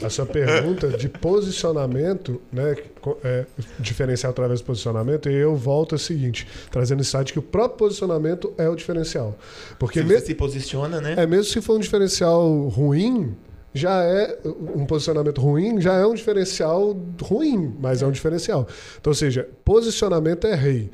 A 0.05 0.09
sua 0.09 0.25
pergunta 0.25 0.89
de 0.89 1.09
posicionamento, 1.09 2.41
né, 2.53 2.77
é, 3.25 3.45
diferencial 3.81 4.31
através 4.31 4.61
do 4.61 4.67
posicionamento, 4.67 5.29
e 5.29 5.35
eu 5.35 5.57
volto 5.57 5.95
ao 5.95 5.99
seguinte, 5.99 6.47
trazendo 6.71 7.01
esse 7.01 7.11
site 7.11 7.33
que 7.33 7.39
o 7.39 7.43
próprio 7.43 7.79
posicionamento 7.79 8.53
é 8.57 8.69
o 8.69 8.77
diferencial. 8.77 9.37
Porque 9.79 10.01
se 10.01 10.07
você 10.07 10.21
se 10.21 10.35
posiciona, 10.35 11.01
né? 11.01 11.15
É, 11.17 11.27
mesmo 11.27 11.45
se 11.45 11.61
for 11.61 11.77
um 11.77 11.81
diferencial 11.81 12.69
ruim, 12.69 13.35
já 13.75 14.03
é 14.05 14.39
um 14.45 14.87
posicionamento 14.87 15.41
ruim, 15.41 15.81
já 15.81 15.95
é 15.95 16.07
um 16.07 16.15
diferencial 16.15 16.97
ruim, 17.21 17.75
mas 17.81 18.03
é 18.03 18.07
um 18.07 18.13
diferencial. 18.13 18.69
Então, 19.01 19.11
ou 19.11 19.15
seja, 19.15 19.49
posicionamento 19.65 20.47
é 20.47 20.55
rei. 20.55 20.91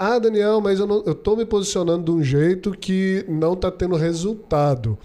Ah, 0.00 0.16
Daniel, 0.20 0.60
mas 0.60 0.78
eu 0.78 1.02
estou 1.10 1.36
me 1.36 1.44
posicionando 1.44 2.04
de 2.04 2.10
um 2.12 2.22
jeito 2.22 2.70
que 2.70 3.24
não 3.28 3.54
está 3.54 3.68
tendo 3.68 3.96
resultado. 3.96 4.96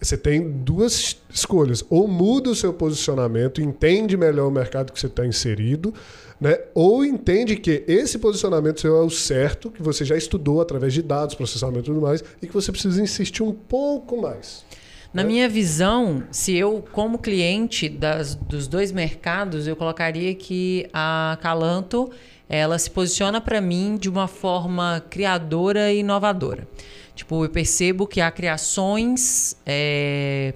Você 0.00 0.16
tem 0.16 0.50
duas 0.50 1.18
escolhas. 1.28 1.84
Ou 1.90 2.08
muda 2.08 2.48
o 2.48 2.54
seu 2.54 2.72
posicionamento, 2.72 3.60
entende 3.60 4.16
melhor 4.16 4.48
o 4.48 4.50
mercado 4.50 4.90
que 4.90 4.98
você 4.98 5.06
está 5.06 5.26
inserido, 5.26 5.92
né? 6.40 6.58
ou 6.74 7.04
entende 7.04 7.56
que 7.56 7.84
esse 7.86 8.18
posicionamento 8.18 8.80
seu 8.80 8.96
é 8.96 9.02
o 9.02 9.10
certo, 9.10 9.70
que 9.70 9.82
você 9.82 10.02
já 10.02 10.16
estudou 10.16 10.62
através 10.62 10.94
de 10.94 11.02
dados, 11.02 11.34
processamento 11.34 11.80
e 11.80 11.92
tudo 11.92 12.00
mais, 12.00 12.24
e 12.40 12.46
que 12.46 12.54
você 12.54 12.72
precisa 12.72 13.02
insistir 13.02 13.42
um 13.42 13.52
pouco 13.52 14.18
mais. 14.18 14.64
Na 15.12 15.24
minha 15.24 15.46
visão, 15.46 16.22
se 16.30 16.56
eu, 16.56 16.82
como 16.90 17.18
cliente 17.18 17.86
das, 17.86 18.34
dos 18.34 18.66
dois 18.66 18.90
mercados, 18.90 19.66
eu 19.66 19.76
colocaria 19.76 20.34
que 20.34 20.88
a 20.90 21.38
Calanto 21.42 22.10
ela 22.52 22.78
se 22.78 22.90
posiciona 22.90 23.40
para 23.40 23.62
mim 23.62 23.96
de 23.98 24.10
uma 24.10 24.28
forma 24.28 25.02
criadora 25.08 25.90
e 25.90 26.00
inovadora. 26.00 26.68
Tipo, 27.14 27.46
eu 27.46 27.48
percebo 27.48 28.06
que 28.06 28.20
há 28.20 28.30
criações 28.30 29.56
é, 29.64 30.52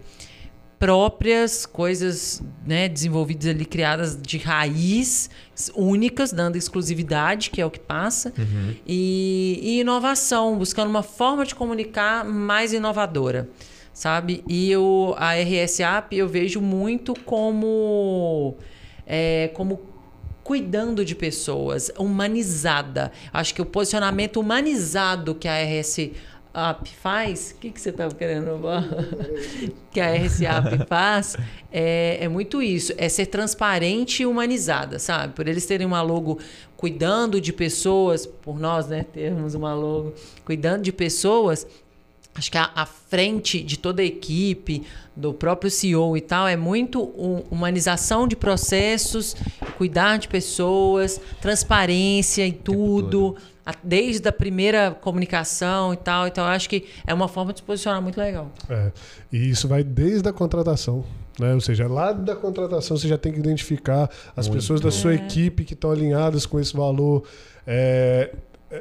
próprias, 0.78 1.64
coisas 1.64 2.42
né, 2.66 2.86
desenvolvidas 2.86 3.46
ali, 3.46 3.64
criadas 3.64 4.20
de 4.20 4.36
raiz, 4.36 5.30
únicas, 5.74 6.32
dando 6.32 6.56
exclusividade, 6.56 7.48
que 7.48 7.62
é 7.62 7.64
o 7.64 7.70
que 7.70 7.80
passa, 7.80 8.30
uhum. 8.38 8.74
e, 8.86 9.58
e 9.62 9.80
inovação, 9.80 10.58
buscando 10.58 10.90
uma 10.90 11.02
forma 11.02 11.46
de 11.46 11.54
comunicar 11.54 12.26
mais 12.26 12.74
inovadora 12.74 13.48
sabe? 13.94 14.44
E 14.46 14.70
eu, 14.70 15.14
a 15.16 15.32
RSAP 15.36 16.12
eu 16.12 16.28
vejo 16.28 16.60
muito 16.60 17.14
como 17.24 18.54
é, 19.06 19.50
como 19.54 19.95
cuidando 20.46 21.04
de 21.04 21.16
pessoas, 21.16 21.90
humanizada. 21.98 23.10
Acho 23.32 23.52
que 23.52 23.60
o 23.60 23.66
posicionamento 23.66 24.38
humanizado 24.38 25.34
que 25.34 25.48
a 25.48 25.60
RS 25.60 26.12
Up 26.54 26.88
faz, 26.88 27.50
o 27.50 27.58
que, 27.58 27.72
que 27.72 27.80
você 27.80 27.90
estava 27.90 28.14
querendo 28.14 28.60
que 29.90 29.98
a 29.98 30.14
RSAP 30.14 30.86
faz, 30.86 31.36
é, 31.72 32.18
é 32.20 32.28
muito 32.28 32.62
isso, 32.62 32.94
é 32.96 33.08
ser 33.08 33.26
transparente 33.26 34.22
e 34.22 34.26
humanizada, 34.26 35.00
sabe? 35.00 35.34
Por 35.34 35.48
eles 35.48 35.66
terem 35.66 35.84
uma 35.84 36.00
logo 36.00 36.38
cuidando 36.76 37.40
de 37.40 37.52
pessoas, 37.52 38.24
por 38.24 38.60
nós, 38.60 38.86
né, 38.86 39.02
termos 39.02 39.56
uma 39.56 39.74
logo 39.74 40.14
cuidando 40.44 40.82
de 40.82 40.92
pessoas, 40.92 41.66
acho 42.36 42.50
que 42.50 42.58
a, 42.58 42.70
a, 42.74 42.86
frente 42.86 43.62
de 43.62 43.78
toda 43.78 44.02
a 44.02 44.04
equipe, 44.04 44.82
do 45.14 45.32
próprio 45.32 45.70
CEO 45.70 46.16
e 46.16 46.20
tal, 46.20 46.46
é 46.46 46.56
muito 46.56 47.02
um, 47.02 47.42
humanização 47.50 48.28
de 48.28 48.36
processos, 48.36 49.34
cuidar 49.78 50.18
de 50.18 50.28
pessoas, 50.28 51.20
transparência 51.40 52.46
em 52.46 52.52
tudo, 52.52 53.36
a, 53.64 53.74
desde 53.82 54.28
a 54.28 54.32
primeira 54.32 54.90
comunicação 54.90 55.92
e 55.92 55.96
tal. 55.96 56.26
Então, 56.26 56.44
eu 56.44 56.50
acho 56.50 56.68
que 56.68 56.86
é 57.06 57.14
uma 57.14 57.28
forma 57.28 57.52
de 57.52 57.60
se 57.60 57.62
posicionar 57.64 58.02
muito 58.02 58.18
legal. 58.18 58.50
É, 58.68 58.92
e 59.32 59.50
isso 59.50 59.66
vai 59.66 59.82
desde 59.82 60.28
a 60.28 60.32
contratação. 60.32 61.04
Né? 61.38 61.52
Ou 61.52 61.60
seja, 61.60 61.86
lá 61.86 62.12
da 62.12 62.34
contratação 62.34 62.96
você 62.96 63.08
já 63.08 63.18
tem 63.18 63.32
que 63.32 63.38
identificar 63.38 64.10
as 64.34 64.48
muito. 64.48 64.60
pessoas 64.60 64.80
da 64.80 64.90
sua 64.90 65.12
é. 65.12 65.16
equipe 65.16 65.64
que 65.64 65.74
estão 65.74 65.90
alinhadas 65.90 66.46
com 66.46 66.58
esse 66.58 66.74
valor. 66.74 67.24
É, 67.66 68.32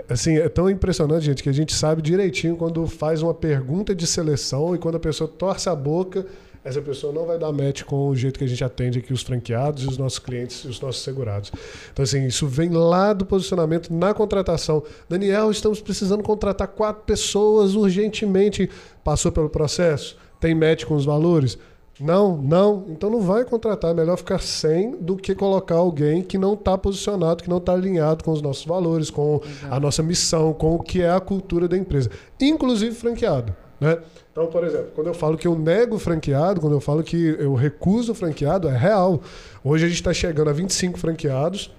assim, 0.09 0.37
é 0.37 0.49
tão 0.49 0.69
impressionante, 0.69 1.25
gente, 1.25 1.43
que 1.43 1.49
a 1.49 1.53
gente 1.53 1.73
sabe 1.73 2.01
direitinho 2.01 2.55
quando 2.55 2.85
faz 2.87 3.21
uma 3.21 3.33
pergunta 3.33 3.93
de 3.93 4.05
seleção 4.07 4.75
e 4.75 4.77
quando 4.77 4.95
a 4.95 4.99
pessoa 4.99 5.27
torce 5.27 5.69
a 5.69 5.75
boca, 5.75 6.25
essa 6.65 6.81
pessoa 6.81 7.13
não 7.13 7.27
vai 7.27 7.37
dar 7.37 7.51
match 7.51 7.83
com 7.83 8.09
o 8.09 8.15
jeito 8.15 8.39
que 8.39 8.43
a 8.43 8.47
gente 8.47 8.63
atende 8.63 8.97
aqui 8.97 9.13
os 9.13 9.21
franqueados 9.21 9.83
e 9.83 9.87
os 9.87 9.99
nossos 9.99 10.17
clientes 10.17 10.63
e 10.63 10.67
os 10.67 10.81
nossos 10.81 11.03
segurados. 11.03 11.51
Então, 11.93 12.01
assim, 12.01 12.25
isso 12.25 12.47
vem 12.47 12.71
lá 12.71 13.13
do 13.13 13.23
posicionamento 13.23 13.93
na 13.93 14.15
contratação. 14.15 14.81
Daniel, 15.07 15.51
estamos 15.51 15.79
precisando 15.79 16.23
contratar 16.23 16.69
quatro 16.69 17.03
pessoas 17.03 17.75
urgentemente. 17.75 18.67
Passou 19.03 19.31
pelo 19.31 19.47
processo? 19.47 20.17
Tem 20.39 20.55
match 20.55 20.85
com 20.85 20.95
os 20.95 21.05
valores? 21.05 21.55
Não, 21.99 22.37
não. 22.37 22.85
Então 22.89 23.09
não 23.09 23.21
vai 23.21 23.45
contratar. 23.45 23.91
É 23.91 23.93
melhor 23.93 24.17
ficar 24.17 24.39
sem 24.39 24.95
do 24.97 25.15
que 25.15 25.33
colocar 25.33 25.75
alguém 25.75 26.21
que 26.21 26.37
não 26.37 26.53
está 26.53 26.77
posicionado, 26.77 27.43
que 27.43 27.49
não 27.49 27.57
está 27.57 27.73
alinhado 27.73 28.23
com 28.23 28.31
os 28.31 28.41
nossos 28.41 28.65
valores, 28.65 29.09
com 29.09 29.41
Exato. 29.43 29.73
a 29.73 29.79
nossa 29.79 30.03
missão, 30.03 30.53
com 30.53 30.75
o 30.75 30.79
que 30.79 31.01
é 31.01 31.09
a 31.09 31.19
cultura 31.19 31.67
da 31.67 31.77
empresa. 31.77 32.09
Inclusive 32.39 32.93
franqueado. 32.95 33.55
Né? 33.79 33.97
Então, 34.31 34.47
por 34.47 34.63
exemplo, 34.63 34.87
quando 34.93 35.07
eu 35.07 35.13
falo 35.13 35.37
que 35.37 35.47
eu 35.47 35.57
nego 35.57 35.97
franqueado, 35.97 36.59
quando 36.59 36.73
eu 36.73 36.81
falo 36.81 37.03
que 37.03 37.37
eu 37.39 37.53
recuso 37.53 38.13
franqueado, 38.13 38.67
é 38.67 38.77
real. 38.77 39.21
Hoje 39.63 39.85
a 39.85 39.87
gente 39.87 39.97
está 39.97 40.13
chegando 40.13 40.49
a 40.49 40.53
25 40.53 40.99
franqueados. 40.99 41.71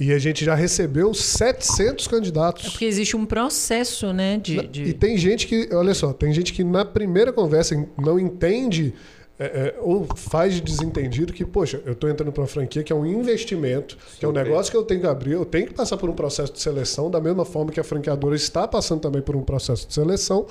E 0.00 0.12
a 0.12 0.18
gente 0.18 0.44
já 0.44 0.56
recebeu 0.56 1.14
700 1.14 2.08
candidatos. 2.08 2.66
É 2.66 2.70
porque 2.70 2.84
existe 2.84 3.16
um 3.16 3.24
processo, 3.24 4.12
né? 4.12 4.38
De, 4.38 4.66
de... 4.66 4.82
E 4.82 4.92
tem 4.92 5.16
gente 5.16 5.46
que, 5.46 5.68
olha 5.72 5.94
só, 5.94 6.12
tem 6.12 6.32
gente 6.32 6.52
que 6.52 6.64
na 6.64 6.84
primeira 6.84 7.32
conversa 7.32 7.76
não 7.96 8.18
entende 8.18 8.92
é, 9.38 9.44
é, 9.44 9.74
ou 9.80 10.06
faz 10.14 10.54
de 10.54 10.60
desentendido 10.60 11.32
que, 11.32 11.44
poxa, 11.44 11.82
eu 11.84 11.92
estou 11.92 12.08
entrando 12.08 12.30
para 12.30 12.42
uma 12.42 12.46
franquia 12.46 12.84
que 12.84 12.92
é 12.92 12.96
um 12.96 13.04
investimento, 13.04 13.94
Super. 13.94 14.18
que 14.18 14.24
é 14.24 14.28
um 14.28 14.32
negócio 14.32 14.70
que 14.70 14.76
eu 14.76 14.84
tenho 14.84 15.00
que 15.00 15.06
abrir, 15.06 15.32
eu 15.32 15.44
tenho 15.44 15.66
que 15.66 15.74
passar 15.74 15.96
por 15.96 16.08
um 16.08 16.14
processo 16.14 16.52
de 16.52 16.60
seleção, 16.60 17.10
da 17.10 17.20
mesma 17.20 17.44
forma 17.44 17.72
que 17.72 17.80
a 17.80 17.84
franqueadora 17.84 18.36
está 18.36 18.68
passando 18.68 19.00
também 19.00 19.20
por 19.20 19.34
um 19.34 19.42
processo 19.42 19.88
de 19.88 19.94
seleção. 19.94 20.46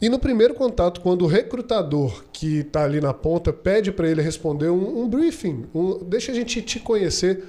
E 0.00 0.08
no 0.08 0.18
primeiro 0.18 0.54
contato, 0.54 1.00
quando 1.00 1.22
o 1.22 1.26
recrutador 1.26 2.24
que 2.32 2.58
está 2.58 2.84
ali 2.84 3.00
na 3.00 3.12
ponta 3.12 3.52
pede 3.52 3.90
para 3.90 4.08
ele 4.08 4.22
responder 4.22 4.68
um, 4.68 5.02
um 5.02 5.08
briefing, 5.08 5.64
um, 5.74 5.98
deixa 6.04 6.30
a 6.30 6.34
gente 6.34 6.62
te 6.62 6.78
conhecer, 6.78 7.42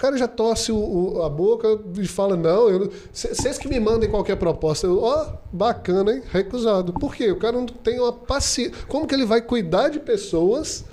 cara 0.00 0.16
já 0.16 0.26
torce 0.26 0.72
o, 0.72 0.76
o, 0.76 1.22
a 1.22 1.28
boca 1.28 1.78
e 1.98 2.06
fala: 2.06 2.34
Não, 2.34 2.90
vocês 3.12 3.58
que 3.58 3.68
me 3.68 3.78
mandem 3.78 4.08
qualquer 4.08 4.36
proposta. 4.36 4.88
Ó, 4.88 5.22
oh, 5.22 5.54
bacana, 5.54 6.12
hein? 6.12 6.22
Recusado. 6.32 6.92
Por 6.94 7.14
quê? 7.14 7.30
O 7.30 7.36
cara 7.36 7.52
não 7.52 7.66
tem 7.66 8.00
uma 8.00 8.12
paciência. 8.12 8.72
Como 8.88 9.06
que 9.06 9.14
ele 9.14 9.26
vai 9.26 9.42
cuidar 9.42 9.90
de 9.90 10.00
pessoas? 10.00 10.84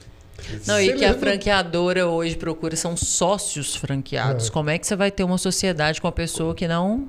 Não, 0.67 0.79
e 0.79 0.93
que 0.93 1.05
a 1.05 1.13
franqueadora 1.13 2.07
hoje 2.07 2.35
procura 2.35 2.75
são 2.75 2.95
sócios 2.95 3.75
franqueados. 3.75 4.47
É. 4.47 4.51
Como 4.51 4.69
é 4.69 4.77
que 4.77 4.85
você 4.85 4.95
vai 4.95 5.09
ter 5.09 5.23
uma 5.23 5.37
sociedade 5.37 5.99
com 5.99 6.07
a 6.07 6.11
pessoa 6.11 6.53
que 6.53 6.67
não 6.67 7.07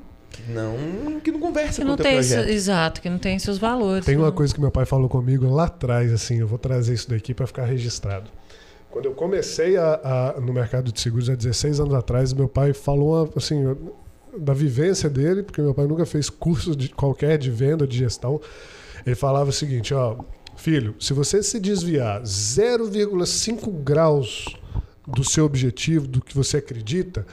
não 0.49 1.21
que 1.21 1.33
não 1.33 1.41
conversa 1.41 1.81
que 1.81 1.83
com 1.83 1.89
não 1.89 1.97
teu 1.97 2.05
tem 2.05 2.15
projeto. 2.15 2.49
exato, 2.49 3.01
que 3.03 3.11
não 3.11 3.19
tem 3.19 3.39
seus 3.39 3.59
valores. 3.59 4.07
Tem 4.07 4.17
uma 4.17 4.27
não. 4.27 4.33
coisa 4.33 4.55
que 4.55 4.61
meu 4.61 4.71
pai 4.71 4.87
falou 4.87 5.09
comigo 5.09 5.53
lá 5.53 5.65
atrás, 5.65 6.13
assim, 6.13 6.39
eu 6.39 6.47
vou 6.47 6.59
trazer 6.59 6.95
isso 6.95 7.11
daqui 7.11 7.35
para 7.35 7.47
ficar 7.47 7.65
registrado. 7.65 8.31
Quando 8.99 9.07
eu 9.07 9.15
comecei 9.15 9.77
a, 9.77 10.35
a, 10.37 10.41
no 10.41 10.53
mercado 10.53 10.91
de 10.91 11.01
seguros 11.01 11.31
há 11.31 11.37
16 11.37 11.79
anos 11.79 11.95
atrás, 11.95 12.33
meu 12.33 12.49
pai 12.49 12.73
falou 12.73 13.33
assim 13.37 13.63
da 14.37 14.53
vivência 14.53 15.09
dele, 15.09 15.45
porque 15.45 15.63
meu 15.63 15.73
pai 15.73 15.87
nunca 15.87 16.05
fez 16.05 16.29
curso 16.29 16.75
de 16.75 16.89
qualquer 16.89 17.39
de 17.39 17.49
venda, 17.49 17.87
de 17.87 17.97
gestão. 17.97 18.41
Ele 19.07 19.15
falava 19.15 19.51
o 19.51 19.53
seguinte, 19.53 19.95
ó, 19.95 20.17
filho, 20.57 20.97
se 20.99 21.13
você 21.13 21.45
se 21.45 21.61
desviar 21.61 22.23
0,5 22.23 23.71
graus 23.85 24.47
do 25.07 25.23
seu 25.23 25.45
objetivo, 25.45 26.09
do 26.09 26.21
que 26.21 26.35
você 26.35 26.57
acredita, 26.57 27.25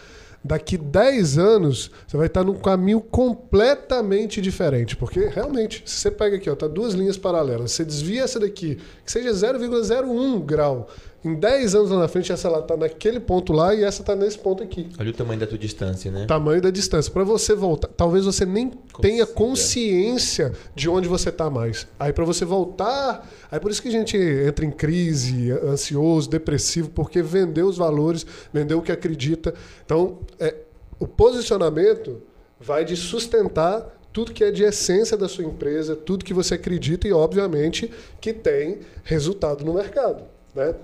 daqui 0.44 0.78
10 0.78 1.40
anos 1.40 1.90
você 2.06 2.16
vai 2.16 2.28
estar 2.28 2.44
num 2.44 2.60
caminho 2.60 3.02
completamente 3.02 4.40
diferente. 4.40 4.96
Porque 4.96 5.30
realmente, 5.30 5.82
se 5.84 5.96
você 5.96 6.12
pega 6.12 6.36
aqui, 6.36 6.48
ó, 6.48 6.56
tá 6.56 6.68
duas 6.68 6.94
linhas 6.94 7.18
paralelas, 7.18 7.72
você 7.72 7.84
desvia 7.84 8.22
essa 8.22 8.40
daqui, 8.40 8.78
que 9.04 9.12
seja 9.12 9.32
0,01 9.32 10.46
grau 10.46 10.88
em 11.26 11.34
10 11.34 11.74
anos 11.74 11.90
lá 11.90 12.00
na 12.02 12.08
frente, 12.08 12.32
essa 12.32 12.48
lá 12.48 12.60
está 12.60 12.78
naquele 12.78 13.20
ponto 13.20 13.52
lá 13.52 13.74
e 13.74 13.84
essa 13.84 14.04
está 14.04 14.16
nesse 14.16 14.38
ponto 14.38 14.62
aqui. 14.62 14.88
Olha 15.00 15.10
o 15.10 15.14
tamanho 15.14 15.40
da 15.40 15.48
tua 15.48 15.58
distância, 15.58 16.12
né? 16.12 16.28
Tamanho 16.28 16.62
da 16.62 16.70
distância. 16.70 17.12
Para 17.12 17.24
você 17.24 17.56
voltar, 17.56 17.88
talvez 17.88 18.26
você 18.26 18.46
nem 18.46 18.70
Consiga. 18.70 19.02
tenha 19.02 19.26
consciência 19.26 20.54
de 20.76 20.88
onde 20.88 21.08
você 21.08 21.30
está 21.30 21.50
mais. 21.50 21.88
Aí 22.00 22.14
para 22.14 22.24
você 22.24 22.46
voltar, 22.46 23.28
aí 23.52 23.60
por 23.60 23.72
isso 23.72 23.82
que 23.82 23.88
a 23.88 23.92
gente 23.92 24.16
entra 24.16 24.64
em 24.64 24.70
crise, 24.70 25.52
ansioso, 25.52 26.30
depressivo, 26.30 26.92
porque 26.92 27.24
vendeu 27.24 27.66
os 27.66 27.78
valores, 27.78 28.24
vendeu 28.54 28.78
o 28.78 28.82
que 28.84 28.92
acredita. 28.92 29.52
Então, 29.84 30.20
é, 30.40 30.54
o 31.00 31.08
posicionamento 31.08 32.22
vai 32.60 32.86
de 32.86 32.96
sustentar 32.96 34.00
tudo 34.14 34.32
que 34.32 34.44
é 34.44 34.52
de 34.52 34.64
essência 34.64 35.18
da 35.18 35.28
sua 35.28 35.44
empresa, 35.44 35.96
tudo 35.96 36.24
que 36.24 36.36
você 36.36 36.54
acredita 36.54 37.08
e, 37.08 37.12
obviamente, 37.12 37.92
que 38.22 38.32
tem 38.32 38.78
resultado 39.04 39.66
no 39.66 39.74
mercado. 39.74 40.24
Né? 40.54 40.76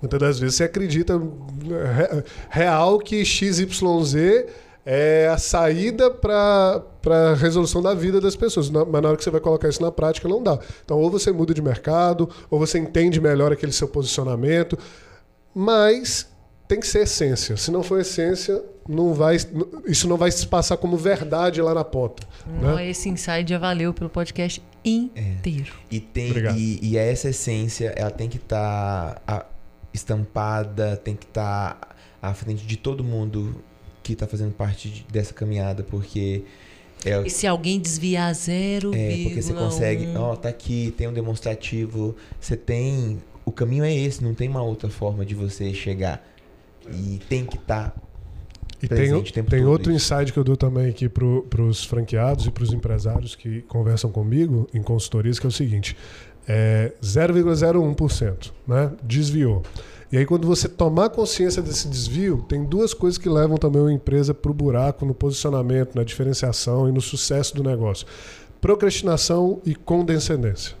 Muitas 0.00 0.20
das 0.20 0.38
vezes 0.38 0.56
você 0.56 0.64
acredita 0.64 1.20
real 2.50 2.98
que 2.98 3.24
XYZ 3.24 3.74
é 4.84 5.28
a 5.28 5.36
saída 5.36 6.08
para 6.10 6.80
a 7.04 7.34
resolução 7.34 7.82
da 7.82 7.92
vida 7.92 8.20
das 8.20 8.36
pessoas. 8.36 8.70
Mas 8.70 9.02
na 9.02 9.08
hora 9.08 9.16
que 9.16 9.24
você 9.24 9.30
vai 9.30 9.40
colocar 9.40 9.68
isso 9.68 9.82
na 9.82 9.90
prática, 9.90 10.28
não 10.28 10.40
dá. 10.40 10.58
Então, 10.84 10.98
ou 10.98 11.10
você 11.10 11.32
muda 11.32 11.52
de 11.52 11.60
mercado, 11.60 12.30
ou 12.48 12.58
você 12.58 12.78
entende 12.78 13.20
melhor 13.20 13.52
aquele 13.52 13.72
seu 13.72 13.88
posicionamento. 13.88 14.78
Mas 15.52 16.28
tem 16.68 16.78
que 16.78 16.86
ser 16.86 17.02
essência. 17.02 17.56
Se 17.56 17.70
não 17.72 17.82
for 17.82 18.00
essência, 18.00 18.62
não 18.88 19.12
vai, 19.12 19.36
isso 19.86 20.08
não 20.08 20.16
vai 20.16 20.30
se 20.30 20.46
passar 20.46 20.76
como 20.76 20.96
verdade 20.96 21.60
lá 21.60 21.74
na 21.74 21.84
ponta. 21.84 22.24
Não, 22.46 22.76
né? 22.76 22.88
Esse 22.88 23.08
insight 23.08 23.50
já 23.50 23.58
valeu 23.58 23.92
pelo 23.92 24.08
podcast 24.08 24.62
inteiro. 24.84 25.72
É. 25.90 25.94
E, 25.96 26.00
tem, 26.00 26.32
e, 26.56 26.78
e, 26.80 26.96
essa 26.96 27.30
essência, 27.30 27.92
ela 27.96 28.10
tem 28.10 28.28
que 28.28 28.36
estar. 28.36 29.20
Tá 29.26 29.46
estampada, 29.96 30.96
tem 30.96 31.16
que 31.16 31.26
estar 31.26 31.74
tá 31.74 31.96
à 32.22 32.34
frente 32.34 32.66
de 32.66 32.76
todo 32.76 33.02
mundo 33.02 33.62
que 34.02 34.12
está 34.12 34.26
fazendo 34.26 34.52
parte 34.52 34.88
de, 34.88 35.04
dessa 35.10 35.34
caminhada, 35.34 35.82
porque 35.82 36.44
é, 37.04 37.22
e 37.26 37.30
se 37.30 37.46
alguém 37.46 37.78
desviar 37.78 38.34
zero, 38.34 38.94
é 38.94 39.24
porque 39.24 39.42
você 39.42 39.52
consegue, 39.52 40.08
ó, 40.16 40.32
oh, 40.32 40.36
tá 40.36 40.48
aqui, 40.48 40.94
tem 40.96 41.06
um 41.06 41.12
demonstrativo, 41.12 42.16
você 42.40 42.56
tem, 42.56 43.22
o 43.44 43.52
caminho 43.52 43.84
é 43.84 43.94
esse, 43.94 44.24
não 44.24 44.34
tem 44.34 44.48
uma 44.48 44.62
outra 44.62 44.88
forma 44.88 45.24
de 45.24 45.34
você 45.34 45.74
chegar 45.74 46.26
e 46.90 47.20
tem 47.28 47.44
que 47.44 47.56
estar 47.56 47.90
tá 47.90 48.06
e 48.82 48.88
tem, 48.88 49.44
tem 49.44 49.64
outro 49.64 49.90
isso. 49.90 50.14
insight 50.14 50.32
que 50.32 50.38
eu 50.38 50.44
dou 50.44 50.56
também 50.56 50.88
aqui 50.88 51.08
para 51.08 51.62
os 51.62 51.84
franqueados 51.84 52.46
e 52.46 52.50
para 52.50 52.62
os 52.62 52.72
empresários 52.72 53.34
que 53.34 53.62
conversam 53.62 54.10
comigo 54.12 54.68
em 54.72 54.82
consultorias, 54.82 55.38
que 55.38 55.46
é 55.46 55.48
o 55.48 55.52
seguinte: 55.52 55.96
é 56.48 56.92
0,01%, 57.02 58.52
né? 58.66 58.92
Desviou. 59.02 59.62
E 60.10 60.16
aí, 60.16 60.24
quando 60.24 60.46
você 60.46 60.68
tomar 60.68 61.10
consciência 61.10 61.60
desse 61.60 61.88
desvio, 61.88 62.44
tem 62.48 62.64
duas 62.64 62.94
coisas 62.94 63.18
que 63.18 63.28
levam 63.28 63.56
também 63.56 63.82
uma 63.82 63.92
empresa 63.92 64.32
para 64.32 64.50
o 64.50 64.54
buraco 64.54 65.04
no 65.04 65.12
posicionamento, 65.12 65.96
na 65.96 66.04
diferenciação 66.04 66.88
e 66.88 66.92
no 66.92 67.00
sucesso 67.00 67.56
do 67.56 67.64
negócio: 67.64 68.06
procrastinação 68.60 69.60
e 69.64 69.74
condescendência. 69.74 70.76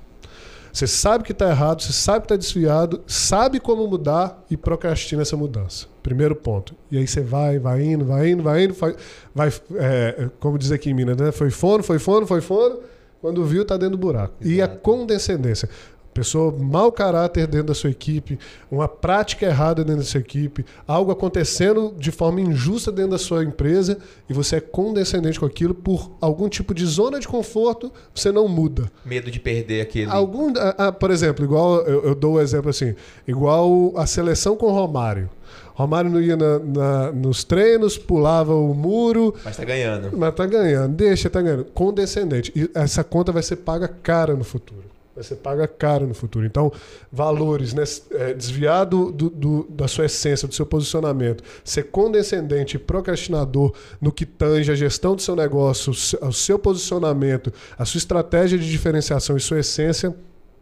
Você 0.72 0.86
sabe 0.86 1.24
que 1.24 1.32
está 1.32 1.48
errado, 1.48 1.82
você 1.82 1.92
sabe 1.92 2.20
que 2.20 2.24
está 2.26 2.36
desviado, 2.36 3.02
sabe 3.06 3.58
como 3.58 3.88
mudar 3.88 4.44
e 4.50 4.58
procrastina 4.58 5.22
essa 5.22 5.34
mudança. 5.34 5.86
Primeiro 6.02 6.36
ponto. 6.36 6.74
E 6.90 6.98
aí 6.98 7.06
você 7.06 7.22
vai, 7.22 7.58
vai 7.58 7.82
indo, 7.82 8.04
vai 8.04 8.28
indo, 8.28 8.42
vai 8.42 8.64
indo, 8.64 8.74
vai, 8.74 8.94
vai 9.34 9.52
é, 9.76 10.28
como 10.38 10.58
diz 10.58 10.70
aqui 10.70 10.90
em 10.90 10.94
Minas, 10.94 11.16
né? 11.16 11.32
Foi 11.32 11.50
fono, 11.50 11.82
foi 11.82 11.98
fono, 11.98 12.26
foi 12.26 12.42
fono 12.42 12.78
quando 13.26 13.44
viu, 13.44 13.62
está 13.62 13.76
dentro 13.76 13.96
do 13.96 14.00
buraco. 14.00 14.34
Exato. 14.40 14.56
E 14.56 14.62
a 14.62 14.68
condescendência. 14.68 15.68
Pessoa, 16.14 16.50
mau 16.56 16.92
caráter 16.92 17.46
dentro 17.46 17.66
da 17.66 17.74
sua 17.74 17.90
equipe, 17.90 18.38
uma 18.70 18.86
prática 18.86 19.44
errada 19.44 19.84
dentro 19.84 20.00
da 20.00 20.06
sua 20.06 20.20
equipe, 20.20 20.64
algo 20.86 21.10
acontecendo 21.10 21.92
de 21.98 22.10
forma 22.12 22.40
injusta 22.40 22.90
dentro 22.92 23.10
da 23.10 23.18
sua 23.18 23.44
empresa 23.44 23.98
e 24.30 24.32
você 24.32 24.56
é 24.56 24.60
condescendente 24.60 25.38
com 25.38 25.44
aquilo 25.44 25.74
por 25.74 26.10
algum 26.20 26.48
tipo 26.48 26.72
de 26.72 26.86
zona 26.86 27.18
de 27.18 27.26
conforto, 27.26 27.92
você 28.14 28.30
não 28.30 28.48
muda. 28.48 28.90
Medo 29.04 29.28
de 29.28 29.40
perder 29.40 29.82
aquele. 29.82 30.10
Algum, 30.10 30.52
ah, 30.56 30.92
por 30.92 31.10
exemplo, 31.10 31.44
igual 31.44 31.80
eu, 31.80 32.04
eu 32.04 32.14
dou 32.14 32.34
o 32.34 32.36
um 32.36 32.40
exemplo 32.40 32.70
assim, 32.70 32.94
igual 33.26 33.92
a 33.96 34.06
seleção 34.06 34.56
com 34.56 34.66
o 34.66 34.72
Romário. 34.72 35.28
Romário 35.76 36.10
não 36.10 36.22
ia 36.22 36.38
na, 36.38 36.58
na, 36.58 37.12
nos 37.12 37.44
treinos, 37.44 37.98
pulava 37.98 38.54
o 38.54 38.72
muro. 38.72 39.34
Mas 39.44 39.58
tá 39.58 39.64
ganhando. 39.64 40.16
Mas 40.16 40.34
tá 40.34 40.46
ganhando. 40.46 40.94
Deixa, 40.94 41.28
tá 41.28 41.42
ganhando. 41.42 41.66
Condescendente. 41.66 42.50
E 42.56 42.70
essa 42.74 43.04
conta 43.04 43.30
vai 43.30 43.42
ser 43.42 43.56
paga 43.56 43.86
cara 43.86 44.34
no 44.34 44.42
futuro. 44.42 44.84
Vai 45.14 45.22
ser 45.22 45.36
paga 45.36 45.68
cara 45.68 46.06
no 46.06 46.14
futuro. 46.14 46.46
Então, 46.46 46.72
valores, 47.12 47.74
né? 47.74 47.84
É, 48.12 48.32
desviar 48.32 48.86
do, 48.86 49.12
do, 49.12 49.66
da 49.68 49.86
sua 49.86 50.06
essência, 50.06 50.48
do 50.48 50.54
seu 50.54 50.64
posicionamento, 50.64 51.44
ser 51.62 51.82
condescendente 51.90 52.76
e 52.76 52.78
procrastinador 52.78 53.74
no 54.00 54.10
que 54.10 54.24
tange 54.24 54.72
a 54.72 54.74
gestão 54.74 55.14
do 55.14 55.20
seu 55.20 55.36
negócio, 55.36 55.92
o 55.92 56.32
seu 56.32 56.58
posicionamento, 56.58 57.52
a 57.78 57.84
sua 57.84 57.98
estratégia 57.98 58.58
de 58.58 58.70
diferenciação 58.70 59.36
e 59.36 59.40
sua 59.40 59.60
essência, 59.60 60.16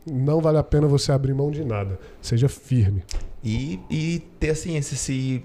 não 0.04 0.40
vale 0.40 0.58
a 0.58 0.64
pena 0.64 0.88
você 0.88 1.12
abrir 1.12 1.34
mão 1.34 1.52
de 1.52 1.64
nada. 1.64 2.00
Seja 2.20 2.48
firme. 2.48 3.04
E, 3.44 3.78
e 3.90 4.22
ter 4.40 4.50
a 4.50 4.54
ciência 4.54 4.96
se 4.96 5.42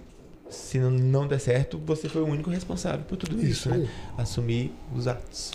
se 0.50 0.80
não, 0.80 1.28
der 1.28 1.40
certo, 1.40 1.80
você 1.86 2.10
foi 2.10 2.24
o 2.24 2.26
único 2.26 2.50
responsável 2.50 3.02
por 3.08 3.16
tudo 3.18 3.36
isso, 3.40 3.70
Isso 3.70 3.70
né? 3.70 3.88
Assumir 4.18 4.74
os 4.96 5.08
atos. 5.08 5.52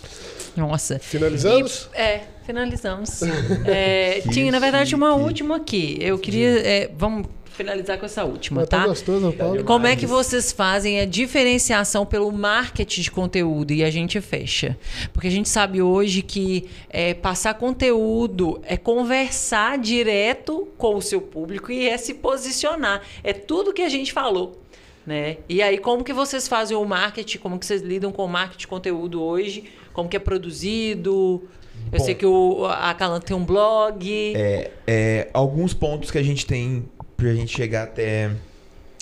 Nossa. 0.55 0.97
Finalizamos? 0.99 1.89
E- 1.93 1.97
é, 2.01 2.27
finalizamos. 2.45 3.19
É, 3.67 4.21
Que 4.21 4.29
tinha, 4.29 4.49
na 4.53 4.59
verdade, 4.59 4.95
uma 4.95 5.11
chique. 5.11 5.21
última 5.25 5.55
aqui. 5.57 5.97
Eu 5.99 6.17
queria. 6.17 6.47
é, 6.65 6.91
vamos 6.97 7.27
finalizar 7.55 7.97
com 7.97 8.05
essa 8.05 8.23
última, 8.23 8.61
Mas 8.61 8.69
tá 8.69 8.81
tá? 8.81 8.87
gostoso, 8.87 9.31
Paulo? 9.33 9.63
Como 9.63 9.87
é 9.87 9.95
que 9.95 10.05
vocês 10.05 10.51
fazem 10.51 10.99
a 10.99 11.05
diferenciação 11.05 12.05
pelo 12.05 12.31
marketing 12.31 13.01
de 13.01 13.11
conteúdo 13.11 13.71
e 13.71 13.83
a 13.83 13.89
gente 13.89 14.19
fecha? 14.21 14.77
Porque 15.13 15.27
a 15.27 15.31
gente 15.31 15.49
sabe 15.49 15.81
hoje 15.81 16.21
que 16.21 16.69
é, 16.89 17.13
passar 17.13 17.53
conteúdo 17.55 18.61
é 18.63 18.77
conversar 18.77 19.77
direto 19.77 20.67
com 20.77 20.95
o 20.95 21.01
seu 21.01 21.21
público 21.21 21.71
e 21.71 21.87
é 21.87 21.97
se 21.97 22.13
posicionar. 22.13 23.01
É 23.23 23.33
tudo 23.33 23.73
que 23.73 23.81
a 23.81 23.89
gente 23.89 24.11
falou. 24.11 24.61
Né? 25.05 25.37
E 25.47 25.61
aí, 25.61 25.77
como 25.77 26.03
que 26.03 26.11
vocês 26.11 26.47
fazem 26.47 26.75
o 26.75 26.83
marketing? 26.83 27.37
Como 27.37 27.59
que 27.59 27.65
vocês 27.65 27.81
lidam 27.81 28.11
com 28.11 28.25
o 28.25 28.27
marketing 28.27 28.61
de 28.61 28.67
conteúdo 28.67 29.21
hoje? 29.21 29.65
Como 29.93 30.09
que 30.09 30.17
é 30.17 30.19
produzido? 30.19 31.47
Eu 31.91 31.99
Bom. 31.99 32.05
sei 32.05 32.15
que 32.15 32.25
o, 32.25 32.65
a 32.65 32.93
Calan 32.95 33.19
tem 33.19 33.35
um 33.35 33.45
blog. 33.45 34.33
É, 34.35 34.71
é, 34.87 35.29
alguns 35.31 35.73
pontos 35.73 36.09
que 36.09 36.17
a 36.17 36.23
gente 36.23 36.45
tem 36.45 36.85
pra 37.17 37.33
gente 37.33 37.55
chegar 37.55 37.83
até, 37.83 38.31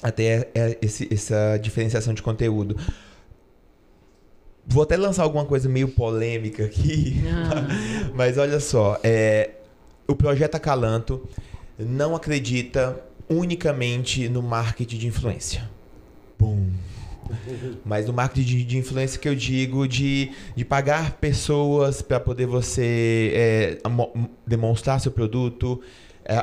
até 0.02 0.50
é, 0.54 0.78
esse- 0.82 1.08
essa 1.12 1.58
diferenciação 1.62 2.14
de 2.14 2.22
conteúdo. 2.22 2.78
Vou 4.66 4.84
até 4.84 4.96
lançar 4.96 5.24
alguma 5.24 5.46
coisa 5.46 5.68
meio 5.68 5.90
polêmica 5.90 6.64
aqui, 6.66 7.22
Ah. 7.28 7.68
mas 8.16 8.38
olha 8.38 8.60
só, 8.60 8.98
é, 9.04 9.52
o 10.08 10.16
projeto 10.16 10.56
Acalanto 10.56 11.28
não 11.78 12.16
acredita 12.16 12.98
unicamente 13.30 14.30
no 14.30 14.42
marketing 14.42 14.98
de 14.98 15.08
influência. 15.08 15.70
Bum. 16.40 16.70
Mas 17.86 18.06
no 18.06 18.12
marketing 18.14 18.46
de, 18.46 18.64
de 18.66 18.78
influência 18.78 19.18
que 19.18 19.28
eu 19.30 19.34
digo 19.34 19.88
de, 19.88 20.32
de 20.58 20.66
pagar 20.66 21.14
pessoas 21.14 22.02
para 22.02 22.20
poder 22.20 22.46
você 22.46 23.32
é, 23.34 23.78
demonstrar 24.46 25.00
seu 25.00 25.10
produto, 25.12 25.82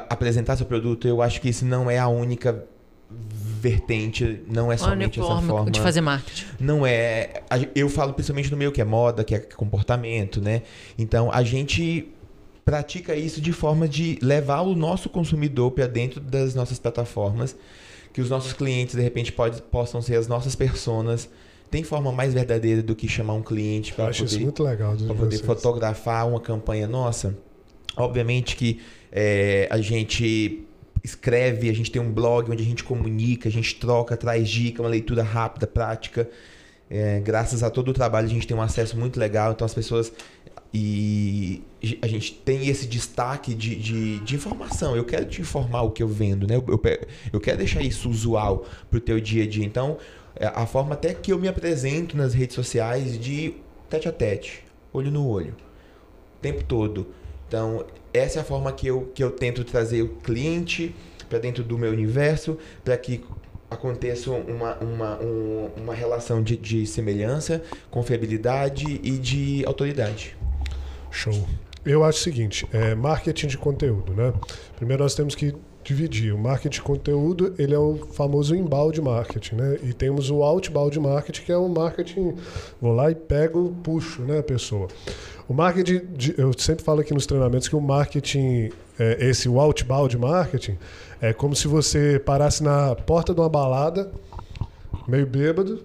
apresentar 0.08 0.56
seu 0.56 0.66
produto, 0.66 1.08
eu 1.08 1.22
acho 1.22 1.40
que 1.40 1.48
isso 1.48 1.64
não 1.64 1.90
é 1.90 1.98
a 1.98 2.08
única 2.08 2.64
vertente, 3.10 4.40
não 4.46 4.70
é 4.70 4.76
somente 4.76 5.18
essa 5.18 5.28
forma 5.28 5.48
forma. 5.48 5.70
de 5.70 5.80
fazer 5.80 6.00
marketing. 6.00 6.46
Não 6.58 6.86
é. 6.86 7.42
Eu 7.74 7.88
falo 7.88 8.12
principalmente 8.12 8.50
no 8.50 8.56
meu 8.56 8.70
que 8.72 8.80
é 8.80 8.84
moda, 8.84 9.24
que 9.24 9.34
é 9.34 9.38
comportamento, 9.38 10.40
né? 10.40 10.62
Então 10.98 11.30
a 11.32 11.42
gente 11.42 12.08
pratica 12.64 13.14
isso 13.16 13.40
de 13.40 13.52
forma 13.52 13.88
de 13.88 14.18
levar 14.22 14.60
o 14.60 14.74
nosso 14.74 15.08
consumidor 15.08 15.72
para 15.72 15.86
dentro 15.86 16.20
das 16.20 16.54
nossas 16.54 16.78
plataformas, 16.78 17.56
que 18.12 18.20
os 18.20 18.30
nossos 18.30 18.52
clientes 18.52 18.94
de 18.94 19.02
repente 19.02 19.32
pode, 19.32 19.60
possam 19.62 20.00
ser 20.00 20.16
as 20.16 20.28
nossas 20.28 20.54
personas. 20.54 21.28
Tem 21.70 21.84
forma 21.84 22.10
mais 22.10 22.34
verdadeira 22.34 22.82
do 22.82 22.96
que 22.96 23.06
chamar 23.06 23.34
um 23.34 23.42
cliente 23.42 23.90
Eu 23.90 23.96
para 23.96 24.08
acho 24.08 24.24
isso 24.24 24.34
poder, 24.34 24.44
muito 24.44 24.62
legal. 24.64 24.96
de 24.96 25.04
pra 25.04 25.14
poder 25.14 25.38
fotografar 25.38 26.28
uma 26.28 26.40
campanha 26.40 26.88
nossa? 26.88 27.36
Obviamente 27.96 28.56
que 28.56 28.80
é, 29.12 29.68
a 29.70 29.80
gente 29.80 30.64
escreve, 31.02 31.68
a 31.68 31.72
gente 31.72 31.90
tem 31.90 32.00
um 32.00 32.12
blog 32.12 32.50
onde 32.50 32.62
a 32.62 32.66
gente 32.66 32.84
comunica, 32.84 33.48
a 33.48 33.52
gente 33.52 33.76
troca, 33.76 34.16
traz 34.16 34.48
dica, 34.48 34.82
uma 34.82 34.88
leitura 34.88 35.22
rápida, 35.22 35.66
prática. 35.66 36.28
É, 36.88 37.20
graças 37.20 37.62
a 37.62 37.70
todo 37.70 37.88
o 37.88 37.92
trabalho 37.92 38.26
a 38.26 38.30
gente 38.30 38.46
tem 38.46 38.56
um 38.56 38.60
acesso 38.60 38.98
muito 38.98 39.18
legal, 39.18 39.52
então 39.52 39.64
as 39.64 39.72
pessoas 39.72 40.12
e 40.72 41.62
a 42.00 42.06
gente 42.06 42.32
tem 42.32 42.68
esse 42.68 42.86
destaque 42.86 43.54
de, 43.54 43.74
de, 43.74 44.18
de 44.20 44.34
informação. 44.36 44.94
Eu 44.94 45.04
quero 45.04 45.24
te 45.24 45.40
informar 45.40 45.82
o 45.82 45.90
que 45.90 46.02
eu 46.02 46.08
vendo, 46.08 46.46
né? 46.46 46.54
Eu, 46.54 46.64
eu, 46.68 46.80
eu 47.32 47.40
quero 47.40 47.58
deixar 47.58 47.82
isso 47.82 48.08
usual 48.08 48.64
pro 48.88 49.00
teu 49.00 49.20
dia 49.20 49.44
a 49.44 49.46
dia. 49.48 49.64
Então, 49.64 49.98
é 50.36 50.46
a 50.46 50.66
forma 50.66 50.94
até 50.94 51.12
que 51.12 51.32
eu 51.32 51.38
me 51.38 51.48
apresento 51.48 52.16
nas 52.16 52.34
redes 52.34 52.54
sociais 52.54 53.18
de 53.18 53.54
tete 53.88 54.08
a 54.08 54.12
tete, 54.12 54.62
olho 54.92 55.10
no 55.10 55.26
olho, 55.26 55.56
o 56.36 56.40
tempo 56.40 56.62
todo. 56.62 57.08
Então, 57.50 57.84
essa 58.14 58.38
é 58.38 58.42
a 58.42 58.44
forma 58.44 58.70
que 58.70 58.86
eu, 58.86 59.10
que 59.12 59.24
eu 59.24 59.28
tento 59.32 59.64
trazer 59.64 60.02
o 60.02 60.08
cliente 60.08 60.94
para 61.28 61.40
dentro 61.40 61.64
do 61.64 61.76
meu 61.76 61.90
universo, 61.90 62.56
para 62.84 62.96
que 62.96 63.24
aconteça 63.68 64.30
uma, 64.30 64.76
uma, 64.76 65.18
um- 65.20 65.68
uma 65.76 65.92
relação 65.92 66.44
de, 66.44 66.56
de 66.56 66.86
semelhança, 66.86 67.60
confiabilidade 67.90 69.00
e 69.02 69.18
de 69.18 69.64
autoridade. 69.66 70.36
Show. 71.10 71.34
Eu 71.84 72.04
acho 72.04 72.20
o 72.20 72.22
seguinte, 72.22 72.68
é 72.72 72.94
marketing 72.94 73.48
de 73.48 73.58
conteúdo, 73.58 74.14
né? 74.14 74.32
Primeiro 74.76 75.02
nós 75.02 75.16
temos 75.16 75.34
que 75.34 75.52
dividir. 75.82 76.32
O 76.34 76.38
marketing 76.38 76.74
de 76.76 76.82
conteúdo, 76.82 77.54
ele 77.58 77.74
é 77.74 77.78
o 77.78 77.96
famoso 78.12 78.54
inbound 78.54 79.00
marketing, 79.00 79.54
né? 79.56 79.78
E 79.82 79.92
temos 79.92 80.30
o 80.30 80.42
outbound 80.42 80.98
marketing, 81.00 81.42
que 81.42 81.52
é 81.52 81.56
o 81.56 81.68
marketing, 81.68 82.34
vou 82.80 82.92
lá 82.94 83.10
e 83.10 83.14
pego, 83.14 83.74
puxo, 83.82 84.22
né, 84.22 84.38
a 84.38 84.42
pessoa. 84.42 84.88
O 85.48 85.54
marketing, 85.54 86.02
de- 86.14 86.34
eu 86.38 86.52
sempre 86.56 86.84
falo 86.84 87.00
aqui 87.00 87.12
nos 87.14 87.26
treinamentos 87.26 87.66
que 87.68 87.74
o 87.74 87.80
marketing, 87.80 88.70
é, 88.98 89.28
esse 89.28 89.48
o 89.48 89.58
outbound 89.58 90.16
marketing, 90.16 90.76
é 91.20 91.32
como 91.32 91.56
se 91.56 91.66
você 91.66 92.18
parasse 92.24 92.62
na 92.62 92.94
porta 92.94 93.34
de 93.34 93.40
uma 93.40 93.48
balada, 93.48 94.10
meio 95.08 95.26
bêbado, 95.26 95.82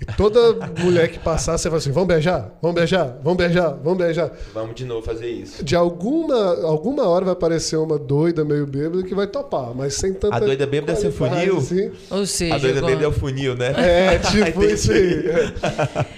e 0.00 0.04
toda 0.16 0.54
mulher 0.80 1.08
que 1.08 1.18
passar, 1.18 1.58
você 1.58 1.68
fala 1.68 1.78
assim, 1.78 1.90
vamos 1.90 2.08
beijar, 2.08 2.56
vamos 2.62 2.74
beijar, 2.76 3.18
vamos 3.22 3.36
beijar, 3.38 3.70
vamos 3.82 3.98
beijar 3.98 4.30
Vamos 4.54 4.74
de 4.74 4.84
novo 4.84 5.02
fazer 5.02 5.28
isso. 5.28 5.64
de 5.64 5.74
alguma, 5.74 6.62
alguma 6.64 7.06
hora 7.08 7.24
vai 7.24 7.32
aparecer 7.32 7.76
uma 7.76 7.98
doida 7.98 8.44
meio 8.44 8.66
bêbada 8.66 9.02
que 9.02 9.14
vai 9.14 9.26
topar, 9.26 9.74
mas 9.74 9.94
sem 9.94 10.12
tanta. 10.14 10.36
A 10.36 10.40
doida 10.40 10.66
bêbada 10.66 10.92
é 10.92 10.96
seu 10.96 11.10
funil? 11.12 11.58
assim. 11.58 11.90
Ou 12.10 12.26
seja, 12.26 12.54
A 12.54 12.58
doida 12.58 12.80
dele 12.82 13.04
é 13.04 13.08
o 13.08 13.12
funil, 13.12 13.54
né? 13.56 13.72
É, 13.76 14.18
tipo 14.30 14.62
Entendi. 14.62 14.72
isso 14.74 14.92
aí. 14.92 15.24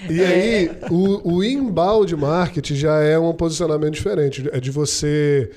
E 0.09 0.21
aí, 0.23 0.71
o, 0.89 1.35
o 1.37 1.43
inbound 1.43 2.15
marketing 2.15 2.75
já 2.75 2.99
é 3.01 3.17
um 3.17 3.33
posicionamento 3.33 3.93
diferente. 3.93 4.47
É 4.51 4.59
de 4.59 4.71
você 4.71 5.49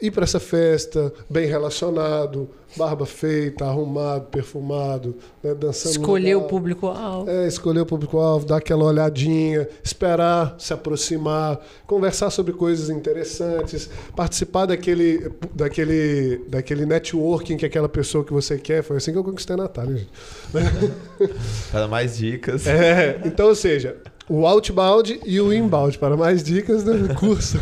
ir 0.00 0.10
para 0.10 0.24
essa 0.24 0.38
festa 0.38 1.12
bem 1.28 1.46
relacionado, 1.46 2.50
barba 2.76 3.06
feita, 3.06 3.64
arrumado, 3.64 4.26
perfumado, 4.26 5.16
né, 5.42 5.54
dançando. 5.54 5.92
escolher 5.92 6.34
o 6.34 6.38
lugar. 6.38 6.50
público-alvo. 6.50 7.30
É, 7.30 7.46
escolher 7.46 7.80
o 7.80 7.86
público-alvo, 7.86 8.44
dar 8.44 8.58
aquela 8.58 8.84
olhadinha, 8.84 9.66
esperar 9.82 10.54
se 10.58 10.74
aproximar, 10.74 11.58
conversar 11.86 12.30
sobre 12.30 12.52
coisas 12.52 12.90
interessantes, 12.90 13.88
participar 14.14 14.66
daquele, 14.66 15.30
daquele, 15.54 16.44
daquele 16.48 16.84
networking 16.84 17.56
que 17.56 17.64
aquela 17.64 17.88
pessoa 17.88 18.22
que 18.22 18.32
você 18.32 18.58
quer. 18.58 18.82
Foi 18.82 18.98
assim 18.98 19.12
que 19.12 19.18
eu 19.18 19.24
conquistei 19.24 19.54
a 19.54 19.58
Natália, 19.58 19.96
gente. 19.96 20.10
Para 21.72 21.88
mais 21.88 22.18
dicas. 22.18 22.66
É, 22.66 23.20
então, 23.24 23.48
ou 23.48 23.54
seja, 23.54 23.96
o 24.28 24.46
outbound 24.46 25.20
e 25.24 25.40
o 25.40 25.52
inbound. 25.52 25.98
Para 25.98 26.16
mais 26.16 26.42
dicas 26.42 26.82
do 26.82 27.14
curso. 27.16 27.58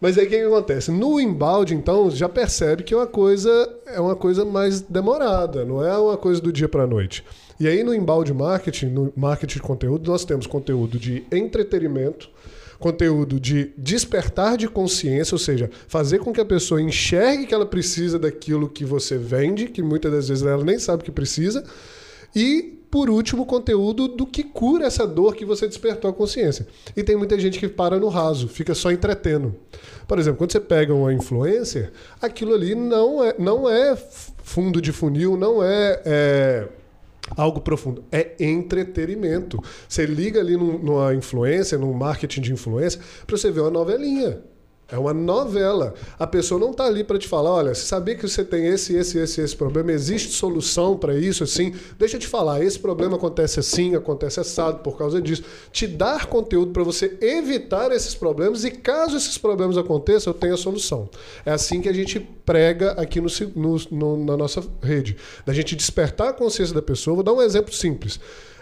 Mas 0.00 0.16
aí 0.16 0.26
o 0.26 0.28
que, 0.28 0.36
que 0.36 0.44
acontece? 0.44 0.90
No 0.90 1.20
inbound, 1.20 1.74
então, 1.74 2.10
já 2.10 2.28
percebe 2.28 2.84
que 2.84 2.94
é 2.94 2.96
uma 2.96 3.06
coisa 3.06 3.68
é 3.86 4.00
uma 4.00 4.14
coisa 4.14 4.44
mais 4.44 4.80
demorada, 4.80 5.64
não 5.64 5.84
é 5.84 5.96
uma 5.98 6.16
coisa 6.16 6.40
do 6.40 6.52
dia 6.52 6.68
para 6.68 6.84
a 6.84 6.86
noite. 6.86 7.24
E 7.58 7.66
aí 7.66 7.82
no 7.82 7.92
inbound 7.92 8.32
marketing, 8.32 8.86
no 8.86 9.12
marketing 9.16 9.56
de 9.56 9.62
conteúdo, 9.62 10.10
nós 10.10 10.24
temos 10.24 10.46
conteúdo 10.46 10.98
de 10.98 11.24
entretenimento, 11.32 12.30
conteúdo 12.78 13.40
de 13.40 13.72
despertar 13.76 14.56
de 14.56 14.68
consciência, 14.68 15.34
ou 15.34 15.38
seja, 15.38 15.68
fazer 15.88 16.20
com 16.20 16.32
que 16.32 16.40
a 16.40 16.44
pessoa 16.44 16.80
enxergue 16.80 17.46
que 17.46 17.54
ela 17.54 17.66
precisa 17.66 18.18
daquilo 18.18 18.68
que 18.68 18.84
você 18.84 19.18
vende, 19.18 19.66
que 19.66 19.82
muitas 19.82 20.12
das 20.12 20.28
vezes 20.28 20.44
ela 20.44 20.64
nem 20.64 20.78
sabe 20.78 21.02
que 21.02 21.10
precisa, 21.10 21.64
e, 22.34 22.77
por 22.90 23.10
último, 23.10 23.44
conteúdo 23.44 24.08
do 24.08 24.26
que 24.26 24.42
cura 24.42 24.86
essa 24.86 25.06
dor 25.06 25.34
que 25.34 25.44
você 25.44 25.66
despertou 25.68 26.10
a 26.10 26.14
consciência. 26.14 26.66
E 26.96 27.02
tem 27.02 27.16
muita 27.16 27.38
gente 27.38 27.58
que 27.58 27.68
para 27.68 27.98
no 27.98 28.08
raso, 28.08 28.48
fica 28.48 28.74
só 28.74 28.90
entretendo. 28.90 29.54
Por 30.06 30.18
exemplo, 30.18 30.38
quando 30.38 30.52
você 30.52 30.60
pega 30.60 30.94
uma 30.94 31.12
influencer, 31.12 31.92
aquilo 32.20 32.54
ali 32.54 32.74
não 32.74 33.22
é, 33.22 33.34
não 33.38 33.68
é 33.68 33.94
fundo 34.42 34.80
de 34.80 34.90
funil, 34.92 35.36
não 35.36 35.62
é, 35.62 36.02
é 36.06 36.68
algo 37.36 37.60
profundo. 37.60 38.02
É 38.10 38.32
entretenimento. 38.40 39.62
Você 39.86 40.06
liga 40.06 40.40
ali 40.40 40.56
num- 40.56 40.78
numa 40.78 41.14
influência, 41.14 41.76
num 41.76 41.92
marketing 41.92 42.40
de 42.40 42.52
influência, 42.52 43.00
para 43.26 43.36
você 43.36 43.50
ver 43.50 43.60
uma 43.60 43.70
novelinha. 43.70 44.40
É 44.90 44.96
uma 44.98 45.12
novela. 45.12 45.92
A 46.18 46.26
pessoa 46.26 46.58
não 46.58 46.70
está 46.70 46.86
ali 46.86 47.04
para 47.04 47.18
te 47.18 47.28
falar, 47.28 47.50
olha, 47.52 47.74
você 47.74 47.82
sabia 47.84 48.14
que 48.16 48.26
você 48.26 48.42
tem 48.42 48.68
esse, 48.68 48.94
esse, 48.96 49.18
esse, 49.18 49.38
esse 49.42 49.54
problema? 49.54 49.92
Existe 49.92 50.32
solução 50.32 50.96
para 50.96 51.14
isso, 51.14 51.44
assim? 51.44 51.74
Deixa 51.98 52.16
eu 52.16 52.20
te 52.20 52.26
falar, 52.26 52.64
esse 52.64 52.78
problema 52.78 53.16
acontece 53.16 53.60
assim, 53.60 53.94
acontece 53.94 54.40
assado 54.40 54.78
por 54.78 54.96
causa 54.96 55.20
disso. 55.20 55.44
Te 55.70 55.86
dar 55.86 56.24
conteúdo 56.24 56.72
para 56.72 56.82
você 56.82 57.18
evitar 57.20 57.92
esses 57.92 58.14
problemas 58.14 58.64
e 58.64 58.70
caso 58.70 59.14
esses 59.18 59.36
problemas 59.36 59.76
aconteçam, 59.76 60.32
eu 60.32 60.38
tenho 60.38 60.54
a 60.54 60.58
solução. 60.58 61.10
É 61.44 61.50
assim 61.52 61.82
que 61.82 61.88
a 61.90 61.92
gente 61.92 62.18
prega 62.46 62.92
aqui 62.92 63.20
no, 63.20 63.28
no- 63.54 63.78
no- 63.90 64.24
na 64.24 64.36
nossa 64.38 64.62
rede. 64.82 65.18
Da 65.44 65.52
gente 65.52 65.76
despertar 65.76 66.30
a 66.30 66.32
consciência 66.32 66.74
da 66.74 66.80
pessoa. 66.80 67.14
Vou 67.14 67.22
dar 67.24 67.34
um 67.34 67.42
exemplo 67.42 67.74
simples. 67.74 68.18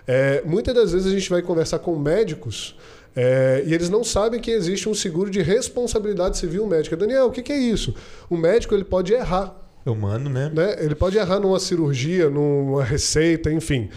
É, 0.09 0.43
muitas 0.45 0.75
das 0.75 0.91
vezes 0.93 1.07
a 1.07 1.11
gente 1.17 1.31
vai 1.31 1.43
conversar 1.43 1.79
com 1.81 1.97
médicos 1.97 2.77
é, 3.17 3.63
e 3.65 3.73
eles 3.73 3.89
não 3.89 4.05
sabem 4.05 4.39
que 4.39 4.51
existe 4.51 4.87
um 4.91 4.95
seguro 4.95 5.31
de 5.31 5.41
responsabilidade 5.41 6.37
civil 6.37 6.67
médica. 6.67 6.95
Daniel, 6.95 7.27
o 7.27 7.31
que, 7.31 7.43
que 7.43 7.53
é 7.53 7.57
isso? 7.59 7.95
O 8.29 8.37
médico 8.37 8.75
ele 8.75 8.85
pode 8.85 9.15
errar. 9.15 9.57
É 9.87 9.91
humano, 9.91 10.29
né? 10.29 10.53
né? 10.53 10.77
Ele 10.81 10.95
pode 10.95 11.17
errar 11.17 11.41
numa 11.41 11.59
cirurgia, 11.59 12.29
numa 12.29 12.85
receita, 12.85 13.51
enfim. 13.51 13.89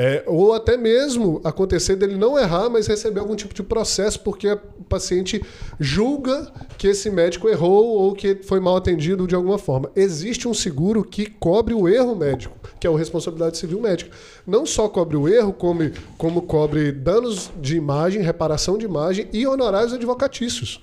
É, 0.00 0.22
ou 0.28 0.52
até 0.54 0.76
mesmo 0.76 1.40
acontecer 1.42 1.96
dele 1.96 2.14
não 2.14 2.38
errar, 2.38 2.70
mas 2.70 2.86
receber 2.86 3.18
algum 3.18 3.34
tipo 3.34 3.52
de 3.52 3.64
processo 3.64 4.20
porque 4.20 4.48
o 4.48 4.84
paciente 4.88 5.42
julga 5.80 6.52
que 6.78 6.86
esse 6.86 7.10
médico 7.10 7.48
errou 7.48 7.84
ou 7.84 8.14
que 8.14 8.36
foi 8.44 8.60
mal 8.60 8.76
atendido 8.76 9.26
de 9.26 9.34
alguma 9.34 9.58
forma. 9.58 9.90
Existe 9.96 10.46
um 10.46 10.54
seguro 10.54 11.02
que 11.02 11.26
cobre 11.26 11.74
o 11.74 11.88
erro 11.88 12.14
médico, 12.14 12.56
que 12.78 12.86
é 12.86 12.90
a 12.90 12.96
responsabilidade 12.96 13.58
civil 13.58 13.80
médica. 13.80 14.12
Não 14.46 14.64
só 14.64 14.88
cobre 14.88 15.16
o 15.16 15.26
erro, 15.26 15.52
como, 15.52 15.90
como 16.16 16.42
cobre 16.42 16.92
danos 16.92 17.50
de 17.60 17.76
imagem, 17.76 18.22
reparação 18.22 18.78
de 18.78 18.84
imagem 18.84 19.26
e 19.32 19.48
honorários 19.48 19.92
advocatícios. 19.92 20.80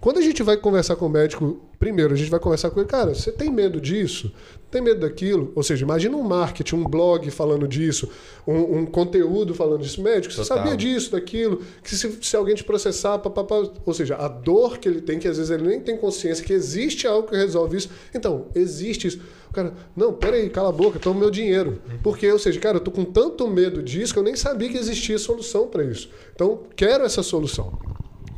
Quando 0.00 0.18
a 0.18 0.22
gente 0.22 0.42
vai 0.42 0.56
conversar 0.56 0.96
com 0.96 1.06
o 1.06 1.08
médico, 1.08 1.60
primeiro 1.78 2.14
a 2.14 2.16
gente 2.16 2.30
vai 2.30 2.38
conversar 2.38 2.70
com 2.70 2.80
ele, 2.80 2.88
cara, 2.88 3.14
você 3.14 3.32
tem 3.32 3.50
medo 3.50 3.80
disso? 3.80 4.32
Tem 4.70 4.82
medo 4.82 5.00
daquilo? 5.00 5.50
Ou 5.54 5.62
seja, 5.62 5.84
imagina 5.84 6.14
um 6.16 6.22
marketing, 6.22 6.76
um 6.76 6.84
blog 6.84 7.30
falando 7.30 7.66
disso, 7.66 8.08
um, 8.46 8.78
um 8.78 8.86
conteúdo 8.86 9.54
falando 9.54 9.80
disso. 9.80 10.02
Médico, 10.02 10.32
você 10.32 10.42
Total. 10.42 10.58
sabia 10.58 10.76
disso, 10.76 11.12
daquilo? 11.12 11.62
Que 11.82 11.96
se, 11.96 12.18
se 12.20 12.36
alguém 12.36 12.54
te 12.54 12.62
processar, 12.62 13.18
papapá. 13.18 13.56
Ou 13.86 13.94
seja, 13.94 14.16
a 14.16 14.28
dor 14.28 14.78
que 14.78 14.86
ele 14.86 15.00
tem, 15.00 15.18
que 15.18 15.26
às 15.26 15.38
vezes 15.38 15.50
ele 15.50 15.66
nem 15.66 15.80
tem 15.80 15.96
consciência 15.96 16.44
que 16.44 16.52
existe 16.52 17.06
algo 17.06 17.28
que 17.28 17.36
resolve 17.36 17.78
isso. 17.78 17.88
Então, 18.14 18.48
existe 18.54 19.08
isso. 19.08 19.20
O 19.48 19.52
cara, 19.54 19.72
não, 19.96 20.12
peraí, 20.12 20.50
cala 20.50 20.68
a 20.68 20.72
boca, 20.72 20.98
toma 20.98 21.18
meu 21.18 21.30
dinheiro. 21.30 21.80
Porque, 22.02 22.30
ou 22.30 22.38
seja, 22.38 22.60
cara, 22.60 22.76
eu 22.76 22.80
tô 22.80 22.90
com 22.90 23.06
tanto 23.06 23.48
medo 23.48 23.82
disso 23.82 24.12
que 24.12 24.18
eu 24.18 24.24
nem 24.24 24.36
sabia 24.36 24.68
que 24.68 24.76
existia 24.76 25.18
solução 25.18 25.66
para 25.66 25.82
isso. 25.82 26.10
Então, 26.34 26.64
quero 26.76 27.04
essa 27.04 27.22
solução. 27.22 27.72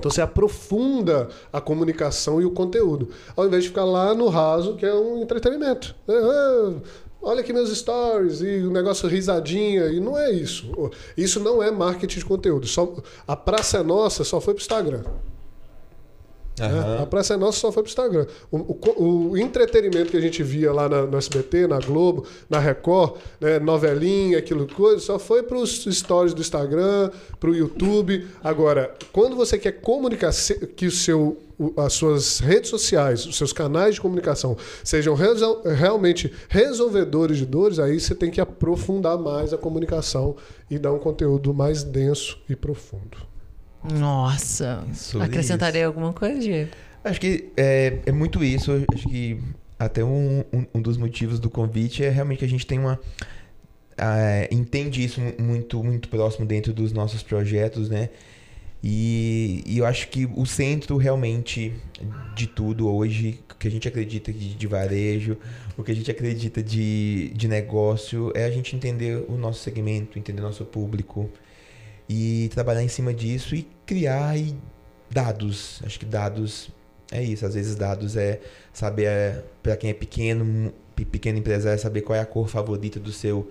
Então 0.00 0.10
você 0.10 0.22
aprofunda 0.22 1.28
a 1.52 1.60
comunicação 1.60 2.40
e 2.40 2.44
o 2.46 2.50
conteúdo, 2.50 3.10
ao 3.36 3.46
invés 3.46 3.64
de 3.64 3.68
ficar 3.68 3.84
lá 3.84 4.14
no 4.14 4.28
raso, 4.28 4.74
que 4.74 4.86
é 4.86 4.94
um 4.94 5.22
entretenimento. 5.22 5.94
É, 6.08 6.12
é, 6.12 6.74
olha 7.20 7.40
aqui 7.40 7.52
meus 7.52 7.70
stories 7.76 8.40
e 8.40 8.62
o 8.62 8.70
negócio 8.70 9.06
risadinha, 9.06 9.88
e 9.88 10.00
não 10.00 10.18
é 10.18 10.32
isso. 10.32 10.72
Isso 11.14 11.38
não 11.38 11.62
é 11.62 11.70
marketing 11.70 12.18
de 12.18 12.24
conteúdo. 12.24 12.66
Só, 12.66 12.96
a 13.28 13.36
praça 13.36 13.78
é 13.78 13.82
nossa 13.82 14.24
só 14.24 14.40
foi 14.40 14.54
para 14.54 14.60
o 14.60 14.62
Instagram. 14.62 15.02
Uhum. 16.66 17.02
A 17.02 17.06
Praça 17.06 17.34
é 17.34 17.36
Nossa 17.36 17.58
só 17.58 17.72
foi 17.72 17.82
pro 17.82 17.90
Instagram. 17.90 18.26
O, 18.50 18.56
o, 18.58 19.30
o, 19.30 19.38
entretenimento 19.38 20.10
que 20.10 20.16
a 20.16 20.20
gente 20.20 20.42
via 20.42 20.72
lá 20.72 20.88
na, 20.88 21.02
no 21.02 21.16
SBT, 21.16 21.66
na 21.66 21.78
Globo, 21.78 22.26
na 22.48 22.58
Record, 22.58 23.16
né, 23.40 23.58
novelinha, 23.58 24.38
aquilo 24.38 24.66
coisa, 24.66 25.00
só 25.00 25.18
foi 25.18 25.42
para 25.42 25.56
os 25.56 25.84
stories 25.84 26.34
do 26.34 26.40
Instagram, 26.40 27.10
para 27.38 27.50
o 27.50 27.54
YouTube. 27.54 28.26
Agora, 28.42 28.94
quando 29.12 29.36
você 29.36 29.58
quer 29.58 29.72
comunicar 29.72 30.32
que 30.76 30.86
o 30.86 30.90
seu 30.90 31.36
as 31.76 31.92
suas 31.92 32.38
redes 32.38 32.70
sociais, 32.70 33.26
os 33.26 33.36
seus 33.36 33.52
canais 33.52 33.96
de 33.96 34.00
comunicação 34.00 34.56
sejam 34.82 35.14
resol 35.14 35.62
realmente 35.62 36.32
resolvedores 36.48 37.36
de 37.36 37.44
dores, 37.44 37.78
aí 37.78 38.00
você 38.00 38.14
tem 38.14 38.30
que 38.30 38.40
aprofundar 38.40 39.18
mais 39.18 39.52
a 39.52 39.58
comunicação 39.58 40.36
e 40.70 40.78
dar 40.78 40.92
um 40.92 40.98
conteúdo 40.98 41.52
mais 41.52 41.82
denso 41.82 42.38
e 42.48 42.56
profundo. 42.56 43.29
Nossa. 43.82 44.84
Sobre 44.92 45.26
Acrescentaria 45.26 45.80
isso. 45.80 45.86
alguma 45.88 46.12
coisa, 46.12 46.38
Diego? 46.38 46.70
Acho 47.02 47.20
que 47.20 47.50
é, 47.56 47.98
é 48.06 48.12
muito 48.12 48.44
isso. 48.44 48.72
Acho 48.92 49.08
que 49.08 49.40
até 49.78 50.04
um, 50.04 50.44
um, 50.52 50.66
um, 50.74 50.82
dos 50.82 50.96
motivos 50.96 51.40
do 51.40 51.48
convite 51.48 52.04
é 52.04 52.10
realmente 52.10 52.40
que 52.40 52.44
a 52.44 52.48
gente 52.48 52.66
tem 52.66 52.78
uma. 52.78 53.00
Uh, 53.98 54.54
entende 54.54 55.04
isso 55.04 55.20
muito, 55.38 55.82
muito 55.82 56.08
próximo 56.08 56.46
dentro 56.46 56.72
dos 56.72 56.92
nossos 56.92 57.22
projetos, 57.22 57.88
né? 57.88 58.10
E, 58.82 59.62
e, 59.66 59.78
eu 59.78 59.84
acho 59.84 60.08
que 60.08 60.26
o 60.34 60.46
centro 60.46 60.96
realmente 60.96 61.74
de 62.34 62.46
tudo 62.46 62.90
hoje, 62.90 63.38
o 63.50 63.54
que 63.54 63.68
a 63.68 63.70
gente 63.70 63.86
acredita 63.86 64.32
de, 64.32 64.54
de 64.54 64.66
varejo, 64.66 65.36
o 65.76 65.82
que 65.82 65.92
a 65.92 65.94
gente 65.94 66.10
acredita 66.10 66.62
de, 66.62 67.30
de 67.34 67.46
negócio, 67.46 68.32
é 68.34 68.44
a 68.44 68.50
gente 68.50 68.74
entender 68.74 69.22
o 69.28 69.36
nosso 69.36 69.62
segmento, 69.62 70.18
entender 70.18 70.40
o 70.40 70.44
nosso 70.44 70.64
público, 70.64 71.30
e 72.12 72.48
trabalhar 72.48 72.82
em 72.82 72.88
cima 72.88 73.14
disso 73.14 73.54
e 73.54 73.68
criar 73.86 74.36
e 74.36 74.56
dados. 75.08 75.80
Acho 75.86 75.96
que 75.96 76.04
dados 76.04 76.68
é 77.12 77.22
isso. 77.22 77.46
Às 77.46 77.54
vezes 77.54 77.76
dados 77.76 78.16
é 78.16 78.40
saber 78.72 79.04
é, 79.04 79.44
para 79.62 79.76
quem 79.76 79.90
é 79.90 79.94
pequeno, 79.94 80.74
pequeno 80.96 81.38
empresário, 81.38 81.76
é 81.76 81.78
saber 81.78 82.00
qual 82.00 82.16
é 82.16 82.20
a 82.20 82.26
cor 82.26 82.48
favorita 82.48 82.98
do 82.98 83.12
seu 83.12 83.48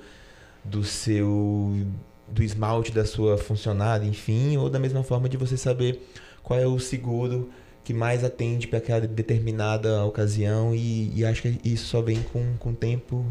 do 0.66 0.84
seu 0.84 1.88
do 2.28 2.44
esmalte 2.44 2.92
da 2.92 3.06
sua 3.06 3.38
funcionária, 3.38 4.06
enfim, 4.06 4.58
ou 4.58 4.70
da 4.70 4.78
mesma 4.78 5.04
forma 5.04 5.30
de 5.30 5.38
você 5.38 5.56
saber 5.56 6.06
qual 6.44 6.60
é 6.60 6.68
o 6.68 6.78
seguro 6.80 7.50
que 7.82 7.94
mais 7.94 8.26
atende 8.26 8.68
para 8.68 8.80
aquela 8.80 9.08
determinada 9.08 10.04
ocasião 10.04 10.76
e, 10.76 11.18
e, 11.18 11.26
acho 11.26 11.42
que 11.42 11.60
isso 11.64 11.86
só 11.86 12.02
vem 12.02 12.22
com, 12.22 12.56
com 12.60 12.74
tempo 12.74 13.26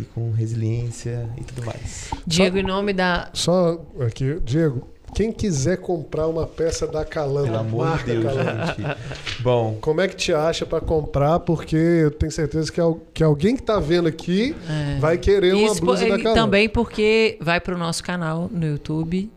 e 0.00 0.04
com 0.14 0.30
resiliência 0.30 1.28
e 1.36 1.44
tudo 1.44 1.64
mais. 1.64 2.10
Diego, 2.26 2.56
só, 2.56 2.62
em 2.62 2.66
nome 2.66 2.92
da. 2.92 3.30
Só 3.32 3.84
aqui, 4.00 4.38
Diego, 4.44 4.86
quem 5.14 5.32
quiser 5.32 5.78
comprar 5.78 6.26
uma 6.26 6.46
peça 6.46 6.86
da 6.86 7.04
Calamba, 7.04 7.46
pelo 7.46 7.58
amor 7.58 7.86
marca 7.86 8.14
de 8.14 8.20
Deus, 8.20 8.34
gente. 8.34 8.96
Bom, 9.40 9.78
como 9.80 10.00
é 10.00 10.08
que 10.08 10.16
te 10.16 10.32
acha 10.32 10.66
para 10.66 10.80
comprar? 10.80 11.40
Porque 11.40 11.76
eu 11.76 12.10
tenho 12.10 12.30
certeza 12.30 12.70
que, 12.70 12.80
que 13.14 13.22
alguém 13.22 13.56
que 13.56 13.62
tá 13.62 13.80
vendo 13.80 14.08
aqui 14.08 14.54
é. 14.68 14.98
vai 14.98 15.18
querer 15.18 15.54
Isso, 15.54 15.74
uma 15.74 15.80
blusa 15.80 16.04
da 16.04 16.18
Calamba. 16.18 16.34
Também 16.34 16.68
porque 16.68 17.38
vai 17.40 17.60
para 17.60 17.74
o 17.74 17.78
nosso 17.78 18.02
canal 18.02 18.48
no 18.52 18.66
YouTube. 18.66 19.30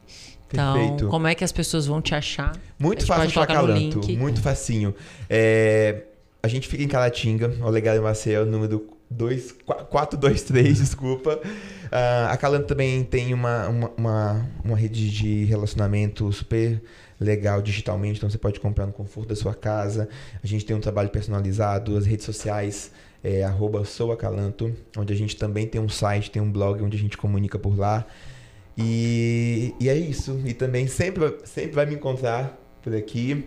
Então, 0.48 0.74
Perfeito. 0.74 1.08
como 1.08 1.28
é 1.28 1.34
que 1.34 1.44
as 1.44 1.52
pessoas 1.52 1.86
vão 1.86 2.02
te 2.02 2.14
achar? 2.14 2.54
Muito 2.78 3.06
fácil 3.06 3.28
achar 3.28 3.48
Calanto, 3.48 4.02
muito 4.18 4.42
facinho. 4.42 4.94
É, 5.30 6.04
a 6.44 6.48
gente 6.48 6.68
fica 6.68 6.84
em 6.84 6.88
Calatinga, 6.88 7.56
Olegário 7.62 8.04
Maciel, 8.04 8.46
número 8.46 8.88
2, 9.12 9.56
4, 9.90 10.18
2, 10.18 10.42
3, 10.44 10.78
desculpa. 10.80 11.38
Uh, 11.38 12.30
a 12.30 12.38
Calando 12.38 12.66
também 12.66 13.04
tem 13.04 13.34
uma, 13.34 13.68
uma, 13.68 13.92
uma, 13.98 14.50
uma, 14.64 14.78
rede 14.78 15.12
de 15.12 15.44
relacionamento 15.46 16.32
super 16.32 16.82
legal 17.20 17.62
digitalmente, 17.62 18.18
então 18.18 18.30
você 18.30 18.38
pode 18.38 18.60
comprar 18.60 18.88
no 18.88 18.94
conforto 18.94 19.30
da 19.30 19.36
sua 19.36 19.54
casa. 19.54 20.08
A 20.42 20.48
gente 20.48 20.66
tem 20.66 20.76
um 20.76 20.80
trabalho 20.80 21.10
personalizado, 21.10 21.98
as 21.98 22.06
redes 22.06 22.26
sociais 22.26 22.92
é 23.24 23.46
souacalanto, 23.86 24.74
onde 24.98 25.14
a 25.14 25.16
gente 25.16 25.36
também 25.36 25.68
tem 25.68 25.80
um 25.80 25.90
site, 25.90 26.32
tem 26.32 26.42
um 26.42 26.52
blog 26.52 26.82
onde 26.82 26.98
a 26.98 27.00
gente 27.00 27.18
comunica 27.18 27.60
por 27.60 27.78
lá. 27.78 28.08
E, 28.78 29.76
e 29.80 29.90
é 29.90 29.96
isso. 29.96 30.42
E 30.46 30.54
também 30.54 30.88
sempre, 30.88 31.38
sempre 31.44 31.74
vai 31.74 31.86
me 31.86 31.96
encontrar 31.96 32.58
por 32.82 32.96
aqui 32.96 33.46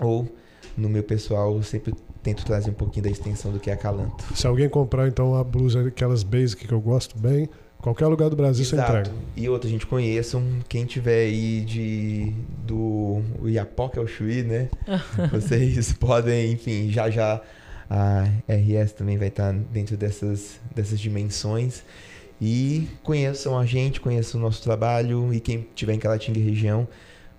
ou 0.00 0.28
no 0.76 0.88
meu 0.88 1.04
pessoal, 1.04 1.62
sempre 1.62 1.94
tento 2.24 2.44
trazer 2.44 2.70
um 2.70 2.74
pouquinho 2.74 3.04
da 3.04 3.10
extensão 3.10 3.52
do 3.52 3.60
que 3.60 3.70
é 3.70 3.74
a 3.74 3.76
Calanto. 3.76 4.24
Se 4.34 4.46
alguém 4.46 4.68
comprar 4.68 5.06
então 5.06 5.34
a 5.34 5.44
blusa, 5.44 5.86
aquelas 5.86 6.22
basic 6.22 6.66
que 6.66 6.72
eu 6.72 6.80
gosto 6.80 7.18
bem, 7.18 7.48
qualquer 7.78 8.06
lugar 8.06 8.30
do 8.30 8.34
Brasil 8.34 8.64
Exato. 8.64 8.90
você 8.90 8.98
entrega. 8.98 9.16
E 9.36 9.48
outra, 9.48 9.68
gente, 9.68 9.86
conheçam 9.86 10.42
quem 10.66 10.86
tiver 10.86 11.26
aí 11.26 11.60
de 11.60 12.32
do 12.66 13.20
Iapoca 13.44 14.00
ao 14.00 14.06
Chuí, 14.06 14.42
né? 14.42 14.70
Vocês 15.30 15.92
podem, 15.92 16.52
enfim, 16.52 16.90
já 16.90 17.10
já 17.10 17.42
a 17.88 18.24
RS 18.48 18.92
também 18.92 19.18
vai 19.18 19.28
estar 19.28 19.52
dentro 19.52 19.96
dessas, 19.96 20.58
dessas 20.74 20.98
dimensões. 20.98 21.82
E 22.40 22.88
conheçam 23.02 23.58
a 23.58 23.66
gente, 23.66 24.00
conheçam 24.00 24.40
o 24.40 24.42
nosso 24.42 24.62
trabalho 24.62 25.32
e 25.32 25.38
quem 25.38 25.68
tiver 25.74 25.92
em 25.92 25.98
Calatinga 25.98 26.40
região, 26.40 26.88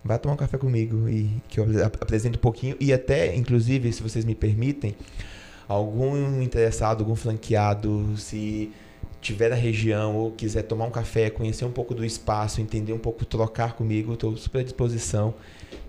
vá 0.05 0.19
tomar 0.19 0.35
um 0.35 0.37
café 0.37 0.55
comigo 0.57 1.09
e 1.09 1.41
que 1.49 1.59
eu 1.59 1.65
apresente 1.83 2.37
um 2.37 2.41
pouquinho 2.41 2.77
e 2.79 2.93
até, 2.93 3.35
inclusive, 3.35 3.91
se 3.91 4.03
vocês 4.03 4.23
me 4.23 4.35
permitem, 4.35 4.95
algum 5.67 6.39
interessado, 6.43 7.01
algum 7.01 7.15
flanqueado, 7.15 8.15
se 8.15 8.71
tiver 9.19 9.49
na 9.49 9.55
região 9.55 10.15
ou 10.15 10.31
quiser 10.31 10.61
tomar 10.61 10.85
um 10.85 10.91
café, 10.91 11.31
conhecer 11.31 11.65
um 11.65 11.71
pouco 11.71 11.95
do 11.95 12.05
espaço, 12.05 12.61
entender 12.61 12.93
um 12.93 12.99
pouco, 12.99 13.25
trocar 13.25 13.73
comigo, 13.73 14.13
estou 14.13 14.37
super 14.37 14.59
à 14.59 14.63
disposição. 14.63 15.33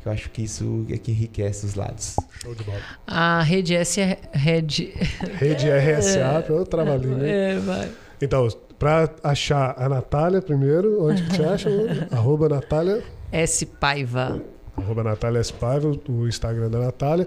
Eu 0.03 0.13
acho 0.13 0.31
que 0.31 0.43
isso 0.43 0.87
é 0.89 0.97
que 0.97 1.11
enriquece 1.11 1.67
os 1.67 1.75
lados. 1.75 2.17
Show 2.41 2.55
de 2.55 2.63
bola. 2.63 2.81
A 3.07 3.43
rede 3.43 3.75
S 3.75 4.01
é 4.01 4.19
rede. 4.33 4.95
Rede 5.35 5.67
RSA, 5.69 6.19
é, 6.49 6.53
outra 6.53 6.83
trabalhinho, 6.83 7.19
né? 7.19 7.57
É, 7.57 7.59
vai. 7.59 7.91
Então, 8.23 8.49
para 8.79 9.11
achar 9.23 9.75
a 9.77 9.89
Natália 9.89 10.41
primeiro, 10.41 11.05
onde 11.05 11.23
que 11.25 11.31
te 11.33 11.43
acha? 11.43 11.69
Arroba 12.11 12.49
Natália. 12.49 13.03
S 13.33 13.67
Paiva. 13.67 14.41
Arroba 14.77 15.03
Natália 15.03 15.41
S 15.41 15.53
Paiva, 15.53 15.91
o 16.09 16.29
Instagram 16.29 16.71
da 16.71 16.79
Natália. 16.79 17.27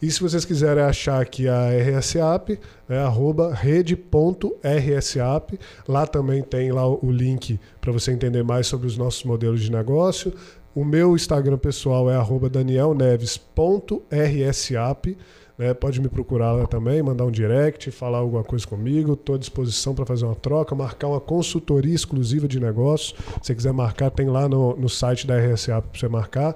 E 0.00 0.08
se 0.10 0.20
vocês 0.20 0.44
quiserem 0.44 0.84
achar 0.84 1.20
aqui 1.20 1.48
a 1.48 1.70
RSAP, 1.70 2.60
é 2.88 2.98
arroba 2.98 3.52
rede.rsap. 3.52 5.58
Lá 5.88 6.06
também 6.06 6.40
tem 6.40 6.70
lá 6.70 6.88
o 6.88 7.10
link 7.10 7.58
para 7.80 7.90
você 7.90 8.12
entender 8.12 8.44
mais 8.44 8.68
sobre 8.68 8.86
os 8.86 8.96
nossos 8.96 9.24
modelos 9.24 9.60
de 9.60 9.72
negócio. 9.72 10.32
O 10.72 10.84
meu 10.84 11.16
Instagram 11.16 11.58
pessoal 11.58 12.08
é 12.08 12.14
arroba 12.14 12.48
danielneves.rsap. 12.48 15.18
Né? 15.58 15.74
Pode 15.74 16.00
me 16.00 16.08
procurar 16.08 16.52
lá 16.52 16.66
também, 16.66 17.02
mandar 17.02 17.24
um 17.24 17.30
direct, 17.30 17.90
falar 17.90 18.18
alguma 18.18 18.44
coisa 18.44 18.64
comigo. 18.64 19.14
Estou 19.14 19.34
à 19.34 19.38
disposição 19.38 19.94
para 19.94 20.06
fazer 20.06 20.24
uma 20.24 20.36
troca, 20.36 20.74
marcar 20.74 21.08
uma 21.08 21.20
consultoria 21.20 21.94
exclusiva 21.94 22.46
de 22.46 22.60
negócios. 22.60 23.14
Se 23.42 23.48
você 23.48 23.54
quiser 23.56 23.72
marcar, 23.72 24.10
tem 24.10 24.28
lá 24.28 24.48
no, 24.48 24.76
no 24.76 24.88
site 24.88 25.26
da 25.26 25.36
RSA 25.36 25.82
para 25.82 25.98
você 25.98 26.08
marcar. 26.08 26.54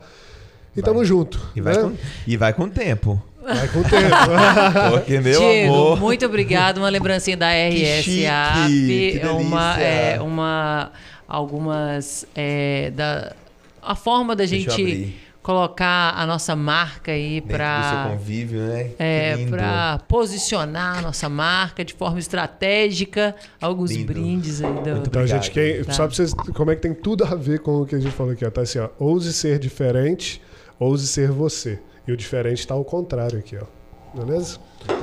E 0.76 0.80
vai. 0.80 0.90
tamo 0.90 1.04
junto. 1.04 1.40
E 1.56 1.60
vai, 1.60 1.74
né? 1.74 1.82
com, 1.82 1.92
e 2.26 2.36
vai 2.36 2.52
com 2.52 2.68
tempo. 2.68 3.20
Vai 3.42 3.68
com 3.68 3.80
o 3.80 3.82
tempo. 3.82 4.14
Porque, 4.92 5.20
meu 5.20 5.40
Diego, 5.40 5.74
amor. 5.74 6.00
muito 6.00 6.24
obrigado. 6.24 6.78
Uma 6.78 6.88
lembrancinha 6.88 7.36
da 7.36 7.50
RS 7.50 8.04
chique, 8.04 8.26
AP. 8.26 8.68
que 8.68 9.20
é 9.20 9.30
uma, 9.30 9.80
é, 9.80 10.20
uma, 10.20 10.92
algumas 11.26 12.24
é, 12.36 12.92
da 12.92 13.34
a 13.82 13.96
forma 13.96 14.36
da 14.36 14.44
Deixa 14.44 14.54
eu 14.54 14.60
gente 14.60 14.80
abrir. 14.80 15.16
Colocar 15.42 16.14
a 16.16 16.24
nossa 16.24 16.54
marca 16.54 17.10
aí 17.12 17.40
para 17.40 18.08
convívio, 18.12 18.60
né? 18.60 18.90
É, 18.98 19.46
para 19.46 19.98
posicionar 20.08 20.98
a 20.98 21.02
nossa 21.02 21.28
marca 21.28 21.84
de 21.84 21.92
forma 21.94 22.18
estratégica. 22.18 23.34
Alguns 23.60 23.90
Lindo. 23.90 24.12
brindes 24.12 24.62
aí 24.62 24.72
do, 24.72 24.80
Então, 24.80 24.96
Obrigado. 24.98 25.26
gente, 25.26 25.50
quem, 25.50 25.82
Tá. 25.84 25.92
só 25.92 26.06
pra 26.06 26.14
vocês 26.14 26.32
como 26.32 26.70
é 26.70 26.76
que 26.76 26.82
tem 26.82 26.94
tudo 26.94 27.24
a 27.24 27.34
ver 27.34 27.58
com 27.60 27.82
o 27.82 27.86
que 27.86 27.94
a 27.96 28.00
gente 28.00 28.12
falou 28.14 28.32
aqui, 28.32 28.44
ó. 28.44 28.50
Tá 28.50 28.60
assim, 28.62 28.78
ó. 28.78 28.88
Ouse 28.98 29.32
ser 29.32 29.58
diferente, 29.58 30.40
ouse 30.78 31.06
ser 31.06 31.30
você. 31.30 31.78
E 32.06 32.12
o 32.12 32.16
diferente 32.16 32.66
tá 32.66 32.74
ao 32.74 32.84
contrário 32.84 33.38
aqui, 33.38 33.56
ó. 33.56 33.64
Beleza? 34.18 34.58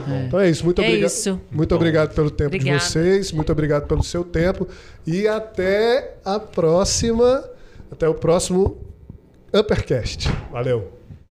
É. 0.08 0.26
Então 0.26 0.40
é 0.40 0.50
isso. 0.50 0.64
Muito 0.64 0.82
É 0.82 0.86
obrigado. 0.86 1.10
isso. 1.10 1.42
Muito 1.52 1.76
obrigado 1.76 2.14
pelo 2.14 2.30
tempo 2.30 2.56
Obrigada. 2.56 2.78
de 2.80 2.84
vocês, 2.86 3.32
muito 3.32 3.52
obrigado 3.52 3.88
pelo 3.88 4.04
seu 4.04 4.24
tempo 4.24 4.68
e 5.06 5.28
até 5.28 6.16
a 6.24 6.40
próxima, 6.40 7.44
até 7.92 8.08
o 8.08 8.14
próximo 8.14 8.78
Uppercast. 9.52 10.28
Valeu. 10.52 10.99